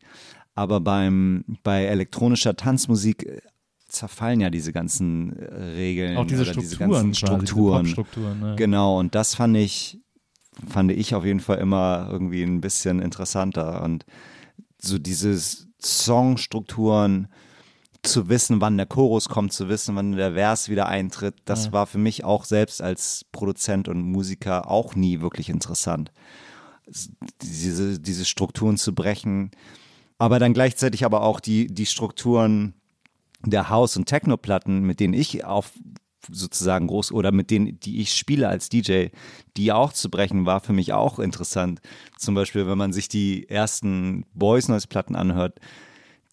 Aber 0.55 0.81
beim, 0.81 1.45
bei 1.63 1.85
elektronischer 1.85 2.55
Tanzmusik 2.55 3.23
äh, 3.23 3.41
zerfallen 3.87 4.41
ja 4.41 4.49
diese 4.49 4.73
ganzen 4.73 5.37
äh, 5.37 5.53
Regeln 5.75 6.17
Auch 6.17 6.25
diese 6.25 6.41
oder 6.41 6.53
diese 6.53 6.75
Strukturen, 6.75 7.11
ganzen 7.11 7.27
quasi, 7.27 7.83
diese 7.83 7.91
Strukturen. 7.93 8.39
Ne? 8.39 8.55
Genau, 8.57 8.99
und 8.99 9.13
das 9.13 9.35
fand 9.35 9.55
ich, 9.55 9.99
fand 10.67 10.91
ich 10.91 11.13
auf 11.13 11.23
jeden 11.23 11.39
Fall 11.39 11.59
immer 11.59 12.09
irgendwie 12.11 12.41
ein 12.41 12.61
bisschen 12.61 12.99
interessanter. 12.99 13.83
Und 13.83 14.05
so 14.81 14.97
diese 14.97 15.39
Songstrukturen, 15.79 17.27
zu 18.01 18.29
wissen, 18.29 18.61
wann 18.61 18.77
der 18.77 18.85
Chorus 18.85 19.27
kommt, 19.27 19.51
zu 19.51 19.67
wissen, 19.67 19.95
wann 19.95 20.13
der 20.13 20.33
Vers 20.33 20.69
wieder 20.69 20.87
eintritt, 20.87 21.35
das 21.43 21.73
war 21.73 21.85
für 21.85 21.97
mich 21.97 22.23
auch 22.23 22.45
selbst 22.45 22.81
als 22.81 23.25
Produzent 23.33 23.89
und 23.89 24.01
Musiker 24.01 24.71
auch 24.71 24.95
nie 24.95 25.19
wirklich 25.19 25.49
interessant. 25.49 26.11
Diese, 27.41 27.99
diese 27.99 28.25
Strukturen 28.25 28.77
zu 28.77 28.95
brechen, 28.95 29.51
aber 30.17 30.39
dann 30.39 30.53
gleichzeitig 30.53 31.05
aber 31.05 31.21
auch 31.21 31.39
die, 31.39 31.67
die 31.67 31.85
Strukturen 31.85 32.73
der 33.45 33.69
House- 33.69 33.95
und 33.95 34.05
Techno-Platten, 34.05 34.81
mit 34.81 34.99
denen 34.99 35.13
ich 35.13 35.45
auf 35.45 35.71
sozusagen 36.29 36.87
groß 36.87 37.11
oder 37.11 37.31
mit 37.31 37.49
denen, 37.49 37.79
die 37.79 38.01
ich 38.01 38.13
spiele 38.13 38.49
als 38.49 38.69
DJ, 38.69 39.07
die 39.55 39.71
auch 39.71 39.93
zu 39.93 40.09
brechen, 40.09 40.45
war 40.45 40.59
für 40.59 40.73
mich 40.73 40.93
auch 40.93 41.19
interessant. 41.19 41.79
Zum 42.17 42.35
Beispiel, 42.35 42.67
wenn 42.67 42.77
man 42.77 42.93
sich 42.93 43.07
die 43.07 43.47
ersten 43.49 44.25
Boys 44.33 44.67
Noise 44.67 44.87
Platten 44.87 45.15
anhört, 45.15 45.59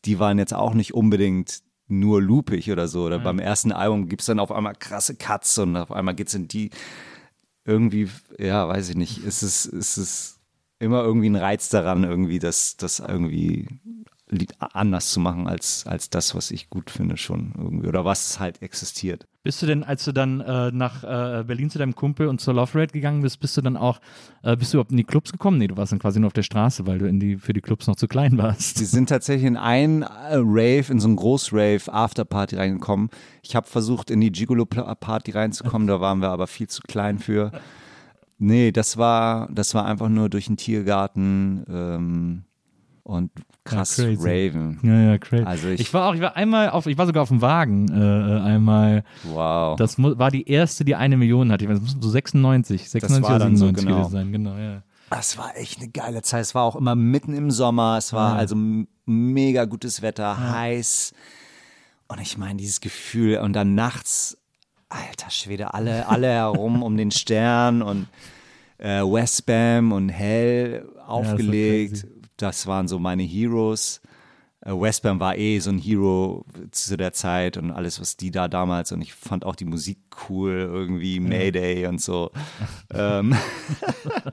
die 0.04 0.18
waren 0.18 0.38
jetzt 0.38 0.54
auch 0.54 0.74
nicht 0.74 0.94
unbedingt 0.94 1.62
nur 1.88 2.20
loopig 2.20 2.70
oder 2.72 2.88
so. 2.88 3.04
Oder 3.04 3.20
beim 3.20 3.38
ersten 3.38 3.72
Album 3.72 4.08
gibt 4.08 4.22
es 4.22 4.26
dann 4.26 4.40
auf 4.40 4.50
einmal 4.50 4.74
krasse 4.74 5.14
Cuts 5.14 5.58
und 5.58 5.76
auf 5.76 5.92
einmal 5.92 6.14
geht 6.14 6.28
es 6.28 6.34
in 6.34 6.48
die 6.48 6.70
irgendwie, 7.64 8.08
ja, 8.38 8.66
weiß 8.68 8.90
ich 8.90 8.96
nicht, 8.96 9.18
ist 9.18 9.42
es, 9.42 9.66
ist 9.66 9.96
es 9.96 10.35
immer 10.78 11.02
irgendwie 11.02 11.30
ein 11.30 11.36
Reiz 11.36 11.68
daran, 11.68 12.04
irgendwie 12.04 12.38
das, 12.38 12.76
das 12.76 13.00
irgendwie 13.00 13.68
anders 14.58 15.10
zu 15.10 15.20
machen 15.20 15.46
als, 15.46 15.86
als 15.86 16.10
das, 16.10 16.34
was 16.34 16.50
ich 16.50 16.68
gut 16.68 16.90
finde 16.90 17.16
schon 17.16 17.52
irgendwie 17.56 17.86
oder 17.86 18.04
was 18.04 18.40
halt 18.40 18.60
existiert. 18.60 19.28
Bist 19.44 19.62
du 19.62 19.66
denn, 19.66 19.84
als 19.84 20.04
du 20.04 20.10
dann 20.10 20.40
äh, 20.40 20.72
nach 20.72 21.04
äh, 21.04 21.44
Berlin 21.44 21.70
zu 21.70 21.78
deinem 21.78 21.94
Kumpel 21.94 22.26
und 22.26 22.40
zur 22.40 22.54
Love 22.54 22.72
Parade 22.72 22.92
gegangen 22.92 23.22
bist, 23.22 23.38
bist 23.38 23.56
du 23.56 23.60
dann 23.60 23.76
auch, 23.76 24.00
äh, 24.42 24.56
bist 24.56 24.72
du 24.72 24.78
überhaupt 24.78 24.90
in 24.90 24.96
die 24.96 25.04
Clubs 25.04 25.30
gekommen? 25.30 25.58
Nee, 25.58 25.68
du 25.68 25.76
warst 25.76 25.92
dann 25.92 26.00
quasi 26.00 26.18
nur 26.18 26.26
auf 26.26 26.32
der 26.32 26.42
Straße, 26.42 26.88
weil 26.88 26.98
du 26.98 27.06
in 27.06 27.20
die, 27.20 27.36
für 27.36 27.52
die 27.52 27.60
Clubs 27.60 27.86
noch 27.86 27.94
zu 27.94 28.08
klein 28.08 28.36
warst. 28.38 28.80
Wir 28.80 28.86
sind 28.86 29.08
tatsächlich 29.08 29.46
in 29.46 29.56
einen 29.56 30.02
äh, 30.02 30.06
Rave, 30.32 30.86
in 30.90 30.98
so 30.98 31.06
einen 31.06 31.16
Groß-Rave 31.16 31.92
Afterparty 31.92 32.56
reingekommen. 32.56 33.10
Ich 33.42 33.54
habe 33.54 33.68
versucht, 33.68 34.10
in 34.10 34.20
die 34.20 34.32
Gigolo-Party 34.32 35.30
reinzukommen, 35.30 35.86
da 35.86 36.00
waren 36.00 36.18
wir 36.18 36.30
aber 36.30 36.48
viel 36.48 36.66
zu 36.66 36.82
klein 36.82 37.20
für. 37.20 37.52
Nee, 38.38 38.70
das 38.72 38.96
war, 38.96 39.48
das 39.52 39.74
war 39.74 39.86
einfach 39.86 40.08
nur 40.08 40.28
durch 40.28 40.46
den 40.46 40.56
Tiergarten 40.56 41.64
ähm, 41.70 42.44
und 43.02 43.30
krass 43.64 43.96
Ja. 43.96 44.06
Raven. 44.18 44.78
Ja, 44.82 45.00
ja, 45.12 45.18
crazy. 45.18 45.44
Also 45.44 45.68
ich- 45.68 45.80
ich 45.80 45.94
war 45.94 46.08
auch, 46.08 46.14
ich 46.14 46.20
war 46.20 46.36
einmal 46.36 46.70
auf, 46.70 46.86
ich 46.86 46.98
war 46.98 47.06
sogar 47.06 47.22
auf 47.22 47.28
dem 47.30 47.40
Wagen, 47.40 47.88
äh, 47.90 48.36
äh, 48.36 48.40
einmal. 48.40 49.04
Wow. 49.24 49.76
Das 49.78 49.96
war 49.98 50.30
die 50.30 50.48
erste, 50.48 50.84
die 50.84 50.94
eine 50.94 51.16
Million 51.16 51.50
hatte. 51.50 51.64
Ich 51.64 51.70
weiß, 51.70 51.80
Das 51.80 51.94
muss 51.94 52.02
so 52.04 52.10
96, 52.10 52.90
96 52.90 53.22
war 53.28 53.36
oder 53.36 53.44
dann 53.46 53.56
so, 53.56 53.66
97 53.66 53.86
genau. 53.96 54.08
sein, 54.08 54.32
genau, 54.32 54.56
ja. 54.56 54.82
Das 55.08 55.38
war 55.38 55.56
echt 55.56 55.78
eine 55.80 55.88
geile 55.88 56.20
Zeit. 56.22 56.42
Es 56.42 56.54
war 56.54 56.64
auch 56.64 56.76
immer 56.76 56.94
mitten 56.96 57.32
im 57.32 57.50
Sommer. 57.50 57.96
Es 57.96 58.12
war 58.12 58.32
Ja. 58.32 58.38
also 58.38 58.56
mega 59.06 59.64
gutes 59.64 60.02
Wetter, 60.02 60.50
heiß. 60.52 61.14
Und 62.08 62.20
ich 62.20 62.36
meine, 62.38 62.56
dieses 62.56 62.80
Gefühl 62.80 63.38
und 63.38 63.52
dann 63.54 63.74
nachts, 63.74 64.36
alter 64.96 65.30
Schwede, 65.30 65.74
alle, 65.74 66.08
alle 66.08 66.28
herum 66.28 66.82
um 66.82 66.96
den 66.96 67.10
Stern 67.10 67.82
und 67.82 68.06
äh, 68.78 69.00
Westbam 69.02 69.92
und 69.92 70.08
Hell 70.08 70.88
aufgelegt. 71.06 71.92
crazy. 72.02 72.06
das 72.36 72.66
waren 72.66 72.88
so 72.88 72.98
meine 72.98 73.22
Heroes. 73.22 74.00
Äh, 74.60 74.72
Westbam 74.72 75.20
war 75.20 75.36
eh 75.36 75.58
so 75.60 75.70
ein 75.70 75.78
Hero 75.78 76.44
zu 76.72 76.96
der 76.96 77.12
Zeit 77.12 77.56
und 77.56 77.70
alles, 77.70 78.00
was 78.00 78.16
die 78.16 78.30
da 78.30 78.48
damals 78.48 78.90
und 78.92 79.00
ich 79.02 79.14
fand 79.14 79.44
auch 79.44 79.54
die 79.54 79.64
Musik 79.64 79.98
cool, 80.28 80.52
irgendwie 80.70 81.20
Mayday 81.20 81.86
und 81.86 82.00
so. 82.00 82.30
ähm, 82.92 83.34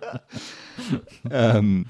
ähm, 1.29 1.85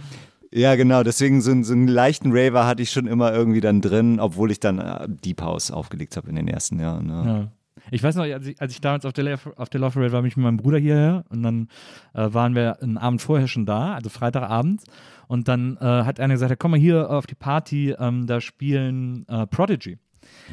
ja, 0.51 0.75
genau, 0.75 1.01
deswegen 1.03 1.41
so, 1.41 1.51
einen- 1.51 1.63
so 1.63 1.73
einen 1.73 1.87
leichten 1.87 2.31
Raver 2.31 2.65
hatte 2.67 2.83
ich 2.83 2.91
schon 2.91 3.07
immer 3.07 3.33
irgendwie 3.33 3.61
dann 3.61 3.81
drin, 3.81 4.19
obwohl 4.19 4.51
ich 4.51 4.59
dann 4.59 4.77
äh, 4.79 5.07
Deep 5.09 5.41
House 5.41 5.71
aufgelegt 5.71 6.15
habe 6.17 6.29
in 6.29 6.35
den 6.35 6.47
ersten 6.47 6.79
Jahren. 6.79 7.09
Ja. 7.09 7.25
Ja. 7.25 7.51
Ich 7.93 8.01
weiß 8.01 8.15
noch, 8.15 8.23
als 8.23 8.47
ich, 8.47 8.59
als 8.59 8.73
ich 8.73 8.81
damals 8.81 9.05
auf 9.05 9.13
der, 9.13 9.37
auf 9.55 9.69
der 9.69 9.79
Love 9.79 9.93
Parade 9.93 10.11
war, 10.11 10.21
bin 10.21 10.27
ich 10.29 10.37
mit 10.37 10.43
meinem 10.43 10.57
Bruder 10.57 10.79
hierher 10.79 11.25
und 11.29 11.43
dann 11.43 11.67
äh, 12.13 12.33
waren 12.33 12.55
wir 12.55 12.81
einen 12.81 12.97
Abend 12.97 13.21
vorher 13.21 13.47
schon 13.47 13.65
da, 13.65 13.93
also 13.93 14.09
Freitagabend. 14.09 14.83
Und 15.27 15.47
dann 15.47 15.77
äh, 15.77 15.83
hat 15.85 16.19
einer 16.19 16.33
gesagt, 16.33 16.49
ja, 16.49 16.55
komm 16.55 16.71
mal 16.71 16.79
hier 16.79 17.09
auf 17.09 17.27
die 17.27 17.35
Party, 17.35 17.91
ähm, 17.97 18.25
da 18.27 18.41
spielen 18.41 19.27
äh, 19.27 19.45
Prodigy. 19.47 19.97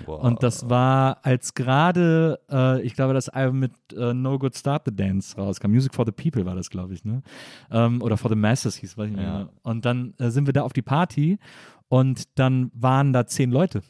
Wow. 0.05 0.22
Und 0.22 0.43
das 0.43 0.68
war, 0.68 1.18
als 1.22 1.55
gerade, 1.55 2.41
äh, 2.51 2.82
ich 2.82 2.95
glaube, 2.95 3.14
das 3.14 3.28
Album 3.28 3.61
mit 3.61 3.72
äh, 3.97 4.12
No 4.12 4.38
Good 4.38 4.57
Start 4.57 4.82
the 4.86 4.95
Dance 4.95 5.36
rauskam. 5.36 5.70
Music 5.70 5.95
for 5.95 6.05
the 6.05 6.12
People 6.12 6.45
war 6.45 6.55
das, 6.57 6.68
glaube 6.70 6.93
ich, 6.93 7.05
ne? 7.05 7.22
Ähm, 7.70 8.03
oder 8.03 8.16
For 8.16 8.28
the 8.30 8.36
Masses 8.36 8.76
hieß, 8.76 8.99
weiß 8.99 9.07
ich 9.11 9.16
nicht 9.16 9.24
Ja. 9.24 9.32
mehr. 9.38 9.49
Und 9.62 9.84
dann 9.84 10.14
äh, 10.18 10.30
sind 10.30 10.47
wir 10.47 10.53
da 10.53 10.62
auf 10.62 10.72
die 10.72 10.82
Party 10.82 11.38
und 11.88 12.38
dann 12.38 12.70
waren 12.74 13.12
da 13.12 13.26
zehn 13.26 13.51
Leute. 13.51 13.82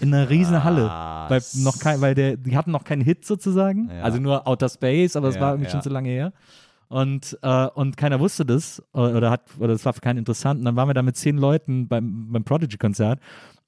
In 0.00 0.12
einer 0.14 0.28
riesen 0.28 0.64
Halle. 0.64 0.84
Weil, 0.86 1.40
Krass. 1.40 1.54
noch 1.56 1.78
kein, 1.78 2.00
weil 2.00 2.14
der, 2.14 2.36
die 2.36 2.56
hatten 2.56 2.70
noch 2.70 2.84
keinen 2.84 3.02
Hit 3.02 3.24
sozusagen. 3.24 3.90
Ja. 3.90 4.02
Also 4.02 4.18
nur 4.18 4.46
Outer 4.46 4.68
Space, 4.68 5.16
aber 5.16 5.28
es 5.28 5.36
Ja, 5.36 5.40
war 5.42 5.52
irgendwie 5.52 5.66
ja. 5.66 5.72
schon 5.72 5.82
zu 5.82 5.88
lange 5.90 6.08
her. 6.10 6.32
Und, 6.88 7.38
äh, 7.42 7.66
und 7.68 7.96
keiner 7.96 8.20
wusste 8.20 8.44
das 8.44 8.82
oder 8.92 9.30
hat 9.30 9.42
oder 9.58 9.68
das 9.72 9.84
war 9.84 9.92
für 9.94 10.00
keinen 10.00 10.18
interessant. 10.18 10.58
Und 10.60 10.64
dann 10.66 10.76
waren 10.76 10.88
wir 10.88 10.94
da 10.94 11.02
mit 11.02 11.16
zehn 11.16 11.38
Leuten 11.38 11.88
beim, 11.88 12.30
beim 12.30 12.44
Prodigy-Konzert. 12.44 13.20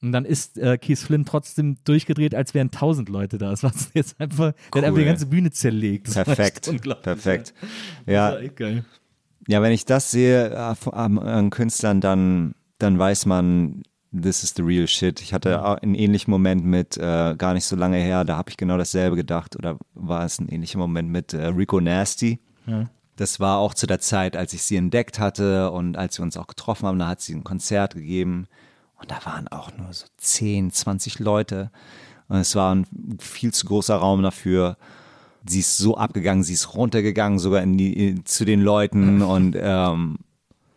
Und 0.02 0.12
dann 0.12 0.24
ist 0.26 0.58
äh, 0.58 0.76
Keith 0.76 0.98
Flynn 0.98 1.24
trotzdem 1.24 1.78
durchgedreht, 1.84 2.34
als 2.34 2.52
wären 2.52 2.70
tausend 2.70 3.08
Leute 3.08 3.38
da. 3.38 3.50
Das 3.50 3.62
war 3.62 3.72
jetzt 3.94 4.20
einfach, 4.20 4.52
der 4.52 4.82
hat 4.82 4.84
einfach 4.84 4.94
die 4.96 5.00
Cool. 5.00 5.04
ganze 5.06 5.26
Bühne 5.26 5.50
zerlegt. 5.50 6.08
Das 6.08 6.14
Perfekt, 6.14 6.70
perfekt. 7.02 7.54
Ja. 8.06 8.12
Ja, 8.12 8.26
Das 8.28 8.34
war 8.36 8.42
echt 8.42 8.56
geil. 8.56 8.84
Ja, 9.48 9.62
wenn 9.62 9.72
ich 9.72 9.84
das 9.86 10.10
sehe 10.10 10.50
äh, 10.50 10.90
an 10.90 11.50
Künstlern, 11.50 12.00
dann, 12.00 12.54
dann 12.78 12.98
weiß 12.98 13.26
man, 13.26 13.82
this 14.20 14.42
is 14.42 14.54
the 14.56 14.62
real 14.62 14.86
shit. 14.86 15.20
Ich 15.20 15.32
hatte 15.32 15.64
auch 15.64 15.76
einen 15.76 15.94
ähnlichen 15.94 16.30
Moment 16.30 16.64
mit, 16.64 16.96
äh, 16.96 17.34
gar 17.36 17.54
nicht 17.54 17.64
so 17.64 17.76
lange 17.76 17.98
her, 17.98 18.24
da 18.24 18.36
habe 18.36 18.50
ich 18.50 18.56
genau 18.56 18.78
dasselbe 18.78 19.16
gedacht. 19.16 19.56
Oder 19.56 19.78
war 19.94 20.24
es 20.24 20.38
ein 20.38 20.48
ähnlicher 20.48 20.78
Moment 20.78 21.10
mit 21.10 21.32
äh, 21.32 21.46
Rico 21.46 21.80
Nasty? 21.80 22.40
Ja. 22.66 22.86
Das 23.16 23.40
war 23.40 23.58
auch 23.58 23.74
zu 23.74 23.86
der 23.86 24.00
Zeit, 24.00 24.36
als 24.36 24.52
ich 24.52 24.62
sie 24.62 24.76
entdeckt 24.76 25.18
hatte 25.18 25.70
und 25.70 25.96
als 25.96 26.18
wir 26.18 26.22
uns 26.22 26.36
auch 26.36 26.46
getroffen 26.46 26.86
haben, 26.86 26.98
da 26.98 27.08
hat 27.08 27.22
sie 27.22 27.34
ein 27.34 27.44
Konzert 27.44 27.94
gegeben 27.94 28.46
und 29.00 29.10
da 29.10 29.24
waren 29.24 29.48
auch 29.48 29.76
nur 29.76 29.90
so 29.92 30.06
10, 30.18 30.70
20 30.70 31.18
Leute 31.18 31.70
und 32.28 32.36
es 32.36 32.54
war 32.54 32.74
ein 32.74 32.86
viel 33.18 33.54
zu 33.54 33.66
großer 33.66 33.96
Raum 33.96 34.22
dafür. 34.22 34.76
Sie 35.48 35.60
ist 35.60 35.78
so 35.78 35.96
abgegangen, 35.96 36.42
sie 36.42 36.52
ist 36.52 36.74
runtergegangen 36.74 37.38
sogar 37.38 37.62
in 37.62 37.78
die, 37.78 38.08
in, 38.08 38.26
zu 38.26 38.44
den 38.44 38.60
Leuten 38.60 39.22
und 39.22 39.56
ähm, 39.58 40.18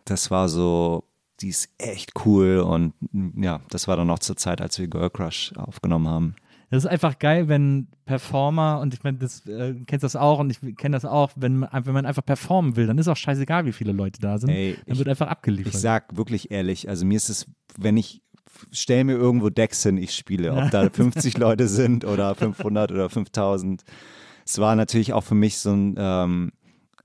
das 0.06 0.30
war 0.30 0.48
so, 0.48 1.04
die 1.40 1.48
ist 1.48 1.68
echt 1.78 2.12
cool 2.24 2.58
und 2.58 2.92
ja, 3.36 3.60
das 3.70 3.88
war 3.88 3.96
dann 3.96 4.10
auch 4.10 4.18
zur 4.18 4.36
Zeit, 4.36 4.60
als 4.60 4.78
wir 4.78 4.88
Girl 4.88 5.10
Crush 5.10 5.52
aufgenommen 5.56 6.08
haben. 6.08 6.34
Das 6.70 6.84
ist 6.84 6.90
einfach 6.90 7.18
geil, 7.18 7.48
wenn 7.48 7.88
Performer, 8.04 8.78
und 8.80 8.94
ich 8.94 9.02
meine, 9.02 9.18
das 9.18 9.44
äh, 9.46 9.74
du 9.74 9.84
kennst 9.86 10.04
das 10.04 10.14
auch 10.14 10.38
und 10.38 10.50
ich 10.50 10.76
kenne 10.76 10.94
das 10.96 11.04
auch, 11.04 11.32
wenn 11.34 11.56
man, 11.58 11.68
wenn 11.84 11.94
man 11.94 12.06
einfach 12.06 12.24
performen 12.24 12.76
will, 12.76 12.86
dann 12.86 12.96
ist 12.98 13.08
auch 13.08 13.16
scheißegal, 13.16 13.64
wie 13.66 13.72
viele 13.72 13.90
Leute 13.92 14.20
da 14.20 14.38
sind. 14.38 14.50
Ey, 14.50 14.74
dann 14.86 14.92
ich- 14.92 14.98
wird 14.98 15.08
einfach 15.08 15.26
abgeliefert. 15.28 15.74
Ich 15.74 15.80
sag 15.80 16.16
wirklich 16.16 16.50
ehrlich, 16.52 16.88
also 16.88 17.04
mir 17.04 17.16
ist 17.16 17.28
es, 17.28 17.46
wenn 17.76 17.96
ich 17.96 18.22
stell 18.70 19.02
mir 19.04 19.14
irgendwo 19.14 19.48
Decks 19.50 19.82
hin, 19.82 19.96
ich 19.96 20.14
spiele, 20.14 20.52
ob 20.52 20.70
da 20.70 20.88
50 20.92 21.38
Leute 21.38 21.66
sind 21.66 22.04
oder 22.04 22.34
500 22.36 22.92
oder 22.92 23.08
5000. 23.10 23.82
Es 24.44 24.58
war 24.58 24.76
natürlich 24.76 25.12
auch 25.12 25.24
für 25.24 25.34
mich 25.34 25.58
so 25.58 25.72
ein, 25.72 25.94
ähm, 25.98 26.52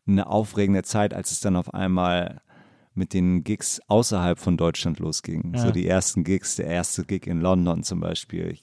eine 0.08 0.28
aufregende 0.28 0.84
Zeit, 0.84 1.14
als 1.14 1.32
es 1.32 1.40
dann 1.40 1.56
auf 1.56 1.74
einmal 1.74 2.42
mit 2.96 3.14
den 3.14 3.44
Gigs 3.44 3.80
außerhalb 3.88 4.40
von 4.40 4.58
Deutschland 4.58 5.00
losging. 5.00 5.54
Ja. 5.56 5.62
So 5.62 5.72
die 5.72 5.88
ersten 5.88 6.24
Gigs, 6.24 6.56
der 6.56 6.68
erste 6.68 7.04
Gig 7.04 7.28
in 7.28 7.42
London 7.42 7.84
zum 7.84 8.00
Beispiel. 8.00 8.58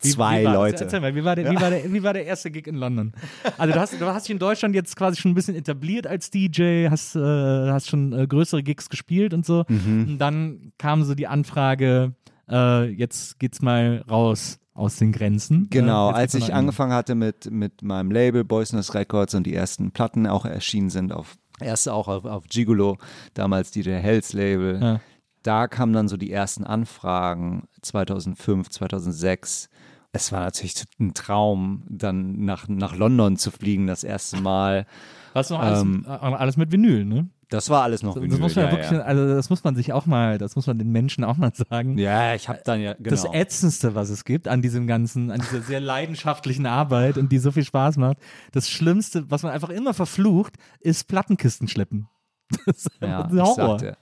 Wie- 0.00 0.10
Zwei 0.10 0.42
wie 0.42 0.44
war 0.44 0.52
das? 0.52 0.60
Leute. 0.62 0.84
Erzähl 0.84 1.00
mal, 1.00 1.14
wie 1.16 1.24
war, 1.24 1.34
der, 1.34 1.50
wie, 1.50 1.60
war 1.60 1.70
der, 1.70 1.92
wie 1.92 2.02
war 2.04 2.12
der 2.12 2.24
erste 2.24 2.52
Gig 2.52 2.68
in 2.68 2.76
London? 2.76 3.12
Also 3.58 3.74
du 3.74 3.80
hast, 3.80 4.00
du 4.00 4.06
hast 4.06 4.28
dich 4.28 4.32
in 4.32 4.38
Deutschland 4.38 4.74
jetzt 4.76 4.94
quasi 4.94 5.20
schon 5.20 5.32
ein 5.32 5.34
bisschen 5.34 5.56
etabliert 5.56 6.06
als 6.06 6.30
DJ, 6.30 6.86
hast, 6.88 7.16
äh, 7.16 7.20
hast 7.20 7.88
schon 7.88 8.12
äh, 8.12 8.26
größere 8.28 8.62
Gigs 8.62 8.88
gespielt 8.90 9.34
und 9.34 9.44
so. 9.44 9.64
Mhm. 9.68 10.06
Und 10.10 10.18
dann 10.18 10.72
kam 10.78 11.02
so 11.02 11.16
die 11.16 11.26
Anfrage, 11.26 12.14
äh, 12.48 12.84
jetzt 12.90 13.40
geht's 13.40 13.60
mal 13.60 14.04
raus 14.08 14.60
aus 14.72 14.94
den 14.96 15.10
Grenzen. 15.10 15.66
Genau, 15.70 16.10
Äh, 16.12 16.14
als 16.14 16.34
ich 16.34 16.54
angefangen 16.54 16.92
hatte 16.92 17.16
mit, 17.16 17.50
mit 17.50 17.82
meinem 17.82 18.12
Label 18.12 18.44
Boys 18.44 18.72
Noise 18.72 18.94
Records 18.94 19.34
und 19.34 19.48
die 19.48 19.54
ersten 19.54 19.90
Platten 19.90 20.28
auch 20.28 20.44
erschienen 20.44 20.90
sind, 20.90 21.12
auf 21.12 21.34
erste 21.60 21.92
auch 21.92 22.08
auf, 22.08 22.24
auf 22.24 22.44
Gigolo, 22.48 22.98
damals 23.34 23.70
DJ 23.70 23.90
Hells 23.92 24.32
Label, 24.32 24.80
Ja. 24.82 25.00
da 25.42 25.68
kamen 25.68 25.92
dann 25.92 26.08
so 26.08 26.16
die 26.16 26.30
ersten 26.32 26.64
Anfragen 26.64 27.68
2005, 27.82 28.68
2006. 28.70 29.68
Es 30.12 30.32
war 30.32 30.40
natürlich 30.40 30.74
ein 30.98 31.12
Traum, 31.14 31.82
dann 31.88 32.44
nach, 32.44 32.66
nach 32.68 32.96
London 32.96 33.36
zu 33.36 33.50
fliegen, 33.50 33.86
das 33.86 34.04
erste 34.04 34.40
Mal. 34.40 34.86
Was 35.34 35.50
noch 35.50 35.60
alles, 35.60 35.82
Ähm, 35.82 36.04
äh, 36.06 36.10
alles 36.10 36.56
mit 36.56 36.72
Vinyl, 36.72 37.04
ne? 37.04 37.28
Das 37.50 37.70
war 37.70 37.82
alles 37.82 38.02
noch 38.02 38.14
Das, 38.14 38.22
Vinyl, 38.22 38.38
muss 38.38 38.56
man 38.56 38.66
ja 38.66 38.70
wirklich, 38.72 38.90
ja. 38.90 39.00
also 39.00 39.26
das 39.26 39.48
muss 39.48 39.64
man 39.64 39.74
sich 39.74 39.92
auch 39.94 40.04
mal, 40.06 40.36
das 40.36 40.54
muss 40.54 40.66
man 40.66 40.78
den 40.78 40.90
Menschen 40.92 41.24
auch 41.24 41.36
mal 41.38 41.50
sagen. 41.54 41.96
ja, 41.96 42.34
ich 42.34 42.48
habe 42.48 42.60
dann 42.64 42.80
ja, 42.80 42.92
genau. 42.94 43.08
Das 43.08 43.24
ätzendste, 43.32 43.94
was 43.94 44.10
es 44.10 44.24
gibt 44.24 44.48
an 44.48 44.60
diesem 44.60 44.86
ganzen, 44.86 45.30
an 45.30 45.40
dieser 45.40 45.62
sehr 45.62 45.80
leidenschaftlichen 45.80 46.66
Arbeit 46.66 47.16
und 47.16 47.32
die 47.32 47.38
so 47.38 47.50
viel 47.50 47.64
Spaß 47.64 47.96
macht, 47.96 48.18
das 48.52 48.68
Schlimmste, 48.68 49.30
was 49.30 49.42
man 49.42 49.52
einfach 49.52 49.70
immer 49.70 49.94
verflucht, 49.94 50.54
ist 50.80 51.08
Plattenkisten 51.08 51.68
schleppen. 51.68 52.08
Das 52.66 52.76
ist 52.86 52.90
Ja, 53.02 53.22
ein 53.24 53.34
ich 53.34 53.40
Horror. 53.42 53.78
sagte, 53.78 53.96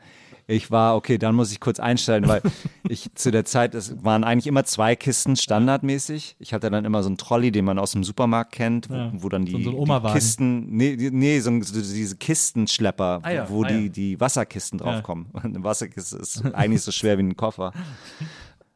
ich 0.48 0.70
war, 0.70 0.94
okay, 0.94 1.18
dann 1.18 1.34
muss 1.34 1.50
ich 1.50 1.58
kurz 1.58 1.80
einstellen, 1.80 2.28
weil 2.28 2.40
ich 2.88 3.10
zu 3.14 3.30
der 3.32 3.44
Zeit, 3.44 3.74
es 3.74 4.04
waren 4.04 4.22
eigentlich 4.22 4.46
immer 4.46 4.64
zwei 4.64 4.94
Kisten 4.94 5.34
standardmäßig. 5.34 6.36
Ich 6.38 6.52
hatte 6.52 6.70
dann 6.70 6.84
immer 6.84 7.02
so 7.02 7.08
einen 7.08 7.16
Trolley, 7.18 7.50
den 7.50 7.64
man 7.64 7.78
aus 7.78 7.92
dem 7.92 8.04
Supermarkt 8.04 8.52
kennt, 8.52 8.88
wo, 8.88 8.94
Ja, 8.94 9.12
wo 9.14 9.28
dann 9.28 9.44
die, 9.44 9.62
so- 9.64 9.84
die. 9.84 10.12
Kisten, 10.12 10.66
nee, 10.76 10.96
nee 11.10 11.40
so, 11.40 11.50
so 11.62 11.80
diese 11.80 12.16
Kistenschlepper, 12.16 13.20
Ah 13.22 13.30
ja, 13.30 13.48
wo 13.50 13.64
ah 13.64 13.68
die, 13.68 13.84
ja. 13.86 13.88
die 13.88 14.20
Wasserkisten 14.20 14.78
draufkommen. 14.78 15.26
Und 15.32 15.44
Eine 15.44 15.64
Wasserkiste 15.64 16.16
ist 16.18 16.44
eigentlich 16.54 16.82
so 16.82 16.92
schwer 16.92 17.18
wie 17.18 17.22
ein 17.24 17.36
Koffer. 17.36 17.72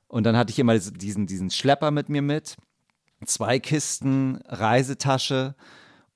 Und 0.08 0.24
dann 0.24 0.36
hatte 0.36 0.50
ich 0.50 0.58
immer 0.58 0.76
diesen, 0.76 1.26
diesen 1.26 1.50
Schlepper 1.50 1.92
mit 1.92 2.08
mir 2.08 2.22
mit, 2.22 2.56
zwei 3.24 3.60
Kisten, 3.60 4.40
Reisetasche. 4.48 5.54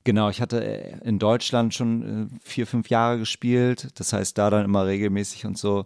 Genau, 0.04 0.28
ich 0.28 0.42
hatte 0.42 0.62
äh, 0.62 0.98
in 1.02 1.18
Deutschland 1.18 1.74
schon 1.74 2.30
äh, 2.30 2.38
vier, 2.42 2.66
fünf 2.66 2.90
Jahre 2.90 3.18
gespielt. 3.18 3.88
Das 3.98 4.12
heißt, 4.12 4.36
da 4.36 4.50
dann 4.50 4.64
immer 4.64 4.86
regelmäßig 4.86 5.46
und 5.46 5.58
so 5.58 5.84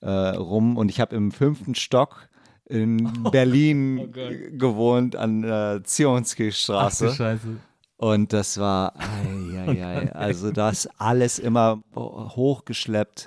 äh, 0.00 0.10
rum. 0.10 0.76
Und 0.76 0.90
ich 0.90 1.00
habe 1.00 1.16
im 1.16 1.32
fünften 1.32 1.74
Stock 1.74 2.28
in 2.66 3.10
Berlin 3.32 4.12
Oh 4.14 4.58
gewohnt 4.58 5.16
an 5.16 5.42
äh, 5.42 5.80
Ach 5.80 5.82
Zionski 5.84 6.44
du 6.44 6.52
Straße. 6.52 7.14
Scheiße. 7.14 7.56
Und 7.98 8.34
das 8.34 8.58
war, 8.58 8.94
ei, 8.96 9.58
ei, 9.58 9.86
ei, 9.86 10.12
also 10.14 10.50
das 10.50 10.86
alles 10.98 11.38
immer 11.38 11.82
hochgeschleppt. 11.94 13.26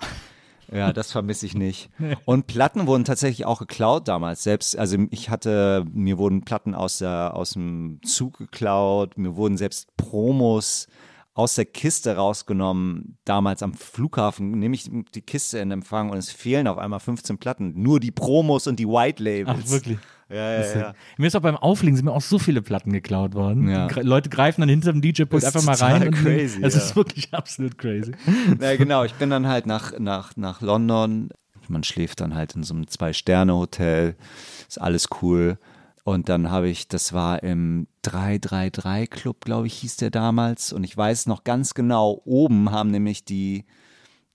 Ja, 0.72 0.94
das 0.94 1.12
vermisse 1.12 1.46
ich 1.46 1.56
nicht. 1.56 1.90
Und 2.26 2.48
Platten 2.48 2.88
wurden 2.88 3.06
tatsächlich 3.06 3.46
auch 3.46 3.60
geklaut 3.60 4.08
damals. 4.08 4.44
Selbst, 4.44 4.78
also 4.78 4.98
ich 5.10 5.30
hatte, 5.30 5.86
mir 5.92 6.18
wurden 6.18 6.44
Platten 6.44 6.76
aus, 6.76 7.00
der, 7.00 7.36
aus 7.36 7.52
dem 7.52 8.00
Zug 8.04 8.38
geklaut, 8.38 9.18
mir 9.18 9.36
wurden 9.36 9.58
selbst 9.58 9.96
Promos 9.98 10.88
aus 11.34 11.56
der 11.56 11.66
Kiste 11.66 12.16
rausgenommen. 12.16 13.18
Damals 13.24 13.64
am 13.64 13.74
Flughafen 13.74 14.52
nehme 14.52 14.76
ich 14.76 14.90
die 15.16 15.22
Kiste 15.22 15.60
in 15.60 15.72
Empfang 15.72 16.10
und 16.10 16.18
es 16.18 16.32
fehlen 16.32 16.68
auf 16.68 16.78
einmal 16.78 17.00
15 17.00 17.38
Platten. 17.38 17.82
Nur 17.82 18.00
die 18.00 18.12
Promos 18.12 18.68
und 18.68 18.78
die 18.78 18.88
White 18.88 19.24
Labels. 19.24 19.60
Ach, 19.66 19.72
wirklich. 19.72 20.00
Ja, 20.30 20.62
ja, 20.62 20.80
ja. 20.80 20.94
Mir 21.18 21.28
ist 21.28 21.36
auch 21.36 21.42
beim 21.42 21.58
Auflegen 21.58 21.96
sind 21.96 22.06
mir 22.06 22.12
auch 22.12 22.22
so 22.22 22.38
viele 22.38 22.62
Platten 22.62 22.94
geklaut 22.94 23.34
worden. 23.34 23.68
Ja. 23.68 23.88
Leute 24.02 24.30
greifen 24.30 24.62
dann 24.62 24.70
hinter 24.70 24.92
dem 24.92 25.02
DJ-Pult 25.02 25.44
einfach 25.44 25.64
mal 25.64 25.76
rein. 25.76 26.12
crazy, 26.12 26.60
Es 26.62 26.76
ja. 26.76 26.82
ist 26.82 26.96
wirklich 26.96 27.34
absolut 27.34 27.78
crazy. 27.78 28.12
Ja, 28.62 28.76
genau. 28.76 29.04
Ich 29.04 29.14
bin 29.16 29.30
dann 29.30 29.48
halt 29.48 29.66
nach, 29.66 29.98
nach, 29.98 30.38
nach 30.38 30.62
London. 30.62 31.30
Man 31.68 31.84
schläft 31.84 32.22
dann 32.22 32.36
halt 32.36 32.56
in 32.56 32.64
so 32.64 32.74
einem 32.74 32.88
Zwei-Sterne-Hotel. 32.88 34.16
Ist 34.68 34.80
alles 34.80 35.08
cool. 35.22 35.58
Und 36.04 36.30
dann 36.30 36.50
habe 36.50 36.70
ich, 36.70 36.88
das 36.88 37.14
war 37.14 37.44
im 37.44 37.88
333 38.04 39.10
Club, 39.10 39.46
glaube 39.46 39.68
ich, 39.68 39.76
hieß 39.76 39.98
der 39.98 40.12
damals. 40.12 40.74
Und 40.74 40.84
ich 40.84 40.96
weiß 40.96 41.26
noch 41.26 41.44
ganz 41.44 41.74
genau, 41.74 42.22
oben 42.26 42.72
haben 42.72 42.92
nämlich 42.92 43.26
die, 43.26 43.66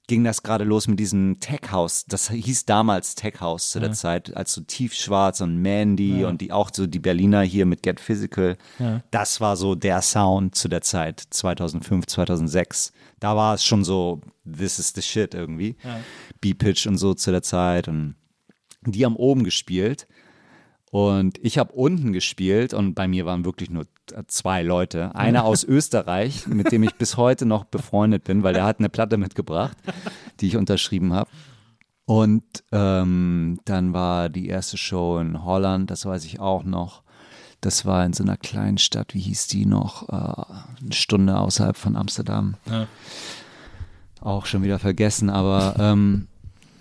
ging 0.06 0.22
das 0.24 0.42
gerade 0.42 0.64
los 0.64 0.86
mit 0.86 1.00
diesem 1.00 1.40
Tech 1.40 1.70
House. 1.72 2.04
Das 2.06 2.28
hieß 2.30 2.66
damals 2.66 3.14
Tech 3.14 3.40
House 3.40 3.70
zu 3.70 3.80
der 3.80 3.88
Ja. 3.90 3.94
Zeit, 3.94 4.36
als 4.36 4.52
so 4.52 4.60
Tiefschwarz 4.60 5.40
und 5.40 5.62
Mandy 5.62 6.20
Ja. 6.20 6.28
und 6.28 6.40
die 6.40 6.52
auch 6.52 6.70
so 6.72 6.86
die 6.86 6.98
Berliner 6.98 7.40
hier 7.42 7.64
mit 7.64 7.82
Get 7.82 8.00
Physical. 8.00 8.56
Ja. 8.78 9.02
Das 9.10 9.40
war 9.40 9.56
so 9.56 9.74
der 9.74 10.02
Sound 10.02 10.54
zu 10.54 10.68
der 10.68 10.82
Zeit, 10.82 11.20
2005, 11.30 12.06
2006. 12.06 12.92
Da 13.20 13.34
war 13.34 13.54
es 13.54 13.64
schon 13.64 13.82
so, 13.82 14.20
this 14.44 14.78
is 14.78 14.92
the 14.94 15.00
shit 15.02 15.32
irgendwie. 15.34 15.76
B-Pitch 16.40 16.86
und 16.86 16.98
so 16.98 17.14
zu 17.14 17.30
der 17.30 17.42
Zeit 17.42 17.88
und 17.88 18.14
die 18.86 19.04
haben 19.06 19.16
oben 19.16 19.44
gespielt. 19.44 20.06
Und 20.90 21.38
ich 21.42 21.58
habe 21.58 21.72
unten 21.72 22.12
gespielt 22.12 22.74
und 22.74 22.94
bei 22.94 23.08
mir 23.08 23.24
waren 23.26 23.44
wirklich 23.44 23.70
nur 23.70 23.86
zwei 24.26 24.62
Leute. 24.62 25.14
Einer 25.14 25.44
aus 25.44 25.64
Österreich, 25.64 26.46
mit 26.46 26.72
dem 26.72 26.82
ich 26.82 26.94
bis 26.94 27.16
heute 27.16 27.46
noch 27.46 27.64
befreundet 27.64 28.24
bin, 28.24 28.42
weil 28.42 28.54
der 28.54 28.64
hat 28.64 28.78
eine 28.78 28.88
Platte 28.88 29.16
mitgebracht, 29.16 29.76
die 30.40 30.48
ich 30.48 30.56
unterschrieben 30.56 31.12
habe. 31.12 31.30
Und 32.06 32.44
ähm, 32.70 33.60
dann 33.64 33.94
war 33.94 34.28
die 34.28 34.48
erste 34.48 34.76
Show 34.76 35.18
in 35.18 35.44
Holland, 35.44 35.90
das 35.90 36.04
weiß 36.04 36.24
ich 36.26 36.38
auch 36.38 36.64
noch. 36.64 37.02
Das 37.60 37.86
war 37.86 38.04
in 38.04 38.12
so 38.12 38.22
einer 38.22 38.36
kleinen 38.36 38.76
Stadt, 38.76 39.14
wie 39.14 39.20
hieß 39.20 39.46
die 39.46 39.64
noch? 39.64 40.08
Äh, 40.10 40.82
eine 40.82 40.92
Stunde 40.92 41.38
außerhalb 41.38 41.76
von 41.76 41.96
Amsterdam. 41.96 42.56
Ja. 42.70 42.86
Auch 44.20 44.44
schon 44.44 44.62
wieder 44.62 44.78
vergessen, 44.78 45.30
aber 45.30 45.76
ähm, 45.78 46.28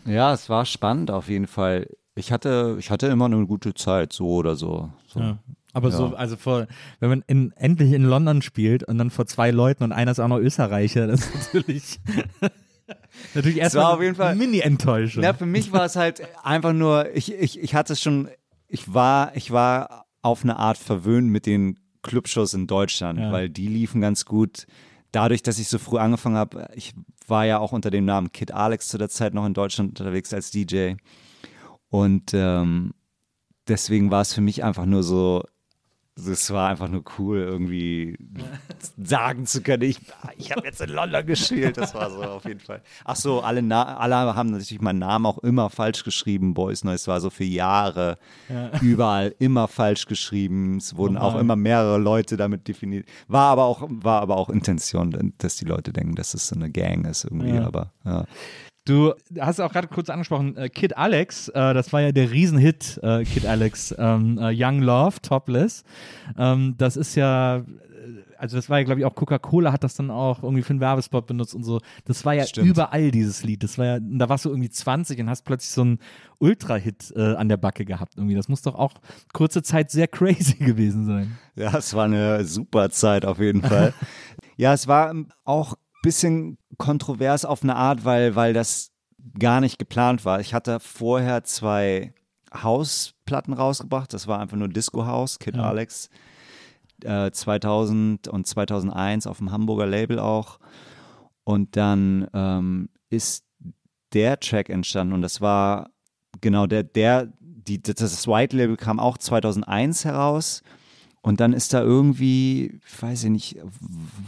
ja, 0.06 0.34
es 0.34 0.50
war 0.50 0.66
spannend 0.66 1.10
auf 1.10 1.30
jeden 1.30 1.48
Fall. 1.48 1.88
Ich 2.16 2.32
hatte, 2.32 2.76
ich 2.80 2.92
hatte 2.92 3.08
immer 3.08 3.26
eine 3.26 3.46
gute 3.48 3.74
Zeit, 3.74 4.12
so 4.12 4.28
oder 4.28 4.56
so. 4.56 4.90
so. 5.08 5.20
Ja. 5.20 5.38
Aber 5.74 5.90
Ja. 5.90 5.98
so, 5.98 6.16
also 6.16 6.38
vor, 6.38 6.68
wenn 7.00 7.10
man 7.10 7.24
in, 7.28 7.52
endlich 7.58 7.92
in 7.94 8.04
London 8.04 8.42
spielt 8.42 8.84
und 8.84 8.98
dann 9.00 9.10
vor 9.10 9.26
zwei 9.26 9.50
Leuten 9.52 9.84
und 9.84 9.92
einer 9.92 10.12
ist 10.12 10.20
auch 10.20 10.28
noch 10.28 10.38
Österreicher, 10.40 11.08
das 11.08 11.22
ist 11.22 11.34
natürlich, 11.54 12.00
natürlich 13.34 13.58
erstmal 13.58 13.98
eine 14.00 14.36
Mini-Enttäuschung. 14.36 15.24
Na, 15.24 15.34
für 15.34 15.46
mich 15.46 15.72
war 15.72 15.86
es 15.86 15.96
halt 15.96 16.22
einfach 16.44 16.74
nur, 16.74 17.14
ich, 17.16 17.34
ich, 17.34 17.60
ich 17.60 17.76
hatte 17.76 17.96
schon, 17.96 18.30
ich 18.68 18.94
war, 18.94 19.36
ich 19.36 19.52
war 19.52 20.06
auf 20.22 20.44
eine 20.44 20.58
Art 20.58 20.78
verwöhnt 20.78 21.30
mit 21.30 21.46
den 21.46 21.80
Clubshows 22.02 22.54
in 22.54 22.68
Deutschland, 22.68 23.20
Ja. 23.20 23.32
weil 23.32 23.50
die 23.50 23.68
liefen 23.68 24.02
ganz 24.02 24.26
gut. 24.26 24.68
Dadurch, 25.12 25.44
dass 25.44 25.60
ich 25.60 25.68
so 25.68 25.78
früh 25.80 25.98
angefangen 25.98 26.38
habe, 26.38 26.68
ich 26.76 26.94
war 27.28 27.46
ja 27.46 27.60
auch 27.60 27.72
unter 27.72 27.92
dem 27.92 28.06
Namen 28.06 28.32
Kid 28.32 28.52
Alex 28.52 28.88
zu 28.90 28.98
der 28.98 29.10
Zeit 29.10 29.34
noch 29.34 29.46
in 29.46 29.54
Deutschland 29.54 29.90
unterwegs 30.00 30.34
als 30.34 30.52
DJ. 30.52 30.94
Und 31.90 32.32
ähm, 32.34 32.94
deswegen 33.68 34.12
war 34.12 34.22
es 34.22 34.34
für 34.34 34.42
mich 34.42 34.64
einfach 34.64 34.86
nur 34.86 35.04
so, 35.04 35.44
es 36.16 36.52
war 36.52 36.70
einfach 36.70 36.90
nur 36.90 37.04
cool, 37.18 37.40
irgendwie 37.40 38.18
sagen 39.04 39.46
zu 39.48 39.64
können, 39.64 39.82
ich, 39.84 40.00
ich 40.38 40.52
habe 40.52 40.66
jetzt 40.66 40.80
in 40.82 40.90
London 40.90 41.26
gespielt. 41.26 41.78
Das 41.78 41.96
war 41.96 42.12
so 42.12 42.22
auf 42.22 42.46
jeden 42.46 42.60
Fall. 42.60 42.82
Ach 43.04 43.16
so, 43.16 43.42
alle, 43.42 43.62
Na 43.64 43.98
alle 43.98 44.36
haben 44.36 44.52
natürlich 44.52 44.82
meinen 44.82 45.00
Namen 45.00 45.26
auch 45.26 45.40
immer 45.40 45.70
falsch 45.70 46.04
geschrieben. 46.04 46.54
Boys 46.54 46.84
Noise 46.84 47.08
war 47.08 47.20
so 47.20 47.30
für 47.30 47.44
Jahre 47.44 48.18
überall 48.82 49.34
immer 49.40 49.68
falsch 49.68 50.06
geschrieben. 50.06 50.78
Es 50.78 50.96
wurden 50.96 51.18
auch 51.18 51.32
Normal. 51.32 51.42
immer 51.42 51.56
mehrere 51.56 51.98
Leute 51.98 52.38
damit 52.38 52.68
definiert. 52.68 53.08
War 53.28 53.52
aber 53.52 53.64
auch, 53.64 53.82
war 53.90 54.22
aber 54.22 54.38
auch 54.38 54.50
Intention, 54.50 55.34
dass 55.40 55.56
die 55.56 55.66
Leute 55.66 55.94
denken, 55.94 56.16
dass 56.16 56.34
es 56.36 56.48
so 56.48 56.56
eine 56.56 56.70
Gang 56.70 57.08
ist 57.08 57.24
irgendwie. 57.24 57.56
Ja. 57.56 57.66
Aber 57.66 57.92
ja. 58.06 58.26
Du 58.86 59.14
hast 59.40 59.62
auch 59.62 59.72
gerade 59.72 59.88
kurz 59.88 60.10
angesprochen, 60.10 60.58
äh, 60.58 60.68
Kid 60.68 60.98
Alex, 60.98 61.48
äh, 61.48 61.74
das 61.74 61.94
war 61.94 62.02
ja 62.02 62.12
der 62.12 62.32
Riesenhit, 62.32 63.00
äh, 63.02 63.24
Kid 63.24 63.46
Alex, 63.46 63.96
ähm, 63.98 64.38
äh, 64.38 64.52
Young 64.54 64.82
Love, 64.82 65.22
Topless. 65.22 65.86
Ähm, 66.38 66.76
das 66.78 66.98
ist 66.98 67.16
ja, 67.16 67.60
äh, 67.60 67.64
also 68.38 68.58
das 68.58 68.70
war 68.70 68.80
ja, 68.80 68.84
glaube 68.84 69.00
ich, 69.00 69.06
auch 69.06 69.16
Coca-Cola 69.16 69.72
hat 69.72 69.86
das 69.86 69.96
dann 69.96 70.12
auch 70.12 70.44
irgendwie 70.44 70.64
für 70.64 70.72
einen 70.72 70.82
Werbespot 70.82 71.28
benutzt 71.28 71.56
und 71.56 71.64
so. 71.64 71.80
Das 72.04 72.26
war 72.26 72.34
ja 72.34 72.46
Stimmt. 72.46 72.68
überall 72.68 73.10
dieses 73.12 73.46
Lied. 73.46 73.64
Das 73.64 73.78
war 73.78 73.86
ja, 73.86 74.00
da 74.02 74.28
warst 74.28 74.44
du 74.44 74.50
irgendwie 74.50 74.70
20 74.70 75.18
und 75.22 75.30
hast 75.30 75.44
plötzlich 75.44 75.72
so 75.72 75.82
einen 75.84 76.00
Ultra-Hit 76.40 77.14
äh, 77.16 77.36
an 77.36 77.48
der 77.48 77.56
Backe 77.56 77.86
gehabt 77.86 78.16
irgendwie. 78.18 78.36
Das 78.36 78.50
muss 78.50 78.64
doch 78.64 78.76
auch 78.76 78.96
kurze 79.32 79.64
Zeit 79.64 79.92
sehr 79.92 80.10
crazy 80.10 80.56
gewesen 80.56 81.06
sein. 81.06 81.38
Ja, 81.56 81.78
es 81.78 81.94
war 81.94 82.04
eine 82.04 82.44
super 82.44 82.90
Zeit 82.90 83.24
auf 83.24 83.40
jeden 83.40 83.62
Fall. 83.62 83.94
ja, 84.58 84.74
es 84.74 84.90
war 84.90 85.16
auch 85.46 85.76
bisschen 86.04 86.60
kontrovers 86.78 87.46
auf 87.46 87.64
eine 87.64 87.76
Art, 87.76 88.06
weil, 88.06 88.36
weil 88.36 88.54
das 88.54 88.92
gar 89.40 89.60
nicht 89.62 89.80
geplant 89.80 90.26
war. 90.26 90.40
Ich 90.40 90.54
hatte 90.54 90.80
vorher 90.80 91.44
zwei 91.44 92.14
Hausplatten 92.54 93.54
rausgebracht. 93.54 94.14
Das 94.14 94.28
war 94.28 94.40
einfach 94.40 94.58
nur 94.58 94.68
Disco 94.68 95.08
House, 95.08 95.40
Kid 95.40 95.56
Ja. 95.56 95.64
Alex. 95.64 96.10
Äh, 97.04 97.32
2000 97.32 98.28
und 98.28 98.46
2001 98.46 99.26
auf 99.26 99.40
dem 99.40 99.52
Hamburger 99.52 99.88
Label 99.88 100.20
auch. 100.20 100.60
Und 101.44 101.76
dann 101.76 102.28
ähm, 102.34 102.90
ist 103.10 103.46
der 104.14 104.40
Track 104.40 104.70
entstanden 104.70 105.14
und 105.14 105.22
das 105.22 105.42
war 105.42 105.90
genau 106.42 106.68
der, 106.68 106.84
der, 106.84 107.34
die, 107.40 107.82
das, 107.82 107.96
das 107.96 108.28
White 108.28 108.56
Label 108.56 108.78
kam 108.78 109.00
auch 109.00 109.18
2001 109.18 110.06
heraus. 110.06 110.62
Und 111.26 111.40
dann 111.40 111.54
ist 111.54 111.74
da 111.74 111.82
irgendwie, 111.82 112.80
weiß 113.00 113.24
ich 113.24 113.30
nicht, 113.30 113.56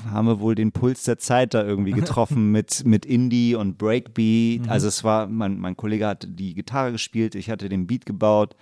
haben 0.10 0.28
wir 0.28 0.40
wohl 0.40 0.56
den 0.56 0.72
Puls 0.72 1.04
der 1.04 1.18
Zeit 1.20 1.54
da 1.54 1.62
irgendwie 1.64 1.92
getroffen 2.02 2.52
mit, 2.52 2.86
mit 2.86 3.06
Indie 3.06 3.54
und 3.56 3.78
Breakbeat. 3.78 4.70
Also 4.70 4.88
es 4.88 5.04
war, 5.04 5.28
mein, 5.28 5.60
mein 5.60 5.76
Kollege 5.76 6.08
hat 6.08 6.26
die 6.30 6.54
Gitarre 6.56 6.94
gespielt, 6.94 7.36
ich 7.36 7.50
hatte 7.50 7.68
den 7.68 7.86
Beat 7.86 8.06
gebaut 8.06 8.56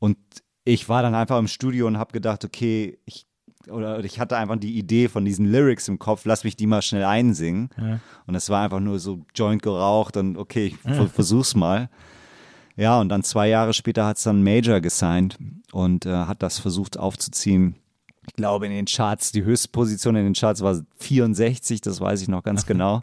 und 0.00 0.18
ich 0.64 0.88
war 0.88 1.02
dann 1.02 1.14
einfach 1.14 1.38
im 1.38 1.46
Studio 1.46 1.86
und 1.86 1.96
habe 1.98 2.12
gedacht, 2.12 2.44
okay, 2.44 2.98
ich, 3.04 3.26
oder 3.68 4.02
ich 4.04 4.18
hatte 4.18 4.36
einfach 4.36 4.56
die 4.56 4.76
Idee 4.76 5.08
von 5.08 5.24
diesen 5.24 5.46
Lyrics 5.46 5.86
im 5.86 6.00
Kopf, 6.00 6.24
lass 6.24 6.42
mich 6.42 6.56
die 6.56 6.66
mal 6.66 6.82
schnell 6.82 7.04
einsingen. 7.04 7.68
Ja. 7.80 8.00
Und 8.26 8.34
es 8.34 8.50
war 8.50 8.64
einfach 8.64 8.80
nur 8.80 8.98
so 8.98 9.24
Joint 9.36 9.62
geraucht 9.62 10.16
und 10.16 10.36
okay, 10.36 10.66
ich 10.66 10.76
ver- 10.78 11.06
versuch's 11.08 11.54
mal. 11.54 11.88
Ja, 12.76 13.00
und 13.00 13.08
dann 13.08 13.22
zwei 13.22 13.48
Jahre 13.48 13.72
später 13.72 14.06
hat 14.06 14.18
es 14.18 14.24
dann 14.24 14.42
Major 14.42 14.80
gesigned 14.80 15.38
und 15.72 16.06
äh, 16.06 16.10
hat 16.10 16.42
das 16.42 16.58
versucht 16.58 16.98
aufzuziehen. 16.98 17.76
Ich 18.28 18.34
glaube, 18.34 18.66
in 18.66 18.72
den 18.72 18.86
Charts, 18.86 19.32
die 19.32 19.44
höchste 19.44 19.68
Position 19.68 20.16
in 20.16 20.24
den 20.24 20.34
Charts 20.34 20.60
war 20.60 20.82
64, 20.98 21.80
das 21.80 22.00
weiß 22.00 22.22
ich 22.22 22.28
noch 22.28 22.42
ganz 22.42 22.66
genau. 22.66 23.02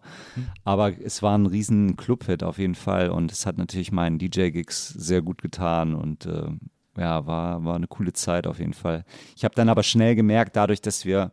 Aber 0.63 0.91
es 1.01 1.23
war 1.23 1.37
ein 1.37 1.45
riesen 1.45 1.95
Clubhit 1.95 2.43
auf 2.43 2.59
jeden 2.59 2.75
Fall 2.75 3.09
und 3.09 3.31
es 3.31 3.45
hat 3.45 3.57
natürlich 3.57 3.91
meinen 3.91 4.19
DJ-Gigs 4.19 4.89
sehr 4.89 5.21
gut 5.21 5.41
getan 5.41 5.95
und 5.95 6.25
äh, 6.25 6.49
ja, 6.97 7.25
war, 7.25 7.63
war 7.65 7.75
eine 7.75 7.87
coole 7.87 8.13
Zeit 8.13 8.45
auf 8.45 8.59
jeden 8.59 8.73
Fall. 8.73 9.05
Ich 9.35 9.43
habe 9.43 9.55
dann 9.55 9.69
aber 9.69 9.81
schnell 9.81 10.15
gemerkt, 10.15 10.55
dadurch, 10.55 10.81
dass 10.81 11.05
wir 11.05 11.31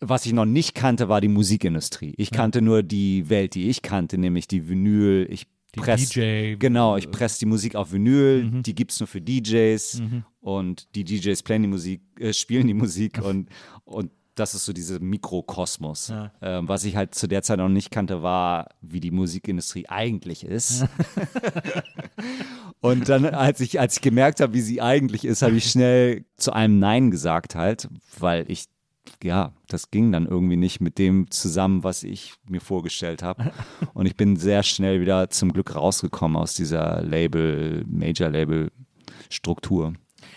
was 0.00 0.26
ich 0.26 0.32
noch 0.32 0.44
nicht 0.44 0.74
kannte, 0.74 1.08
war 1.08 1.20
die 1.20 1.28
Musikindustrie. 1.28 2.14
Ich 2.18 2.30
kannte 2.30 2.60
nur 2.60 2.82
die 2.82 3.30
Welt, 3.30 3.54
die 3.54 3.70
ich 3.70 3.80
kannte, 3.80 4.18
nämlich 4.18 4.46
die 4.46 4.68
Vinyl. 4.68 5.26
Ich 5.30 5.46
Die 5.74 5.80
press, 5.80 6.10
DJ. 6.10 6.54
Genau, 6.56 6.96
ich 6.96 7.10
presse 7.10 7.38
die 7.40 7.46
Musik 7.46 7.74
auf 7.76 7.92
Vinyl, 7.92 8.62
die 8.62 8.74
gibt's 8.74 9.00
nur 9.00 9.06
für 9.06 9.20
DJs 9.20 10.02
und 10.40 10.94
die 10.94 11.04
DJs 11.04 11.42
playen 11.42 11.62
die 11.62 11.68
Musik, 11.68 12.02
äh, 12.18 12.32
spielen 12.32 12.66
die 12.66 12.74
Musik 12.74 13.18
und, 13.22 13.48
und 13.84 14.10
das 14.34 14.54
ist 14.54 14.64
so 14.64 14.72
dieser 14.72 14.98
Mikrokosmos. 15.00 16.08
Ja. 16.08 16.32
Ähm, 16.42 16.68
was 16.68 16.84
ich 16.84 16.96
halt 16.96 17.14
zu 17.14 17.26
der 17.28 17.42
Zeit 17.42 17.58
noch 17.58 17.68
nicht 17.68 17.90
kannte, 17.90 18.22
war, 18.22 18.68
wie 18.80 19.00
die 19.00 19.10
Musikindustrie 19.10 19.86
eigentlich 19.88 20.44
ist. 20.44 20.86
und 22.80 23.08
dann, 23.08 23.26
als 23.26 23.60
ich, 23.60 23.78
als 23.78 23.96
ich 23.96 24.02
gemerkt 24.02 24.40
habe, 24.40 24.54
wie 24.54 24.60
sie 24.60 24.82
eigentlich 24.82 25.24
ist, 25.24 25.42
habe 25.42 25.56
ich 25.56 25.70
schnell 25.70 26.24
zu 26.36 26.52
einem 26.52 26.78
Nein 26.78 27.10
gesagt 27.10 27.54
halt, 27.54 27.88
weil 28.18 28.50
ich 28.50 28.66
ja, 29.22 29.52
das 29.68 29.90
ging 29.90 30.12
dann 30.12 30.26
irgendwie 30.26 30.56
nicht 30.56 30.80
mit 30.80 30.98
dem 30.98 31.30
zusammen, 31.30 31.84
was 31.84 32.02
ich 32.02 32.34
mir 32.48 32.60
vorgestellt 32.60 33.22
habe. 33.22 33.52
Und 33.94 34.06
ich 34.06 34.16
bin 34.16 34.36
sehr 34.36 34.62
schnell 34.62 35.00
wieder 35.00 35.30
zum 35.30 35.52
Glück 35.52 35.74
rausgekommen 35.74 36.36
aus 36.36 36.54
dieser 36.54 37.02
Label, 37.02 37.84
Major-Label-Struktur. 37.86 39.94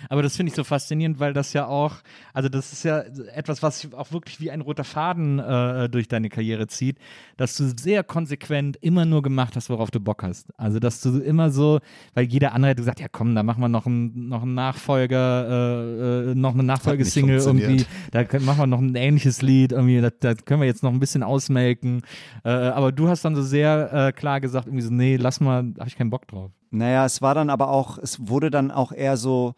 Aber 0.09 0.21
das 0.21 0.35
finde 0.35 0.51
ich 0.51 0.55
so 0.55 0.63
faszinierend, 0.63 1.19
weil 1.19 1.33
das 1.33 1.53
ja 1.53 1.67
auch, 1.67 1.95
also 2.33 2.49
das 2.49 2.73
ist 2.73 2.83
ja 2.83 2.99
etwas, 3.33 3.63
was 3.63 3.81
sich 3.81 3.93
auch 3.93 4.11
wirklich 4.11 4.39
wie 4.39 4.51
ein 4.51 4.61
roter 4.61 4.83
Faden 4.83 5.39
äh, 5.39 5.89
durch 5.89 6.07
deine 6.07 6.29
Karriere 6.29 6.67
zieht, 6.67 6.97
dass 7.37 7.55
du 7.55 7.65
sehr 7.77 8.03
konsequent 8.03 8.77
immer 8.77 9.05
nur 9.05 9.21
gemacht 9.21 9.55
hast, 9.55 9.69
worauf 9.69 9.91
du 9.91 9.99
Bock 9.99 10.23
hast. 10.23 10.47
Also 10.57 10.79
dass 10.79 11.01
du 11.01 11.19
immer 11.19 11.49
so, 11.51 11.79
weil 12.13 12.25
jeder 12.25 12.53
andere 12.53 12.71
hat 12.71 12.77
gesagt, 12.77 12.99
ja 12.99 13.07
komm, 13.11 13.35
da 13.35 13.43
machen 13.43 13.61
wir 13.61 13.69
noch 13.69 13.85
einen, 13.85 14.29
noch 14.29 14.43
einen 14.43 14.53
Nachfolger, 14.53 15.47
äh, 15.49 16.31
äh, 16.31 16.35
noch 16.35 16.53
eine 16.53 16.63
Nachfolgesingle 16.63 17.37
irgendwie, 17.37 17.85
da 18.11 18.23
können, 18.23 18.45
machen 18.45 18.59
wir 18.59 18.67
noch 18.67 18.79
ein 18.79 18.95
ähnliches 18.95 19.41
Lied, 19.41 19.71
irgendwie, 19.71 20.01
da, 20.01 20.09
da 20.19 20.33
können 20.33 20.61
wir 20.61 20.67
jetzt 20.67 20.83
noch 20.83 20.91
ein 20.91 20.99
bisschen 20.99 21.23
ausmelken. 21.23 22.01
Äh, 22.43 22.49
aber 22.49 22.91
du 22.91 23.07
hast 23.07 23.23
dann 23.25 23.35
so 23.35 23.41
sehr 23.41 23.91
äh, 23.93 24.11
klar 24.11 24.41
gesagt, 24.41 24.67
irgendwie 24.67 24.83
so, 24.83 24.93
nee, 24.93 25.17
lass 25.17 25.39
mal, 25.39 25.73
habe 25.77 25.87
ich 25.87 25.97
keinen 25.97 26.09
Bock 26.09 26.27
drauf. 26.27 26.51
Naja, 26.69 27.05
es 27.05 27.21
war 27.21 27.33
dann 27.33 27.49
aber 27.49 27.69
auch, 27.69 27.97
es 27.97 28.27
wurde 28.27 28.49
dann 28.49 28.71
auch 28.71 28.91
eher 28.91 29.17
so, 29.17 29.53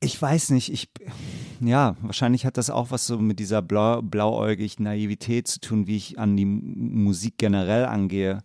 ich 0.00 0.20
weiß 0.20 0.50
nicht, 0.50 0.72
ich, 0.72 0.88
ja, 1.60 1.96
wahrscheinlich 2.00 2.46
hat 2.46 2.56
das 2.56 2.70
auch 2.70 2.90
was 2.90 3.06
so 3.06 3.18
mit 3.18 3.38
dieser 3.38 3.60
blau, 3.62 4.00
blauäugig 4.02 4.80
Naivität 4.80 5.46
zu 5.46 5.60
tun, 5.60 5.86
wie 5.86 5.96
ich 5.96 6.18
an 6.18 6.36
die 6.36 6.46
Musik 6.46 7.34
generell 7.36 7.84
angehe. 7.84 8.42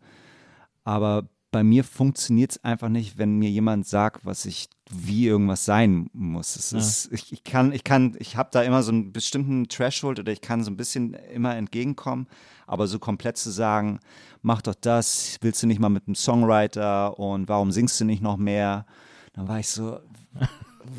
Aber 0.83 1.29
bei 1.51 1.63
mir 1.63 1.85
funktioniert 1.85 2.51
es 2.51 2.63
einfach 2.65 2.89
nicht, 2.89 3.17
wenn 3.17 3.37
mir 3.37 3.49
jemand 3.49 3.87
sagt, 3.87 4.25
was 4.25 4.45
ich 4.45 4.67
wie 4.91 5.25
irgendwas 5.27 5.63
sein 5.63 6.09
muss. 6.11 6.57
Es 6.57 6.71
Ja. 6.71 6.79
ist, 6.79 7.09
ich, 7.13 7.31
ich 7.31 7.43
kann, 7.45 7.71
ich 7.71 7.85
kann, 7.85 8.15
ich 8.19 8.35
habe 8.35 8.49
da 8.51 8.61
immer 8.61 8.83
so 8.83 8.91
einen 8.91 9.13
bestimmten 9.13 9.69
Threshold 9.69 10.19
oder 10.19 10.33
ich 10.33 10.41
kann 10.41 10.63
so 10.65 10.69
ein 10.71 10.75
bisschen 10.77 11.13
immer 11.33 11.55
entgegenkommen, 11.55 12.27
aber 12.67 12.87
so 12.87 12.99
komplett 12.99 13.37
zu 13.37 13.49
sagen, 13.51 13.99
mach 14.41 14.61
doch 14.61 14.75
das, 14.75 15.37
willst 15.39 15.63
du 15.63 15.67
nicht 15.67 15.79
mal 15.79 15.87
mit 15.89 16.07
einem 16.07 16.15
Songwriter 16.15 17.17
und 17.17 17.47
warum 17.47 17.71
singst 17.71 17.99
du 18.01 18.05
nicht 18.05 18.21
noch 18.21 18.35
mehr? 18.37 18.85
Dann 19.33 19.47
war 19.47 19.59
ich 19.59 19.69
so, 19.69 19.99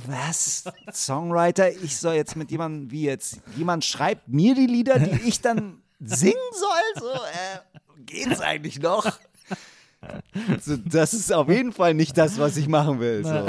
was? 0.06 0.64
Songwriter? 0.92 1.70
Ich 1.70 1.96
soll 1.96 2.14
jetzt 2.14 2.36
mit 2.36 2.50
jemandem, 2.50 2.90
wie 2.90 3.02
jetzt, 3.02 3.40
jemand 3.56 3.84
schreibt 3.84 4.28
mir 4.28 4.54
die 4.54 4.66
Lieder, 4.66 4.98
die 4.98 5.28
ich 5.28 5.40
dann 5.40 5.82
singen 6.00 6.34
soll? 6.52 7.02
So, 7.02 7.12
äh, 7.12 8.02
geht's 8.04 8.40
eigentlich 8.40 8.80
noch? 8.80 9.18
So, 10.60 10.76
das 10.76 11.14
ist 11.14 11.32
auf 11.32 11.48
jeden 11.48 11.72
Fall 11.72 11.94
nicht 11.94 12.16
das, 12.16 12.38
was 12.38 12.56
ich 12.56 12.68
machen 12.68 13.00
will. 13.00 13.24
So. 13.24 13.46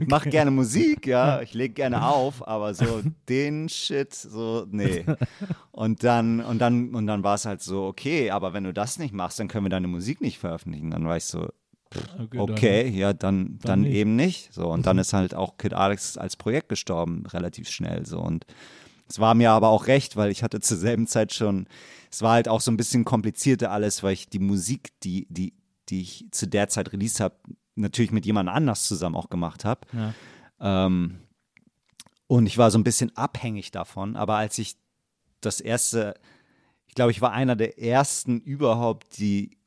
Ich 0.00 0.06
mache 0.06 0.30
gerne 0.30 0.50
Musik, 0.50 1.06
ja, 1.06 1.42
ich 1.42 1.54
lege 1.54 1.74
gerne 1.74 2.06
auf, 2.06 2.46
aber 2.46 2.72
so 2.74 3.02
den 3.28 3.68
Shit, 3.68 4.14
so, 4.14 4.66
nee. 4.70 5.04
Und 5.70 6.04
dann, 6.04 6.40
und 6.40 6.58
dann, 6.58 6.94
und 6.94 7.06
dann 7.06 7.24
war 7.24 7.34
es 7.34 7.44
halt 7.44 7.62
so, 7.62 7.84
okay, 7.84 8.30
aber 8.30 8.54
wenn 8.54 8.64
du 8.64 8.72
das 8.72 8.98
nicht 8.98 9.12
machst, 9.12 9.38
dann 9.38 9.48
können 9.48 9.66
wir 9.66 9.70
deine 9.70 9.88
Musik 9.88 10.20
nicht 10.20 10.38
veröffentlichen. 10.38 10.90
Dann 10.90 11.06
war 11.06 11.16
ich 11.16 11.24
so, 11.24 11.48
okay, 12.36 12.88
ja, 12.88 13.12
dann, 13.12 13.58
dann, 13.62 13.82
nicht. 13.82 13.94
eben 13.94 14.16
nicht. 14.16 14.52
So, 14.52 14.68
und 14.68 14.86
dann 14.86 14.98
ist 14.98 15.12
halt 15.12 15.34
auch 15.34 15.56
Kid 15.58 15.74
Alex 15.74 16.16
als 16.16 16.36
Projekt 16.36 16.68
gestorben, 16.68 17.24
relativ 17.26 17.68
schnell. 17.68 18.06
So, 18.06 18.20
und 18.20 18.46
es 19.08 19.18
war 19.18 19.34
mir 19.34 19.50
aber 19.50 19.68
auch 19.68 19.86
recht, 19.86 20.16
weil 20.16 20.30
ich 20.30 20.42
hatte 20.42 20.60
zur 20.60 20.76
selben 20.76 21.06
Zeit 21.06 21.32
schon, 21.34 21.66
es 22.10 22.22
war 22.22 22.32
halt 22.32 22.48
auch 22.48 22.60
so 22.60 22.70
ein 22.70 22.76
bisschen 22.76 23.04
komplizierter 23.04 23.70
alles, 23.70 24.02
weil 24.02 24.14
ich 24.14 24.28
die 24.28 24.38
Musik, 24.38 24.90
die, 25.02 25.26
die, 25.28 25.54
die 25.88 26.02
ich 26.02 26.26
zu 26.30 26.46
der 26.46 26.68
Zeit 26.68 26.92
released 26.92 27.20
habe, 27.20 27.36
natürlich 27.74 28.12
mit 28.12 28.26
jemand 28.26 28.48
anders 28.48 28.84
zusammen 28.84 29.16
auch 29.16 29.28
gemacht 29.28 29.64
habe. 29.64 29.80
Ja. 29.92 30.86
Ähm, 30.86 31.18
und 32.26 32.46
ich 32.46 32.56
war 32.56 32.70
so 32.70 32.78
ein 32.78 32.84
bisschen 32.84 33.14
abhängig 33.16 33.70
davon, 33.70 34.16
aber 34.16 34.36
als 34.36 34.58
ich 34.58 34.76
das 35.42 35.60
erste, 35.60 36.14
ich 36.86 36.94
glaube, 36.94 37.10
ich 37.10 37.20
war 37.20 37.32
einer 37.32 37.56
der 37.56 37.78
ersten 37.78 38.40
überhaupt, 38.40 39.18
die, 39.18 39.58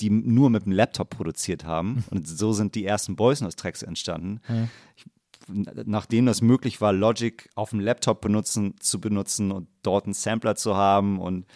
die 0.00 0.10
nur 0.10 0.50
mit 0.50 0.66
dem 0.66 0.72
Laptop 0.72 1.10
produziert 1.10 1.64
haben. 1.64 2.04
Und 2.10 2.28
so 2.28 2.52
sind 2.52 2.74
die 2.74 2.84
ersten 2.84 3.16
Boys 3.16 3.40
Noise 3.40 3.56
Tracks 3.56 3.82
entstanden. 3.82 4.40
Ja. 4.48 4.68
Ich, 4.96 5.06
nachdem 5.48 6.26
das 6.26 6.42
möglich 6.42 6.80
war, 6.80 6.92
Logic 6.92 7.48
auf 7.54 7.70
dem 7.70 7.80
Laptop 7.80 8.20
benutzen, 8.20 8.74
zu 8.80 9.00
benutzen 9.00 9.52
und 9.52 9.68
dort 9.82 10.04
einen 10.04 10.14
Sampler 10.14 10.56
zu 10.56 10.76
haben 10.76 11.20
und 11.20 11.46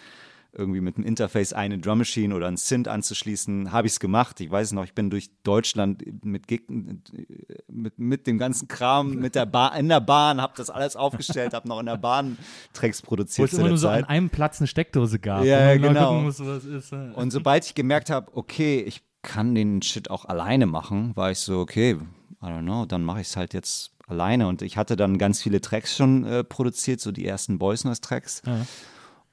irgendwie 0.53 0.81
mit 0.81 0.97
einem 0.97 1.07
Interface 1.07 1.53
eine 1.53 1.79
Drum 1.79 1.99
Machine 1.99 2.35
oder 2.35 2.49
ein 2.49 2.57
Synth 2.57 2.89
anzuschließen, 2.89 3.73
habe 3.73 3.87
ich 3.87 3.95
es 3.95 4.01
gemacht. 4.01 4.41
Ich 4.41 4.51
weiß 4.51 4.73
noch, 4.73 4.85
ich 4.85 4.95
bin 4.95 5.11
durch 5.11 5.31
Deutschland 5.43 6.03
mit, 6.25 6.49
Gig, 6.49 6.63
mit, 6.69 7.99
mit 7.99 8.27
dem 8.27 8.39
ganzen 8.39 8.69
Kram, 8.69 9.15
mit 9.15 9.35
der 9.35 9.47
Bahn, 9.47 9.79
in 9.79 9.89
der 9.89 10.01
Bahn, 10.01 10.41
habe 10.41 10.53
das 10.57 10.71
alles 10.71 10.97
aufgestellt, 10.97 11.55
habe 11.55 11.69
noch 11.69 11.81
in 11.81 11.87
der 11.87 11.99
Bahn 11.99 12.37
Tracks 12.73 13.03
Wo 13.03 13.09
produziert 13.09 13.49
es 13.49 13.55
immer 13.55 13.65
der 13.65 13.71
nur 13.71 13.79
so 13.79 13.89
Zeit. 13.89 14.05
an 14.05 14.11
einem 14.11 14.31
Platz 14.31 14.61
eine 14.61 14.67
Steckdose 14.67 15.19
gab. 15.19 15.45
Ja, 15.45 15.75
wo 15.75 15.81
genau. 15.81 16.29
äh. 16.29 17.13
Und 17.15 17.31
sobald 17.31 17.65
ich 17.65 17.75
gemerkt 17.75 18.11
habe, 18.11 18.31
okay, 18.37 18.81
ich 18.81 19.03
kann 19.23 19.55
den 19.55 19.83
Shit 19.83 20.11
auch 20.11 20.25
alleine 20.25 20.67
machen, 20.67 21.15
war 21.17 21.31
ich 21.31 21.39
so, 21.39 21.61
okay, 21.61 21.99
I 22.43 22.47
don't 22.47 22.63
know, 22.63 22.87
dann 22.87 23.05
mache 23.05 23.21
ich 23.21 23.29
es 23.29 23.37
halt 23.37 23.55
jetzt 23.55 23.93
alleine. 24.07 24.49
Und 24.49 24.63
ich 24.63 24.77
hatte 24.77 24.97
dann 24.97 25.19
ganz 25.19 25.43
viele 25.43 25.61
Tracks 25.61 25.97
schon 25.97 26.25
äh, 26.25 26.43
produziert, 26.45 27.01
so 27.01 27.13
die 27.13 27.27
ersten 27.27 27.59
Boys 27.59 27.85
Noise 27.85 28.01
Tracks. 28.01 28.43
Ja. 28.47 28.67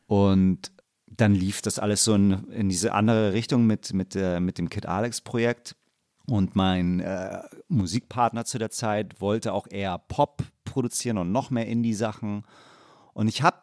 Und 0.07 0.71
dann 1.17 1.33
lief 1.33 1.61
das 1.61 1.79
alles 1.79 2.03
so 2.03 2.13
in, 2.13 2.49
in 2.51 2.69
diese 2.69 2.93
andere 2.93 3.33
Richtung 3.33 3.65
mit, 3.65 3.93
mit, 3.93 4.15
äh, 4.15 4.39
mit 4.39 4.57
dem 4.57 4.69
Kid 4.69 4.85
Alex 4.85 5.21
Projekt. 5.21 5.75
Und 6.29 6.55
mein 6.55 6.99
äh, 6.99 7.41
Musikpartner 7.69 8.45
zu 8.45 8.59
der 8.59 8.69
Zeit 8.69 9.21
wollte 9.21 9.53
auch 9.53 9.67
eher 9.69 9.97
Pop 9.97 10.43
produzieren 10.65 11.17
und 11.17 11.31
noch 11.31 11.49
mehr 11.49 11.67
Indie-Sachen. 11.67 12.43
Und 13.13 13.27
ich 13.27 13.41
habe 13.41 13.57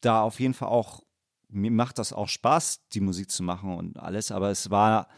da 0.00 0.22
auf 0.22 0.40
jeden 0.40 0.54
Fall 0.54 0.68
auch, 0.68 1.02
mir 1.48 1.70
macht 1.70 1.98
das 1.98 2.12
auch 2.12 2.28
Spaß, 2.28 2.88
die 2.92 3.00
Musik 3.00 3.30
zu 3.30 3.42
machen 3.42 3.76
und 3.76 3.98
alles, 3.98 4.30
aber 4.30 4.50
es 4.50 4.70
war, 4.70 5.08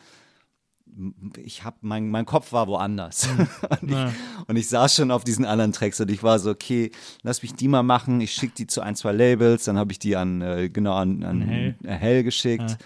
ich 1.36 1.64
habe, 1.64 1.76
mein, 1.82 2.09
mein 2.11 2.26
Kopf 2.26 2.53
war 2.53 2.66
woanders. 2.66 3.28
und, 3.80 3.82
ich, 3.82 3.91
Ja. 3.91 4.12
und 4.47 4.57
ich 4.57 4.68
saß 4.68 4.97
schon 4.97 5.11
auf 5.11 5.24
diesen 5.24 5.45
anderen 5.45 5.72
Tracks 5.72 6.01
und 6.01 6.11
ich 6.11 6.22
war 6.22 6.38
so, 6.38 6.51
okay, 6.51 6.91
lass 7.22 7.43
mich 7.43 7.55
die 7.55 7.68
mal 7.68 7.82
machen, 7.82 8.20
ich 8.20 8.32
schicke 8.32 8.55
die 8.57 8.66
zu 8.66 8.80
ein, 8.80 8.97
zwei 8.97 9.12
Labels, 9.12 9.64
dann 9.64 9.78
habe 9.78 9.93
ich 9.93 9.99
die 9.99 10.16
an, 10.16 10.43
äh, 10.43 10.68
genau, 10.68 10.95
an, 10.95 11.22
an 11.22 11.41
Hell. 11.41 11.76
Hell, 11.84 11.99
Hell 11.99 12.24
geschickt. 12.24 12.70
Ja. 12.70 12.78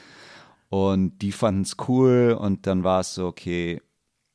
Und 0.70 1.18
die 1.18 1.32
fanden 1.32 1.62
es 1.62 1.76
cool 1.88 2.36
und 2.38 2.66
dann 2.66 2.82
war 2.82 3.00
es 3.00 3.14
so, 3.14 3.26
okay, 3.26 3.80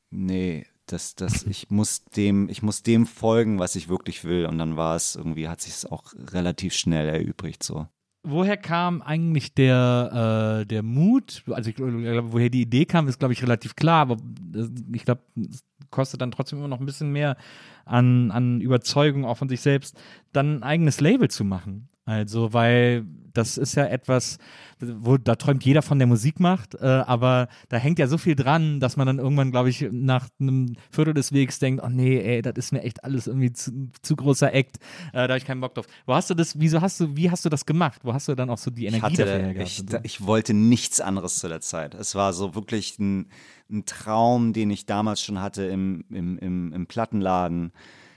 nee, 0.09 0.65
das, 0.85 1.15
das, 1.15 1.43
ich 1.49 1.69
muss 1.69 2.05
dem, 2.05 2.49
ich 2.49 2.61
muss 2.63 2.83
dem 2.83 3.05
folgen, 3.05 3.59
was 3.59 3.75
ich 3.75 3.89
wirklich 3.89 4.23
will. 4.23 4.45
Und 4.45 4.57
dann 4.57 4.77
war 4.77 4.95
es 4.95 5.15
irgendwie, 5.15 5.47
hat 5.47 5.61
sich 5.61 5.73
es 5.73 5.85
auch 5.85 6.13
relativ 6.31 6.73
schnell 6.73 7.07
erübrigt 7.09 7.63
so. 7.63 7.87
Woher 8.23 8.57
kam 8.57 9.01
eigentlich 9.01 9.53
der, 9.53 10.59
äh, 10.61 10.65
der 10.65 10.83
Mut? 10.83 11.41
Also 11.49 11.69
ich 11.69 11.75
glaube, 11.77 12.33
woher 12.33 12.49
die 12.49 12.61
Idee 12.61 12.85
kam, 12.85 13.07
ist, 13.07 13.17
glaube 13.19 13.33
ich, 13.33 13.41
relativ 13.41 13.75
klar, 13.77 14.01
aber 14.01 14.17
das- 14.51 14.69
ich 14.91 15.05
glaube, 15.05 15.21
es 15.49 15.63
kostet 15.89 16.21
dann 16.21 16.31
trotzdem 16.31 16.59
immer 16.59 16.67
noch 16.67 16.81
ein 16.81 16.85
bisschen 16.85 17.11
mehr 17.13 17.37
an, 17.85 18.29
an 18.31 18.59
Überzeugung 18.59 19.23
auch 19.25 19.37
von 19.37 19.47
sich 19.49 19.61
selbst, 19.61 19.97
dann 20.33 20.57
ein 20.57 20.63
eigenes 20.63 21.01
Label 21.01 21.29
zu 21.29 21.43
machen. 21.43 21.89
Also, 22.05 22.53
weil 22.53 23.05
das 23.33 23.57
ist 23.57 23.75
ja 23.75 23.85
etwas, 23.85 24.39
wo 24.79 25.17
da 25.17 25.35
träumt 25.35 25.63
jeder 25.63 25.83
von 25.83 25.99
der 25.99 26.07
Musik 26.07 26.39
macht, 26.39 26.73
äh, 26.75 26.85
aber 26.85 27.47
da 27.69 27.77
hängt 27.77 27.99
ja 27.99 28.07
so 28.07 28.17
viel 28.17 28.35
dran, 28.35 28.79
dass 28.79 28.97
man 28.97 29.05
dann 29.05 29.19
irgendwann, 29.19 29.51
glaube 29.51 29.69
ich, 29.69 29.87
nach 29.91 30.27
einem 30.39 30.75
Viertel 30.89 31.13
des 31.13 31.33
Wegs 31.33 31.59
denkt, 31.59 31.83
oh 31.83 31.89
nee, 31.89 32.19
ey, 32.19 32.41
das 32.41 32.53
ist 32.57 32.71
mir 32.71 32.81
echt 32.81 33.03
alles 33.03 33.27
irgendwie 33.27 33.53
zu, 33.53 33.91
zu 34.01 34.15
großer 34.15 34.53
Act, 34.53 34.77
äh, 35.13 35.13
da 35.13 35.21
habe 35.29 35.37
ich 35.37 35.45
keinen 35.45 35.61
Bock 35.61 35.75
drauf. 35.75 35.85
Wo 36.07 36.15
hast 36.15 36.29
du 36.29 36.33
das, 36.33 36.59
wieso 36.59 36.81
hast 36.81 36.99
du, 36.99 37.15
wie 37.15 37.29
hast 37.29 37.45
du 37.45 37.49
das 37.49 37.65
gemacht? 37.65 38.01
Wo 38.03 38.13
hast 38.13 38.27
du 38.27 38.35
dann 38.35 38.49
auch 38.49 38.57
so 38.57 38.71
die 38.71 38.87
Ich, 38.87 38.93
Energie 38.93 39.15
dafür 39.15 39.33
hatte, 39.33 39.43
hergehabt? 39.43 39.69
ich, 39.69 39.79
und 39.79 39.91
so? 39.91 39.97
ich 40.01 40.25
wollte 40.25 40.53
nichts 40.53 41.01
anderes 41.01 41.37
zu 41.37 41.47
der 41.47 41.61
Zeit. 41.61 41.93
Es 41.93 42.15
war 42.15 42.33
so 42.33 42.55
wirklich 42.55 42.97
ein, 42.97 43.27
ein 43.69 43.85
Traum, 43.85 44.53
den 44.53 44.71
ich 44.71 44.85
damals 44.85 45.21
schon 45.21 45.39
hatte 45.39 45.65
im, 45.65 46.05
im, 46.09 46.39
im, 46.39 46.73
im 46.73 46.87
Plattenladen, 46.87 47.71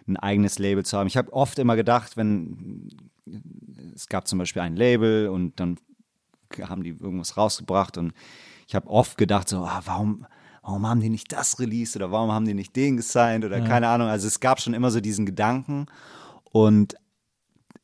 ein 0.07 0.17
eigenes 0.17 0.59
Label 0.59 0.85
zu 0.85 0.99
haben. 0.99 1.07
Ich 1.07 1.17
habe 1.17 1.33
oft 1.33 1.59
immer 1.59 1.77
gedacht, 1.77 2.17
wenn 2.17 2.89
es 3.95 4.09
gab 4.09 4.27
zum 4.27 4.39
Beispiel 4.39 4.63
ein 4.63 4.77
Label 4.77 5.29
und 5.29 5.59
dann 5.61 5.79
haben 6.61 6.83
die 6.83 6.91
irgendwas 6.91 7.37
rausgebracht 7.37 7.97
und 7.99 8.13
ich 8.67 8.75
habe 8.75 8.89
oft 8.89 9.17
gedacht 9.17 9.49
so, 9.49 9.59
ah, 9.65 9.83
warum, 9.85 10.27
warum 10.63 10.87
haben 10.87 11.01
die 11.01 11.09
nicht 11.11 11.33
das 11.33 11.59
released 11.61 11.97
oder 11.97 12.11
warum 12.11 12.31
haben 12.33 12.45
die 12.47 12.55
nicht 12.55 12.75
den 12.77 12.97
gesigned 12.97 13.45
oder 13.45 13.59
Ja. 13.59 13.65
keine 13.65 13.89
Ahnung. 13.89 14.09
Also 14.09 14.27
es 14.27 14.41
gab 14.41 14.61
schon 14.61 14.75
immer 14.75 14.91
so 14.91 15.01
diesen 15.01 15.25
Gedanken 15.27 15.87
und 16.51 16.95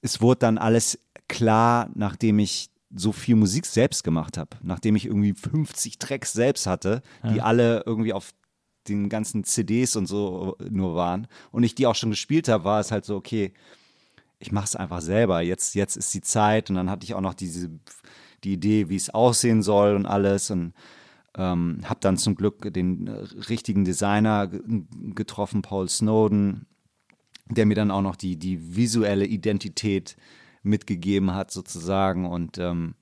es 0.03 0.21
wurde 0.21 0.41
dann 0.41 0.59
alles 0.59 0.99
klar, 1.29 1.89
nachdem 1.95 2.39
ich 2.39 2.71
so 2.95 3.13
viel 3.13 3.37
Musik 3.37 3.67
selbst 3.67 4.03
gemacht 4.03 4.39
habe, 4.39 4.51
nachdem 4.63 4.97
ich 4.97 5.05
irgendwie 5.07 5.35
50 5.35 5.99
Tracks 5.99 6.33
selbst 6.33 6.67
hatte, 6.67 7.03
die 7.25 7.37
Ja. 7.37 7.45
alle 7.45 7.83
irgendwie 7.85 8.13
auf 8.15 8.33
den 8.89 9.09
ganzen 9.09 9.45
CDs 9.45 9.97
und 9.97 10.07
so 10.07 10.57
nur 10.69 10.95
waren 10.95 11.27
und 11.53 11.63
ich 11.63 11.75
die 11.75 11.87
auch 11.87 11.95
schon 11.95 12.11
gespielt 12.11 12.49
habe, 12.49 12.65
war 12.65 12.81
es 12.81 12.91
halt 12.91 13.05
so, 13.05 13.17
okay, 13.17 13.53
ich 14.39 14.53
mache 14.53 14.67
es 14.67 14.77
einfach 14.77 15.01
selber. 15.01 15.41
Jetzt, 15.41 15.75
jetzt 15.75 15.97
ist 15.97 16.15
die 16.15 16.21
Zeit 16.21 16.71
und 16.71 16.77
dann 16.77 16.91
hatte 16.91 17.05
ich 17.05 17.15
auch 17.15 17.21
noch 17.21 17.35
diese 17.35 17.71
die 18.45 18.53
Idee, 18.53 18.89
wie 18.89 18.97
es 18.97 19.11
aussehen 19.11 19.63
soll 19.63 19.97
und 19.97 20.07
alles 20.07 20.51
und 20.51 20.73
ähm, 21.37 21.81
habe 21.85 22.01
dann 22.01 22.17
zum 22.17 22.35
Glück 22.35 22.73
den 22.73 23.07
äh, 23.07 23.13
richtigen 23.49 23.85
Designer 23.85 24.47
ge- 24.47 24.63
getroffen, 25.15 25.63
Paul 25.63 25.89
Snowden, 25.89 26.67
der 27.47 27.67
mir 27.67 27.75
dann 27.75 27.91
auch 27.91 28.03
noch 28.03 28.17
die, 28.17 28.37
die 28.37 28.77
visuelle 28.77 29.27
Identität 29.27 30.17
mitgegeben 30.63 31.35
hat 31.35 31.51
sozusagen 31.51 32.27
und 32.27 32.59
ähm, 32.59 32.95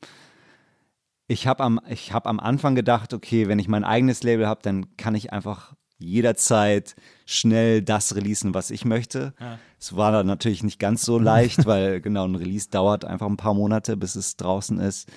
ich 1.29 1.47
habe 1.47 1.65
am, 1.65 1.81
ich 1.89 2.13
hab 2.13 2.27
am 2.27 2.41
Anfang 2.41 2.75
gedacht, 2.75 3.13
okay, 3.13 3.49
wenn 3.49 3.59
ich 3.59 3.69
mein 3.69 3.85
eigenes 3.85 4.23
Label 4.23 4.47
habe, 4.47 4.63
dann 4.63 4.97
kann 4.97 5.15
ich 5.15 5.33
einfach 5.33 5.75
jederzeit 5.99 6.95
schnell 7.25 7.83
das 7.83 8.15
releasen, 8.15 8.55
was 8.55 8.71
ich 8.71 8.85
möchte. 8.85 9.35
Ja. 9.41 9.59
Es 9.79 9.97
war 9.97 10.13
dann 10.13 10.27
natürlich 10.27 10.63
nicht 10.63 10.79
ganz 10.79 11.03
so 11.03 11.19
leicht, 11.19 11.67
weil 11.67 12.01
genau 12.01 12.27
ein 12.27 12.35
Release 12.35 12.69
dauert 12.71 13.05
einfach 13.05 13.27
ein 13.27 13.39
paar 13.39 13.55
Monate, 13.55 13.97
bis 13.97 14.15
es 14.15 14.37
draußen 14.37 14.79
ist. 14.79 15.09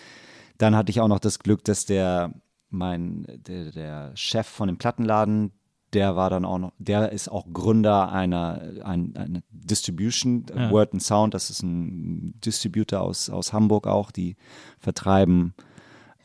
Dann 0.57 0.76
hatte 0.76 0.89
ich 0.89 1.01
auch 1.01 1.07
noch 1.07 1.20
das 1.20 1.39
Glück, 1.39 1.64
dass 1.64 1.86
der 1.86 2.34
mein 2.70 3.26
der, 3.47 3.72
der 3.72 4.12
Chef 4.16 4.47
von 4.47 4.68
dem 4.68 4.78
Plattenladen, 4.78 5.51
der 5.93 6.16
war 6.16 6.30
dann 6.30 6.45
auch 6.45 6.60
noch, 6.60 6.74
der 6.78 7.12
ist 7.12 7.30
auch 7.30 7.47
Gründer 7.51 8.12
einer 8.12 8.62
ein, 8.84 9.16
eine 9.16 9.43
Distribution, 9.49 10.45
Ja. 10.55 10.70
Word 10.70 10.93
and 10.93 11.01
Sound, 11.03 11.34
das 11.34 11.49
ist 11.49 11.64
ein 11.64 12.39
Distributor 12.45 13.01
aus, 13.01 13.30
aus 13.30 13.53
Hamburg 13.53 13.88
auch, 13.88 14.12
die 14.12 14.36
vertreiben 14.78 15.55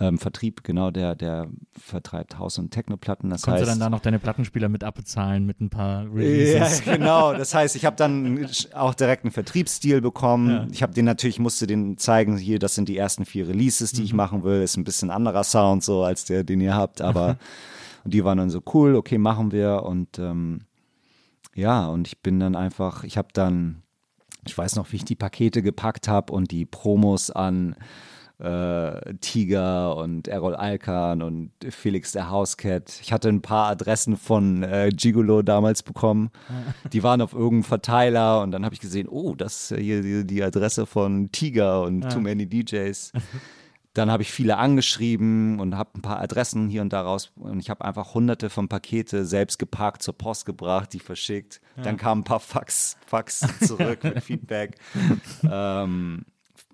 ähm, 0.00 0.18
Vertrieb, 0.18 0.64
genau, 0.64 0.90
der, 0.90 1.14
der 1.14 1.48
vertreibt 1.78 2.38
Haus- 2.38 2.58
und 2.58 2.72
Technoplatten. 2.72 3.30
Das 3.30 3.42
Konntest 3.42 3.62
du 3.62 3.70
heißt, 3.70 3.80
dann 3.80 3.86
da 3.86 3.90
noch 3.90 4.00
deine 4.02 4.18
Plattenspieler 4.18 4.68
mit 4.68 4.82
abbezahlen 4.82 5.46
mit 5.46 5.60
ein 5.60 5.70
paar 5.70 6.02
ja, 6.02 6.10
Releases? 6.10 6.82
genau. 6.84 7.32
Das 7.32 7.54
heißt, 7.54 7.76
ich 7.76 7.84
habe 7.84 7.94
dann 7.94 8.44
auch 8.74 8.94
direkt 8.94 9.24
einen 9.24 9.30
Vertriebsstil 9.30 10.00
bekommen. 10.00 10.50
Ja. 10.50 10.66
Ich 10.72 10.82
habe 10.82 10.92
den 10.92 11.04
natürlich, 11.04 11.38
musste 11.38 11.68
den 11.68 11.96
zeigen, 11.96 12.36
hier, 12.36 12.58
das 12.58 12.74
sind 12.74 12.88
die 12.88 12.98
ersten 12.98 13.24
vier 13.24 13.46
Releases, 13.46 13.92
die 13.92 14.02
ich 14.02 14.12
Mhm. 14.12 14.16
machen 14.16 14.42
will. 14.42 14.62
Ist 14.62 14.76
ein 14.76 14.84
bisschen 14.84 15.10
anderer 15.10 15.44
Sound 15.44 15.84
so 15.84 16.02
als 16.02 16.24
der, 16.24 16.42
den 16.42 16.60
ihr 16.60 16.74
habt, 16.74 17.00
aber 17.00 17.38
und 18.04 18.12
die 18.12 18.24
waren 18.24 18.38
dann 18.38 18.50
so 18.50 18.62
cool, 18.74 18.96
okay, 18.96 19.18
machen 19.18 19.52
wir. 19.52 19.84
Und 19.84 20.18
ähm, 20.18 20.62
ja, 21.54 21.86
und 21.86 22.08
ich 22.08 22.18
bin 22.20 22.40
dann 22.40 22.56
einfach, 22.56 23.04
ich 23.04 23.16
habe 23.16 23.28
dann, 23.32 23.82
ich 24.44 24.58
weiß 24.58 24.74
noch, 24.74 24.90
wie 24.90 24.96
ich 24.96 25.04
die 25.04 25.14
Pakete 25.14 25.62
gepackt 25.62 26.08
habe 26.08 26.32
und 26.32 26.50
die 26.50 26.66
Promos 26.66 27.30
an 27.30 27.76
äh, 28.38 29.14
Tiger 29.20 29.96
und 29.96 30.28
Errol 30.28 30.54
Alkan 30.54 31.22
und 31.22 31.52
Felix 31.70 32.12
der 32.12 32.30
Housecat. 32.30 33.00
Ich 33.00 33.12
hatte 33.12 33.28
ein 33.28 33.42
paar 33.42 33.68
Adressen 33.68 34.16
von 34.16 34.62
äh, 34.62 34.90
Gigolo 34.94 35.42
damals 35.42 35.82
bekommen. 35.82 36.30
Die 36.92 37.02
waren 37.02 37.20
auf 37.20 37.32
irgendeinem 37.32 37.64
Verteiler 37.64 38.42
und 38.42 38.50
dann 38.50 38.64
habe 38.64 38.74
ich 38.74 38.80
gesehen, 38.80 39.08
oh, 39.08 39.34
das 39.34 39.70
ist 39.70 39.78
hier 39.78 40.02
die, 40.02 40.26
die 40.26 40.42
Adresse 40.42 40.86
von 40.86 41.30
Tiger 41.32 41.82
und 41.82 42.02
ja. 42.02 42.08
Too 42.08 42.20
Many 42.20 42.46
DJs. 42.46 43.12
Dann 43.94 44.10
habe 44.10 44.24
ich 44.24 44.32
viele 44.32 44.56
angeschrieben 44.56 45.60
und 45.60 45.76
habe 45.76 45.90
ein 45.94 46.02
paar 46.02 46.20
Adressen 46.20 46.68
hier 46.68 46.82
und 46.82 46.92
da 46.92 47.02
raus. 47.02 47.30
Und 47.36 47.60
ich 47.60 47.70
habe 47.70 47.84
einfach 47.84 48.14
hunderte 48.14 48.50
von 48.50 48.68
Pakete 48.68 49.24
selbst 49.24 49.58
geparkt, 49.60 50.02
zur 50.02 50.18
Post 50.18 50.46
gebracht, 50.46 50.92
die 50.92 50.98
verschickt. 50.98 51.60
Ja. 51.76 51.84
Dann 51.84 51.96
kamen 51.96 52.22
ein 52.22 52.24
paar 52.24 52.40
Fax, 52.40 52.96
Fax 53.06 53.46
zurück 53.60 54.02
mit 54.02 54.20
Feedback. 54.24 54.74
ähm, 55.48 56.24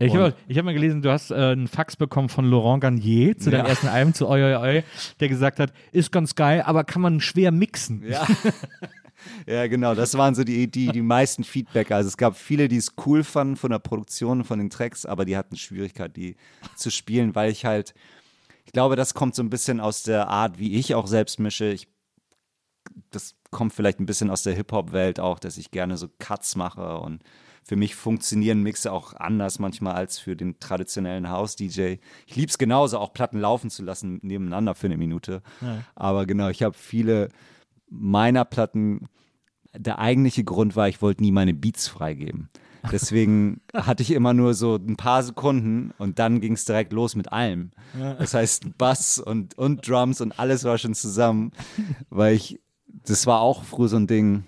ich 0.06 0.14
habe 0.14 0.34
hab 0.48 0.64
mal 0.64 0.72
gelesen, 0.72 1.02
du 1.02 1.10
hast 1.10 1.30
äh, 1.30 1.34
einen 1.34 1.68
Fax 1.68 1.96
bekommen 1.96 2.30
von 2.30 2.46
Laurent 2.46 2.80
Garnier 2.80 3.36
zu 3.36 3.50
deinem 3.50 3.66
ersten 3.66 3.88
Album, 3.88 4.14
zu 4.14 4.28
Oi, 4.28 4.42
Oi, 4.42 4.56
Oi, 4.56 4.84
der 5.20 5.28
gesagt 5.28 5.60
hat, 5.60 5.72
ist 5.92 6.10
ganz 6.10 6.34
geil, 6.34 6.62
aber 6.62 6.84
kann 6.84 7.02
man 7.02 7.20
schwer 7.20 7.52
mixen. 7.52 8.02
Ja. 8.08 8.26
ja, 9.46 9.66
genau, 9.66 9.94
das 9.94 10.16
waren 10.16 10.34
so 10.34 10.42
die, 10.42 10.70
die, 10.70 10.88
die 10.88 11.02
meisten 11.02 11.44
Feedback. 11.44 11.90
Also 11.90 12.08
es 12.08 12.16
gab 12.16 12.36
viele, 12.36 12.68
die 12.68 12.78
es 12.78 12.94
cool 13.04 13.22
fanden 13.24 13.56
von 13.56 13.70
der 13.70 13.78
Produktion, 13.78 14.42
von 14.44 14.58
den 14.58 14.70
Tracks, 14.70 15.04
aber 15.04 15.26
die 15.26 15.36
hatten 15.36 15.56
Schwierigkeit, 15.56 16.16
die 16.16 16.36
zu 16.76 16.90
spielen, 16.90 17.34
weil 17.34 17.50
ich 17.50 17.66
halt, 17.66 17.92
ich 18.64 18.72
glaube, 18.72 18.96
das 18.96 19.12
kommt 19.12 19.34
so 19.34 19.42
ein 19.42 19.50
bisschen 19.50 19.80
aus 19.80 20.02
der 20.02 20.28
Art, 20.28 20.58
wie 20.58 20.76
ich 20.76 20.94
auch 20.94 21.08
selbst 21.08 21.38
mische. 21.40 21.66
Ich, 21.66 21.88
das 23.10 23.34
kommt 23.50 23.74
vielleicht 23.74 24.00
ein 24.00 24.06
bisschen 24.06 24.30
aus 24.30 24.44
der 24.44 24.54
Hip-Hop-Welt 24.54 25.20
auch, 25.20 25.38
dass 25.38 25.58
ich 25.58 25.70
gerne 25.70 25.98
so 25.98 26.08
Cuts 26.18 26.56
mache 26.56 26.98
und 27.00 27.22
für 27.70 27.76
mich 27.76 27.94
funktionieren 27.94 28.64
Mixe 28.64 28.90
auch 28.90 29.14
anders 29.14 29.60
manchmal 29.60 29.94
als 29.94 30.18
für 30.18 30.34
den 30.34 30.58
traditionellen 30.58 31.28
House-DJ. 31.28 31.98
Ich 32.26 32.34
liebe 32.34 32.50
es 32.50 32.58
genauso, 32.58 32.98
auch 32.98 33.12
Platten 33.12 33.38
laufen 33.38 33.70
zu 33.70 33.84
lassen 33.84 34.18
nebeneinander 34.22 34.74
für 34.74 34.88
eine 34.88 34.96
Minute. 34.96 35.40
Ja. 35.60 35.84
Aber 35.94 36.26
genau, 36.26 36.48
ich 36.48 36.64
habe 36.64 36.76
viele 36.76 37.28
meiner 37.88 38.44
Platten, 38.44 39.06
der 39.72 40.00
eigentliche 40.00 40.42
Grund 40.42 40.74
war, 40.74 40.88
ich 40.88 41.00
wollte 41.00 41.22
nie 41.22 41.30
meine 41.30 41.54
Beats 41.54 41.86
freigeben. 41.86 42.48
Deswegen 42.90 43.60
hatte 43.72 44.02
ich 44.02 44.10
immer 44.10 44.34
nur 44.34 44.54
so 44.54 44.74
ein 44.74 44.96
paar 44.96 45.22
Sekunden 45.22 45.92
und 45.96 46.18
dann 46.18 46.40
ging 46.40 46.54
es 46.54 46.64
direkt 46.64 46.92
los 46.92 47.14
mit 47.14 47.30
allem. 47.30 47.70
Das 48.18 48.34
heißt, 48.34 48.78
Bass 48.78 49.20
und, 49.20 49.56
und 49.56 49.88
Drums 49.88 50.20
und 50.20 50.40
alles 50.40 50.64
war 50.64 50.76
schon 50.76 50.94
zusammen, 50.94 51.52
weil 52.08 52.34
ich, 52.34 52.58
das 52.88 53.28
war 53.28 53.38
auch 53.38 53.62
früher 53.62 53.86
so 53.86 53.96
ein 53.96 54.08
Ding, 54.08 54.42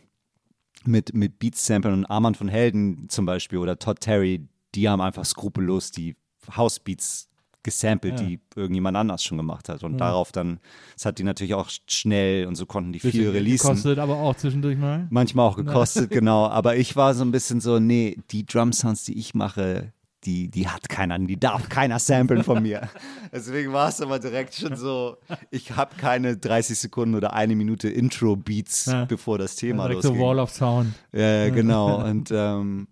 mit, 0.87 1.15
mit 1.15 1.39
Beats-Samplen 1.39 1.95
und 1.95 2.07
Armand 2.07 2.37
von 2.37 2.49
Helden 2.49 3.09
zum 3.09 3.27
Beispiel 3.27 3.59
oder 3.59 3.79
Todd 3.79 4.01
Terry, 4.01 4.47
die 4.75 4.89
haben 4.89 5.01
einfach 5.01 5.25
skrupellos 5.25 5.91
die 5.91 6.17
House-Beats 6.57 7.29
gesampelt, 7.63 8.21
ja. 8.21 8.27
die 8.27 8.41
irgendjemand 8.57 8.97
anders 8.97 9.23
schon 9.23 9.39
gemacht 9.39 9.69
hat. 9.69 9.85
Und 9.85 9.93
ja. 9.93 9.99
darauf 9.99 10.33
dann, 10.33 10.59
das 10.95 11.07
hat 11.07 11.19
die 11.19 11.25
natürlich 11.25 11.55
auch 11.55 11.71
schnell 11.89 12.47
und 12.47 12.57
so 12.57 12.67
konnten 12.67 12.93
die 12.93 13.01
viel 13.01 13.31
releasen. 13.31 13.69
Gekostet 13.69 13.99
aber 13.99 14.17
auch 14.17 14.35
zwischendurch 14.35 14.77
mal. 14.77 15.07
Manchmal 15.11 15.47
auch 15.47 15.57
gekostet, 15.57 16.11
genau. 16.11 16.47
Aber 16.49 16.77
ich 16.77 16.97
war 16.97 17.15
so 17.15 17.25
ein 17.25 17.31
bisschen 17.31 17.61
so, 17.61 17.79
nee, 17.79 18.19
die 18.31 18.45
Drum-Sounds, 18.45 19.05
die 19.05 19.19
ich 19.19 19.35
mache, 19.35 19.93
die, 20.25 20.49
die 20.49 20.69
hat 20.69 20.89
keiner, 20.89 21.19
die 21.19 21.39
darf 21.39 21.69
keiner 21.69 21.99
samplen 21.99 22.45
von 22.45 22.63
mir. 22.63 22.89
Deswegen 23.33 23.73
war 23.73 23.89
es 23.89 24.01
aber 24.01 24.19
direkt 24.19 24.55
schon 24.55 24.77
so, 24.77 25.17
ich 25.51 25.73
habe 25.73 25.97
keine 25.97 26.37
30 26.37 26.79
Sekunden 26.79 27.15
oder 27.15 27.33
eine 27.33 27.57
Minute 27.57 27.89
Intro-Beats, 27.89 28.87
ja. 28.87 29.05
bevor 29.05 29.39
das 29.39 29.57
Thema 29.57 29.89
direkt 29.89 30.05
losging. 30.05 30.21
So 30.21 30.27
Wall 30.27 30.39
of 30.39 30.51
Sound. 30.51 30.95
Ja, 31.13 31.51
genau. 31.51 32.05
Und, 32.05 32.31
ähm, 32.33 32.89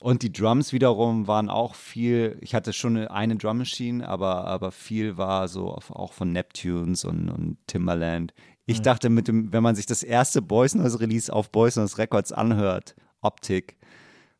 und 0.00 0.22
die 0.22 0.32
Drums 0.32 0.74
wiederum 0.74 1.26
waren 1.28 1.48
auch 1.48 1.74
viel, 1.74 2.36
ich 2.42 2.54
hatte 2.54 2.74
schon 2.74 2.98
eine, 2.98 3.10
eine 3.10 3.36
Drum 3.36 3.56
Machine, 3.56 4.06
aber, 4.06 4.44
aber 4.46 4.70
viel 4.70 5.16
war 5.16 5.48
so 5.48 5.70
auch 5.70 6.12
von 6.12 6.30
Neptunes 6.30 7.06
und, 7.06 7.30
und 7.30 7.56
Timbaland. 7.66 8.34
Ich 8.66 8.78
ja. 8.78 8.82
dachte, 8.82 9.08
mit 9.08 9.28
dem, 9.28 9.50
wenn 9.54 9.62
man 9.62 9.74
sich 9.74 9.86
das 9.86 10.02
erste 10.02 10.42
Boys 10.42 10.74
Noise 10.74 11.00
Release 11.00 11.32
auf 11.32 11.50
Boys 11.50 11.76
Noise 11.76 11.96
Records 11.96 12.32
anhört, 12.32 12.94
Optik, 13.22 13.78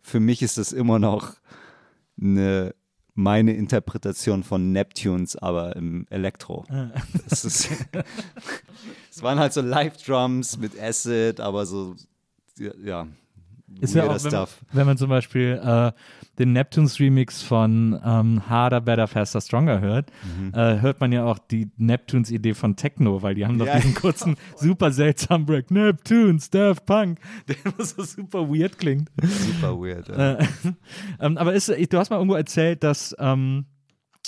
für 0.03 0.21
mich 0.21 0.43
ist 0.43 0.59
das 0.59 0.73
immer 0.73 0.99
noch 0.99 1.33
eine 2.21 2.75
meine 3.15 3.53
Interpretation 3.53 4.43
von 4.43 4.73
Neptunes, 4.73 5.37
aber 5.37 5.77
im 5.77 6.07
Elektro. 6.11 6.65
Das 7.29 7.45
ist, 7.45 7.69
es 9.11 9.23
waren 9.23 9.39
halt 9.39 9.53
so 9.53 9.61
Live-Drums 9.61 10.59
mit 10.59 10.79
Acid, 10.81 11.39
aber 11.41 11.65
so, 11.65 11.95
ja, 12.59 13.07
ist 13.81 13.95
ja 13.95 14.05
auch, 14.05 14.25
wenn 14.25 14.33
man, 14.33 14.49
wenn 14.73 14.87
man, 14.87 14.99
zum 14.99 15.09
Beispiel 15.09 15.61
äh, 15.63 15.93
den 16.39 16.53
Neptunes 16.53 17.01
Remix 17.01 17.43
von 17.43 18.01
ähm, 18.05 18.49
Harder, 18.49 18.81
Better, 18.81 19.07
Faster, 19.07 19.41
Stronger 19.41 19.81
hört, 19.81 20.11
mhm. 20.39 20.53
äh, 20.55 20.81
hört 20.81 21.01
man 21.01 21.13
ja 21.13 21.25
auch 21.25 21.39
die 21.39 21.71
Neptunes 21.77 22.31
Idee 22.31 22.55
von 22.55 22.77
Techno, 22.77 23.23
weil 23.23 23.35
die 23.35 23.47
haben 23.47 23.59
doch 23.59 23.67
ja. 23.67 23.77
diesen 23.77 23.95
kurzen, 23.95 24.37
super 24.57 24.91
seltsamen 24.91 25.47
Break. 25.47 25.71
Neptunes, 25.71 26.51
Daft 26.51 26.87
Punk, 26.87 27.19
der 27.49 27.57
so 27.85 28.03
super 28.03 28.49
weird 28.49 28.79
klingt. 28.79 29.11
Super 29.23 29.79
weird. 29.79 30.09
Ja. 30.09 30.35
Äh, 30.35 30.47
ähm, 31.21 31.39
aber 31.39 31.55
ist, 31.55 31.69
du 31.69 31.99
hast 31.99 32.11
mal 32.11 32.17
irgendwo 32.17 32.37
erzählt, 32.37 32.83
dass 32.83 33.15
ähm, 33.19 33.67
äh, 33.67 33.74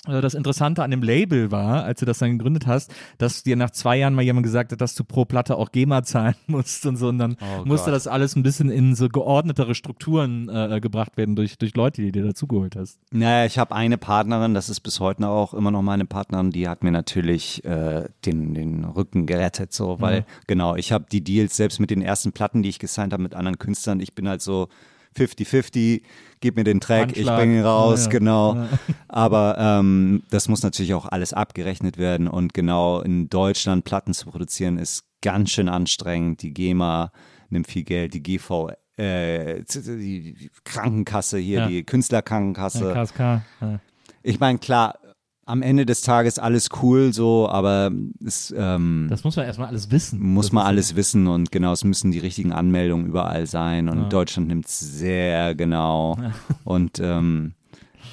das 0.06 0.34
Interessante 0.34 0.82
an 0.82 0.90
dem 0.90 1.02
Label 1.02 1.50
war, 1.50 1.84
als 1.84 2.00
du 2.00 2.06
das 2.06 2.18
dann 2.18 2.38
gegründet 2.38 2.66
hast, 2.66 2.94
dass 3.18 3.42
dir 3.42 3.56
nach 3.56 3.70
zwei 3.70 3.98
Jahren 3.98 4.14
mal 4.14 4.22
jemand 4.22 4.44
gesagt 4.44 4.72
hat, 4.72 4.80
dass 4.80 4.94
du 4.94 5.04
pro 5.04 5.24
Platte 5.24 5.56
auch 5.56 5.72
GEMA 5.72 6.02
zahlen 6.02 6.36
musst 6.46 6.86
und 6.86 6.96
so. 6.96 7.08
Und 7.08 7.18
dann 7.18 7.36
oh 7.40 7.64
musste 7.64 7.90
das 7.90 8.06
alles 8.06 8.36
ein 8.36 8.42
bisschen 8.42 8.70
in 8.70 8.94
so 8.94 9.08
geordnetere 9.08 9.74
Strukturen 9.74 10.48
äh, 10.48 10.80
gebracht 10.80 11.16
werden 11.16 11.36
durch, 11.36 11.58
durch 11.58 11.74
Leute, 11.74 12.02
die 12.02 12.12
dir 12.12 12.24
dazugeholt 12.24 12.76
hast. 12.76 12.98
Naja, 13.10 13.46
ich 13.46 13.58
habe 13.58 13.74
eine 13.74 13.98
Partnerin, 13.98 14.54
das 14.54 14.68
ist 14.68 14.80
bis 14.80 15.00
heute 15.00 15.28
auch 15.28 15.54
immer 15.54 15.70
noch 15.70 15.82
meine 15.82 16.04
Partnerin, 16.04 16.50
die 16.50 16.68
hat 16.68 16.82
mir 16.82 16.92
natürlich 16.92 17.64
äh, 17.64 18.08
den, 18.24 18.54
den 18.54 18.84
Rücken 18.84 19.26
gerettet, 19.26 19.72
so, 19.72 20.00
weil, 20.00 20.20
mhm. 20.20 20.24
genau, 20.46 20.76
ich 20.76 20.92
habe 20.92 21.06
die 21.10 21.22
Deals 21.22 21.56
selbst 21.56 21.80
mit 21.80 21.90
den 21.90 22.02
ersten 22.02 22.32
Platten, 22.32 22.62
die 22.62 22.68
ich 22.68 22.78
gesigned 22.78 23.12
habe 23.12 23.22
mit 23.22 23.34
anderen 23.34 23.58
Künstlern, 23.58 24.00
ich 24.00 24.14
bin 24.14 24.28
halt 24.28 24.42
so 24.42 24.68
50-50, 25.16 26.02
gib 26.40 26.56
mir 26.56 26.64
den 26.64 26.80
Track, 26.80 27.08
Anschlag. 27.08 27.18
ich 27.18 27.26
bringe 27.26 27.58
ihn 27.58 27.64
raus, 27.64 28.04
ja, 28.04 28.10
genau. 28.10 28.54
Ja. 28.54 28.68
Aber 29.08 29.56
ähm, 29.58 30.22
das 30.30 30.48
muss 30.48 30.62
natürlich 30.62 30.94
auch 30.94 31.06
alles 31.06 31.32
abgerechnet 31.32 31.98
werden 31.98 32.28
und 32.28 32.54
genau 32.54 33.00
in 33.00 33.28
Deutschland 33.28 33.84
Platten 33.84 34.14
zu 34.14 34.26
produzieren 34.26 34.78
ist 34.78 35.04
ganz 35.22 35.50
schön 35.50 35.68
anstrengend. 35.68 36.42
Die 36.42 36.52
GEMA 36.52 37.10
nimmt 37.48 37.68
viel 37.68 37.84
Geld, 37.84 38.14
die 38.14 38.22
GV 38.22 38.70
äh, 38.96 39.62
die 39.62 40.50
Krankenkasse 40.64 41.38
hier, 41.38 41.60
ja. 41.60 41.68
die 41.68 41.84
Künstlerkrankenkasse. 41.84 42.94
KSK. 42.94 43.80
Ich 44.22 44.40
meine, 44.40 44.58
klar, 44.58 44.98
am 45.46 45.62
Ende 45.62 45.86
des 45.86 46.02
Tages 46.02 46.40
alles 46.40 46.68
cool, 46.82 47.12
so, 47.12 47.48
aber 47.48 47.92
es, 48.24 48.52
ähm, 48.56 49.06
das 49.08 49.22
muss 49.22 49.36
man 49.36 49.46
erstmal 49.46 49.68
alles 49.68 49.92
wissen. 49.92 50.20
Muss 50.20 50.50
man 50.50 50.66
alles 50.66 50.96
wissen 50.96 51.28
und 51.28 51.52
genau, 51.52 51.72
es 51.72 51.84
müssen 51.84 52.10
die 52.10 52.18
richtigen 52.18 52.52
Anmeldungen 52.52 53.06
überall 53.06 53.46
sein 53.46 53.88
und 53.88 53.98
ja. 54.02 54.08
Deutschland 54.08 54.48
nimmt 54.48 54.66
es 54.66 54.80
sehr 54.80 55.54
genau 55.54 56.18
ja. 56.20 56.32
und 56.64 56.98
ähm, 56.98 57.54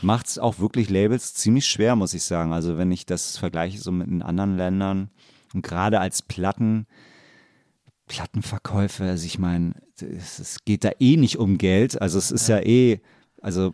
macht 0.03 0.27
es 0.27 0.37
auch 0.37 0.59
wirklich 0.59 0.91
Labels 0.91 1.33
ziemlich 1.33 1.65
schwer, 1.65 1.95
muss 1.95 2.13
ich 2.13 2.23
sagen. 2.23 2.53
Also 2.53 2.77
wenn 2.77 2.91
ich 2.91 3.07
das 3.07 3.37
vergleiche 3.37 3.79
so 3.79 3.91
mit 3.91 4.07
den 4.07 4.21
anderen 4.21 4.55
Ländern 4.55 5.09
und 5.55 5.63
gerade 5.63 5.99
als 5.99 6.21
Platten, 6.21 6.85
Plattenverkäufe, 8.07 9.05
also 9.05 9.25
ich 9.25 9.39
meine, 9.39 9.73
es, 9.99 10.37
es, 10.37 10.65
geht 10.65 10.83
da 10.83 10.91
eh 10.99 11.17
nicht 11.17 11.39
um 11.39 11.57
Geld, 11.57 11.99
also 11.99 12.19
es 12.19 12.29
ist 12.29 12.47
ja, 12.47 12.57
ja 12.57 12.65
eh, 12.65 12.99
also 13.41 13.73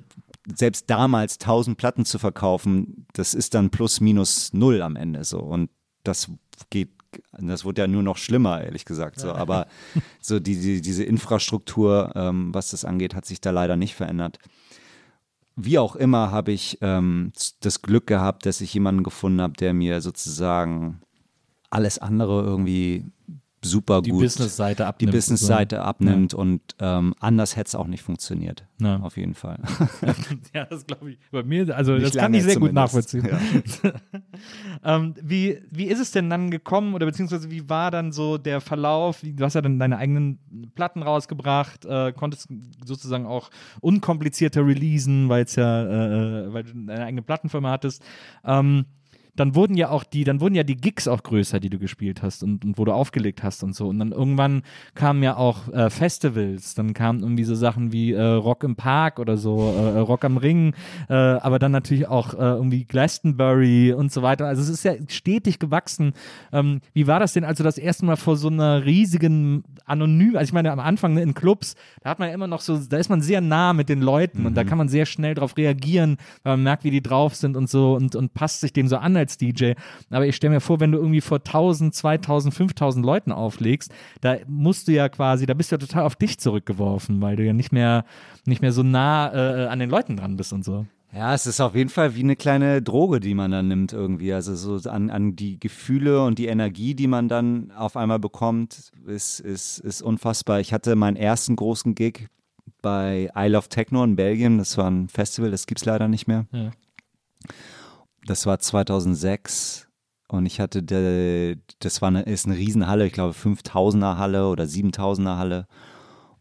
selbst 0.56 0.90
damals 0.90 1.40
1000 1.40 1.78
Platten 1.78 2.06
zu 2.06 2.20
verkaufen, 2.20 3.06
das 3.14 3.34
ist 3.34 3.54
dann 3.54 3.70
plus 3.70 4.02
minus 4.02 4.54
null 4.54 4.82
am 4.82 4.96
Ende 4.96 5.24
so. 5.24 5.40
Und 5.40 5.70
das 6.04 6.32
geht, 6.70 6.90
das 7.32 7.66
wurde 7.66 7.82
ja 7.82 7.88
nur 7.88 8.04
noch 8.04 8.18
schlimmer, 8.18 8.62
ehrlich 8.62 8.86
gesagt. 8.86 9.20
So. 9.20 9.32
Aber 9.32 9.68
so 10.22 10.40
die, 10.40 10.60
die, 10.60 10.82
diese 10.82 11.04
Infrastruktur, 11.04 12.12
ähm, 12.16 12.54
was 12.54 12.72
das 12.72 12.86
angeht, 12.86 13.16
hat 13.16 13.26
sich 13.26 13.42
da 13.42 13.52
leider 13.52 13.76
nicht 13.76 13.96
verändert. 13.96 14.40
Wie 15.56 15.78
auch 15.78 15.96
immer 15.96 16.32
habe 16.32 16.52
ich 16.52 16.78
ähm, 16.82 17.34
das 17.60 17.82
Glück 17.82 18.08
gehabt, 18.08 18.46
dass 18.46 18.62
ich 18.62 18.74
jemanden 18.74 19.04
gefunden 19.04 19.42
habe, 19.42 19.54
der 19.54 19.74
mir 19.74 20.02
sozusagen 20.02 21.02
alles 21.70 22.00
andere 22.00 22.42
irgendwie 22.44 23.06
super 23.62 24.02
die 24.02 24.12
gut 24.12 24.22
Business-Seite 24.22 24.86
abnimmt. 24.86 25.14
Die 25.14 25.18
Business-Seite 25.18 25.82
abnimmt 25.82 26.34
ja. 26.34 26.40
und 26.40 26.62
ähm, 26.80 27.14
anders 27.20 27.56
hätte 27.56 27.68
es 27.68 27.76
auch 27.76 27.88
nicht 27.88 28.04
funktioniert. 28.04 28.66
Ja. 28.82 29.00
Auf 29.02 29.18
jeden 29.18 29.34
Fall. 29.34 29.60
ja, 30.54 30.66
das 30.66 30.86
glaube 30.86 31.12
ich. 31.12 31.20
Bei 31.32 31.44
mir, 31.44 31.76
also 31.76 31.94
nicht 31.94 32.06
das 32.06 32.16
kann 32.16 32.34
ich 32.34 32.44
sehr 32.44 32.56
gut 32.56 32.72
nachvollziehen. 32.72 33.28
Ja. 33.28 33.92
ähm, 34.96 35.16
wie, 35.22 35.62
wie 35.70 35.86
ist 35.86 36.00
es 36.00 36.12
denn 36.12 36.30
dann 36.30 36.50
gekommen 36.50 36.94
oder 36.94 37.06
beziehungsweise 37.06 37.52
wie 37.52 37.70
war 37.70 37.92
dann 37.92 38.12
so 38.12 38.38
der 38.38 38.62
Verlauf? 38.62 39.22
Du 39.22 39.44
hast 39.44 39.56
ja 39.56 39.62
dann 39.62 39.80
deine 39.80 39.98
eigenen 39.98 40.40
Platten 40.76 41.04
rausgebracht, 41.04 41.86
äh, 41.86 42.14
konntest 42.14 42.48
sozusagen 42.86 43.26
auch 43.26 43.50
unkomplizierter 43.82 44.66
releasen, 44.66 45.28
weil 45.28 45.44
es 45.44 45.56
ja, 45.56 45.84
äh, 45.84 46.46
äh, 46.48 46.54
weil 46.54 46.64
du 46.64 46.72
deine 46.74 47.06
eigene 47.06 47.22
Plattenfirma 47.22 47.72
hattest. 47.72 48.04
Ähm, 48.46 48.86
dann 49.40 49.56
wurden 49.56 49.76
ja 49.76 49.90
auch 49.90 50.04
die, 50.04 50.24
dann 50.24 50.42
wurden 50.42 50.56
ja 50.56 50.64
die 50.64 50.76
Gigs 50.76 51.08
auch 51.08 51.24
größer, 51.24 51.60
die 51.60 51.70
du 51.70 51.80
gespielt 51.80 52.22
hast 52.22 52.44
und, 52.44 52.66
und 52.66 52.78
wo 52.78 52.86
du 52.86 52.92
aufgelegt 52.92 53.44
hast 53.44 53.64
und 53.64 53.74
so. 53.74 53.88
Und 53.88 54.00
dann 54.00 54.12
irgendwann 54.12 54.64
kamen 54.96 55.24
ja 55.24 55.38
auch 55.38 55.72
äh, 55.72 55.90
Festivals, 55.90 56.76
dann 56.76 56.94
kamen 56.94 57.22
irgendwie 57.22 57.46
so 57.46 57.56
Sachen 57.56 57.94
wie 57.94 58.12
äh, 58.12 58.22
Rock 58.22 58.64
im 58.64 58.76
Park 58.76 59.20
oder 59.20 59.38
so, 59.38 59.74
äh, 59.78 59.98
äh 59.98 60.00
Rock 60.00 60.26
am 60.26 60.38
Ring, 60.38 60.74
äh, 61.08 61.14
aber 61.14 61.60
dann 61.60 61.72
natürlich 61.72 62.08
auch 62.08 62.34
äh, 62.34 62.38
irgendwie 62.38 62.84
Glastonbury 62.86 63.94
und 63.94 64.12
so 64.12 64.22
weiter. 64.22 64.46
Also 64.46 64.62
es 64.62 64.70
ist 64.70 64.84
ja 64.84 64.94
stetig 65.08 65.60
gewachsen. 65.60 66.14
Ähm, 66.52 66.82
wie 66.94 67.08
war 67.08 67.20
das 67.20 67.34
denn, 67.34 67.44
als 67.44 67.58
du 67.58 67.64
das 67.64 67.78
erste 67.78 68.06
Mal 68.06 68.18
vor 68.18 68.36
so 68.36 68.50
einer 68.50 68.86
riesigen 68.86 69.64
anonym, 69.86 70.36
also 70.36 70.50
ich 70.50 70.54
meine 70.54 70.72
am 70.72 70.80
Anfang 70.80 71.14
ne, 71.14 71.22
in 71.22 71.34
Clubs, 71.34 71.76
da 72.02 72.10
hat 72.10 72.20
man 72.20 72.28
ja 72.28 72.34
immer 72.34 72.48
noch 72.48 72.62
so, 72.62 72.78
da 72.78 72.98
ist 72.98 73.10
man 73.10 73.22
sehr 73.22 73.42
nah 73.42 73.74
mit 73.74 73.90
den 73.90 74.02
Leuten 74.02 74.42
mhm. 74.42 74.46
und 74.48 74.56
da 74.56 74.64
mhm. 74.64 74.68
kann 74.68 74.78
man 74.78 74.90
sehr 74.90 75.06
schnell 75.06 75.34
darauf 75.34 75.58
reagieren, 75.58 76.18
weil 76.44 76.54
man 76.54 76.64
merkt, 76.64 76.84
wie 76.84 76.92
die 76.92 77.02
drauf 77.02 77.36
sind 77.36 77.56
und 77.56 77.70
so 77.70 77.96
und, 77.96 78.16
und 78.16 78.34
passt 78.34 78.62
sich 78.62 78.74
dem 78.74 78.88
so 78.88 78.98
an 78.98 79.16
als 79.16 79.29
DJ. 79.38 79.74
Aber 80.10 80.26
ich 80.26 80.36
stelle 80.36 80.54
mir 80.54 80.62
vor, 80.62 80.80
wenn 80.80 80.92
du 80.92 80.98
irgendwie 80.98 81.22
vor 81.22 81.38
1000, 81.38 81.94
2000, 81.94 82.54
5000 82.54 83.06
Leuten 83.06 83.32
auflegst, 83.32 83.92
da 84.22 84.38
musst 84.48 84.88
du 84.88 84.92
ja 84.92 85.10
quasi, 85.10 85.46
da 85.46 85.54
bist 85.54 85.72
du 85.72 85.76
ja 85.76 85.80
total 85.80 86.04
auf 86.04 86.16
dich 86.16 86.40
zurückgeworfen, 86.40 87.22
weil 87.22 87.36
du 87.36 87.44
ja 87.44 87.54
nicht 87.54 87.72
mehr, 87.72 88.06
nicht 88.46 88.62
mehr 88.62 88.72
so 88.72 88.84
nah 88.84 89.34
äh, 89.34 89.68
an 89.68 89.80
den 89.80 89.90
Leuten 89.90 90.18
dran 90.18 90.38
bist 90.38 90.54
und 90.54 90.64
so. 90.64 90.86
Ja, 91.12 91.34
es 91.34 91.48
ist 91.48 91.60
auf 91.60 91.76
jeden 91.76 91.90
Fall 91.90 92.16
wie 92.16 92.22
eine 92.22 92.36
kleine 92.36 92.84
Droge, 92.84 93.20
die 93.20 93.34
man 93.34 93.50
dann 93.50 93.68
nimmt 93.68 93.94
irgendwie. 93.94 94.32
Also 94.32 94.56
so 94.56 94.90
an, 94.90 95.10
an 95.10 95.36
die 95.36 95.60
Gefühle 95.60 96.24
und 96.24 96.38
die 96.38 96.46
Energie, 96.46 96.94
die 96.94 97.08
man 97.08 97.28
dann 97.28 97.72
auf 97.72 97.98
einmal 97.98 98.20
bekommt, 98.20 98.92
ist, 99.08 99.40
ist, 99.40 99.80
ist 99.80 100.04
unfassbar. 100.04 100.60
Ich 100.60 100.72
hatte 100.72 100.96
meinen 100.96 101.18
ersten 101.18 101.56
großen 101.56 101.96
Gig 101.96 102.28
bei 102.84 103.32
I 103.36 103.48
Love 103.48 103.70
Techno 103.70 104.04
in 104.04 104.16
Belgien. 104.16 104.60
Das 104.60 104.78
war 104.78 104.90
ein 104.90 105.10
Festival, 105.10 105.50
das 105.50 105.66
gibt 105.66 105.82
es 105.82 105.86
leider 105.86 106.08
nicht 106.08 106.28
mehr. 106.28 106.46
Ja. 106.52 106.70
Das 108.30 108.46
war 108.46 108.60
2006 108.60 109.88
und 110.28 110.46
ich 110.46 110.60
hatte, 110.60 110.84
de, 110.84 111.58
das 111.80 112.04
war 112.04 112.10
eine, 112.10 112.22
ist 112.22 112.46
eine 112.46 112.58
Riesenhalle, 112.58 113.08
ich 113.08 113.14
glaube 113.14 113.34
5000er 113.34 114.18
Halle 114.18 114.50
oder 114.50 114.66
7000er 114.66 115.38
Halle. 115.38 115.68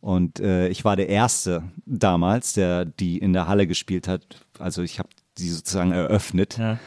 Und 0.00 0.38
äh, 0.38 0.68
ich 0.68 0.84
war 0.84 0.96
der 0.96 1.08
Erste 1.08 1.62
damals, 1.86 2.52
der 2.52 2.84
die 2.84 3.16
in 3.16 3.32
der 3.32 3.48
Halle 3.48 3.66
gespielt 3.66 4.06
hat. 4.06 4.44
Also 4.58 4.82
ich 4.82 4.98
habe 4.98 5.08
die 5.38 5.48
sozusagen 5.48 5.92
eröffnet. 5.92 6.58
Ja. 6.58 6.78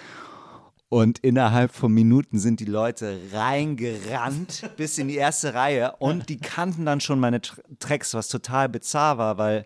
Und 0.87 1.17
innerhalb 1.17 1.73
von 1.73 1.91
Minuten 1.91 2.37
sind 2.37 2.59
die 2.59 2.65
Leute 2.65 3.17
reingerannt 3.33 4.69
bis 4.77 4.99
in 4.99 5.07
die 5.07 5.15
erste 5.15 5.55
Reihe 5.55 5.95
und 5.97 6.29
die 6.29 6.37
kannten 6.37 6.85
dann 6.85 7.01
schon 7.01 7.19
meine 7.19 7.41
Tracks, 7.79 8.13
was 8.13 8.27
total 8.27 8.69
bizarr 8.69 9.17
war, 9.17 9.39
weil 9.39 9.65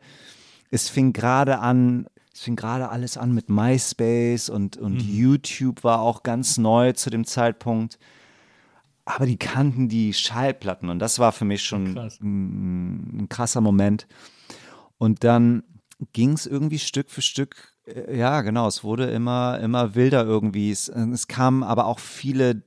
es 0.72 0.88
fing 0.88 1.12
gerade 1.12 1.60
an, 1.60 2.08
es 2.36 2.42
fing 2.42 2.56
gerade 2.56 2.90
alles 2.90 3.18
an 3.18 3.34
mit 3.34 3.50
MySpace 3.50 4.50
und, 4.50 4.78
und 4.78 4.96
mhm. 4.96 5.16
YouTube 5.16 5.84
war 5.84 6.02
auch 6.02 6.22
ganz 6.22 6.58
neu 6.58 6.92
zu 6.92 7.10
dem 7.10 7.26
Zeitpunkt 7.26 7.98
aber 9.06 9.28
die 9.28 9.38
kannten 9.38 9.88
die 9.88 10.14
Schallplatten 10.14 10.90
und 10.90 11.00
das 11.00 11.20
war 11.20 11.32
für 11.32 11.46
mich 11.46 11.64
schon 11.64 11.94
Krass. 11.94 12.20
ein, 12.22 13.22
ein, 13.22 13.30
krasser 13.30 13.62
Moment. 13.62 14.08
Und 14.98 15.24
dann 15.24 15.64
ging 16.12 16.32
es 16.32 16.48
irgendwie 16.48 16.80
Stück 16.80 17.12
für 17.12 17.22
Stück, 17.22 17.76
äh, 17.86 18.18
ja 18.18 18.42
genau, 18.42 18.68
es 18.68 18.84
wurde 18.84 19.06
immer, 19.12 19.60
immer 19.60 19.94
wilder 19.94 20.26
irgendwie. 20.26 20.72
Es, 20.72 20.90
es 20.90 21.28
kamen 21.28 21.64
aber 21.64 21.86
auch 21.86 22.00
viele, 22.00 22.64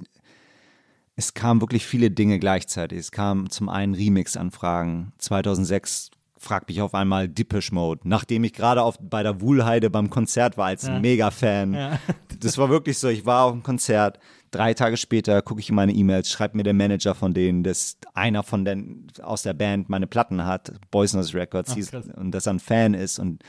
es 1.17 1.35
kamen 1.35 1.61
wirklich 1.61 1.85
viele 1.85 2.13
Dinge 2.13 2.39
gleichzeitig. 2.39 3.01
Es 3.01 3.11
kamen 3.11 3.51
zum 3.51 3.69
einen 3.69 3.95
Remix-Anfragen. 3.95 5.13
2006 5.19 6.13
fragt 6.39 6.69
mich 6.69 6.81
auf 6.81 6.95
einmal 6.95 7.29
Dippish 7.29 7.73
Mode, 7.73 8.03
nachdem 8.05 8.45
ich 8.45 8.53
gerade 8.53 8.83
bei 9.01 9.23
der 9.23 9.41
Wuhlheide 9.41 9.91
beim 9.91 10.11
Konzert 10.11 10.57
war 10.57 10.67
als 10.67 10.87
ja. 10.87 10.99
Mega-Fan. 10.99 11.75
Ja. 11.75 11.99
Das 12.41 12.57
war 12.57 12.69
wirklich 12.69 12.97
so, 12.99 13.09
ich 13.09 13.27
war 13.27 13.47
auf 13.47 13.53
dem 13.53 13.65
Konzert, 13.65 14.21
Drei 14.51 14.73
Tage 14.73 14.97
später 14.97 15.43
gucke 15.43 15.61
ich 15.61 15.69
in 15.69 15.75
meine 15.75 15.93
E-Mails, 15.93 16.31
schreibt 16.31 16.55
mir 16.55 16.63
der 16.63 16.73
Manager 16.73 17.15
von 17.15 17.35
denen, 17.35 17.63
dass 17.63 17.99
einer 18.15 18.43
von 18.43 18.65
den 18.65 19.07
aus 19.23 19.43
der 19.43 19.53
Band 19.53 19.91
meine 19.91 20.07
Platten 20.07 20.45
hat, 20.45 20.73
Boysness 20.91 21.35
Records, 21.35 21.75
Ach, 21.93 22.17
und 22.17 22.31
dass 22.31 22.47
er 22.47 22.55
ein 22.55 22.61
Fan 22.61 22.95
ist 22.95 23.19
und 23.19 23.43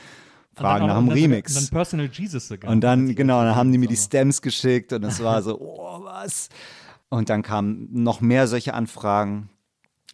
fragen 0.54 0.86
nach 0.86 0.98
einem 0.98 1.08
Remix. 1.08 1.56
Und 1.56 1.62
dann 1.62 1.70
Personal 1.70 2.06
Jesus 2.12 2.48
sogar. 2.48 2.70
Und 2.70 2.82
dann, 2.82 3.14
genau, 3.14 3.42
dann 3.42 3.56
haben 3.56 3.72
die 3.72 3.78
mir 3.78 3.88
die 3.88 3.96
Stems 3.96 4.42
geschickt 4.42 4.92
und 4.92 5.04
es 5.04 5.22
war 5.22 5.40
so, 5.42 5.58
oh, 5.58 6.04
was? 6.04 6.50
Und 7.08 7.30
dann 7.30 7.42
kamen 7.42 7.88
noch 7.92 8.20
mehr 8.20 8.46
solche 8.46 8.74
Anfragen. 8.74 9.48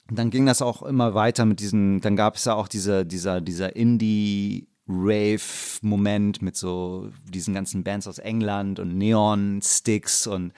Und 0.09 0.19
dann 0.19 0.31
ging 0.31 0.47
das 0.47 0.63
auch 0.63 0.83
immer 0.83 1.15
weiter 1.15 1.45
mit 1.45 1.61
diesen, 1.61 2.01
dann 2.01 2.17
gab 2.17 2.37
es 2.37 2.45
ja 2.45 2.55
auch 2.55 2.69
diese, 2.69 3.05
dieser, 3.05 3.41
dieser 3.41 3.75
Indie- 3.77 4.67
Rave-Moment 4.89 6.43
mit 6.43 6.57
so 6.57 7.11
diesen 7.29 7.55
ganzen 7.55 7.83
Bands 7.83 8.07
aus 8.07 8.19
England 8.19 8.79
und 8.79 8.97
Neon-Sticks 8.97 10.27
und 10.27 10.53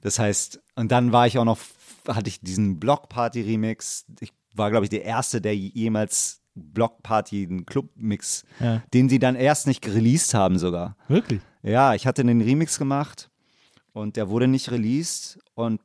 das 0.00 0.18
heißt, 0.18 0.60
und 0.74 0.90
dann 0.90 1.12
war 1.12 1.26
ich 1.26 1.38
auch 1.38 1.44
noch, 1.44 1.58
hatte 2.06 2.28
ich 2.28 2.40
diesen 2.40 2.80
Block-Party-Remix. 2.80 4.06
Ich 4.20 4.32
war, 4.54 4.70
glaube 4.70 4.86
ich, 4.86 4.90
der 4.90 5.04
Erste, 5.04 5.40
der 5.40 5.56
jemals 5.56 6.40
Block-Party, 6.54 7.46
einen 7.48 7.66
Club-Mix, 7.66 8.44
ja. 8.58 8.82
den 8.92 9.08
sie 9.08 9.20
dann 9.20 9.36
erst 9.36 9.66
nicht 9.66 9.86
released 9.86 10.34
haben 10.34 10.58
sogar. 10.58 10.96
Wirklich? 11.06 11.40
Ja, 11.62 11.94
ich 11.94 12.06
hatte 12.06 12.24
den 12.24 12.40
Remix 12.40 12.78
gemacht 12.78 13.30
und 13.92 14.16
der 14.16 14.28
wurde 14.28 14.48
nicht 14.48 14.70
released 14.70 15.38
und 15.54 15.80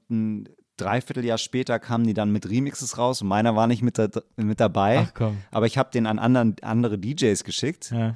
Dreivierteljahr 0.83 1.37
später 1.37 1.79
kamen 1.79 2.05
die 2.05 2.13
dann 2.13 2.31
mit 2.31 2.49
Remixes 2.49 2.97
raus 2.97 3.21
und 3.21 3.27
meiner 3.27 3.55
war 3.55 3.67
nicht 3.67 3.81
mit, 3.81 3.97
da, 3.97 4.09
mit 4.35 4.59
dabei. 4.59 5.07
Ach 5.07 5.13
komm. 5.13 5.37
Aber 5.51 5.65
ich 5.65 5.77
habe 5.77 5.91
den 5.91 6.05
an 6.05 6.19
anderen, 6.19 6.55
andere 6.61 6.97
DJs 6.97 7.43
geschickt. 7.43 7.91
Ja. 7.91 8.15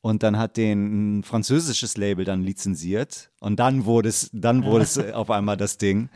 Und 0.00 0.22
dann 0.22 0.38
hat 0.38 0.58
den 0.58 1.20
ein 1.20 1.22
französisches 1.22 1.96
Label 1.96 2.26
dann 2.26 2.42
lizenziert. 2.42 3.30
Und 3.40 3.58
dann 3.58 3.86
wurde 3.86 4.10
es, 4.10 4.28
dann 4.34 4.64
wurde 4.64 4.84
es 4.84 4.98
auf 4.98 5.30
einmal 5.30 5.56
das 5.56 5.78
Ding. 5.78 6.10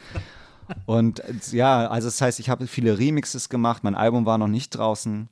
Und 0.85 1.23
ja, 1.53 1.89
also 1.89 2.09
das 2.09 2.21
heißt, 2.21 2.39
ich 2.41 2.51
habe 2.51 2.67
viele 2.67 2.99
Remixes 2.99 3.49
gemacht, 3.49 3.85
mein 3.85 3.95
Album 3.95 4.27
war 4.27 4.37
noch 4.37 4.49
nicht 4.49 4.71
draußen. 4.71 5.31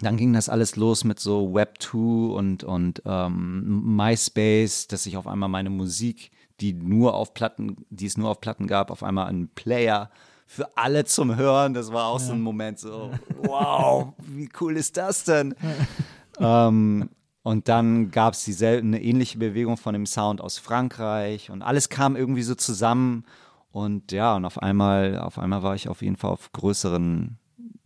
Dann 0.00 0.16
ging 0.16 0.32
das 0.32 0.48
alles 0.48 0.76
los 0.76 1.04
mit 1.04 1.20
so 1.20 1.52
Web2 1.54 2.32
und, 2.32 2.64
und 2.64 3.02
ähm, 3.04 3.94
MySpace, 3.94 4.86
dass 4.86 5.04
ich 5.04 5.18
auf 5.18 5.26
einmal 5.26 5.50
meine 5.50 5.68
Musik 5.68 6.30
die 6.60 6.72
nur 6.72 7.14
auf 7.14 7.34
Platten, 7.34 7.84
die 7.90 8.06
es 8.06 8.16
nur 8.16 8.30
auf 8.30 8.40
Platten 8.40 8.66
gab, 8.66 8.90
auf 8.90 9.02
einmal 9.02 9.26
einen 9.26 9.48
Player 9.48 10.10
für 10.46 10.76
alle 10.76 11.04
zum 11.04 11.36
Hören. 11.36 11.74
Das 11.74 11.92
war 11.92 12.06
auch 12.06 12.20
ja. 12.20 12.26
so 12.26 12.32
ein 12.32 12.40
Moment 12.40 12.78
so, 12.78 13.10
wow, 13.42 14.12
wie 14.26 14.48
cool 14.60 14.76
ist 14.76 14.96
das 14.96 15.24
denn? 15.24 15.54
ähm, 16.40 17.08
und 17.42 17.68
dann 17.68 18.10
gab 18.10 18.34
es 18.34 18.62
eine 18.62 19.02
ähnliche 19.02 19.38
Bewegung 19.38 19.76
von 19.76 19.94
dem 19.94 20.06
Sound 20.06 20.40
aus 20.40 20.58
Frankreich 20.58 21.50
und 21.50 21.62
alles 21.62 21.88
kam 21.88 22.16
irgendwie 22.16 22.42
so 22.42 22.54
zusammen. 22.54 23.24
Und 23.72 24.12
ja, 24.12 24.34
und 24.36 24.44
auf 24.44 24.60
einmal, 24.60 25.18
auf 25.18 25.38
einmal 25.38 25.62
war 25.62 25.74
ich 25.74 25.88
auf 25.88 26.02
jeden 26.02 26.16
Fall 26.16 26.32
auf 26.32 26.52
größeren 26.52 27.38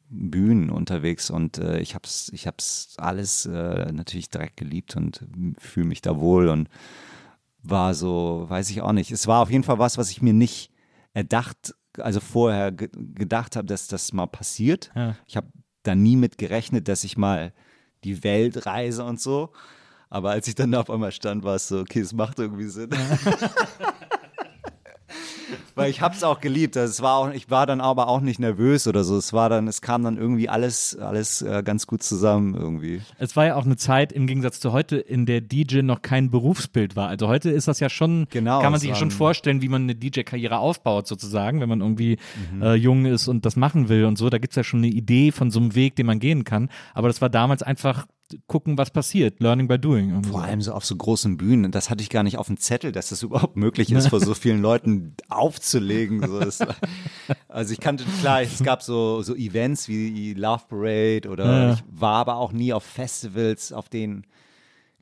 Bühnen 0.09 0.71
unterwegs 0.71 1.31
und 1.31 1.59
äh, 1.59 1.81
ich 1.81 1.95
habe 1.95 2.07
es 2.07 2.31
ich 2.33 2.47
hab's 2.47 2.95
alles 2.99 3.47
äh, 3.47 3.91
natürlich 3.93 4.31
direkt 4.31 4.57
geliebt 4.57 4.97
und 4.97 5.27
fühle 5.59 5.87
mich 5.87 6.03
da 6.03 6.19
wohl 6.21 6.49
und 6.49 6.69
war 7.65 7.95
so, 7.95 8.47
weiß 8.49 8.71
ich 8.71 8.83
auch 8.83 8.93
nicht. 8.93 9.11
Es 9.11 9.27
war 9.27 9.43
auf 9.43 9.51
jeden 9.51 9.65
Fall 9.65 9.79
was, 9.79 9.99
was 9.99 10.11
ich 10.11 10.23
mir 10.23 10.33
nicht 10.33 10.71
erdacht, 11.13 11.75
also 11.99 12.21
vorher 12.21 12.73
ge 12.73 12.89
gedacht 12.93 13.57
habe, 13.57 13.67
dass 13.67 13.89
das 13.89 14.13
mal 14.13 14.27
passiert. 14.27 14.91
Ja. 14.95 15.17
Ich 15.27 15.37
habe 15.37 15.49
da 15.83 15.95
nie 15.95 16.17
mit 16.17 16.39
gerechnet, 16.39 16.89
dass 16.89 17.05
ich 17.05 17.17
mal 17.17 17.53
die 18.05 18.23
Welt 18.25 18.67
reise 18.67 19.05
und 19.05 19.21
so. 19.21 19.53
Aber 20.11 20.31
als 20.31 20.47
ich 20.47 20.55
dann 20.55 20.73
da 20.73 20.81
auf 20.81 20.91
einmal 20.91 21.13
stand, 21.13 21.43
war 21.43 21.57
es 21.57 21.69
so, 21.69 21.81
okay, 21.81 22.01
es 22.01 22.13
macht 22.13 22.39
irgendwie 22.39 22.69
Sinn. 22.69 22.91
Weil 25.75 25.91
ich 25.91 26.01
habe 26.01 26.15
es 26.15 26.23
auch 26.23 26.41
geliebt. 26.41 26.77
Also 26.77 26.91
es 26.91 27.03
war 27.03 27.17
auch, 27.17 27.31
ich 27.33 27.51
war 27.51 27.67
dann 27.67 27.81
aber 27.81 28.09
auch 28.09 28.21
nicht 28.21 28.39
nervös 28.39 28.87
oder 28.87 29.05
so. 29.05 29.17
Es 29.17 29.33
war 29.33 29.49
dann, 29.49 29.69
es 29.69 29.81
kam 29.81 30.03
dann 30.03 30.17
irgendwie 30.17 30.49
alles, 30.49 30.97
alles 30.97 31.43
äh, 31.43 31.63
ganz 31.65 31.87
gut 31.87 32.03
zusammen 32.03 32.55
irgendwie. 32.55 33.03
Es 33.19 33.37
war 33.37 33.47
ja 33.47 33.57
auch 33.57 33.65
eine 33.65 33.77
Zeit 33.77 34.13
im 34.13 34.27
Gegensatz 34.27 34.61
zu 34.61 34.73
heute, 34.73 34.97
in 34.97 35.27
der 35.27 35.41
DJ 35.41 35.83
noch 35.83 36.03
kein 36.03 36.31
Berufsbild 36.31 36.97
war. 36.97 37.09
Also 37.09 37.29
heute 37.29 37.51
ist 37.51 37.69
das 37.69 37.81
ja 37.81 37.89
schon, 37.89 38.27
genau, 38.31 38.61
kann 38.61 38.73
man 38.73 38.81
sich 38.81 38.97
schon 38.97 39.11
vorstellen, 39.11 39.63
wie 39.63 39.69
man 39.69 39.83
eine 39.83 39.95
DJ-Karriere 39.95 40.59
aufbaut 40.59 41.07
sozusagen, 41.07 41.61
wenn 41.61 41.69
man 41.69 41.81
irgendwie 41.81 42.19
mhm. 42.53 42.63
äh, 42.63 42.75
jung 42.75 43.07
ist 43.07 43.29
und 43.29 43.45
das 43.45 43.57
machen 43.57 43.89
will 43.89 44.05
und 44.05 44.17
so. 44.17 44.31
Da 44.31 44.39
gibt 44.39 44.53
es 44.53 44.57
ja 44.57 44.65
schon 44.65 44.81
eine 44.81 44.89
Idee 44.89 45.33
von 45.33 45.51
so 45.51 45.61
einem 45.61 45.75
Weg, 45.75 45.97
den 45.97 46.07
man 46.07 46.21
gehen 46.21 46.45
kann. 46.45 46.71
Aber 46.95 47.09
das 47.09 47.21
war 47.21 47.29
damals 47.29 47.63
einfach 47.63 48.07
gucken, 48.47 48.79
was 48.79 48.91
passiert. 48.91 49.41
Learning 49.41 49.69
by 49.69 49.79
doing. 49.79 50.23
Vor 50.25 50.43
allem 50.43 50.61
so 50.61 50.73
auf 50.73 50.85
so 50.85 50.97
großen 50.97 51.37
Bühnen. 51.37 51.73
Das 51.73 51.91
hatte 51.91 52.03
ich 52.03 52.11
gar 52.11 52.23
nicht 52.23 52.39
auf 52.39 52.47
dem 52.47 52.57
Zettel, 52.57 52.93
dass 52.93 53.09
das 53.09 53.23
überhaupt 53.23 53.57
möglich 53.57 53.93
ist, 53.93 54.09
vor 54.11 54.21
so 54.21 54.35
vielen 54.35 54.63
Leuten 54.63 55.15
aufzulegen. 55.29 56.27
So, 56.27 56.41
das, 56.41 56.59
also 57.49 57.73
ich 57.73 57.81
kannte, 57.81 58.05
klar, 58.21 58.43
es 58.43 58.63
gab 58.63 58.83
so, 58.83 59.23
so 59.23 59.35
Events 59.35 59.89
wie 59.89 60.35
Love 60.35 60.65
Parade 60.69 61.29
oder 61.29 61.45
ja. 61.45 61.73
ich 61.75 61.85
war 61.91 62.17
aber 62.17 62.37
auch 62.37 62.53
nie 62.53 62.73
auf 62.73 62.85
Festivals, 62.85 63.73
auf 63.73 63.89
denen 63.89 64.27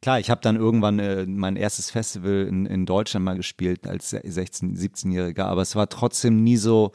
Klar, 0.03 0.18
ich 0.18 0.30
habe 0.30 0.41
dann 0.41 0.57
irgendwann 0.57 0.99
äh, 0.99 1.26
mein 1.26 1.55
erstes 1.55 1.91
Festival 1.91 2.47
in, 2.49 2.66
in 2.66 2.87
Deutschland 2.87 3.24
mal 3.24 3.37
gespielt 3.37 3.87
als 3.87 4.12
16-, 4.12 4.76
17-Jähriger, 4.76 5.45
aber 5.45 5.62
es 5.62 5.76
war 5.76 5.89
trotzdem 5.89 6.43
nie 6.43 6.57
so. 6.57 6.91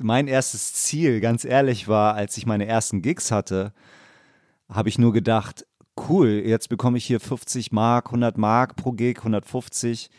Mein 0.00 0.28
erstes 0.28 0.74
Ziel, 0.74 1.18
ganz 1.18 1.44
ehrlich, 1.44 1.88
war, 1.88 2.14
als 2.14 2.36
ich 2.36 2.46
meine 2.46 2.66
ersten 2.66 3.02
Gigs 3.02 3.32
hatte, 3.32 3.72
habe 4.68 4.88
ich 4.88 4.98
nur 4.98 5.12
gedacht, 5.12 5.66
cool, 6.08 6.42
jetzt 6.44 6.68
bekomme 6.68 6.98
ich 6.98 7.04
hier 7.04 7.20
50 7.20 7.72
Mark, 7.72 8.06
100 8.06 8.38
Mark 8.38 8.76
pro 8.76 8.92
Gig, 8.92 9.18
150. 9.18 10.10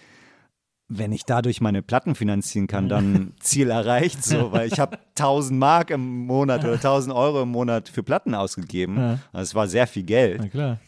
wenn 0.91 1.11
ich 1.11 1.23
dadurch 1.23 1.61
meine 1.61 1.83
Platten 1.83 2.15
finanzieren 2.15 2.65
kann, 2.67 2.89
dann 2.89 3.33
Ziel 3.39 3.69
erreicht, 3.69 4.23
so, 4.23 4.51
weil 4.51 4.67
ich 4.67 4.79
habe 4.79 4.97
1000 5.09 5.59
Mark 5.59 5.91
im 5.91 6.25
Monat 6.25 6.63
oder 6.63 6.73
1000 6.73 7.15
Euro 7.15 7.43
im 7.43 7.49
Monat 7.49 7.89
für 7.89 8.01
Platten 8.03 8.33
ausgegeben. 8.33 8.97
Ja. 8.97 9.19
Also 9.31 9.49
es 9.49 9.55
war 9.55 9.67
sehr 9.67 9.85
viel 9.87 10.03
Geld, 10.03 10.41
Na 10.41 10.47
klar. 10.49 10.79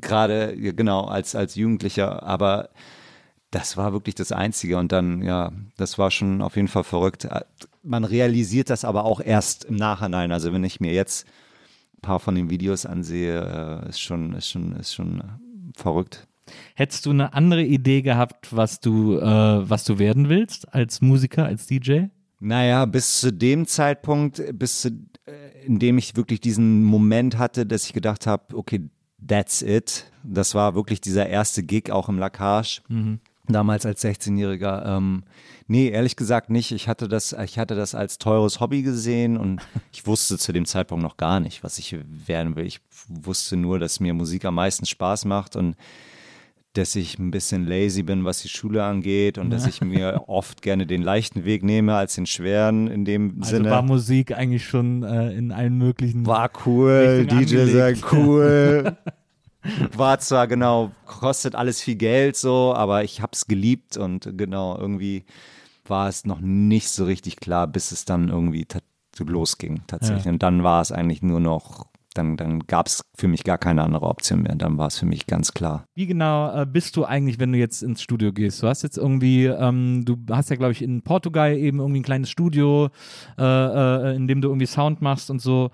gerade 0.00 0.56
genau 0.56 1.04
als 1.04 1.34
als 1.36 1.54
Jugendlicher, 1.54 2.22
aber 2.24 2.70
das 3.52 3.76
war 3.76 3.92
wirklich 3.92 4.14
das 4.16 4.32
Einzige 4.32 4.76
und 4.78 4.92
dann 4.92 5.22
ja, 5.22 5.52
das 5.76 5.96
war 5.96 6.10
schon 6.10 6.42
auf 6.42 6.56
jeden 6.56 6.68
Fall 6.68 6.84
verrückt. 6.84 7.26
Man 7.82 8.04
realisiert 8.04 8.68
das 8.68 8.84
aber 8.84 9.04
auch 9.04 9.20
erst 9.20 9.64
im 9.64 9.76
Nachhinein. 9.76 10.30
Also 10.32 10.52
wenn 10.52 10.64
ich 10.64 10.80
mir 10.80 10.92
jetzt 10.92 11.26
paar 12.00 12.20
von 12.20 12.34
den 12.34 12.50
Videos 12.50 12.86
ansehe, 12.86 13.82
äh, 13.84 13.88
ist 13.88 14.00
schon 14.00 14.32
ist 14.34 14.48
schon 14.48 14.72
ist 14.76 14.94
schon 14.94 15.22
verrückt. 15.76 16.26
Hättest 16.74 17.06
du 17.06 17.10
eine 17.10 17.32
andere 17.34 17.62
Idee 17.62 18.02
gehabt, 18.02 18.54
was 18.54 18.80
du, 18.80 19.18
äh, 19.18 19.22
was 19.70 19.84
du 19.84 19.98
werden 19.98 20.28
willst 20.28 20.72
als 20.74 21.00
Musiker, 21.00 21.44
als 21.44 21.66
DJ? 21.66 22.04
Naja, 22.40 22.86
bis 22.86 23.20
zu 23.20 23.32
dem 23.32 23.66
Zeitpunkt, 23.66 24.42
bis 24.54 24.82
zu, 24.82 24.88
äh, 25.26 25.64
in 25.66 25.78
dem 25.78 25.98
ich 25.98 26.16
wirklich 26.16 26.40
diesen 26.40 26.82
Moment 26.82 27.38
hatte, 27.38 27.66
dass 27.66 27.84
ich 27.84 27.92
gedacht 27.92 28.26
habe, 28.26 28.56
okay, 28.56 28.88
that's 29.24 29.62
it. 29.62 30.10
Das 30.24 30.54
war 30.54 30.74
wirklich 30.74 31.00
dieser 31.00 31.28
erste 31.28 31.62
Gig 31.62 31.90
auch 31.90 32.08
im 32.08 32.18
Lacage. 32.18 32.80
Damals 33.52 33.86
als 33.86 34.04
16-Jähriger. 34.04 34.84
Ähm, 34.96 35.22
nee, 35.66 35.88
ehrlich 35.88 36.16
gesagt 36.16 36.50
nicht. 36.50 36.72
Ich 36.72 36.88
hatte, 36.88 37.08
das, 37.08 37.32
ich 37.44 37.58
hatte 37.58 37.74
das 37.74 37.94
als 37.94 38.18
teures 38.18 38.60
Hobby 38.60 38.82
gesehen 38.82 39.36
und 39.36 39.60
ich 39.92 40.06
wusste 40.06 40.38
zu 40.38 40.52
dem 40.52 40.64
Zeitpunkt 40.66 41.02
noch 41.02 41.16
gar 41.16 41.40
nicht, 41.40 41.62
was 41.62 41.78
ich 41.78 41.96
werden 42.26 42.56
will. 42.56 42.66
Ich 42.66 42.80
wusste 43.08 43.56
nur, 43.56 43.78
dass 43.78 44.00
mir 44.00 44.14
Musik 44.14 44.44
am 44.44 44.54
meisten 44.54 44.86
Spaß 44.86 45.24
macht 45.24 45.56
und 45.56 45.76
dass 46.74 46.94
ich 46.94 47.18
ein 47.18 47.32
bisschen 47.32 47.66
lazy 47.66 48.04
bin, 48.04 48.24
was 48.24 48.42
die 48.42 48.48
Schule 48.48 48.84
angeht 48.84 49.38
und 49.38 49.50
dass 49.50 49.66
ich 49.66 49.80
mir 49.84 50.22
oft 50.28 50.62
gerne 50.62 50.86
den 50.86 51.02
leichten 51.02 51.44
Weg 51.44 51.64
nehme 51.64 51.96
als 51.96 52.14
den 52.14 52.26
schweren 52.26 52.86
in 52.86 53.04
dem 53.04 53.38
Also 53.40 53.56
Sinne. 53.56 53.70
war 53.70 53.82
Musik 53.82 54.36
eigentlich 54.36 54.64
schon 54.64 55.02
äh, 55.02 55.32
in 55.32 55.50
allen 55.50 55.76
möglichen. 55.78 56.24
War 56.26 56.48
cool, 56.66 57.26
DJ 57.26 57.64
sagt 57.72 58.12
cool. 58.12 58.96
War 59.96 60.18
zwar 60.18 60.46
genau, 60.46 60.92
kostet 61.06 61.54
alles 61.54 61.80
viel 61.80 61.96
Geld 61.96 62.36
so, 62.36 62.74
aber 62.74 63.04
ich 63.04 63.20
hab's 63.20 63.46
geliebt 63.46 63.96
und 63.96 64.30
genau, 64.36 64.78
irgendwie 64.78 65.24
war 65.86 66.08
es 66.08 66.24
noch 66.24 66.40
nicht 66.40 66.88
so 66.88 67.04
richtig 67.04 67.36
klar, 67.36 67.66
bis 67.66 67.92
es 67.92 68.04
dann 68.04 68.28
irgendwie 68.28 68.66
losging 69.18 69.82
tatsächlich. 69.86 70.24
Ja. 70.24 70.32
Und 70.32 70.42
dann 70.42 70.62
war 70.62 70.80
es 70.80 70.92
eigentlich 70.92 71.20
nur 71.20 71.40
noch, 71.40 71.86
dann, 72.14 72.36
dann 72.36 72.60
gab 72.60 72.86
es 72.86 73.02
für 73.14 73.28
mich 73.28 73.44
gar 73.44 73.58
keine 73.58 73.82
andere 73.82 74.06
Option 74.06 74.42
mehr. 74.42 74.54
Dann 74.54 74.78
war 74.78 74.86
es 74.86 74.98
für 74.98 75.06
mich 75.06 75.26
ganz 75.26 75.52
klar. 75.52 75.84
Wie 75.94 76.06
genau 76.06 76.54
äh, 76.54 76.66
bist 76.66 76.96
du 76.96 77.04
eigentlich, 77.04 77.38
wenn 77.38 77.52
du 77.52 77.58
jetzt 77.58 77.82
ins 77.82 78.02
Studio 78.02 78.32
gehst? 78.32 78.62
Du 78.62 78.66
hast 78.66 78.82
jetzt 78.82 78.96
irgendwie, 78.96 79.44
ähm, 79.44 80.04
du 80.04 80.16
hast 80.30 80.48
ja, 80.50 80.56
glaube 80.56 80.72
ich, 80.72 80.82
in 80.82 81.02
Portugal 81.02 81.54
eben 81.56 81.80
irgendwie 81.80 82.00
ein 82.00 82.04
kleines 82.04 82.30
Studio, 82.30 82.88
äh, 83.38 83.42
äh, 83.42 84.16
in 84.16 84.26
dem 84.26 84.40
du 84.40 84.48
irgendwie 84.48 84.66
Sound 84.66 85.02
machst 85.02 85.30
und 85.30 85.40
so. 85.42 85.70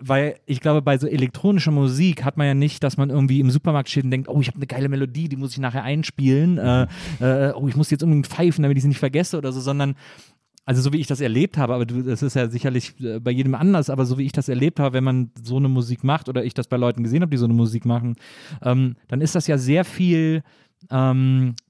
Weil 0.00 0.36
ich 0.46 0.60
glaube, 0.60 0.82
bei 0.82 0.96
so 0.96 1.06
elektronischer 1.06 1.70
Musik 1.70 2.24
hat 2.24 2.36
man 2.36 2.46
ja 2.46 2.54
nicht, 2.54 2.82
dass 2.82 2.96
man 2.96 3.10
irgendwie 3.10 3.40
im 3.40 3.50
Supermarkt 3.50 3.90
steht 3.90 4.04
und 4.04 4.10
denkt, 4.10 4.28
oh, 4.28 4.40
ich 4.40 4.48
habe 4.48 4.56
eine 4.56 4.66
geile 4.66 4.88
Melodie, 4.88 5.28
die 5.28 5.36
muss 5.36 5.52
ich 5.52 5.58
nachher 5.58 5.84
einspielen. 5.84 6.58
Äh, 6.58 6.86
äh, 7.20 7.52
oh, 7.52 7.68
ich 7.68 7.76
muss 7.76 7.90
jetzt 7.90 8.02
unbedingt 8.02 8.26
pfeifen, 8.26 8.62
damit 8.62 8.78
ich 8.78 8.82
sie 8.82 8.88
nicht 8.88 8.98
vergesse 8.98 9.36
oder 9.36 9.52
so, 9.52 9.60
sondern 9.60 9.94
also 10.70 10.82
so 10.82 10.92
wie 10.92 10.98
ich 10.98 11.06
das 11.06 11.20
erlebt 11.20 11.58
habe, 11.58 11.74
aber 11.74 11.84
das 11.84 12.22
ist 12.22 12.34
ja 12.34 12.48
sicherlich 12.48 12.94
äh, 13.00 13.18
bei 13.18 13.32
jedem 13.32 13.56
anders, 13.56 13.90
aber 13.90 14.06
so 14.06 14.18
wie 14.18 14.26
ich 14.26 14.32
das 14.32 14.48
erlebt 14.48 14.78
habe, 14.78 14.92
wenn 14.94 15.04
man 15.04 15.32
so 15.42 15.56
eine 15.56 15.68
Musik 15.68 16.04
macht 16.04 16.28
oder 16.28 16.44
ich 16.44 16.54
das 16.54 16.68
bei 16.68 16.76
Leuten 16.76 17.02
gesehen 17.02 17.22
habe, 17.22 17.30
die 17.30 17.38
so 17.38 17.46
eine 17.46 17.54
Musik 17.54 17.84
machen, 17.84 18.14
ähm, 18.62 18.94
dann 19.08 19.20
ist 19.20 19.34
das 19.34 19.46
ja 19.48 19.58
sehr 19.58 19.84
viel, 19.84 20.42
ähm, 20.90 21.54
äh, 21.56 21.69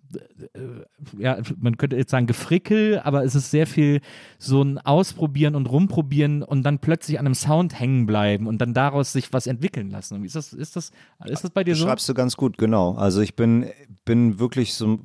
ja, 1.19 1.39
man 1.59 1.77
könnte 1.77 1.97
jetzt 1.97 2.11
sagen 2.11 2.27
Gefrickel, 2.27 3.01
aber 3.01 3.25
es 3.25 3.35
ist 3.35 3.51
sehr 3.51 3.67
viel 3.67 4.01
so 4.39 4.63
ein 4.63 4.79
Ausprobieren 4.79 5.55
und 5.55 5.67
Rumprobieren 5.67 6.43
und 6.43 6.63
dann 6.63 6.79
plötzlich 6.79 7.19
an 7.19 7.27
einem 7.27 7.35
Sound 7.35 7.79
hängen 7.79 8.07
bleiben 8.07 8.47
und 8.47 8.59
dann 8.59 8.75
daraus 8.75 9.13
sich 9.13 9.33
was 9.33 9.47
entwickeln 9.47 9.91
lassen. 9.91 10.25
Ist 10.25 10.37
das, 10.37 10.53
ist 10.53 10.77
das, 10.77 10.91
ist 11.27 11.45
das 11.45 11.51
bei 11.51 11.65
dir 11.65 11.77
so? 11.77 11.85
Schreibst 11.85 12.09
du 12.09 12.15
ganz 12.15 12.37
gut, 12.37 12.59
genau. 12.59 12.95
Also 12.95 13.21
ich 13.21 13.37
bin, 13.37 13.67
bin 14.05 14.39
wirklich 14.39 14.75
so, 14.75 15.01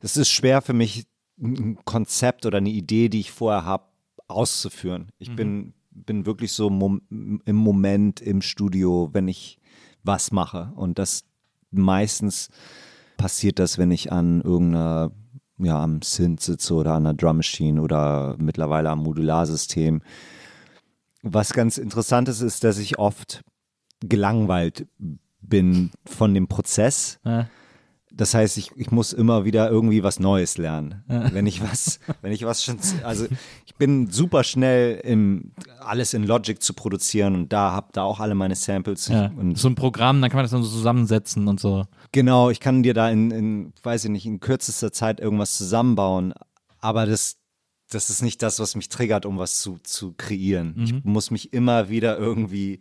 es 0.00 0.16
ist 0.16 0.30
schwer 0.30 0.62
für 0.62 0.72
mich, 0.72 1.06
ein 1.42 1.78
Konzept 1.84 2.44
oder 2.44 2.58
eine 2.58 2.70
Idee, 2.70 3.08
die 3.08 3.20
ich 3.20 3.30
vorher 3.30 3.64
habe, 3.64 3.84
auszuführen. 4.28 5.10
Ich 5.18 5.34
bin, 5.34 5.74
bin 5.90 6.26
wirklich 6.26 6.52
so 6.52 6.68
im 6.68 7.56
Moment 7.56 8.20
im 8.20 8.42
Studio, 8.42 9.08
wenn 9.12 9.26
ich 9.26 9.58
was 10.02 10.32
mache. 10.32 10.72
Und 10.76 10.98
das 10.98 11.24
meistens 11.70 12.48
passiert 13.20 13.58
das, 13.58 13.76
wenn 13.76 13.90
ich 13.90 14.10
an 14.10 14.40
irgendeiner, 14.40 15.12
ja, 15.58 15.82
am 15.82 16.00
Synth 16.00 16.40
sitze 16.40 16.72
oder 16.74 16.94
an 16.94 17.06
einer 17.06 17.14
Drum 17.14 17.36
Machine 17.36 17.82
oder 17.82 18.34
mittlerweile 18.38 18.88
am 18.88 19.00
Modularsystem. 19.00 20.00
Was 21.22 21.52
ganz 21.52 21.76
interessant 21.76 22.28
ist, 22.30 22.40
ist, 22.40 22.64
dass 22.64 22.78
ich 22.78 22.98
oft 22.98 23.42
gelangweilt 24.00 24.86
bin 25.42 25.90
von 26.06 26.32
dem 26.32 26.48
Prozess. 26.48 27.20
Ja. 27.24 27.46
Das 28.12 28.34
heißt, 28.34 28.58
ich, 28.58 28.72
ich 28.76 28.90
muss 28.90 29.12
immer 29.12 29.44
wieder 29.44 29.70
irgendwie 29.70 30.02
was 30.02 30.18
Neues 30.18 30.58
lernen. 30.58 31.04
Wenn 31.06 31.46
ich 31.46 31.62
was, 31.62 32.00
wenn 32.22 32.32
ich 32.32 32.44
was 32.44 32.64
schon, 32.64 32.78
also 33.04 33.26
ich 33.66 33.74
bin 33.76 34.10
super 34.10 34.44
schnell 34.44 35.00
im, 35.04 35.52
alles 35.80 36.12
in 36.12 36.24
Logic 36.24 36.60
zu 36.60 36.74
produzieren 36.74 37.34
und 37.34 37.52
da 37.52 37.72
hab 37.72 37.92
da 37.92 38.02
auch 38.02 38.20
alle 38.20 38.34
meine 38.34 38.56
Samples. 38.56 39.08
Ja. 39.08 39.30
Und 39.36 39.56
So 39.56 39.68
ein 39.68 39.74
Programm, 39.74 40.20
dann 40.20 40.30
kann 40.30 40.38
man 40.38 40.44
das 40.44 40.50
dann 40.50 40.62
so 40.62 40.70
zusammensetzen 40.70 41.46
und 41.48 41.60
so. 41.60 41.84
Genau, 42.12 42.50
ich 42.50 42.60
kann 42.60 42.82
dir 42.82 42.94
da 42.94 43.08
in, 43.08 43.30
in, 43.30 43.72
weiß 43.82 44.04
ich 44.04 44.10
nicht, 44.10 44.26
in 44.26 44.40
kürzester 44.40 44.92
Zeit 44.92 45.20
irgendwas 45.20 45.56
zusammenbauen, 45.56 46.34
aber 46.80 47.06
das, 47.06 47.36
das 47.90 48.10
ist 48.10 48.22
nicht 48.22 48.42
das, 48.42 48.58
was 48.58 48.74
mich 48.74 48.88
triggert, 48.88 49.24
um 49.24 49.38
was 49.38 49.60
zu, 49.60 49.78
zu 49.82 50.14
kreieren. 50.14 50.74
Ich 50.84 51.04
muss 51.04 51.30
mich 51.30 51.52
immer 51.52 51.88
wieder 51.88 52.18
irgendwie 52.18 52.80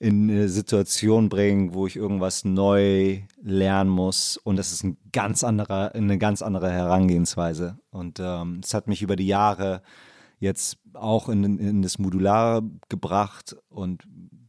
in 0.00 0.30
eine 0.30 0.48
Situation 0.48 1.28
bringen, 1.28 1.74
wo 1.74 1.86
ich 1.86 1.94
irgendwas 1.94 2.44
neu 2.46 3.20
lernen 3.42 3.90
muss 3.90 4.38
und 4.38 4.56
das 4.56 4.72
ist 4.72 4.82
ein 4.82 4.96
ganz 5.12 5.44
anderer, 5.44 5.94
eine 5.94 6.16
ganz 6.16 6.40
andere 6.40 6.70
Herangehensweise. 6.72 7.78
Und 7.90 8.18
ähm, 8.18 8.62
es 8.64 8.72
hat 8.72 8.88
mich 8.88 9.02
über 9.02 9.14
die 9.14 9.26
Jahre 9.26 9.82
jetzt 10.38 10.78
auch 10.94 11.28
in, 11.28 11.58
in 11.58 11.82
das 11.82 11.98
Modulare 11.98 12.62
gebracht 12.88 13.54
und 13.68 14.02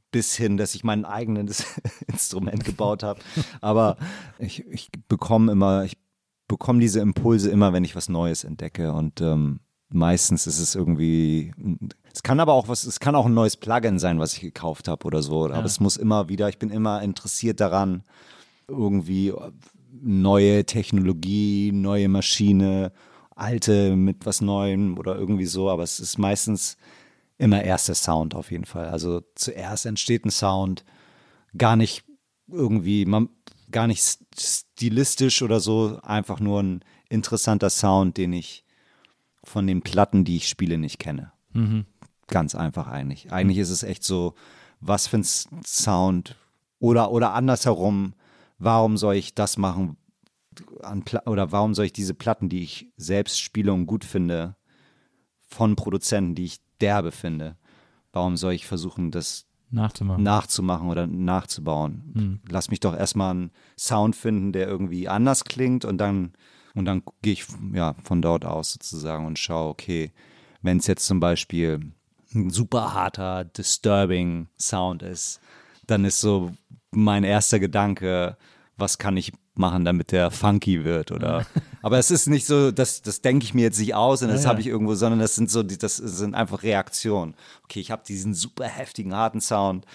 bis 0.09 0.35
hin, 0.35 0.55
dass 0.55 0.73
ich 0.73 0.85
mein 0.85 1.03
eigenes 1.03 1.65
Instrument 2.07 2.63
gebaut 2.63 3.03
habe. 3.03 3.19
Aber 3.59 3.97
ich, 4.39 4.65
ich 4.67 4.89
bekomme 5.09 5.51
immer, 5.51 5.83
ich 5.83 5.97
bekomme 6.47 6.79
diese 6.79 7.01
Impulse 7.01 7.51
immer, 7.51 7.73
wenn 7.73 7.83
ich 7.83 7.95
was 7.95 8.07
Neues 8.07 8.45
entdecke. 8.45 8.93
Und 8.93 9.19
ähm, 9.19 9.59
meistens 9.93 10.47
ist 10.47 10.59
es 10.59 10.75
irgendwie, 10.75 11.53
es 12.13 12.23
kann 12.23 12.39
aber 12.39 12.53
auch 12.53 12.67
was, 12.67 12.83
es 12.83 12.99
kann 12.99 13.15
auch 13.15 13.25
ein 13.25 13.33
neues 13.33 13.57
Plugin 13.57 13.99
sein, 13.99 14.19
was 14.19 14.33
ich 14.33 14.41
gekauft 14.41 14.87
habe 14.87 15.05
oder 15.05 15.21
so. 15.21 15.45
Aber 15.45 15.65
es 15.65 15.79
muss 15.79 15.97
immer 15.97 16.29
wieder, 16.29 16.49
ich 16.49 16.59
bin 16.59 16.69
immer 16.69 17.01
interessiert 17.01 17.59
daran, 17.59 18.03
irgendwie 18.67 19.33
neue 20.01 20.65
Technologie, 20.65 21.71
neue 21.71 22.09
Maschine, 22.09 22.91
alte 23.35 23.95
mit 23.95 24.25
was 24.25 24.41
Neuem 24.41 24.97
oder 24.97 25.15
irgendwie 25.15 25.45
so. 25.45 25.69
Aber 25.69 25.83
es 25.83 25.99
ist 25.99 26.17
meistens 26.17 26.77
immer 27.37 27.63
erst 27.63 27.87
der 27.87 27.95
Sound 27.95 28.35
auf 28.35 28.51
jeden 28.51 28.65
Fall. 28.65 28.89
Also 28.89 29.21
zuerst 29.35 29.85
entsteht 29.85 30.25
ein 30.25 30.31
Sound, 30.31 30.85
gar 31.57 31.75
nicht 31.75 32.03
irgendwie, 32.47 33.05
man, 33.05 33.29
gar 33.71 33.87
nicht 33.87 34.03
stilistisch 34.37 35.41
oder 35.41 35.59
so, 35.59 35.99
einfach 36.03 36.39
nur 36.39 36.61
ein 36.61 36.83
interessanter 37.09 37.69
Sound, 37.69 38.17
den 38.17 38.33
ich 38.33 38.63
von 39.43 39.67
den 39.67 39.81
Platten, 39.81 40.23
die 40.23 40.37
ich 40.37 40.47
spiele, 40.47 40.77
nicht 40.77 40.99
kenne. 40.99 41.31
Ganz 42.27 42.55
einfach 42.55 42.87
eigentlich. 42.87 43.31
Eigentlich 43.31 43.57
ist 43.57 43.69
es 43.71 43.83
echt 43.83 44.03
so, 44.03 44.35
was 44.79 45.07
für 45.07 45.17
ein 45.17 45.23
Sound 45.23 46.37
oder, 46.79 47.11
oder 47.11 47.33
andersherum, 47.33 48.13
warum 48.57 48.97
soll 48.97 49.15
ich 49.15 49.35
das 49.35 49.57
machen 49.57 49.97
oder 51.25 51.51
warum 51.51 51.73
soll 51.73 51.85
ich 51.85 51.93
diese 51.93 52.13
Platten, 52.13 52.49
die 52.49 52.63
ich 52.63 52.87
selbst 52.97 53.39
spiele 53.41 53.73
und 53.73 53.85
gut 53.85 54.03
finde, 54.03 54.55
von 55.47 55.75
Produzenten, 55.75 56.35
die 56.35 56.45
ich 56.45 56.59
derbe 56.79 57.11
finde, 57.11 57.57
warum 58.13 58.37
soll 58.37 58.53
ich 58.53 58.65
versuchen, 58.65 59.11
das 59.11 59.45
Nachzumachen. 59.69 60.23
nachzumachen 60.23 60.89
oder 60.89 61.07
nachzubauen. 61.07 62.41
Lass 62.49 62.69
mich 62.69 62.79
doch 62.79 62.95
erstmal 62.95 63.31
einen 63.31 63.51
Sound 63.77 64.15
finden, 64.15 64.51
der 64.51 64.67
irgendwie 64.67 65.07
anders 65.07 65.43
klingt 65.45 65.85
und 65.85 65.97
dann, 65.97 66.33
und 66.75 66.85
dann 66.85 67.03
gehe 67.21 67.33
ich 67.33 67.45
ja 67.73 67.95
von 68.03 68.21
dort 68.21 68.45
aus 68.45 68.73
sozusagen 68.73 69.25
und 69.25 69.39
schaue, 69.39 69.69
okay, 69.69 70.11
wenn 70.61 70.77
es 70.77 70.87
jetzt 70.87 71.05
zum 71.05 71.19
Beispiel 71.19 71.79
ein 72.33 72.49
super 72.49 72.93
harter, 72.93 73.43
disturbing 73.45 74.47
Sound 74.59 75.03
ist, 75.03 75.39
dann 75.87 76.05
ist 76.05 76.21
so 76.21 76.51
mein 76.91 77.23
erster 77.23 77.59
Gedanke, 77.59 78.37
was 78.77 78.97
kann 78.97 79.17
ich 79.17 79.33
machen, 79.53 79.83
damit 79.83 80.11
der 80.11 80.31
funky 80.31 80.83
wird 80.83 81.11
oder 81.11 81.45
aber 81.81 81.97
es 81.99 82.09
ist 82.09 82.27
nicht 82.27 82.45
so, 82.45 82.71
das, 82.71 83.01
das 83.01 83.21
denke 83.21 83.43
ich 83.43 83.53
mir 83.53 83.63
jetzt 83.63 83.79
nicht 83.79 83.95
aus 83.95 84.21
und 84.21 84.29
das 84.29 84.43
Ja, 84.43 84.49
habe 84.49 84.61
ich 84.61 84.67
irgendwo, 84.67 84.95
sondern 84.95 85.19
das 85.19 85.35
sind 85.35 85.51
so, 85.51 85.61
das 85.61 85.97
sind 85.97 86.35
einfach 86.35 86.63
Reaktionen. 86.63 87.35
Okay, 87.63 87.79
ich 87.79 87.91
habe 87.91 88.03
diesen 88.07 88.33
super 88.33 88.65
heftigen, 88.65 89.13
harten 89.13 89.41
Sound, 89.41 89.85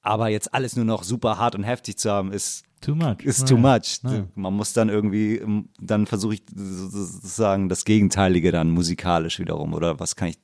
aber 0.00 0.28
jetzt 0.28 0.54
alles 0.54 0.74
nur 0.74 0.86
noch 0.86 1.02
super 1.02 1.38
hart 1.38 1.54
und 1.54 1.64
heftig 1.64 1.98
zu 1.98 2.10
haben, 2.10 2.32
ist 2.32 2.64
Too 2.80 2.94
much. 2.94 3.22
ist 3.24 3.40
Naja. 3.40 3.48
too 3.48 3.56
much. 3.58 3.98
Naja. 4.02 4.26
Man 4.34 4.54
muss 4.54 4.72
dann 4.72 4.88
irgendwie, 4.88 5.36
ähm, 5.36 5.68
dann 5.80 6.06
versuche 6.06 6.34
ich 6.34 6.42
sozusagen 6.54 7.68
das 7.68 7.84
Gegenteilige 7.84 8.52
dann 8.52 8.70
musikalisch 8.70 9.38
wiederum 9.38 9.74
oder 9.74 9.98
was 10.00 10.16
kann 10.16 10.28
ich 10.28 10.38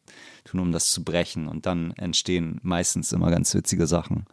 tun, 0.45 0.61
um 0.61 0.73
das 0.73 0.89
zu 0.89 1.05
brechen 1.05 1.49
und 1.49 1.67
dann 1.67 1.93
entstehen 1.93 2.61
meistens 2.63 3.13
immer 3.13 3.31
ganz 3.31 3.55
witzige 3.55 3.87
Sachen. 3.87 4.25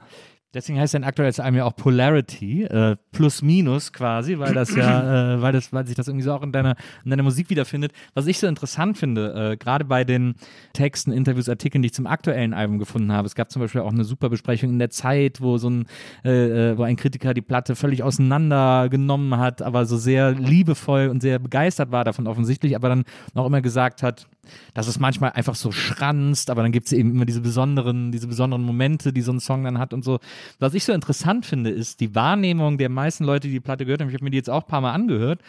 Deswegen 0.54 0.78
heißt 0.80 0.94
dein 0.94 1.06
aktuelles 1.06 1.40
Album 1.40 1.58
ja 1.60 1.66
auch 1.66 1.76
Polarity, 1.76 2.64
äh, 2.64 2.98
plus 3.14 3.42
minus 3.42 3.94
quasi, 3.94 4.38
weil 4.38 4.54
das 4.54 4.76
ja, 4.76 5.36
äh, 5.36 5.42
weil 5.42 5.54
das, 5.54 5.72
weil 5.72 5.88
sich 5.88 5.96
das 5.96 6.10
irgendwie 6.10 6.26
so 6.26 6.34
auch 6.34 6.44
in 6.44 6.52
deiner, 6.52 6.76
in 7.06 7.10
deiner 7.10 7.24
Musik 7.24 7.50
wiederfindet. 7.50 7.94
Was 8.16 8.28
ich 8.28 8.38
so 8.38 8.48
interessant 8.48 8.98
finde, 8.98 9.54
äh, 9.54 9.58
gerade 9.58 9.86
bei 9.86 10.04
den 10.04 10.36
Texten, 10.74 11.14
Interviews, 11.14 11.48
Artikeln, 11.48 11.82
die 11.82 11.88
ich 11.88 11.94
zum 11.94 12.06
aktuellen 12.06 12.54
Album 12.54 12.80
gefunden 12.80 13.14
habe. 13.14 13.28
Es 13.28 13.36
gab 13.36 13.50
zum 13.50 13.62
Beispiel 13.62 13.80
auch 13.80 13.94
eine 13.94 14.04
super 14.04 14.30
Besprechung 14.30 14.72
in 14.72 14.80
der 14.80 14.90
Zeit, 14.90 15.40
wo 15.40 15.58
so 15.58 15.70
ein, 15.70 15.86
äh, 16.26 16.72
äh, 16.72 16.78
wo 16.78 16.84
ein 16.84 16.98
Kritiker 16.98 17.34
die 17.34 17.42
Platte 17.42 17.78
völlig 17.78 18.04
auseinandergenommen 18.04 19.38
hat, 19.38 19.62
aber 19.62 19.86
so 19.86 19.96
sehr 19.96 20.34
liebevoll 20.34 21.08
und 21.08 21.22
sehr 21.22 21.40
begeistert 21.40 21.92
war 21.94 22.04
davon 22.04 22.28
offensichtlich, 22.28 22.76
aber 22.76 22.90
dann 22.90 23.04
auch 23.36 23.46
immer 23.46 23.62
gesagt 23.62 24.04
hat, 24.04 24.28
dass 24.74 24.88
es 24.88 25.00
manchmal 25.00 25.32
einfach 25.32 25.56
so 25.56 25.72
schranzt, 25.72 26.50
aber 26.50 26.64
dann 26.64 26.72
gibt 26.72 26.88
es 26.88 26.94
eben 26.94 27.12
immer 27.12 27.26
diese 27.26 27.42
besonderen, 27.42 28.12
diese 28.12 28.28
besonderen 28.28 28.64
Momente, 28.64 29.14
die 29.14 29.22
so 29.22 29.32
ein 29.32 29.40
Song 29.40 29.64
dann 29.64 29.78
hat 29.78 29.94
und 29.94 30.04
so. 30.04 30.20
Was 30.60 30.74
ich 30.74 30.84
so 30.84 30.94
interessant 30.94 31.46
finde, 31.46 31.70
ist 31.70 32.00
die 32.00 32.16
Wahrnehmung 32.16 32.78
der 32.78 32.90
meisten 32.90 33.24
Leute, 33.24 33.48
die 33.48 33.54
die 33.54 33.60
Platte 33.60 33.86
gehört 33.86 34.02
haben. 34.02 34.10
Ich 34.10 34.16
habe 34.16 34.24
mir 34.24 34.32
die 34.32 34.38
jetzt 34.38 34.50
auch 34.50 34.64
ein 34.64 34.68
paar 34.68 34.82
Mal 34.82 34.94
angehört. 34.94 35.42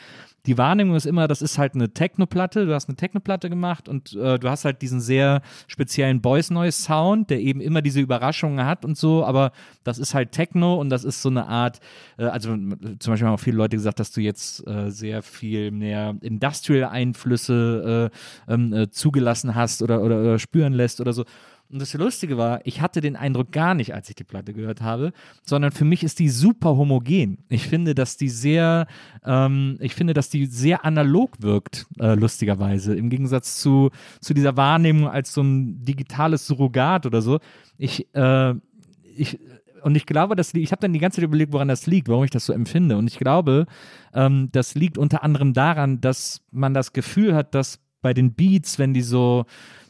Die 0.47 0.59
Wahrnehmung 0.59 0.97
ist 0.97 1.07
immer, 1.07 1.29
das 1.29 1.41
ist 1.41 1.57
halt 1.57 1.75
eine 1.75 1.93
Techno-Platte. 1.93 2.67
Du 2.67 2.75
hast 2.75 2.89
eine 2.89 2.97
Techno-Platte 2.97 3.49
gemacht 3.49 3.89
und 3.89 4.13
äh, 4.15 4.41
du 4.41 4.51
hast 4.51 4.65
halt 4.65 4.83
diesen 4.83 5.01
sehr 5.01 5.41
speziellen 5.69 6.21
Boys 6.21 6.51
Noise 6.51 6.83
Sound, 6.83 7.31
der 7.31 7.41
eben 7.41 7.61
immer 7.61 7.81
diese 7.81 8.01
Überraschungen 8.01 8.67
hat 8.67 8.85
und 8.85 8.97
so. 8.97 9.25
Aber 9.25 9.53
das 9.85 9.99
ist 9.99 10.15
halt 10.15 10.33
Techno 10.33 10.81
und 10.81 10.91
das 10.91 11.05
ist 11.05 11.23
so 11.23 11.29
eine 11.29 11.47
Art. 11.47 11.79
Äh, 12.19 12.25
also 12.25 12.51
zum 12.51 12.99
Beispiel 12.99 13.27
haben 13.27 13.35
auch 13.35 13.41
viele 13.41 13.57
Leute 13.57 13.77
gesagt, 13.77 14.01
dass 14.01 14.11
du 14.11 14.21
jetzt 14.21 14.67
äh, 14.67 14.91
sehr 14.91 15.23
viel 15.23 15.71
mehr 15.71 16.17
Industrial-Einflüsse 16.21 18.11
äh, 18.49 18.53
ähm, 18.53 18.73
äh, 18.73 18.91
zugelassen 18.91 19.55
hast 19.55 19.81
oder, 19.81 20.03
oder, 20.03 20.21
oder 20.21 20.39
spüren 20.41 20.73
lässt 20.73 21.01
oder 21.01 21.13
so. 21.13 21.25
Und 21.73 21.81
das 21.81 21.95
Lustige 21.95 22.37
war, 22.37 22.61
ich 22.65 22.83
hatte 22.83 23.01
den 23.01 23.17
Eindruck 23.17 23.51
gar 23.51 23.75
nicht, 23.75 23.95
als 23.95 24.11
ich 24.11 24.15
die 24.15 24.25
Platte 24.25 24.53
gehört 24.53 24.83
habe, 24.83 25.13
sondern 25.43 25.73
für 25.73 25.87
mich 25.87 26.05
ist 26.05 26.19
die 26.19 26.29
super 26.29 26.77
homogen. 26.77 27.39
Ich 27.49 27.67
finde, 27.67 27.95
dass 27.95 28.19
die 28.19 28.29
sehr, 28.29 28.87
ähm, 29.25 29.79
ich 29.81 29.95
finde, 29.95 30.13
dass 30.13 30.29
die 30.29 30.45
sehr 30.45 30.85
analog 30.85 31.41
wirkt, 31.41 31.87
äh, 31.99 32.15
lustigerweise, 32.15 32.95
im 32.95 33.09
Gegensatz 33.09 33.59
zu, 33.59 33.89
zu 34.21 34.35
dieser 34.35 34.55
Wahrnehmung 34.59 35.09
als 35.09 35.33
so 35.33 35.41
ein 35.41 35.83
digitales 35.83 36.47
Surrogat 36.47 37.07
oder 37.07 37.23
so. 37.23 37.41
Ich, 37.79 38.07
äh, 38.15 38.55
ich, 39.17 39.41
und 39.83 39.97
ich 39.97 40.05
glaube, 40.05 40.37
das 40.37 40.53
ich 40.53 40.73
habe 40.73 40.81
dann 40.81 40.93
die 40.93 40.99
ganze 40.99 41.17
Zeit 41.17 41.25
überlegt, 41.25 41.55
woran 41.55 41.69
das 41.69 41.87
liegt, 41.87 42.09
warum 42.09 42.25
ich 42.25 42.31
das 42.31 42.45
so 42.45 42.53
empfinde. 42.53 42.99
Und 42.99 43.07
ich 43.07 43.19
glaube, 43.19 43.65
ähm, 44.13 44.51
das 44.53 44.75
liegt 44.75 44.99
unter 44.99 45.23
anderem 45.25 45.55
daran, 45.55 46.03
dass 46.03 46.43
man 46.51 46.75
das 46.75 46.93
Gefühl 46.93 47.35
hat, 47.35 47.55
dass 47.55 47.79
bei 48.03 48.13
den 48.13 48.35
Beats, 48.35 48.79
wenn 48.79 48.93
die 48.93 49.01
so, 49.01 49.47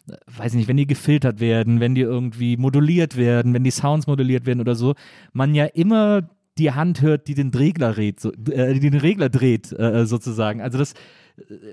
weiß 0.06 0.52
ich 0.52 0.58
nicht, 0.58 0.68
wenn 0.68 0.76
die 0.76 0.86
gefiltert 0.86 1.40
werden, 1.40 1.80
wenn 1.80 1.94
die 1.94 2.00
irgendwie 2.00 2.56
moduliert 2.56 3.16
werden, 3.16 3.54
wenn 3.54 3.64
die 3.64 3.70
Sounds 3.70 4.06
moduliert 4.06 4.46
werden 4.46 4.60
oder 4.60 4.74
so, 4.74 4.94
man 5.32 5.54
ja 5.54 5.66
immer 5.66 6.28
die 6.58 6.72
Hand 6.72 7.00
hört, 7.02 7.28
die 7.28 7.34
den 7.34 7.50
Regler 7.50 7.92
dreht, 7.92 8.20
so, 8.20 8.32
äh, 8.50 8.78
den 8.78 8.94
Regler 8.94 9.28
dreht, 9.28 9.72
äh, 9.72 10.04
sozusagen. 10.06 10.60
Also 10.60 10.78
das, 10.78 10.94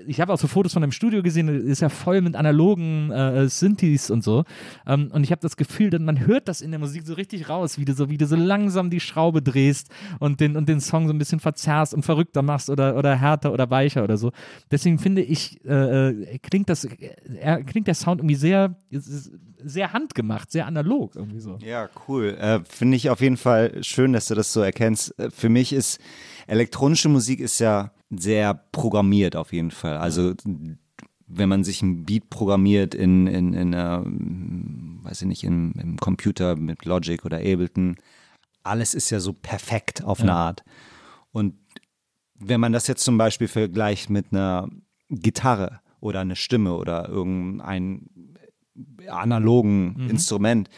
ich 0.06 0.20
habe 0.20 0.32
auch 0.32 0.38
so 0.38 0.46
Fotos 0.46 0.72
von 0.72 0.82
dem 0.82 0.92
Studio 0.92 1.22
gesehen, 1.22 1.48
ist 1.48 1.80
ja 1.80 1.88
voll 1.88 2.20
mit 2.20 2.36
analogen 2.36 3.10
äh, 3.10 3.48
Synthes 3.48 4.10
und 4.10 4.24
so. 4.24 4.44
Ähm, 4.86 5.10
und 5.12 5.24
ich 5.24 5.30
habe 5.30 5.40
das 5.40 5.56
Gefühl, 5.56 5.90
dass 5.90 6.00
man 6.00 6.26
hört 6.26 6.48
das 6.48 6.60
in 6.60 6.70
der 6.70 6.80
Musik 6.80 7.02
so 7.04 7.14
richtig 7.14 7.48
raus, 7.48 7.78
wie 7.78 7.84
du 7.84 7.92
so, 7.92 8.08
wie 8.10 8.18
du 8.18 8.26
so 8.26 8.36
langsam 8.36 8.90
die 8.90 9.00
Schraube 9.00 9.42
drehst 9.42 9.88
und 10.18 10.40
den, 10.40 10.56
und 10.56 10.68
den 10.68 10.80
Song 10.80 11.06
so 11.06 11.12
ein 11.12 11.18
bisschen 11.18 11.40
verzerrst 11.40 11.94
und 11.94 12.02
verrückter 12.02 12.42
machst 12.42 12.70
oder, 12.70 12.96
oder 12.96 13.16
härter 13.16 13.52
oder 13.52 13.70
weicher 13.70 14.04
oder 14.04 14.16
so. 14.16 14.32
Deswegen 14.70 14.98
finde 14.98 15.22
ich, 15.22 15.64
äh, 15.64 16.10
äh 16.10 16.38
klingt 16.38 16.68
das, 16.68 16.84
äh, 16.84 17.62
klingt 17.64 17.86
der 17.86 17.94
Sound 17.94 18.20
irgendwie 18.20 18.34
sehr, 18.34 18.76
sehr 19.64 19.92
handgemacht, 19.92 20.50
sehr 20.50 20.66
analog 20.66 21.16
irgendwie 21.16 21.40
so. 21.40 21.58
Ja, 21.60 21.88
cool. 22.08 22.36
Äh, 22.40 22.60
Finde 22.68 22.96
ich 22.96 23.10
auf 23.10 23.20
jeden 23.20 23.36
Fall 23.36 23.82
schön, 23.82 24.12
dass 24.12 24.28
du 24.28 24.34
das 24.34 24.52
so 24.52 24.60
erkennst. 24.60 25.18
Äh, 25.18 25.30
Für 25.30 25.48
mich 25.48 25.72
ist 25.72 26.00
elektronische 26.46 27.08
Musik 27.08 27.40
ist 27.40 27.58
ja 27.60 27.92
sehr 28.10 28.54
programmiert 28.54 29.36
auf 29.36 29.52
jeden 29.52 29.70
Fall. 29.70 29.96
Also 29.96 30.34
wenn 31.26 31.48
man 31.48 31.62
sich 31.62 31.80
ein 31.80 32.04
Beat 32.04 32.28
programmiert 32.28 32.94
in, 32.94 33.26
in, 33.28 33.54
in 33.54 33.74
einer, 33.74 34.04
weiß 34.04 35.22
ich 35.22 35.28
nicht, 35.28 35.44
im, 35.44 35.72
im 35.78 35.96
Computer 35.96 36.56
mit 36.56 36.84
Logic 36.84 37.24
oder 37.24 37.38
Ableton, 37.38 37.96
alles 38.62 38.94
ist 38.94 39.10
ja 39.10 39.20
so 39.20 39.32
perfekt 39.32 40.04
auf 40.04 40.20
eine 40.20 40.34
Art. 40.34 40.64
Und 41.30 41.54
wenn 42.34 42.60
man 42.60 42.72
das 42.72 42.88
jetzt 42.88 43.04
zum 43.04 43.16
Beispiel 43.16 43.48
vergleicht 43.48 44.10
mit 44.10 44.32
einer 44.32 44.68
Gitarre 45.08 45.80
oder 46.00 46.20
eine 46.20 46.36
Stimme 46.36 46.74
oder 46.74 47.08
irgendein 47.08 48.08
analogen 49.08 50.08
Instrument, 50.08 50.68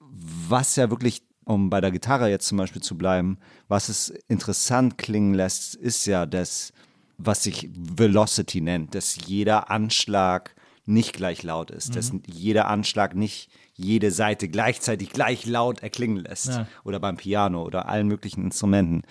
was 0.00 0.76
ja 0.76 0.90
wirklich, 0.90 1.22
um 1.46 1.70
bei 1.70 1.80
der 1.80 1.92
Gitarre 1.92 2.28
jetzt 2.28 2.48
zum 2.48 2.58
Beispiel 2.58 2.82
zu 2.82 2.98
bleiben, 2.98 3.38
was 3.68 3.88
es 3.88 4.10
interessant 4.28 4.98
klingen 4.98 5.32
lässt, 5.32 5.76
ist 5.76 6.04
ja 6.06 6.26
das, 6.26 6.72
was 7.16 7.44
sich 7.44 7.70
Velocity 7.72 8.60
nennt, 8.60 8.94
dass 8.94 9.16
jeder 9.26 9.70
Anschlag 9.70 10.54
nicht 10.84 11.14
gleich 11.14 11.42
laut 11.42 11.70
ist, 11.70 11.96
dass 11.96 12.12
jeder 12.26 12.68
Anschlag 12.68 13.14
nicht 13.14 13.50
jede 13.74 14.10
Seite 14.10 14.48
gleichzeitig 14.48 15.10
gleich 15.10 15.46
laut 15.46 15.82
erklingen 15.82 16.18
lässt. 16.18 16.48
Ja. 16.48 16.68
Oder 16.84 17.00
beim 17.00 17.16
Piano 17.16 17.64
oder 17.64 17.88
allen 17.88 18.06
möglichen 18.06 18.44
Instrumenten. 18.44 19.02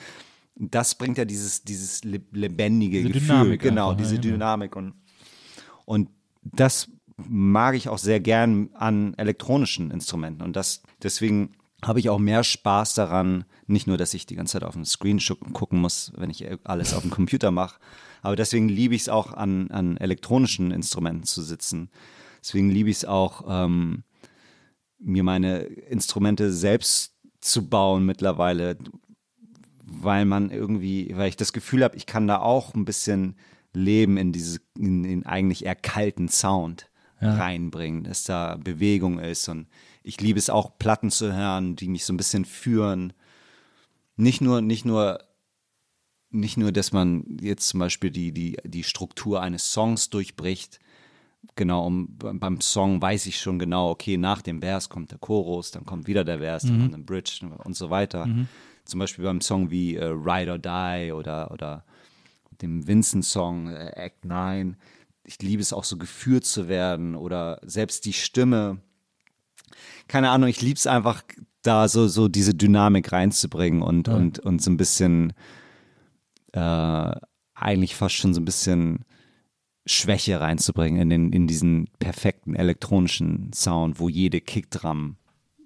Das 0.55 0.95
bringt 0.95 1.17
ja 1.17 1.25
dieses, 1.25 1.63
dieses 1.63 2.03
le- 2.03 2.21
lebendige 2.31 3.01
Diese 3.01 3.13
Gefühl, 3.13 3.27
Dynamik 3.27 3.61
genau, 3.61 3.89
einfach, 3.91 4.01
diese 4.03 4.15
ja. 4.15 4.21
Dynamik 4.21 4.75
und 4.75 4.93
und 5.85 6.09
das 6.43 6.89
mag 7.17 7.75
ich 7.75 7.89
auch 7.89 7.97
sehr 7.97 8.19
gern 8.19 8.69
an 8.73 9.13
elektronischen 9.15 9.91
Instrumenten. 9.91 10.43
Und 10.43 10.55
das, 10.55 10.81
deswegen 11.01 11.55
habe 11.85 11.99
ich 11.99 12.09
auch 12.09 12.17
mehr 12.17 12.43
Spaß 12.43 12.95
daran, 12.95 13.45
nicht 13.67 13.85
nur, 13.85 13.97
dass 13.97 14.13
ich 14.13 14.25
die 14.25 14.35
ganze 14.35 14.53
Zeit 14.53 14.63
auf 14.63 14.73
dem 14.73 14.85
Screen 14.85 15.19
gucken 15.53 15.79
muss, 15.79 16.11
wenn 16.17 16.29
ich 16.29 16.45
alles 16.63 16.93
auf 16.93 17.03
dem 17.03 17.11
Computer 17.11 17.51
mache, 17.51 17.79
aber 18.21 18.35
deswegen 18.35 18.67
liebe 18.67 18.95
ich 18.95 19.03
es 19.03 19.09
auch 19.09 19.33
an, 19.33 19.69
an 19.69 19.97
elektronischen 19.97 20.71
Instrumenten 20.71 21.25
zu 21.25 21.43
sitzen. 21.43 21.91
Deswegen 22.41 22.71
liebe 22.71 22.89
ich 22.89 22.97
es 22.97 23.05
auch, 23.05 23.43
ähm, 23.47 24.03
mir 24.97 25.23
meine 25.23 25.59
Instrumente 25.59 26.51
selbst 26.51 27.13
zu 27.39 27.69
bauen 27.69 28.05
mittlerweile, 28.05 28.77
weil 29.83 30.25
man 30.25 30.49
irgendwie, 30.49 31.15
weil 31.15 31.29
ich 31.29 31.37
das 31.37 31.53
Gefühl 31.53 31.83
habe, 31.83 31.95
ich 31.97 32.07
kann 32.07 32.27
da 32.27 32.39
auch 32.39 32.73
ein 32.73 32.85
bisschen 32.85 33.35
Leben 33.73 34.17
in 34.17 34.31
diese, 34.31 34.59
in 34.77 35.03
den 35.03 35.25
eigentlich 35.25 35.65
eher 35.65 35.75
kalten 35.75 36.27
Sound 36.27 36.89
reinbringen, 37.21 38.03
dass 38.03 38.23
da 38.23 38.55
Bewegung 38.55 39.19
ist 39.19 39.47
und 39.47 39.67
ich 40.05 40.21
liebe 40.21 40.37
es 40.37 40.49
auch 40.49 40.77
Platten 40.77 41.09
zu 41.09 41.33
hören, 41.33 41.75
die 41.75 41.87
mich 41.87 42.05
so 42.05 42.13
ein 42.13 42.17
bisschen 42.17 42.45
führen. 42.45 43.13
Nicht 44.15 44.39
nur, 44.39 44.61
nicht 44.61 44.85
nur, 44.85 45.19
nicht 46.29 46.57
nur, 46.57 46.71
dass 46.71 46.91
man 46.91 47.37
jetzt 47.41 47.67
zum 47.67 47.79
Beispiel 47.79 48.11
die, 48.11 48.31
die, 48.31 48.57
die 48.63 48.83
Struktur 48.83 49.41
eines 49.41 49.71
Songs 49.71 50.09
durchbricht, 50.11 50.79
genau, 51.55 51.85
um, 51.85 52.17
beim 52.17 52.61
Song 52.61 53.01
weiß 53.01 53.25
ich 53.25 53.39
schon 53.39 53.57
genau, 53.57 53.89
okay, 53.89 54.17
nach 54.17 54.41
dem 54.41 54.61
Vers 54.61 54.89
kommt 54.89 55.11
der 55.11 55.17
Chorus, 55.17 55.71
dann 55.71 55.85
kommt 55.85 56.07
wieder 56.07 56.23
der 56.23 56.39
Vers, 56.39 56.63
dann 56.63 56.79
kommt 56.81 56.95
ein 56.95 57.05
Bridge 57.05 57.47
und 57.63 57.75
so 57.75 57.89
weiter. 57.89 58.27
Zum 58.85 58.99
Beispiel 58.99 59.25
beim 59.25 59.41
Song 59.41 59.71
wie 59.71 59.95
äh, 59.95 60.05
Ride 60.05 60.51
or 60.51 60.59
Die 60.59 61.11
oder, 61.11 61.49
oder 61.51 61.83
dem 62.61 62.87
Vincent-Song 62.87 63.69
äh, 63.69 63.91
Act 63.95 64.25
9. 64.25 64.77
Ich 65.23 65.41
liebe 65.41 65.61
es 65.61 65.73
auch 65.73 65.83
so 65.83 65.97
geführt 65.97 66.45
zu 66.45 66.67
werden 66.67 67.15
oder 67.15 67.59
selbst 67.63 68.05
die 68.05 68.13
Stimme. 68.13 68.77
Keine 70.07 70.29
Ahnung, 70.29 70.49
ich 70.49 70.61
liebe 70.61 70.77
es 70.77 70.87
einfach, 70.87 71.23
da 71.61 71.87
so, 71.87 72.07
so 72.07 72.27
diese 72.27 72.53
Dynamik 72.53 73.11
reinzubringen 73.11 73.81
und, 73.81 74.07
und, 74.07 74.39
und 74.39 74.61
so 74.61 74.69
ein 74.69 74.77
bisschen, 74.77 75.33
äh, 76.53 77.11
eigentlich 77.55 77.95
fast 77.95 78.15
schon 78.15 78.33
so 78.33 78.41
ein 78.41 78.45
bisschen 78.45 79.05
Schwäche 79.87 80.41
reinzubringen 80.41 81.01
in, 81.01 81.09
den, 81.09 81.33
in 81.33 81.47
diesen 81.47 81.87
perfekten 81.99 82.55
elektronischen 82.55 83.51
Sound, 83.53 83.99
wo 83.99 84.09
jede 84.09 84.41
Kickdrum 84.41 85.17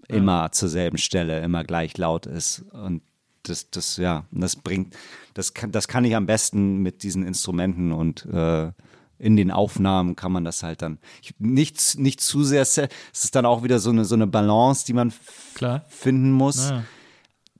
immer 0.08 0.52
zur 0.52 0.70
selben 0.70 0.98
Stelle, 0.98 1.42
immer 1.42 1.64
gleich 1.64 1.98
laut 1.98 2.26
ist. 2.26 2.66
Und 2.72 3.02
das, 3.44 3.70
das, 3.70 3.98
ja, 3.98 4.26
das 4.32 4.56
bringt, 4.56 4.96
das 5.34 5.54
kann, 5.54 5.72
das 5.72 5.88
kann 5.88 6.04
ich 6.04 6.16
am 6.16 6.26
besten 6.26 6.78
mit 6.78 7.04
diesen 7.04 7.24
Instrumenten 7.26 7.92
und 7.92 8.26
äh, 8.26 8.72
in 9.20 9.36
den 9.36 9.52
Aufnahmen 9.52 10.16
kann 10.16 10.32
man 10.32 10.44
das 10.46 10.64
halt 10.64 10.82
dann 10.82 10.98
ich, 11.22 11.36
nicht, 11.40 12.00
nicht 12.00 12.22
zu 12.22 12.44
sehr, 12.44 12.66
se- 12.66 12.88
es 13.14 13.26
ist 13.26 13.36
dann 13.36 13.46
auch 13.46 13.64
wieder 13.64 13.78
so 13.80 13.90
eine, 13.92 14.06
so 14.06 14.16
eine 14.16 14.26
Balance, 14.28 14.86
die 14.86 14.94
man 14.94 15.14
Klar. 15.54 15.84
finden 15.90 16.32
muss. 16.32 16.70
Ja. 16.70 16.84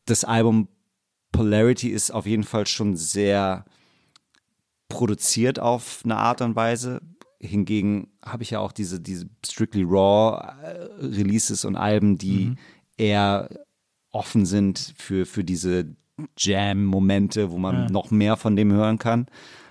Das 0.06 0.24
Album 0.24 0.70
Polarity 1.32 1.90
ist 1.90 2.12
auf 2.12 2.26
jeden 2.26 2.44
Fall 2.44 2.66
schon 2.66 2.96
sehr 2.96 3.66
produziert 4.88 5.60
auf 5.60 6.02
eine 6.04 6.16
Art 6.18 6.42
und 6.42 6.56
Weise. 6.56 7.02
Hingegen 7.40 8.08
habe 8.26 8.44
ich 8.44 8.50
ja 8.52 8.60
auch 8.60 8.72
diese, 8.72 9.00
diese 9.00 9.30
Strictly 9.46 9.84
Raw 9.84 10.42
äh, 10.64 11.06
Releases 11.06 11.64
und 11.66 11.76
Alben, 11.76 12.18
die 12.18 12.56
eher 12.98 13.50
offen 14.12 14.46
sind 14.46 14.94
für, 14.98 15.26
für 15.26 15.44
diese 15.44 15.96
Jam-Momente, 16.38 17.52
wo 17.52 17.58
man 17.58 17.76
Ja. 17.84 17.90
noch 17.90 18.12
mehr 18.12 18.36
von 18.36 18.56
dem 18.56 18.74
hören 18.74 18.98
kann, 18.98 19.28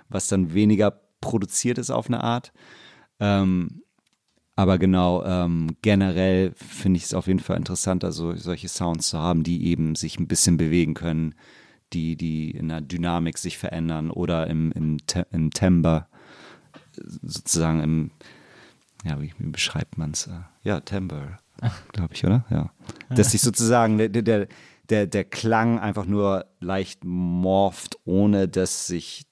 was 0.08 0.28
dann 0.28 0.54
weniger 0.54 1.00
produziert 1.20 1.78
ist 1.78 1.90
auf 1.90 2.06
eine 2.08 2.22
Art. 2.22 2.52
Ähm, 3.20 3.82
aber 4.58 4.78
genau, 4.78 5.24
ähm, 5.24 5.76
generell 5.82 6.52
finde 6.56 6.96
ich 6.98 7.04
es 7.04 7.14
auf 7.14 7.28
jeden 7.28 7.38
Fall 7.38 7.56
interessant, 7.56 8.02
also 8.02 8.34
solche 8.34 8.66
Sounds 8.66 9.08
zu 9.08 9.18
haben, 9.18 9.44
die 9.44 9.66
eben 9.66 9.94
sich 9.94 10.18
ein 10.18 10.26
bisschen 10.26 10.56
bewegen 10.56 10.94
können, 10.94 11.36
die, 11.92 12.16
die 12.16 12.50
in 12.50 12.68
der 12.68 12.80
Dynamik 12.80 13.38
sich 13.38 13.56
verändern 13.56 14.10
oder 14.10 14.48
im, 14.48 14.72
im, 14.72 14.98
Te 15.06 15.28
im 15.30 15.52
Timbre, 15.52 16.08
sozusagen 17.22 17.80
im, 17.84 18.10
ja, 19.04 19.20
wie, 19.22 19.32
wie 19.38 19.50
beschreibt 19.50 19.96
man 19.96 20.10
es? 20.10 20.28
Ja, 20.64 20.80
Timbre, 20.80 21.38
glaube 21.92 22.14
ich, 22.14 22.24
oder? 22.24 22.44
Ja. 22.50 22.72
Dass 23.10 23.30
sich 23.30 23.42
sozusagen 23.42 23.96
der, 23.96 24.08
der, 24.08 24.48
der, 24.90 25.06
der 25.06 25.24
Klang 25.24 25.78
einfach 25.78 26.04
nur 26.04 26.46
leicht 26.58 27.04
morpht, 27.04 27.96
ohne 28.04 28.48
dass 28.48 28.88
sich 28.88 29.27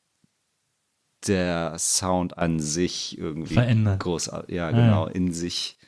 der 1.28 1.78
Sound 1.78 2.38
an 2.38 2.60
sich 2.60 3.18
irgendwie 3.18 3.54
Verändert. 3.54 4.00
groß, 4.00 4.26
ja, 4.26 4.44
Ja, 4.48 4.70
genau, 4.70 5.06
in 5.06 5.32
sich. 5.32 5.78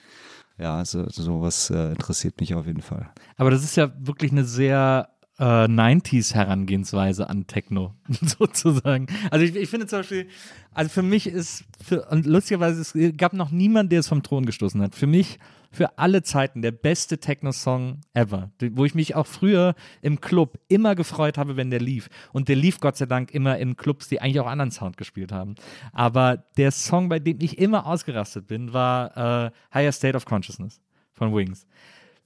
Ja, 0.59 0.85
so, 0.85 1.09
sowas 1.09 1.71
äh, 1.71 1.91
interessiert 1.91 2.41
mich 2.41 2.55
auf 2.55 2.67
jeden 2.67 2.83
Fall. 2.83 3.11
Aber 3.37 3.51
das 3.51 3.63
ist 3.63 3.77
ja 3.77 3.93
wirklich 4.01 4.33
eine 4.33 4.45
sehr 4.45 5.09
äh, 5.39 5.45
90s 5.45 6.35
Herangehensweise 6.35 7.31
an 7.31 7.47
Techno, 7.47 7.95
sozusagen. 8.09 9.07
Also 9.31 9.45
ich, 9.45 9.55
ich 9.55 9.71
finde 9.71 9.87
zum 9.87 10.01
Beispiel, 10.01 10.29
also 10.75 10.91
für 10.91 11.03
mich 11.03 11.29
ist, 11.29 11.65
für, 11.85 12.07
und 12.07 12.27
lustigerweise, 12.27 12.81
es 12.81 13.17
gab 13.17 13.35
noch 13.35 13.51
niemanden, 13.51 13.91
der 13.91 14.01
es 14.01 14.09
vom 14.09 14.23
Thron 14.23 14.47
gestoßen 14.47 14.83
hat. 14.83 14.95
Für 14.95 15.07
mich, 15.07 15.39
für 15.71 15.99
alle 15.99 16.23
Zeiten, 16.23 16.63
der 16.63 16.73
beste 16.73 17.19
Techno-Song 17.19 18.01
ever, 18.15 18.51
wo 18.73 18.85
ich 18.85 18.95
mich 18.95 19.15
auch 19.15 19.27
früher 19.27 19.75
im 20.01 20.21
Club 20.21 20.59
immer 20.69 20.95
gefreut 20.95 21.39
habe, 21.39 21.57
wenn 21.57 21.71
der 21.71 21.81
lief. 21.81 22.09
Und 22.33 22.49
der 22.49 22.57
lief 22.57 22.81
Gott 22.81 22.97
sei 22.97 23.07
Dank 23.07 23.33
immer 23.33 23.59
in 23.59 23.77
Clubs, 23.77 24.09
die 24.09 24.21
eigentlich 24.21 24.41
auch 24.41 24.47
anderen 24.47 24.71
Sound 24.71 24.97
gespielt 24.97 25.33
haben. 25.33 25.55
Aber 25.93 26.45
der 26.57 26.71
Song, 26.71 27.09
bei 27.09 27.19
dem 27.19 27.39
ich 27.41 27.59
immer 27.59 27.87
ausgerastet 27.87 28.47
bin, 28.47 28.73
war 28.73 29.47
äh, 29.47 29.51
Higher 29.75 29.93
State 29.93 30.17
of 30.17 30.25
Consciousness 30.25 30.81
von 31.13 31.35
Wings 31.35 31.67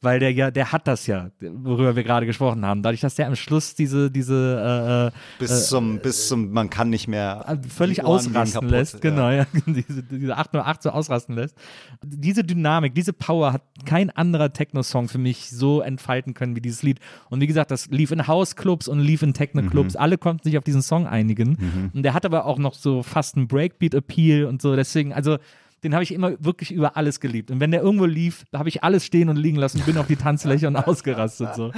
weil 0.03 0.19
der 0.19 0.33
ja, 0.33 0.51
der 0.51 0.73
hat 0.73 0.87
das 0.89 1.07
ja, 1.07 1.31
worüber 1.41 1.97
wir 1.97 2.03
gerade 2.03 2.27
gesprochen 2.27 2.67
haben. 2.67 2.83
Dadurch, 2.83 3.01
dass 3.01 3.15
der 3.15 3.29
am 3.29 3.37
Schluss 3.37 3.75
diese, 3.75 4.11
diese 4.11 5.13
äh, 5.13 5.19
Bis 5.39 5.69
zum, 5.69 6.01
bis 6.01 6.29
zum, 6.29 6.51
man 6.53 6.69
kann 6.71 6.91
nicht 6.91 7.09
mehr. 7.09 7.45
äh, 7.49 7.69
völlig 7.69 8.05
ausrasten 8.05 8.69
lässt, 8.69 8.95
ja. 8.95 9.01
genau, 9.01 9.31
ja. 9.31 9.47
diese, 9.67 10.03
diese 10.03 10.37
808 10.37 10.83
so 10.83 10.91
ausrasten 10.91 11.37
lässt. 11.37 11.57
Diese 12.03 12.43
Dynamik, 12.45 12.95
diese 12.95 13.13
Power 13.13 13.53
hat 13.53 13.63
kein 13.85 14.11
anderer 14.11 14.53
Techno-Song 14.53 15.09
für 15.09 15.19
mich 15.19 15.51
so 15.51 15.81
entfalten 15.81 16.35
können 16.35 16.57
wie 16.57 16.61
dieses 16.61 16.83
Lied. 16.83 16.99
Und 17.31 17.41
wie 17.41 17.47
gesagt, 17.47 17.71
das 17.71 17.87
lief 17.87 18.11
in 18.11 18.27
House-Clubs 18.27 18.89
und 18.89 18.99
lief 19.01 19.23
in 19.23 19.35
Techno-Clubs. 19.35 19.97
Alle 19.97 20.19
konnten 20.19 20.43
sich 20.43 20.59
auf 20.59 20.65
diesen 20.65 20.83
Song 20.83 21.07
einigen. 21.07 21.91
Und 21.95 22.03
der 22.03 22.15
hat 22.15 22.27
aber 22.27 22.45
auch 22.47 22.59
noch 22.59 22.75
so 22.75 23.03
fast 23.03 23.37
einen 23.37 23.47
Breakbeat-Appeal 23.47 24.45
und 24.47 24.61
so. 24.61 24.75
Deswegen, 24.75 25.13
also 25.13 25.39
den 25.83 25.95
habe 25.95 26.05
ich 26.05 26.13
immer 26.13 26.33
wirklich 26.45 26.73
über 26.73 26.97
alles 26.97 27.21
geliebt. 27.21 27.51
Und 27.51 27.61
wenn 27.61 27.71
der 27.71 27.83
irgendwo 27.83 28.05
lief, 28.05 28.45
da 28.51 28.59
habe 28.59 28.69
ich 28.69 28.85
alles 28.85 29.05
stehen 29.05 29.29
und 29.29 29.37
liegen 29.37 29.57
lassen, 29.57 29.83
bin 29.85 29.99
auf 29.99 30.07
die 30.07 30.17
Tanzfläche 30.17 30.69
und 30.69 30.77
ausgerastet. 30.77 31.55
So. 31.55 31.73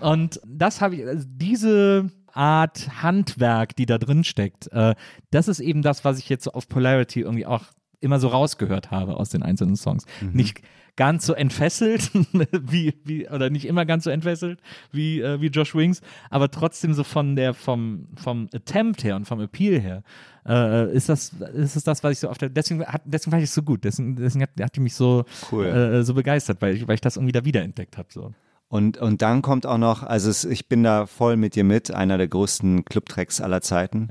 Und 0.00 0.40
das 0.46 0.80
habe 0.80 0.96
ich, 0.96 1.06
also 1.06 1.26
diese 1.28 2.10
Art 2.32 3.02
Handwerk, 3.02 3.74
die 3.76 3.86
da 3.86 3.98
drin 3.98 4.24
steckt, 4.24 4.72
äh, 4.72 4.94
das 5.30 5.48
ist 5.48 5.60
eben 5.60 5.82
das, 5.82 6.04
was 6.04 6.18
ich 6.18 6.28
jetzt 6.28 6.44
so 6.44 6.52
auf 6.52 6.68
Polarity 6.68 7.20
irgendwie 7.20 7.46
auch 7.46 7.64
immer 8.00 8.18
so 8.18 8.28
rausgehört 8.28 8.90
habe 8.90 9.16
aus 9.16 9.28
den 9.28 9.42
einzelnen 9.42 9.76
Songs. 9.76 10.06
Nicht 10.32 10.62
ganz 11.00 11.24
so 11.24 11.32
entfesselt, 11.32 12.10
wie, 12.52 12.92
wie, 13.04 13.26
oder 13.26 13.48
nicht 13.48 13.64
immer 13.64 13.86
ganz 13.86 14.04
so 14.04 14.10
entfesselt 14.10 14.60
wie, 14.92 15.22
äh, 15.22 15.40
wie 15.40 15.46
Josh 15.46 15.74
Wings, 15.74 16.02
aber 16.28 16.50
trotzdem 16.50 16.92
so 16.92 17.04
von 17.04 17.36
der, 17.36 17.54
vom, 17.54 18.08
vom 18.16 18.50
Attempt 18.52 19.02
her 19.02 19.16
und 19.16 19.24
vom 19.24 19.40
Appeal 19.40 19.80
her, 19.80 20.02
äh, 20.46 20.94
ist 20.94 21.08
das, 21.08 21.32
ist 21.54 21.74
das 21.74 21.84
das, 21.84 22.04
was 22.04 22.12
ich 22.12 22.18
so 22.18 22.28
auf 22.28 22.36
der, 22.36 22.50
deswegen, 22.50 22.84
hat, 22.84 23.00
deswegen 23.06 23.30
fand 23.30 23.42
ich 23.42 23.48
es 23.48 23.54
so 23.54 23.62
gut, 23.62 23.82
deswegen, 23.82 24.14
deswegen 24.14 24.42
hat, 24.42 24.50
hat 24.60 24.76
die 24.76 24.80
mich 24.80 24.94
so, 24.94 25.24
Cool. 25.50 25.64
äh, 25.64 26.04
so 26.04 26.12
begeistert, 26.12 26.60
weil 26.60 26.76
ich, 26.76 26.86
weil 26.86 26.96
ich 26.96 27.00
das 27.00 27.16
irgendwie 27.16 27.32
da 27.32 27.46
wiederentdeckt 27.46 27.96
habe, 27.96 28.08
so. 28.10 28.34
Und, 28.68 28.98
und 28.98 29.22
dann 29.22 29.40
kommt 29.40 29.64
auch 29.64 29.78
noch, 29.78 30.02
also 30.02 30.28
es, 30.28 30.44
ich 30.44 30.68
bin 30.68 30.82
da 30.82 31.06
voll 31.06 31.38
mit 31.38 31.56
dir 31.56 31.64
mit, 31.64 31.90
einer 31.92 32.18
der 32.18 32.28
größten 32.28 32.84
Clubtracks 32.84 33.40
aller 33.40 33.62
Zeiten. 33.62 34.08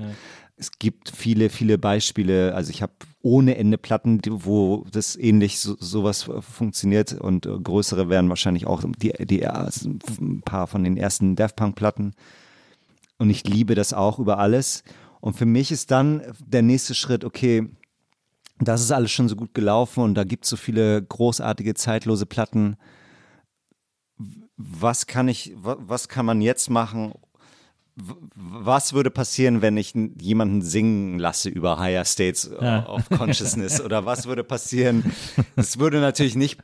Es 0.59 0.71
gibt 0.77 1.09
viele, 1.15 1.49
viele 1.49 1.77
Beispiele. 1.77 2.53
Also 2.53 2.71
ich 2.71 2.81
habe 2.81 2.91
ohne 3.21 3.55
Ende 3.55 3.77
Platten, 3.77 4.19
wo 4.27 4.85
das 4.91 5.15
ähnlich 5.15 5.59
so, 5.59 5.77
sowas 5.79 6.29
funktioniert 6.41 7.13
und 7.13 7.45
äh, 7.45 7.57
größere 7.57 8.09
wären 8.09 8.27
wahrscheinlich 8.27 8.67
auch 8.67 8.83
die, 8.97 9.13
die 9.25 9.41
ersten- 9.41 9.99
ein 10.19 10.41
paar 10.41 10.67
von 10.67 10.83
den 10.83 10.97
ersten 10.97 11.37
Daft 11.37 11.55
Punk 11.55 11.75
Platten. 11.75 12.13
Und 13.17 13.29
ich 13.29 13.45
liebe 13.47 13.73
das 13.73 13.93
auch 13.93 14.19
über 14.19 14.37
alles. 14.37 14.83
Und 15.21 15.37
für 15.37 15.45
mich 15.45 15.71
ist 15.71 15.91
dann 15.91 16.23
der 16.45 16.61
nächste 16.61 16.93
Schritt, 16.93 17.23
okay, 17.23 17.69
das 18.59 18.81
ist 18.81 18.91
alles 18.91 19.11
schon 19.11 19.29
so 19.29 19.37
gut 19.37 19.53
gelaufen 19.53 20.03
und 20.03 20.15
da 20.15 20.25
gibt 20.25 20.43
es 20.43 20.49
so 20.49 20.57
viele 20.57 21.01
großartige, 21.01 21.73
zeitlose 21.73 22.25
Platten 22.25 22.75
was 24.57 25.07
kann 25.07 25.29
ich, 25.29 25.53
wa- 25.55 25.77
was 25.79 26.09
kann 26.09 26.25
man 26.25 26.41
jetzt 26.41 26.69
machen? 26.69 27.13
Was 28.35 28.93
würde 28.93 29.11
passieren, 29.11 29.61
wenn 29.61 29.75
ich 29.77 29.93
jemanden 30.19 30.61
singen 30.61 31.19
lasse 31.19 31.49
über 31.49 31.79
Higher 31.79 32.05
States 32.05 32.49
Ja. 32.61 32.87
of 32.87 33.09
Consciousness? 33.09 33.81
Oder 33.85 34.05
was 34.05 34.25
würde 34.25 34.43
passieren? 34.43 35.03
Es 35.55 35.79
würde 35.79 35.99
natürlich 35.99 36.35
nicht 36.35 36.59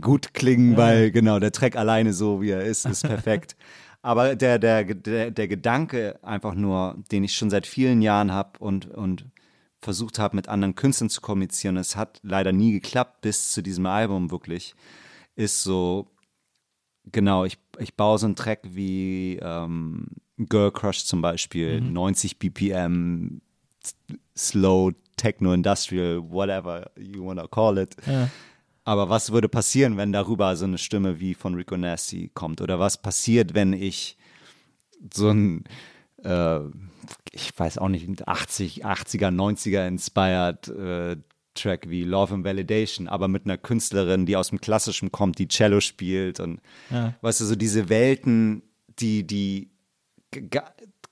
gut 0.00 0.34
klingen, 0.34 0.76
weil 0.76 1.10
genau 1.10 1.38
der 1.38 1.52
Track 1.52 1.76
alleine 1.76 2.12
so 2.12 2.42
wie 2.42 2.50
er 2.50 2.64
ist, 2.64 2.84
ist 2.86 3.02
perfekt. 3.02 3.56
Aber 4.02 4.36
der, 4.36 4.58
der, 4.58 4.84
der, 4.84 5.30
der 5.30 5.48
Gedanke 5.48 6.18
einfach 6.22 6.54
nur, 6.54 6.96
den 7.12 7.24
ich 7.24 7.34
schon 7.34 7.50
seit 7.50 7.66
vielen 7.66 8.02
Jahren 8.02 8.32
habe 8.32 8.58
und, 8.58 8.86
und 8.86 9.26
versucht 9.80 10.18
habe, 10.18 10.36
mit 10.36 10.48
anderen 10.48 10.74
Künstlern 10.74 11.10
zu 11.10 11.20
kommunizieren, 11.20 11.76
es 11.76 11.96
hat 11.96 12.20
leider 12.22 12.52
nie 12.52 12.72
geklappt 12.72 13.20
bis 13.20 13.52
zu 13.52 13.62
diesem 13.62 13.86
Album 13.86 14.30
wirklich, 14.30 14.74
ist 15.36 15.62
so, 15.62 16.08
Genau, 17.12 17.44
ich, 17.44 17.56
ich 17.78 17.94
baue 17.94 18.18
so 18.18 18.26
einen 18.26 18.34
Track 18.34 18.60
wie 18.64 19.38
ähm, 19.40 20.08
Girl 20.38 20.70
Crush 20.70 21.04
zum 21.04 21.22
Beispiel, 21.22 21.80
90 21.80 22.38
BPM, 22.38 23.40
Slow, 24.36 24.92
Techno, 25.16 25.52
Industrial, 25.54 26.22
whatever 26.30 26.90
you 26.98 27.24
wanna 27.24 27.46
call 27.48 27.78
it. 27.78 27.96
Ja. 28.06 28.28
Aber 28.84 29.08
was 29.08 29.32
würde 29.32 29.48
passieren, 29.48 29.96
wenn 29.96 30.12
darüber 30.12 30.54
so 30.56 30.64
eine 30.64 30.78
Stimme 30.78 31.18
wie 31.18 31.34
von 31.34 31.54
Rico 31.54 31.76
Nasty 31.76 32.30
kommt? 32.34 32.60
Oder 32.60 32.78
was 32.78 33.00
passiert, 33.00 33.54
wenn 33.54 33.72
ich 33.72 34.16
so 35.12 35.30
ein, 35.30 35.64
äh, 36.22 36.60
ich 37.32 37.50
weiß 37.56 37.78
auch 37.78 37.88
nicht, 37.88 38.28
80, 38.28 38.84
80er, 38.86 39.30
90er 39.30 39.88
inspired 39.88 40.68
äh, 40.68 41.16
Track 41.54 41.88
wie 41.88 42.04
Love 42.04 42.34
and 42.34 42.44
Validation, 42.44 43.08
aber 43.08 43.28
mit 43.28 43.46
einer 43.46 43.56
Künstlerin, 43.56 44.26
die 44.26 44.36
aus 44.36 44.50
dem 44.50 44.60
Klassischen 44.60 45.10
kommt, 45.10 45.38
die 45.38 45.48
Cello 45.48 45.80
spielt 45.80 46.38
und 46.38 46.60
Ja. 46.90 47.14
weißt 47.22 47.40
du, 47.40 47.44
so 47.46 47.56
diese 47.56 47.88
Welten, 47.88 48.62
die, 48.98 49.26
die 49.26 49.70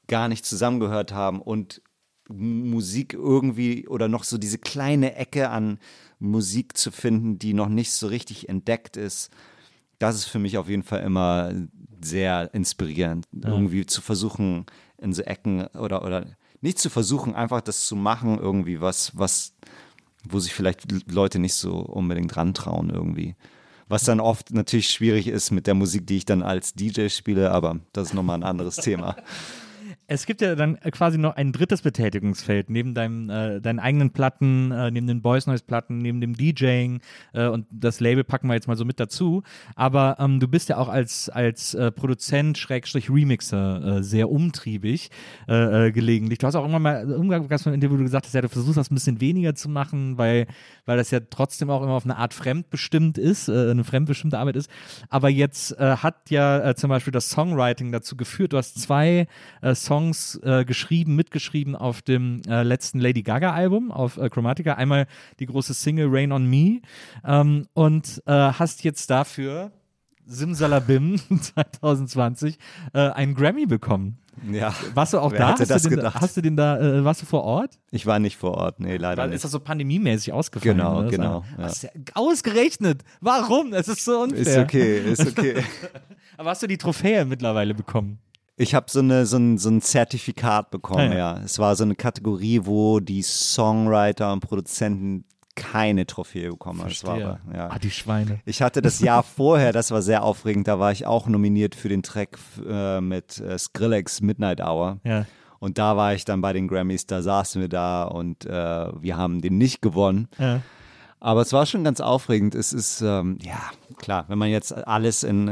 gar 0.08 0.28
nicht 0.28 0.44
zusammengehört 0.44 1.12
haben 1.12 1.40
und 1.40 1.82
Musik 2.28 3.12
irgendwie 3.12 3.86
oder 3.86 4.08
noch 4.08 4.24
so 4.24 4.38
diese 4.38 4.58
kleine 4.58 5.14
Ecke 5.14 5.50
an 5.50 5.78
Musik 6.18 6.76
zu 6.76 6.90
finden, 6.90 7.38
die 7.38 7.52
noch 7.52 7.68
nicht 7.68 7.92
so 7.92 8.06
richtig 8.06 8.48
entdeckt 8.48 8.96
ist, 8.96 9.30
das 9.98 10.16
ist 10.16 10.24
für 10.26 10.38
mich 10.38 10.58
auf 10.58 10.68
jeden 10.68 10.82
Fall 10.82 11.00
immer 11.00 11.52
sehr 12.02 12.52
inspirierend, 12.54 13.26
irgendwie 13.32 13.86
zu 13.86 14.02
versuchen, 14.02 14.66
in 14.98 15.12
so 15.12 15.22
Ecken 15.22 15.66
oder, 15.68 16.04
oder 16.04 16.26
nicht 16.60 16.78
zu 16.78 16.90
versuchen, 16.90 17.34
einfach 17.34 17.60
das 17.60 17.86
zu 17.86 17.96
machen, 17.96 18.38
irgendwie 18.38 18.80
was, 18.80 19.16
was, 19.16 19.54
wo 20.26 20.38
sich 20.40 20.54
vielleicht 20.54 21.10
Leute 21.10 21.38
nicht 21.38 21.54
so 21.54 21.78
unbedingt 21.78 22.36
rantrauen 22.36 22.90
irgendwie. 22.90 23.36
Was 23.88 24.04
dann 24.04 24.20
oft 24.20 24.52
natürlich 24.52 24.88
schwierig 24.90 25.26
ist 25.26 25.50
mit 25.50 25.66
der 25.66 25.74
Musik, 25.74 26.06
die 26.06 26.16
ich 26.16 26.24
dann 26.24 26.42
als 26.42 26.74
DJ 26.74 27.08
spiele, 27.08 27.50
aber 27.50 27.80
das 27.92 28.08
ist 28.08 28.14
nochmal 28.14 28.38
ein 28.38 28.44
anderes 28.44 28.76
Thema. 28.76 29.16
Es 30.06 30.26
gibt 30.26 30.40
ja 30.40 30.54
dann 30.54 30.78
quasi 30.80 31.18
noch 31.18 31.36
ein 31.36 31.52
drittes 31.52 31.82
Betätigungsfeld 31.82 32.70
neben 32.70 32.94
deinem, 32.94 33.30
äh, 33.30 33.60
deinen 33.60 33.78
eigenen 33.78 34.10
Platten, 34.10 34.70
äh, 34.70 34.90
neben 34.90 35.06
den 35.06 35.22
Boys 35.22 35.46
Noise 35.46 35.64
Platten, 35.64 35.98
neben 35.98 36.20
dem 36.20 36.34
DJing 36.34 37.00
äh, 37.32 37.46
und 37.46 37.66
das 37.70 38.00
Label 38.00 38.24
packen 38.24 38.48
wir 38.48 38.54
jetzt 38.54 38.68
mal 38.68 38.76
so 38.76 38.84
mit 38.84 39.00
dazu. 39.00 39.42
Aber 39.76 40.16
ähm, 40.18 40.40
du 40.40 40.48
bist 40.48 40.68
ja 40.68 40.76
auch 40.76 40.88
als, 40.88 41.28
als 41.28 41.74
äh, 41.74 41.90
Produzent, 41.90 42.58
Schrägstrich 42.58 43.10
Remixer 43.10 43.98
äh, 43.98 44.02
sehr 44.02 44.30
umtriebig 44.30 45.10
äh, 45.48 45.86
äh, 45.86 45.92
gelegentlich. 45.92 46.38
Du 46.38 46.46
hast 46.46 46.54
auch 46.54 46.62
irgendwann 46.62 46.82
mal, 46.82 47.08
irgendwann 47.08 47.46
mal 47.48 47.58
ein 47.66 47.74
Interview, 47.74 47.96
gesagt 47.98 48.26
hast, 48.26 48.34
ja, 48.34 48.42
du 48.42 48.48
versuchst 48.48 48.76
das 48.76 48.90
ein 48.90 48.94
bisschen 48.94 49.20
weniger 49.20 49.54
zu 49.54 49.68
machen, 49.68 50.18
weil, 50.18 50.46
weil 50.84 50.96
das 50.96 51.10
ja 51.10 51.20
trotzdem 51.20 51.70
auch 51.70 51.82
immer 51.82 51.92
auf 51.92 52.04
eine 52.04 52.16
Art 52.16 52.34
fremdbestimmt 52.34 53.18
ist, 53.18 53.48
äh, 53.48 53.70
eine 53.70 53.84
fremdbestimmte 53.84 54.38
Arbeit 54.38 54.56
ist. 54.56 54.70
Aber 55.08 55.28
jetzt 55.28 55.78
äh, 55.78 55.96
hat 55.96 56.30
ja 56.30 56.70
äh, 56.70 56.74
zum 56.74 56.90
Beispiel 56.90 57.12
das 57.12 57.30
Songwriting 57.30 57.92
dazu 57.92 58.16
geführt, 58.16 58.52
du 58.52 58.58
hast 58.58 58.80
zwei 58.80 59.26
äh, 59.62 59.74
Songs 59.94 60.40
äh, 60.42 60.64
geschrieben, 60.64 61.14
mitgeschrieben 61.14 61.76
auf 61.76 62.02
dem 62.02 62.42
äh, 62.48 62.64
letzten 62.64 62.98
Lady 62.98 63.22
Gaga 63.22 63.52
Album 63.52 63.92
auf 63.92 64.16
äh, 64.16 64.28
Chromatica. 64.28 64.74
Einmal 64.74 65.06
die 65.38 65.46
große 65.46 65.72
Single 65.72 66.08
Rain 66.10 66.32
on 66.32 66.46
Me 66.46 66.80
ähm, 67.24 67.66
und 67.74 68.20
äh, 68.26 68.32
hast 68.32 68.82
jetzt 68.82 69.08
dafür 69.08 69.70
Simsalabim 70.26 71.20
2020 71.40 72.58
äh, 72.92 72.98
einen 72.98 73.36
Grammy 73.36 73.66
bekommen. 73.66 74.18
Ja. 74.50 74.74
Warst 74.94 75.12
du 75.12 75.20
auch 75.20 75.30
Wer 75.30 75.38
da? 75.38 75.48
hätte 75.50 75.60
hast, 75.62 75.70
das 75.70 75.82
du 75.84 75.90
den, 75.90 75.98
gedacht? 75.98 76.20
hast 76.20 76.36
du 76.36 76.40
den 76.40 76.56
da, 76.56 76.80
äh, 76.80 77.04
warst 77.04 77.22
du 77.22 77.26
vor 77.26 77.44
Ort? 77.44 77.78
Ich 77.92 78.04
war 78.04 78.18
nicht 78.18 78.36
vor 78.36 78.54
Ort, 78.54 78.80
nee, 78.80 78.96
leider 78.96 79.24
nicht. 79.28 79.36
ist 79.36 79.44
das 79.44 79.52
so 79.52 79.60
pandemiemäßig 79.60 80.32
ausgefallen? 80.32 80.76
Genau, 80.76 80.98
oder? 80.98 81.08
genau, 81.08 81.44
ja. 81.56 81.64
Hast 81.64 81.84
ja 81.84 81.90
ausgerechnet. 82.14 83.04
Warum? 83.20 83.72
Es 83.72 83.86
ist 83.86 84.04
so 84.04 84.22
unfair. 84.22 84.40
Ist 84.40 84.58
okay, 84.58 85.12
ist 85.12 85.38
okay. 85.38 85.62
Aber 86.36 86.50
hast 86.50 86.64
du 86.64 86.66
die 86.66 86.78
Trophäe 86.78 87.24
mittlerweile 87.24 87.74
bekommen? 87.74 88.18
Ich 88.56 88.74
habe 88.74 88.86
so, 88.88 89.00
eine, 89.00 89.26
so, 89.26 89.36
ein, 89.36 89.58
so 89.58 89.68
ein 89.68 89.80
Zertifikat 89.80 90.70
bekommen, 90.70 91.10
Ah, 91.12 91.16
ja. 91.16 91.36
ja. 91.36 91.40
Es 91.44 91.58
war 91.58 91.74
so 91.76 91.82
eine 91.84 91.96
Kategorie, 91.96 92.60
wo 92.64 93.00
die 93.00 93.22
Songwriter 93.22 94.32
und 94.32 94.40
Produzenten 94.40 95.24
keine 95.56 96.06
Trophäe 96.06 96.50
bekommen 96.50 96.80
haben. 96.80 96.88
Das 96.88 97.04
war 97.04 97.16
Verstehe. 97.16 97.40
aber, 97.46 97.56
ja. 97.56 97.68
Ah, 97.70 97.78
die 97.78 97.90
Schweine. 97.90 98.40
Ich 98.44 98.60
hatte 98.62 98.82
das 98.82 99.00
Jahr 99.00 99.22
vorher, 99.36 99.72
das 99.72 99.90
war 99.90 100.02
sehr 100.02 100.22
aufregend, 100.22 100.66
da 100.68 100.78
war 100.78 100.92
ich 100.92 101.06
auch 101.06 101.26
nominiert 101.28 101.74
für 101.74 101.88
den 101.88 102.02
Track 102.02 102.38
äh, 102.68 103.00
mit 103.00 103.38
äh, 103.40 103.58
Skrillex 103.58 104.20
Midnight 104.20 104.60
Hour. 104.60 104.98
Ja. 105.04 105.26
Und 105.60 105.78
da 105.78 105.96
war 105.96 106.12
ich 106.14 106.24
dann 106.24 106.40
bei 106.40 106.52
den 106.52 106.68
Grammys, 106.68 107.06
da 107.06 107.22
saßen 107.22 107.60
wir 107.60 107.68
da 107.68 108.04
und 108.04 108.44
äh, 108.46 108.50
wir 108.50 109.16
haben 109.16 109.40
den 109.40 109.56
nicht 109.58 109.80
gewonnen. 109.80 110.28
Ja. 110.38 110.60
Aber 111.20 111.40
es 111.40 111.52
war 111.52 111.64
schon 111.66 111.84
ganz 111.84 112.00
aufregend. 112.00 112.54
Es 112.54 112.72
ist, 112.72 113.00
ähm, 113.00 113.38
ja, 113.40 113.58
klar, 113.96 114.26
wenn 114.28 114.38
man 114.38 114.50
jetzt 114.50 114.72
alles 114.86 115.22
in, 115.22 115.48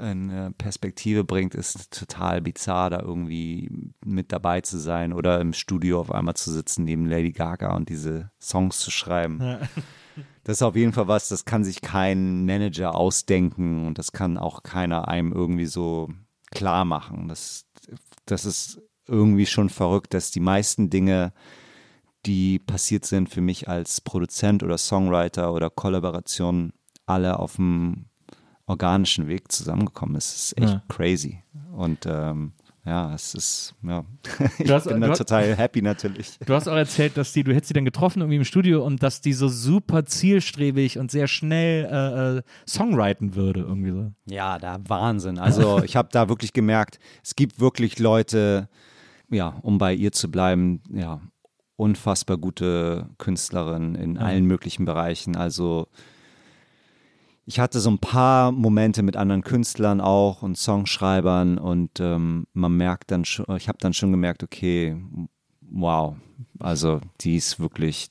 in 0.00 0.30
äh, 0.30 0.50
Perspektive 0.52 1.24
bringt, 1.24 1.54
ist 1.54 1.90
total 1.90 2.40
bizarr, 2.40 2.90
da 2.90 3.00
irgendwie 3.00 3.70
mit 4.04 4.32
dabei 4.32 4.60
zu 4.60 4.78
sein 4.78 5.12
oder 5.12 5.40
im 5.40 5.52
Studio 5.52 6.00
auf 6.00 6.12
einmal 6.12 6.34
zu 6.34 6.50
sitzen 6.52 6.84
neben 6.84 7.06
Lady 7.06 7.32
Gaga 7.32 7.74
und 7.74 7.88
diese 7.88 8.30
Songs 8.40 8.80
zu 8.80 8.90
schreiben. 8.90 9.58
Das 10.44 10.58
ist 10.58 10.62
auf 10.62 10.74
jeden 10.74 10.92
Fall 10.92 11.06
was, 11.06 11.28
das 11.28 11.44
kann 11.44 11.64
sich 11.64 11.82
kein 11.82 12.44
Manager 12.44 12.94
ausdenken 12.94 13.86
und 13.86 13.98
das 13.98 14.12
kann 14.12 14.38
auch 14.38 14.62
keiner 14.62 15.06
einem 15.06 15.32
irgendwie 15.32 15.66
so 15.66 16.08
klar 16.50 16.84
machen. 16.84 17.28
Das, 17.28 17.66
das 18.26 18.44
ist 18.44 18.82
irgendwie 19.06 19.46
schon 19.46 19.68
verrückt, 19.68 20.14
dass 20.14 20.30
die 20.30 20.40
meisten 20.40 20.90
Dinge, 20.90 21.32
die 22.26 22.58
passiert 22.58 23.04
sind 23.04 23.28
für 23.28 23.40
mich 23.40 23.68
als 23.68 24.00
Produzent 24.00 24.62
oder 24.62 24.78
Songwriter 24.78 25.52
oder 25.52 25.70
Kollaboration, 25.70 26.72
alle 27.06 27.38
auf 27.38 27.56
dem 27.56 28.09
organischen 28.70 29.28
Weg 29.28 29.50
zusammengekommen 29.52 30.16
ist. 30.16 30.32
Das 30.32 30.44
ist 30.52 30.58
echt 30.58 30.68
Ja. 30.74 30.82
crazy. 30.88 31.42
Und 31.72 32.06
ähm, 32.06 32.52
ja, 32.86 33.14
es 33.14 33.34
ist, 33.34 33.74
ja, 33.82 34.04
ich 34.58 34.70
hast- 34.70 34.88
bin 34.88 35.00
da 35.00 35.08
hast- 35.10 35.18
total 35.18 35.54
happy 35.54 35.82
natürlich. 35.82 36.38
Du 36.46 36.54
hast 36.54 36.66
auch 36.68 36.76
erzählt, 36.76 37.16
dass 37.16 37.32
die, 37.32 37.44
du 37.44 37.52
hättest 37.54 37.68
sie 37.68 37.74
dann 37.74 37.84
getroffen 37.84 38.20
irgendwie 38.20 38.36
im 38.38 38.44
Studio 38.44 38.84
und 38.84 39.02
dass 39.02 39.20
die 39.20 39.32
so 39.34 39.48
super 39.48 40.06
zielstrebig 40.06 40.98
und 40.98 41.10
sehr 41.10 41.26
schnell 41.28 41.84
äh, 41.84 42.38
äh, 42.38 42.42
Songwriten 42.66 43.34
würde 43.34 43.60
irgendwie 43.60 43.90
so. 43.90 44.12
Ja, 44.26 44.58
da 44.58 44.78
Wahnsinn. 44.88 45.38
Also 45.38 45.82
ich 45.84 45.94
habe 45.96 46.08
da 46.12 46.28
wirklich 46.28 46.52
gemerkt, 46.54 46.98
es 47.22 47.36
gibt 47.36 47.60
wirklich 47.60 47.98
Leute, 47.98 48.68
ja, 49.30 49.48
um 49.62 49.76
bei 49.78 49.92
ihr 49.92 50.12
zu 50.12 50.30
bleiben, 50.30 50.80
ja, 50.92 51.20
unfassbar 51.76 52.36
gute 52.38 53.08
Künstlerin 53.18 53.94
in 53.94 54.18
allen 54.18 54.44
möglichen 54.46 54.84
Bereichen. 54.84 55.36
Also 55.36 55.86
ich 57.50 57.58
hatte 57.58 57.80
so 57.80 57.90
ein 57.90 57.98
paar 57.98 58.52
Momente 58.52 59.02
mit 59.02 59.16
anderen 59.16 59.42
Künstlern 59.42 60.00
auch 60.00 60.42
und 60.42 60.56
Songschreibern 60.56 61.58
und 61.58 61.98
ähm, 61.98 62.46
man 62.52 62.76
merkt 62.76 63.10
dann 63.10 63.24
schon, 63.24 63.44
ich 63.56 63.66
habe 63.66 63.78
dann 63.80 63.92
schon 63.92 64.12
gemerkt, 64.12 64.44
okay, 64.44 64.96
wow, 65.62 66.14
also 66.60 67.00
die 67.22 67.34
ist 67.34 67.58
wirklich, 67.58 68.08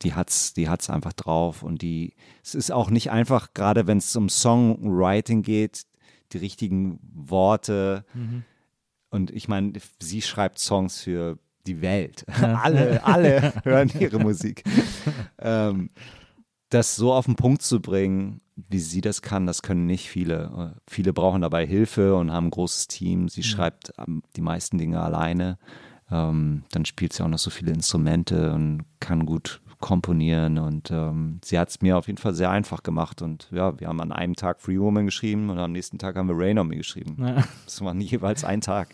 die 0.00 0.14
hat's, 0.14 0.54
die 0.54 0.70
hat's 0.70 0.88
einfach 0.88 1.12
drauf 1.12 1.62
und 1.62 1.82
die, 1.82 2.14
es 2.42 2.54
ist 2.54 2.72
auch 2.72 2.88
nicht 2.88 3.10
einfach, 3.10 3.52
gerade 3.52 3.86
wenn 3.86 3.98
es 3.98 4.16
um 4.16 4.30
Songwriting 4.30 5.42
geht, 5.42 5.82
die 6.32 6.38
richtigen 6.38 6.98
Worte 7.02 8.06
und 9.10 9.30
ich 9.32 9.48
meine, 9.48 9.74
sie 10.00 10.22
schreibt 10.22 10.60
Songs 10.60 11.02
für 11.02 11.38
die 11.66 11.82
Welt. 11.82 12.24
alle, 12.40 13.04
alle 13.04 13.52
hören 13.64 13.92
ihre 14.00 14.18
Musik. 14.18 14.64
ähm, 15.38 15.90
das 16.70 16.96
so 16.96 17.12
auf 17.12 17.26
den 17.26 17.36
Punkt 17.36 17.60
zu 17.60 17.80
bringen, 17.80 18.40
wie 18.68 18.78
sie 18.78 19.00
das 19.00 19.22
kann, 19.22 19.46
das 19.46 19.62
können 19.62 19.86
nicht 19.86 20.08
viele. 20.08 20.74
Viele 20.86 21.12
brauchen 21.12 21.42
dabei 21.42 21.66
Hilfe 21.66 22.14
und 22.16 22.32
haben 22.32 22.48
ein 22.48 22.50
großes 22.50 22.88
Team. 22.88 23.28
Sie 23.28 23.42
schreibt 23.42 23.92
ähm, 23.98 24.22
die 24.36 24.40
meisten 24.40 24.78
Dinge 24.78 25.00
alleine. 25.00 25.58
Ähm, 26.10 26.64
dann 26.72 26.84
spielt 26.84 27.12
sie 27.12 27.22
auch 27.22 27.28
noch 27.28 27.38
so 27.38 27.50
viele 27.50 27.72
Instrumente 27.72 28.52
und 28.52 28.84
kann 29.00 29.26
gut 29.26 29.60
komponieren. 29.80 30.58
Und 30.58 30.90
ähm, 30.90 31.40
sie 31.44 31.58
hat 31.58 31.68
es 31.68 31.80
mir 31.82 31.96
auf 31.96 32.06
jeden 32.08 32.18
Fall 32.18 32.34
sehr 32.34 32.50
einfach 32.50 32.82
gemacht. 32.82 33.22
Und 33.22 33.48
ja, 33.52 33.78
wir 33.78 33.88
haben 33.88 34.00
an 34.00 34.12
einem 34.12 34.34
Tag 34.34 34.60
Free 34.60 34.78
Woman 34.78 35.06
geschrieben 35.06 35.50
und 35.50 35.58
am 35.58 35.72
nächsten 35.72 35.98
Tag 35.98 36.16
haben 36.16 36.28
wir 36.28 36.36
Rain 36.36 36.58
on 36.58 36.68
Me 36.68 36.76
geschrieben. 36.76 37.16
Das 37.64 37.80
war 37.82 37.94
jeweils 37.94 38.44
ein 38.44 38.60
Tag. 38.60 38.88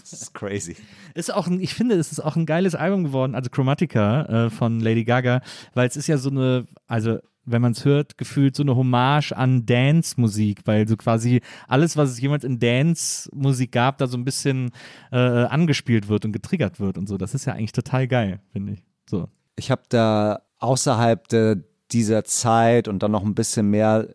Das 0.00 0.12
ist 0.12 0.34
crazy. 0.34 0.76
Ist 1.14 1.32
auch 1.34 1.46
ein, 1.46 1.60
ich 1.60 1.74
finde, 1.74 1.96
es 1.96 2.12
ist 2.12 2.20
auch 2.20 2.36
ein 2.36 2.46
geiles 2.46 2.74
Album 2.74 3.04
geworden, 3.04 3.34
also 3.34 3.50
Chromatica 3.50 4.46
äh, 4.46 4.50
von 4.50 4.80
Lady 4.80 5.04
Gaga, 5.04 5.40
weil 5.74 5.88
es 5.88 5.96
ist 5.96 6.06
ja 6.06 6.16
so 6.16 6.30
eine, 6.30 6.66
also 6.86 7.18
wenn 7.44 7.62
man 7.62 7.72
es 7.72 7.84
hört, 7.84 8.18
gefühlt 8.18 8.54
so 8.54 8.62
eine 8.62 8.76
Hommage 8.76 9.32
an 9.32 9.66
Dance-Musik, 9.66 10.60
weil 10.64 10.86
so 10.86 10.96
quasi 10.96 11.40
alles, 11.68 11.96
was 11.96 12.10
es 12.10 12.20
jemals 12.20 12.44
in 12.44 12.58
Dance-Musik 12.58 13.72
gab, 13.72 13.98
da 13.98 14.06
so 14.06 14.18
ein 14.18 14.24
bisschen 14.24 14.70
äh, 15.10 15.16
angespielt 15.16 16.08
wird 16.08 16.24
und 16.24 16.32
getriggert 16.32 16.80
wird 16.80 16.98
und 16.98 17.08
so. 17.08 17.16
Das 17.16 17.34
ist 17.34 17.46
ja 17.46 17.54
eigentlich 17.54 17.72
total 17.72 18.06
geil, 18.06 18.40
finde 18.52 18.74
ich. 18.74 18.84
So. 19.08 19.28
Ich 19.56 19.70
habe 19.70 19.82
da 19.88 20.42
außerhalb 20.58 21.28
der, 21.28 21.58
dieser 21.90 22.24
Zeit 22.24 22.88
und 22.88 23.02
dann 23.02 23.12
noch 23.12 23.24
ein 23.24 23.34
bisschen 23.34 23.70
mehr 23.70 24.08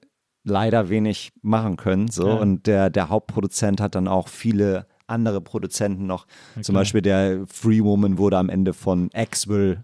leider 0.44 0.90
wenig 0.90 1.34
machen 1.42 1.76
können. 1.76 2.08
So. 2.08 2.28
Ja. 2.28 2.36
Und 2.36 2.68
der, 2.68 2.90
der 2.90 3.10
Hauptproduzent 3.10 3.82
hat 3.82 3.96
dann 3.96 4.08
auch 4.08 4.28
viele 4.28 4.88
andere 5.08 5.42
Produzenten 5.42 6.06
noch. 6.06 6.26
Zum 6.56 6.64
klar. 6.64 6.82
Beispiel 6.82 7.02
der 7.02 7.46
Free 7.48 7.84
Woman 7.84 8.18
wurde 8.18 8.38
am 8.38 8.50
Ende 8.50 8.74
von 8.74 9.10
Axwell 9.14 9.84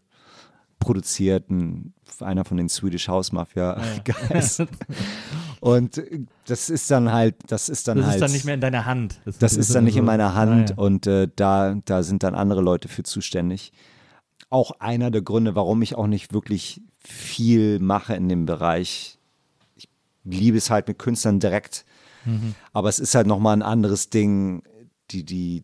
produziert, 0.80 1.50
ein, 1.50 1.94
einer 2.22 2.44
von 2.46 2.58
den 2.58 2.70
Swedish 2.70 3.08
House 3.08 3.32
Mafia 3.32 3.80
Guys. 4.04 4.62
Und 5.62 5.98
äh, 6.00 6.22
das 6.46 6.70
ist 6.70 6.90
dann 6.92 7.12
halt, 7.12 7.36
das 7.48 7.70
ist 7.70 7.88
dann 7.88 7.98
Das 7.98 8.08
halt. 8.08 8.16
ist 8.16 8.22
dann 8.22 8.32
nicht 8.32 8.46
mehr 8.46 8.56
in 8.56 8.62
deiner 8.62 8.86
Hand. 8.86 9.20
Das 9.40 9.56
ist 9.56 9.74
dann 9.76 9.84
nicht 9.84 9.96
in 9.98 10.06
meiner 10.06 10.34
Hand 10.36 10.72
Ah, 10.72 10.74
ja. 10.76 10.84
und 10.84 11.08
äh, 11.08 11.28
da, 11.36 11.76
da 11.86 12.04
sind 12.04 12.24
dann 12.24 12.34
andere 12.36 12.62
Leute 12.62 12.88
für 12.88 13.04
zuständig. 13.04 13.72
Auch 14.50 14.72
einer 14.80 15.12
der 15.12 15.22
Gründe, 15.22 15.56
warum 15.56 15.82
ich 15.82 15.96
auch 15.96 16.08
nicht 16.08 16.34
wirklich 16.34 16.82
viel 17.00 17.80
mache 17.80 18.16
in 18.16 18.28
dem 18.28 18.46
Bereich. 18.46 19.18
Ich 19.76 19.88
liebe 20.24 20.58
es 20.58 20.70
halt 20.70 20.88
mit 20.88 21.00
Künstlern 21.00 21.40
direkt, 21.40 21.86
Mhm. 22.26 22.54
aber 22.72 22.88
es 22.90 23.00
ist 23.00 23.16
halt 23.16 23.26
nochmal 23.26 23.56
ein 23.56 23.64
anderes 23.64 24.10
Ding, 24.12 24.62
die, 25.10 25.24
die 25.24 25.64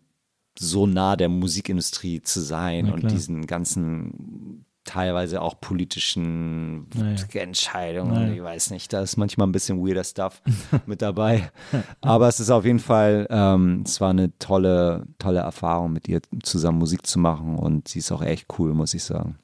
so 0.57 0.87
nah 0.87 1.15
der 1.15 1.29
Musikindustrie 1.29 2.21
zu 2.23 2.39
sein 2.41 2.91
und 2.91 3.11
diesen 3.11 3.45
ganzen 3.45 4.65
teilweise 4.87 5.41
auch 5.41 5.59
politischen 5.61 6.87
Naja. 6.95 7.15
Entscheidungen. 7.33 8.13
Naja. 8.13 8.33
Ich 8.33 8.41
weiß 8.43 8.71
nicht, 8.71 8.91
da 8.93 9.01
ist 9.01 9.17
manchmal 9.17 9.47
ein 9.47 9.51
bisschen 9.51 9.85
weirder 9.85 10.03
Stuff 10.03 10.41
mit 10.85 11.01
dabei. 11.01 11.51
Aber 12.01 12.27
es 12.27 12.39
ist 12.39 12.49
auf 12.49 12.65
jeden 12.65 12.79
Fall, 12.79 13.27
ähm, 13.29 13.83
es 13.85 14.01
war 14.01 14.09
eine 14.09 14.35
tolle, 14.39 15.05
tolle 15.19 15.39
Erfahrung, 15.39 15.93
mit 15.93 16.07
ihr 16.07 16.21
zusammen 16.41 16.79
Musik 16.79 17.05
zu 17.05 17.19
machen 17.19 17.55
und 17.57 17.87
sie 17.87 17.99
ist 17.99 18.11
auch 18.11 18.21
echt 18.23 18.47
cool, 18.57 18.73
muss 18.73 18.93
ich 18.93 19.03
sagen. 19.03 19.37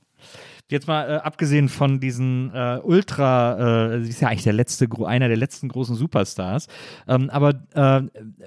Jetzt 0.73 0.87
mal 0.87 1.07
äh, 1.07 1.13
abgesehen 1.17 1.69
von 1.69 1.99
diesen 1.99 2.51
äh, 2.51 2.79
Ultra, 2.81 3.93
äh, 3.93 4.01
sie 4.01 4.09
ist 4.09 4.21
ja 4.21 4.29
eigentlich 4.29 4.41
der 4.41 4.53
letzte, 4.53 4.87
einer 5.05 5.27
der 5.27 5.37
letzten 5.37 5.69
großen 5.69 5.95
Superstars. 5.95 6.65
Ähm, 7.07 7.29
aber 7.29 7.61
äh, 7.75 8.01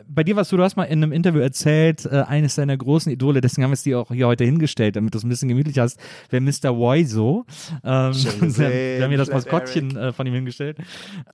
bei 0.09 0.25
dir 0.25 0.35
warst 0.35 0.51
du, 0.51 0.57
du 0.57 0.65
hast 0.65 0.75
mal 0.75 0.83
in 0.87 1.05
einem 1.05 1.13
Interview 1.13 1.39
erzählt, 1.39 2.05
äh, 2.05 2.25
eines 2.27 2.57
deiner 2.57 2.77
großen 2.77 3.13
Idole, 3.13 3.41
deswegen 3.41 3.63
haben 3.63 3.71
wir 3.71 3.75
es 3.75 3.85
dir 3.85 4.01
auch 4.01 4.11
hier 4.11 4.27
heute 4.27 4.43
hingestellt, 4.43 4.97
damit 4.97 5.15
du 5.15 5.19
es 5.19 5.25
ein 5.25 5.29
bisschen 5.29 5.49
gemütlich 5.49 5.79
hast, 5.79 6.01
wäre 6.29 6.41
Mr. 6.41 6.77
Wiseau. 6.77 7.47
Ähm, 7.85 8.13
wir, 8.41 9.03
haben 9.05 9.11
hier 9.11 9.19
das 9.19 9.31
Maskottchen 9.31 9.97
äh, 9.97 10.13
von 10.13 10.27
ihm 10.27 10.35
hingestellt. 10.35 10.79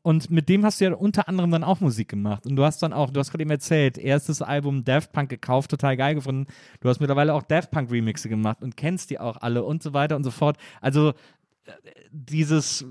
Und 0.02 0.30
mit 0.30 0.50
dem 0.50 0.62
hast 0.62 0.78
du 0.82 0.84
ja 0.84 0.92
unter 0.92 1.26
anderem 1.26 1.50
dann 1.52 1.64
auch 1.64 1.80
Musik 1.80 2.10
gemacht. 2.10 2.44
Und 2.44 2.54
du 2.56 2.64
hast 2.64 2.82
dann 2.82 2.92
auch, 2.92 3.08
du 3.08 3.18
hast 3.18 3.30
gerade 3.30 3.40
eben 3.40 3.50
erzählt, 3.50 3.96
erstes 3.96 4.42
Album 4.42 4.84
Daft 4.84 5.10
Punk 5.12 5.30
gekauft, 5.30 5.70
total 5.70 5.96
geil 5.96 6.16
gefunden. 6.16 6.48
Du 6.82 6.90
hast 6.90 7.00
mittlerweile 7.00 7.32
auch 7.32 7.44
Daft 7.44 7.70
Punk 7.70 7.90
Remixe 7.90 8.28
gemacht 8.28 8.58
und 8.60 8.76
kennst 8.76 9.08
die 9.08 9.18
auch 9.18 9.38
alle 9.40 9.64
und 9.64 9.82
so 9.82 9.94
weiter 9.94 10.16
und 10.16 10.24
so 10.24 10.30
fort. 10.30 10.58
Also 10.82 11.14
äh, 11.64 11.72
dieses 12.10 12.84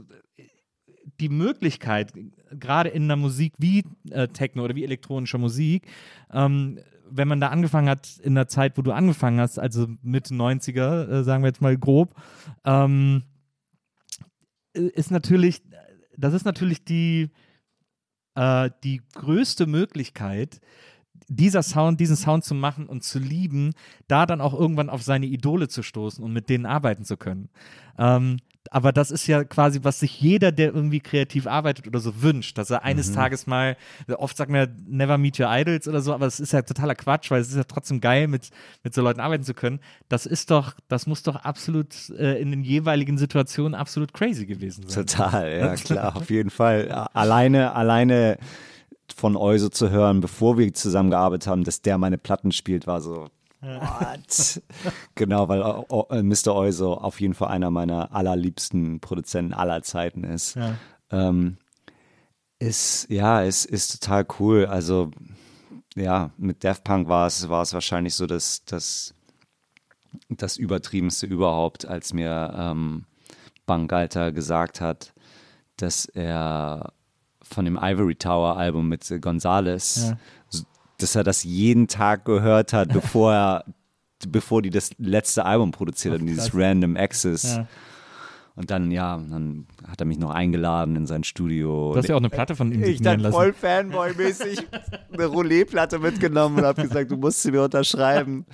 die 1.19 1.29
Möglichkeit, 1.29 2.13
gerade 2.51 2.89
in 2.89 3.03
einer 3.03 3.15
Musik 3.15 3.53
wie 3.57 3.83
äh, 4.09 4.27
Techno 4.27 4.63
oder 4.63 4.75
wie 4.75 4.83
elektronischer 4.83 5.37
Musik, 5.37 5.85
ähm, 6.31 6.79
wenn 7.09 7.27
man 7.27 7.39
da 7.41 7.49
angefangen 7.49 7.89
hat, 7.89 8.17
in 8.23 8.35
der 8.35 8.47
Zeit, 8.47 8.77
wo 8.77 8.81
du 8.81 8.91
angefangen 8.91 9.39
hast, 9.39 9.59
also 9.59 9.87
Mitte 10.01 10.33
90er, 10.33 11.09
äh, 11.09 11.23
sagen 11.23 11.43
wir 11.43 11.49
jetzt 11.49 11.61
mal 11.61 11.77
grob, 11.77 12.15
ähm, 12.65 13.23
ist 14.73 15.11
natürlich, 15.11 15.61
das 16.17 16.33
ist 16.33 16.45
natürlich 16.45 16.85
die, 16.85 17.29
äh, 18.35 18.69
die 18.83 19.01
größte 19.13 19.67
Möglichkeit, 19.67 20.61
dieser 21.35 21.63
Sound, 21.63 21.99
diesen 21.99 22.15
Sound 22.15 22.43
zu 22.43 22.53
machen 22.53 22.87
und 22.87 23.03
zu 23.03 23.19
lieben, 23.19 23.73
da 24.07 24.25
dann 24.25 24.41
auch 24.41 24.53
irgendwann 24.53 24.89
auf 24.89 25.01
seine 25.01 25.25
Idole 25.25 25.67
zu 25.67 25.81
stoßen 25.83 26.23
und 26.23 26.33
mit 26.33 26.49
denen 26.49 26.65
arbeiten 26.65 27.05
zu 27.05 27.17
können. 27.17 27.49
Ähm, 27.97 28.37
aber 28.69 28.91
das 28.91 29.09
ist 29.11 29.25
ja 29.27 29.43
quasi, 29.43 29.79
was 29.83 29.99
sich 29.99 30.21
jeder, 30.21 30.51
der 30.51 30.73
irgendwie 30.73 30.99
kreativ 30.99 31.47
arbeitet 31.47 31.87
oder 31.87 31.99
so 31.99 32.21
wünscht, 32.21 32.57
dass 32.57 32.69
er 32.69 32.83
eines 32.83 33.09
Mhm. 33.09 33.15
Tages 33.15 33.47
mal, 33.47 33.75
oft 34.17 34.37
sagt 34.37 34.51
man 34.51 34.61
ja, 34.61 34.67
never 34.87 35.17
meet 35.17 35.39
your 35.39 35.47
idols 35.49 35.87
oder 35.87 36.01
so, 36.01 36.13
aber 36.13 36.27
es 36.27 36.39
ist 36.39 36.53
ja 36.53 36.61
totaler 36.61 36.95
Quatsch, 36.95 37.31
weil 37.31 37.41
es 37.41 37.49
ist 37.49 37.55
ja 37.55 37.63
trotzdem 37.63 38.01
geil, 38.01 38.27
mit, 38.27 38.49
mit 38.83 38.93
so 38.93 39.01
Leuten 39.01 39.19
arbeiten 39.19 39.43
zu 39.43 39.53
können. 39.53 39.79
Das 40.09 40.25
ist 40.25 40.51
doch, 40.51 40.73
das 40.87 41.07
muss 41.07 41.23
doch 41.23 41.37
absolut 41.37 42.09
äh, 42.11 42.39
in 42.39 42.51
den 42.51 42.63
jeweiligen 42.63 43.17
Situationen 43.17 43.73
absolut 43.73 44.13
crazy 44.13 44.45
gewesen 44.45 44.87
sein. 44.87 45.05
Total, 45.07 45.57
ja 45.59 45.75
klar, 45.75 46.15
auf 46.15 46.29
jeden 46.29 46.51
Fall. 46.51 46.89
Alleine, 47.13 47.73
alleine 47.73 48.37
von 49.15 49.35
Euso 49.35 49.69
zu 49.69 49.89
hören, 49.89 50.21
bevor 50.21 50.57
wir 50.57 50.73
zusammengearbeitet 50.73 51.47
haben, 51.47 51.63
dass 51.63 51.81
der 51.81 51.97
meine 51.97 52.17
Platten 52.17 52.51
spielt, 52.51 52.87
war 52.87 53.01
so. 53.01 53.29
What? 53.61 54.61
genau, 55.15 55.47
weil 55.47 55.61
O- 55.61 55.85
O- 55.89 56.07
äh, 56.09 56.23
Mr. 56.23 56.55
Euso 56.55 56.95
auf 56.95 57.21
jeden 57.21 57.33
Fall 57.35 57.49
einer 57.49 57.69
meiner 57.69 58.13
allerliebsten 58.13 58.99
Produzenten 58.99 59.53
aller 59.53 59.83
Zeiten 59.83 60.23
ist. 60.23 60.55
Ja. 60.55 60.75
Ähm, 61.11 61.57
ist, 62.59 63.07
ja, 63.09 63.41
ist, 63.41 63.65
ist 63.65 63.99
total 64.01 64.25
cool. 64.39 64.65
Also, 64.65 65.11
ja, 65.95 66.31
mit 66.37 66.63
Daft 66.63 66.83
Punk 66.83 67.07
war 67.07 67.27
es, 67.27 67.49
war 67.49 67.61
es 67.61 67.73
wahrscheinlich 67.73 68.15
so 68.15 68.25
das, 68.27 68.63
das, 68.65 69.13
das 70.29 70.57
Übertriebenste 70.57 71.25
überhaupt, 71.25 71.85
als 71.85 72.13
mir 72.13 72.53
ähm, 72.57 73.05
Bangalter 73.65 74.31
gesagt 74.31 74.81
hat, 74.81 75.13
dass 75.77 76.05
er 76.05 76.93
von 77.53 77.65
dem 77.65 77.77
Ivory 77.81 78.15
Tower 78.15 78.57
Album 78.57 78.87
mit 78.89 79.07
Gonzales, 79.21 80.13
Ja. 80.53 80.59
dass 80.97 81.15
er 81.15 81.23
das 81.23 81.43
jeden 81.43 81.87
Tag 81.87 82.25
gehört 82.25 82.73
hat, 82.73 82.89
bevor 82.93 83.33
er, 83.33 83.65
bevor 84.27 84.61
die 84.61 84.69
das 84.69 84.91
letzte 84.97 85.45
Album 85.45 85.71
produziert 85.71 86.13
haben, 86.15 86.25
dieses. 86.27 86.51
Random 86.53 86.95
Access. 86.97 87.43
Ja. 87.57 87.67
Und 88.53 88.69
dann, 88.69 88.91
ja, 88.91 89.17
dann 89.17 89.65
hat 89.87 90.01
er 90.01 90.05
mich 90.05 90.19
noch 90.19 90.29
eingeladen 90.29 90.97
in 90.97 91.05
sein 91.07 91.23
Studio. 91.23 91.91
Du 91.93 91.97
hast 91.99 92.09
ja 92.09 92.15
auch 92.15 92.19
eine 92.19 92.29
Platte 92.29 92.53
von 92.55 92.69
ihm 92.71 92.81
Ich 92.83 92.97
signieren 92.97 93.03
dann 93.03 93.19
lassen. 93.21 93.33
voll 93.33 93.53
Fanboy-mäßig 93.53 94.59
eine 95.13 95.25
Roulette-Platte 95.25 95.99
mitgenommen 95.99 96.57
und 96.59 96.65
habe 96.65 96.81
gesagt, 96.81 97.09
du 97.11 97.15
musst 97.17 97.41
sie 97.41 97.51
mir 97.51 97.63
unterschreiben. 97.63 98.45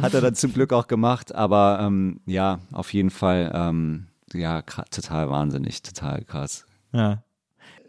Hat 0.00 0.14
er 0.14 0.22
dann 0.22 0.34
zum 0.34 0.54
Glück 0.54 0.72
auch 0.72 0.86
gemacht, 0.88 1.34
aber 1.34 1.80
ähm, 1.82 2.20
ja, 2.24 2.60
auf 2.72 2.92
jeden 2.94 3.10
Fall, 3.10 3.52
ähm, 3.54 4.06
ja, 4.32 4.62
total 4.62 5.28
wahnsinnig, 5.28 5.82
total 5.82 6.24
krass. 6.24 6.64
Ja. 6.92 7.22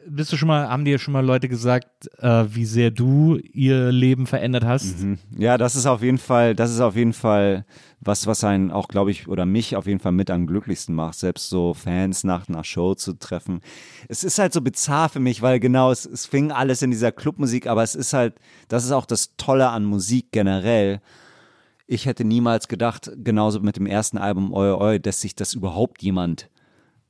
Bist 0.07 0.31
du 0.31 0.37
schon 0.37 0.47
mal, 0.47 0.67
haben 0.67 0.85
dir 0.85 0.99
schon 0.99 1.13
mal 1.13 1.25
Leute 1.25 1.47
gesagt, 1.47 2.09
äh, 2.19 2.45
wie 2.49 2.65
sehr 2.65 2.91
du 2.91 3.37
ihr 3.37 3.91
Leben 3.91 4.27
verändert 4.27 4.65
hast? 4.65 4.99
Mhm. 5.01 5.17
Ja, 5.37 5.57
das 5.57 5.75
ist 5.75 5.85
auf 5.85 6.01
jeden 6.01 6.17
Fall, 6.17 6.55
das 6.55 6.71
ist 6.71 6.79
auf 6.79 6.95
jeden 6.95 7.13
Fall 7.13 7.65
was, 8.01 8.27
was 8.27 8.43
einen 8.43 8.71
auch, 8.71 8.87
glaube 8.87 9.11
ich, 9.11 9.27
oder 9.27 9.45
mich 9.45 9.75
auf 9.75 9.87
jeden 9.87 9.99
Fall 9.99 10.11
mit 10.11 10.29
am 10.29 10.47
glücklichsten 10.47 10.93
macht, 10.93 11.15
selbst 11.15 11.49
so 11.49 11.73
Fans 11.73 12.23
nach 12.23 12.49
einer 12.49 12.63
Show 12.63 12.95
zu 12.95 13.13
treffen. 13.13 13.61
Es 14.07 14.23
ist 14.23 14.39
halt 14.39 14.53
so 14.53 14.61
bizarr 14.61 15.09
für 15.09 15.19
mich, 15.19 15.41
weil 15.41 15.59
genau, 15.59 15.91
es, 15.91 16.05
es 16.05 16.25
fing 16.25 16.51
alles 16.51 16.81
in 16.81 16.91
dieser 16.91 17.11
Clubmusik, 17.11 17.67
aber 17.67 17.83
es 17.83 17.95
ist 17.95 18.13
halt, 18.13 18.35
das 18.67 18.85
ist 18.85 18.91
auch 18.91 19.05
das 19.05 19.35
Tolle 19.37 19.69
an 19.69 19.85
Musik 19.85 20.31
generell. 20.31 21.01
Ich 21.87 22.05
hätte 22.05 22.25
niemals 22.25 22.67
gedacht, 22.67 23.11
genauso 23.23 23.59
mit 23.59 23.77
dem 23.77 23.85
ersten 23.85 24.17
Album 24.17 24.53
Oi 24.53 24.71
Oi, 24.73 24.99
dass 24.99 25.21
sich 25.21 25.35
das 25.35 25.53
überhaupt 25.53 26.01
jemand 26.01 26.49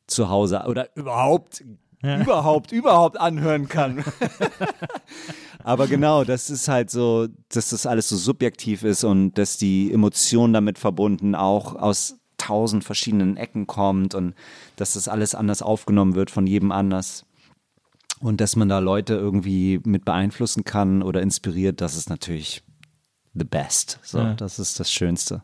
zu 0.08 0.30
Hause 0.30 0.64
oder 0.68 0.90
überhaupt, 0.96 1.64
überhaupt, 2.22 2.72
überhaupt 2.72 3.20
anhören 3.20 3.68
kann. 3.68 4.04
Aber 5.64 5.88
genau, 5.88 6.24
das 6.24 6.50
ist 6.50 6.68
halt 6.68 6.90
so, 6.90 7.28
dass 7.50 7.70
das 7.70 7.86
alles 7.86 8.10
so 8.10 8.18
subjektiv 8.18 8.84
ist 8.84 9.04
und 9.04 9.38
dass 9.38 9.58
die 9.58 9.92
Emotion 9.94 10.52
damit 10.54 10.78
verbunden 10.78 11.36
auch 11.36 11.76
aus 11.76 12.18
tausend 12.38 12.84
verschiedenen 12.84 13.38
Ecken 13.38 13.68
kommt 13.68 14.16
und 14.16 14.36
dass 14.76 14.94
das 14.94 15.08
alles 15.08 15.34
anders 15.34 15.62
aufgenommen 15.62 16.16
wird 16.16 16.30
von 16.30 16.46
jedem 16.46 16.72
anders. 16.74 17.26
Und 18.20 18.42
dass 18.42 18.56
man 18.56 18.68
da 18.70 18.80
Leute 18.80 19.14
irgendwie 19.14 19.80
mit 19.86 20.04
beeinflussen 20.06 20.64
kann 20.66 21.02
oder 21.04 21.22
inspiriert, 21.22 21.80
das 21.82 21.96
ist 21.96 22.10
natürlich 22.10 22.64
the 23.34 23.46
best. 23.46 24.00
So, 24.04 24.18
Ja. 24.20 24.34
das 24.34 24.60
ist 24.60 24.80
das 24.80 24.92
Schönste. 24.92 25.44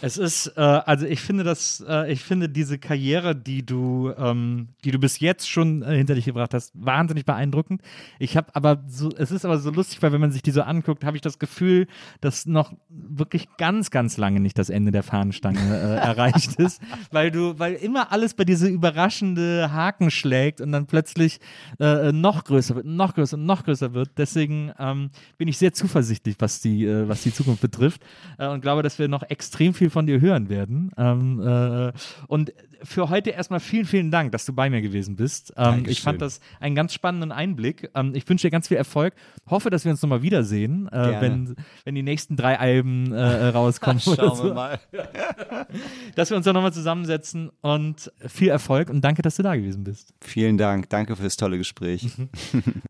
Es 0.00 0.16
ist, 0.16 0.52
äh, 0.56 0.60
also 0.60 1.06
ich 1.06 1.20
finde 1.20 1.42
das, 1.42 1.84
äh, 1.86 2.12
ich 2.12 2.22
finde 2.22 2.48
diese 2.48 2.78
Karriere, 2.78 3.34
die 3.34 3.66
du, 3.66 4.12
ähm, 4.16 4.68
die 4.84 4.92
du 4.92 4.98
bis 4.98 5.18
jetzt 5.18 5.50
schon 5.50 5.82
äh, 5.82 5.96
hinter 5.96 6.14
dich 6.14 6.26
gebracht 6.26 6.54
hast, 6.54 6.72
wahnsinnig 6.74 7.24
beeindruckend. 7.24 7.82
Ich 8.20 8.36
habe 8.36 8.54
aber 8.54 8.84
so, 8.86 9.10
es 9.16 9.32
ist 9.32 9.44
aber 9.44 9.58
so 9.58 9.70
lustig, 9.70 10.00
weil 10.00 10.12
wenn 10.12 10.20
man 10.20 10.30
sich 10.30 10.42
die 10.42 10.52
so 10.52 10.62
anguckt, 10.62 11.04
habe 11.04 11.16
ich 11.16 11.20
das 11.20 11.40
Gefühl, 11.40 11.88
dass 12.20 12.46
noch 12.46 12.74
wirklich 12.88 13.48
ganz, 13.56 13.90
ganz 13.90 14.16
lange 14.18 14.38
nicht 14.38 14.56
das 14.56 14.70
Ende 14.70 14.92
der 14.92 15.02
Fahnenstange 15.02 15.58
äh, 15.58 15.96
erreicht 15.96 16.54
ist, 16.60 16.80
weil 17.10 17.32
du, 17.32 17.58
weil 17.58 17.74
immer 17.74 18.12
alles 18.12 18.34
bei 18.34 18.44
diese 18.44 18.68
überraschende 18.68 19.72
Haken 19.72 20.12
schlägt 20.12 20.60
und 20.60 20.70
dann 20.70 20.86
plötzlich 20.86 21.40
äh, 21.80 22.12
noch 22.12 22.44
größer 22.44 22.76
wird, 22.76 22.86
noch 22.86 23.14
größer 23.14 23.36
und 23.36 23.46
noch 23.46 23.64
größer 23.64 23.94
wird. 23.94 24.10
Deswegen 24.16 24.72
ähm, 24.78 25.10
bin 25.38 25.48
ich 25.48 25.58
sehr 25.58 25.72
zuversichtlich, 25.72 26.36
was 26.38 26.60
die, 26.60 26.86
äh, 26.86 27.08
was 27.08 27.22
die 27.22 27.34
Zukunft 27.34 27.62
betrifft 27.62 28.02
äh, 28.38 28.46
und 28.46 28.60
glaube, 28.60 28.84
dass 28.84 29.00
wir 29.00 29.08
noch 29.08 29.24
extrem 29.28 29.74
viel 29.74 29.87
von 29.90 30.06
dir 30.06 30.20
hören 30.20 30.48
werden. 30.48 30.90
Ähm, 30.96 31.40
äh, 31.40 31.92
und 32.26 32.52
für 32.82 33.08
heute 33.08 33.30
erstmal 33.30 33.60
vielen, 33.60 33.86
vielen 33.86 34.10
Dank, 34.10 34.32
dass 34.32 34.44
du 34.44 34.52
bei 34.52 34.70
mir 34.70 34.80
gewesen 34.80 35.16
bist. 35.16 35.52
Ähm, 35.56 35.84
ich 35.86 36.00
fand 36.00 36.22
das 36.22 36.40
einen 36.60 36.74
ganz 36.74 36.92
spannenden 36.94 37.32
Einblick. 37.32 37.90
Ähm, 37.94 38.14
ich 38.14 38.28
wünsche 38.28 38.46
dir 38.46 38.50
ganz 38.50 38.68
viel 38.68 38.76
Erfolg. 38.76 39.14
Hoffe, 39.48 39.70
dass 39.70 39.84
wir 39.84 39.90
uns 39.90 40.02
nochmal 40.02 40.22
wiedersehen, 40.22 40.88
äh, 40.88 41.20
wenn, 41.20 41.56
wenn 41.84 41.94
die 41.94 42.02
nächsten 42.02 42.36
drei 42.36 42.58
Alben 42.58 43.12
äh, 43.12 43.48
rauskommen. 43.48 44.00
oder 44.06 44.34
so. 44.34 44.54
mal. 44.54 44.78
Dass 46.14 46.30
wir 46.30 46.36
uns 46.36 46.44
dann 46.44 46.54
nochmal 46.54 46.72
zusammensetzen 46.72 47.50
und 47.60 48.12
viel 48.26 48.48
Erfolg 48.48 48.90
und 48.90 49.02
danke, 49.02 49.22
dass 49.22 49.36
du 49.36 49.42
da 49.42 49.54
gewesen 49.54 49.84
bist. 49.84 50.14
Vielen 50.20 50.58
Dank, 50.58 50.88
danke 50.88 51.16
fürs 51.16 51.36
tolle 51.36 51.58
Gespräch. 51.58 52.08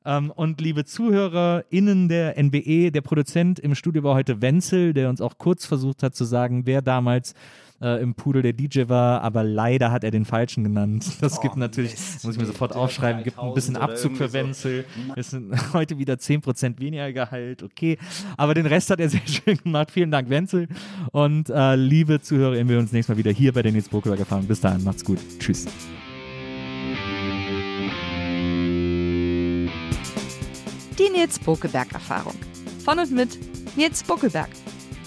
Ähm, 0.05 0.31
und 0.31 0.61
liebe 0.61 0.85
ZuhörerInnen 0.85 2.09
der 2.09 2.43
NBE, 2.43 2.91
der 2.91 3.01
Produzent 3.01 3.59
im 3.59 3.75
Studio 3.75 4.03
war 4.03 4.15
heute 4.15 4.41
Wenzel, 4.41 4.95
der 4.95 5.11
uns 5.11 5.21
auch 5.21 5.37
kurz 5.39 5.67
versucht 5.67 6.03
hat 6.03 6.15
zu 6.15 6.25
sagen, 6.25 6.65
wer 6.65 6.81
damals 6.89 7.35
äh, 7.81 8.03
im 8.03 8.15
Pudel 8.15 8.43
der 8.43 8.53
DJ 8.53 8.89
war, 8.89 9.23
aber 9.23 9.45
leider 9.45 9.91
hat 9.91 10.05
er 10.05 10.11
den 10.11 10.25
falschen 10.25 10.65
genannt. 10.65 11.07
Das 11.21 11.41
gibt 11.41 11.57
natürlich, 11.57 11.95
muss 12.23 12.35
ich 12.35 12.41
mir 12.41 12.47
sofort 12.47 12.75
aufschreiben, 12.75 13.23
gibt 13.23 13.39
ein 13.39 13.55
bisschen 13.55 13.75
3000 13.75 13.77
oder 13.77 13.93
Abzug 13.93 14.17
für 14.17 14.25
irgendwie 14.25 14.55
so. 14.55 14.69
Wenzel. 14.69 14.85
Es 15.17 15.31
sind 15.31 15.55
heute 15.73 15.99
wieder 15.99 16.15
10% 16.15 16.79
weniger 16.79 17.13
Gehalt, 17.13 17.63
okay. 17.63 17.99
Aber 18.37 18.55
den 18.55 18.67
Rest 18.67 18.91
hat 18.91 19.01
er 19.01 19.09
sehr 19.11 19.27
schön 19.27 19.59
gemacht. 19.59 19.91
Vielen 19.91 20.11
Dank, 20.11 20.29
Wenzel. 20.29 20.69
Und 21.13 21.51
äh, 21.51 21.77
liebe 21.77 22.21
ZuhörerInnen, 22.21 22.69
wir 22.69 22.79
uns 22.79 22.93
nächstes 22.93 23.15
Mal 23.15 23.19
wieder 23.19 23.33
hier 23.33 23.53
bei 23.53 23.63
der 23.63 23.73
Nils 23.73 23.89
Burger 23.89 24.17
gefahren. 24.17 24.47
Bis 24.47 24.61
dahin, 24.61 24.83
macht's 24.85 25.05
gut. 25.05 25.19
Tschüss. 25.39 25.67
Die 30.99 31.11
Nils 31.11 31.39
Bokeberg-Erfahrung. 31.39 32.35
Von 32.85 32.99
und 32.99 33.13
mit 33.13 33.39
Nils 33.77 34.03
Bokeberg. 34.03 34.49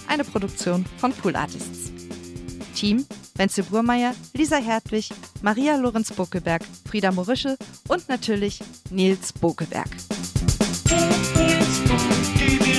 Eine 0.08 0.24
Produktion 0.24 0.84
von 0.98 1.12
Pool 1.12 1.36
Artists. 1.36 1.92
Team: 2.74 3.06
Wenzel 3.34 3.64
Burmeier, 3.64 4.14
Lisa 4.34 4.56
Hertwig, 4.56 5.10
Maria 5.42 5.76
Lorenz 5.76 6.12
Bokeberg, 6.12 6.62
Frieda 6.88 7.12
Morische 7.12 7.56
und 7.88 8.08
natürlich 8.08 8.60
Nils 8.90 9.32
Bokeberg. 9.32 9.88
Nils 10.88 11.80
Bokeberg. 11.84 12.72